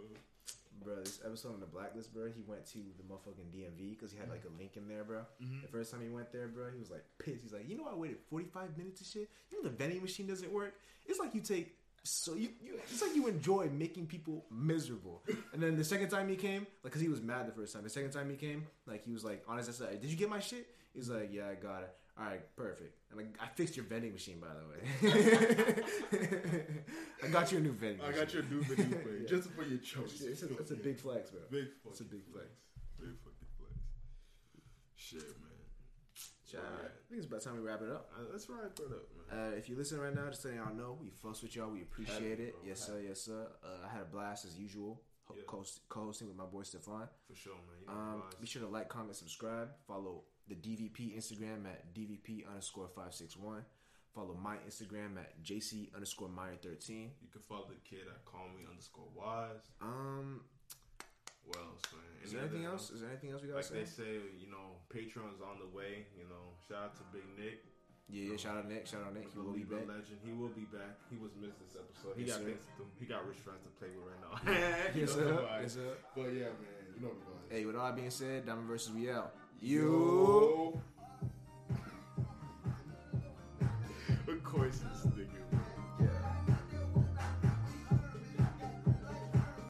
Bro, 0.83 0.97
this 1.05 1.21
episode 1.25 1.55
on 1.55 1.61
the 1.61 1.67
blacklist, 1.67 2.13
bro. 2.15 2.27
He 2.27 2.43
went 2.47 2.67
to 2.67 2.79
the 2.79 3.03
motherfucking 3.03 3.51
DMV 3.55 3.91
because 3.91 4.13
he 4.13 4.19
had 4.19 4.29
like 4.29 4.45
a 4.45 4.59
link 4.59 4.77
in 4.77 4.89
there, 4.89 5.05
bro. 5.05 5.21
Mm-hmm. 5.43 5.63
The 5.63 5.69
first 5.69 5.91
time 5.91 6.03
he 6.03 6.09
went 6.09 6.33
there, 6.33 6.49
bro, 6.49 6.71
he 6.73 6.79
was 6.79 6.91
like 6.91 7.05
pissed. 7.19 7.43
He's 7.43 7.53
like, 7.53 7.69
you 7.69 7.77
know, 7.77 7.87
I 7.91 7.95
waited 7.95 8.19
45 8.31 8.77
minutes 8.79 9.01
and 9.01 9.09
shit. 9.09 9.31
You 9.51 9.63
know, 9.63 9.69
the 9.69 9.77
vending 9.77 10.03
machine 10.03 10.27
doesn't 10.27 10.53
work. 10.53 10.75
It's 11.07 11.19
like 11.19 11.35
you 11.35 11.41
take. 11.41 11.75
So 12.05 12.35
you, 12.35 12.51
you, 12.63 12.79
it's 12.85 13.03
like 13.03 13.17
you 13.17 13.27
enjoy 13.27 13.69
making 13.73 14.07
people 14.07 14.45
miserable. 14.51 15.23
And 15.53 15.63
then 15.63 15.77
the 15.77 15.85
second 15.85 16.11
time 16.11 16.29
he 16.29 16.37
came, 16.37 16.67
like, 16.85 16.93
cause 16.93 17.01
he 17.01 17.09
was 17.09 17.23
mad 17.23 17.49
the 17.49 17.53
first 17.53 17.73
time. 17.73 17.83
The 17.83 17.91
second 17.91 18.11
time 18.11 18.29
he 18.29 18.37
came, 18.37 18.67
like, 18.87 19.05
he 19.05 19.13
was 19.13 19.25
like, 19.25 19.43
honest, 19.49 19.71
I 19.71 19.73
said, 19.73 20.01
did 20.03 20.11
you 20.11 20.17
get 20.17 20.29
my 20.29 20.39
shit? 20.39 20.67
He's 20.95 21.09
like, 21.09 21.31
yeah, 21.33 21.49
I 21.49 21.55
got 21.55 21.83
it. 21.83 21.95
All 22.19 22.25
right, 22.25 22.41
perfect. 22.57 22.97
And 23.13 23.21
I, 23.21 23.45
I 23.45 23.49
fixed 23.49 23.77
your 23.77 23.85
vending 23.85 24.13
machine, 24.13 24.41
by 24.41 24.49
the 24.49 24.65
way. 24.73 25.85
I 27.25 27.29
got 27.29 27.53
you 27.53 27.59
a 27.59 27.61
new 27.61 27.73
vending. 27.73 28.01
I 28.03 28.09
machine. 28.09 28.25
got 28.25 28.35
your 28.35 28.43
new 28.45 28.63
video 28.63 28.87
play 28.99 29.13
Yeah. 29.23 29.29
just 29.29 29.51
for 29.51 29.63
your 29.65 29.79
choice. 29.79 30.23
It's 30.23 30.43
a, 30.43 30.57
it's 30.59 30.71
a 30.71 30.77
big 30.77 30.99
flex, 30.99 31.31
bro. 31.31 31.41
big. 31.51 31.67
It's 31.89 32.01
a 32.01 32.05
big 32.05 32.25
flex. 32.33 32.47
Big 32.99 33.11
fucking 33.23 33.49
flex. 33.59 33.73
Shit, 34.97 35.21
man. 35.21 35.33
Alright. 36.57 36.85
I 36.87 37.05
think 37.11 37.19
it's 37.19 37.27
about 37.27 37.43
time 37.43 37.55
we 37.57 37.61
wrap 37.61 37.83
it 37.83 37.91
up. 37.91 38.09
Uh, 38.17 38.23
let's 38.33 38.49
wrap 38.49 38.73
it 38.79 38.87
up, 38.87 39.05
man. 39.31 39.53
Uh, 39.53 39.57
if 39.57 39.69
you 39.69 39.77
listen 39.77 40.01
right 40.01 40.15
now, 40.15 40.27
just 40.31 40.43
letting 40.45 40.61
y'all 40.61 40.73
know 40.75 40.97
we 40.99 41.11
fuss 41.11 41.43
with 41.43 41.55
y'all. 41.55 41.69
We 41.69 41.83
appreciate 41.83 42.41
it. 42.41 42.53
bro. 42.55 42.63
Yes, 42.69 42.81
sir. 42.81 42.99
Yes, 43.07 43.21
sir. 43.21 43.47
Uh, 43.63 43.87
I 43.87 43.93
had 43.93 44.03
a 44.03 44.07
blast 44.07 44.47
as 44.47 44.57
usual, 44.59 45.03
ho- 45.25 45.35
Yeah. 45.37 45.43
co- 45.47 45.65
co-hosting 45.91 46.29
with 46.29 46.37
my 46.37 46.47
boy 46.47 46.63
Stefan. 46.63 47.09
For 47.29 47.35
sure, 47.35 47.53
man. 47.87 47.95
Um, 47.95 48.23
be 48.41 48.47
sure 48.47 48.63
to 48.63 48.69
like, 48.69 48.89
comment, 48.89 49.17
subscribe. 49.17 49.69
Follow 49.87 50.23
the 50.49 50.55
DVP 50.55 51.17
Instagram 51.17 51.67
at 51.67 51.95
DVP 51.95 52.47
underscore 52.49 52.89
five 52.89 53.15
six 53.15 53.37
one. 53.37 53.65
Follow 54.15 54.35
my 54.41 54.57
Instagram 54.67 55.19
at 55.19 55.43
JC 55.43 55.93
underscore 55.95 56.29
Meyer 56.29 56.57
thirteen. 56.63 57.11
you 57.21 57.29
can 57.31 57.43
follow 57.43 57.67
the 57.69 57.77
kid 57.89 58.07
at 58.09 58.25
call 58.25 58.47
me 58.57 58.65
underscore 58.71 59.09
wise. 59.15 59.61
Um, 59.83 60.41
What 61.45 61.59
else, 61.59 61.83
man? 61.93 62.25
is 62.25 62.33
there 62.33 62.41
anything 62.43 62.65
else? 62.65 62.91
Is 62.91 63.01
there 63.03 63.11
anything 63.11 63.31
else 63.33 63.43
we 63.43 63.49
say? 63.49 63.55
Like 63.55 63.65
say? 63.65 63.75
they 63.75 63.85
say, 63.85 64.13
you 64.41 64.49
know, 64.51 64.81
Patreon's 64.89 65.41
on 65.45 65.59
the 65.61 65.69
way. 65.77 66.07
You 66.17 66.25
know, 66.33 66.57
shout 66.69 66.83
out 66.91 66.97
to 66.97 67.03
Big 67.13 67.23
Nick. 67.39 67.63
Yeah, 68.09 68.31
yeah. 68.33 68.37
Shout 68.39 68.57
out 68.57 68.69
Nick. 68.69 68.87
Shout 68.87 69.03
out 69.05 69.13
Nick. 69.15 69.29
He 69.35 69.39
will 69.39 69.53
be 69.53 69.67
back. 69.67 69.85
Legend. 69.87 70.19
He 70.25 70.33
will 70.33 70.55
be 70.55 70.65
back. 70.71 70.95
He 71.11 71.19
was 71.19 71.35
missed 71.39 71.59
this 71.61 71.75
episode. 71.77 72.15
He 72.17 72.23
Yes, 72.25 72.39
got 72.39 72.39
sir. 72.41 72.47
things 72.51 72.63
to 72.65 72.73
do. 72.79 72.85
He 72.99 73.05
got 73.07 73.27
rich 73.29 73.39
friends 73.43 73.61
to 73.67 73.71
play 73.77 73.91
with 73.93 74.07
right 74.07 74.23
now. 74.25 74.35
Yes, 74.97 75.11
sir. 75.13 75.27
Yes, 75.61 75.75
sir. 75.75 75.93
But 76.15 76.31
yeah, 76.33 76.55
man, 76.57 76.83
you 76.95 77.03
know 77.03 77.13
the 77.13 77.27
vibes. 77.27 77.51
Hey, 77.53 77.67
with 77.67 77.77
all 77.77 77.85
that 77.87 77.97
being 77.97 78.11
said, 78.15 78.47
Diamond 78.47 78.67
versus 78.69 78.95
we 78.95 79.11
out. 79.11 79.35
You. 79.61 80.81
Of 84.29 84.45
course, 84.45 84.79
this 84.79 85.07
nigga. 85.13 85.26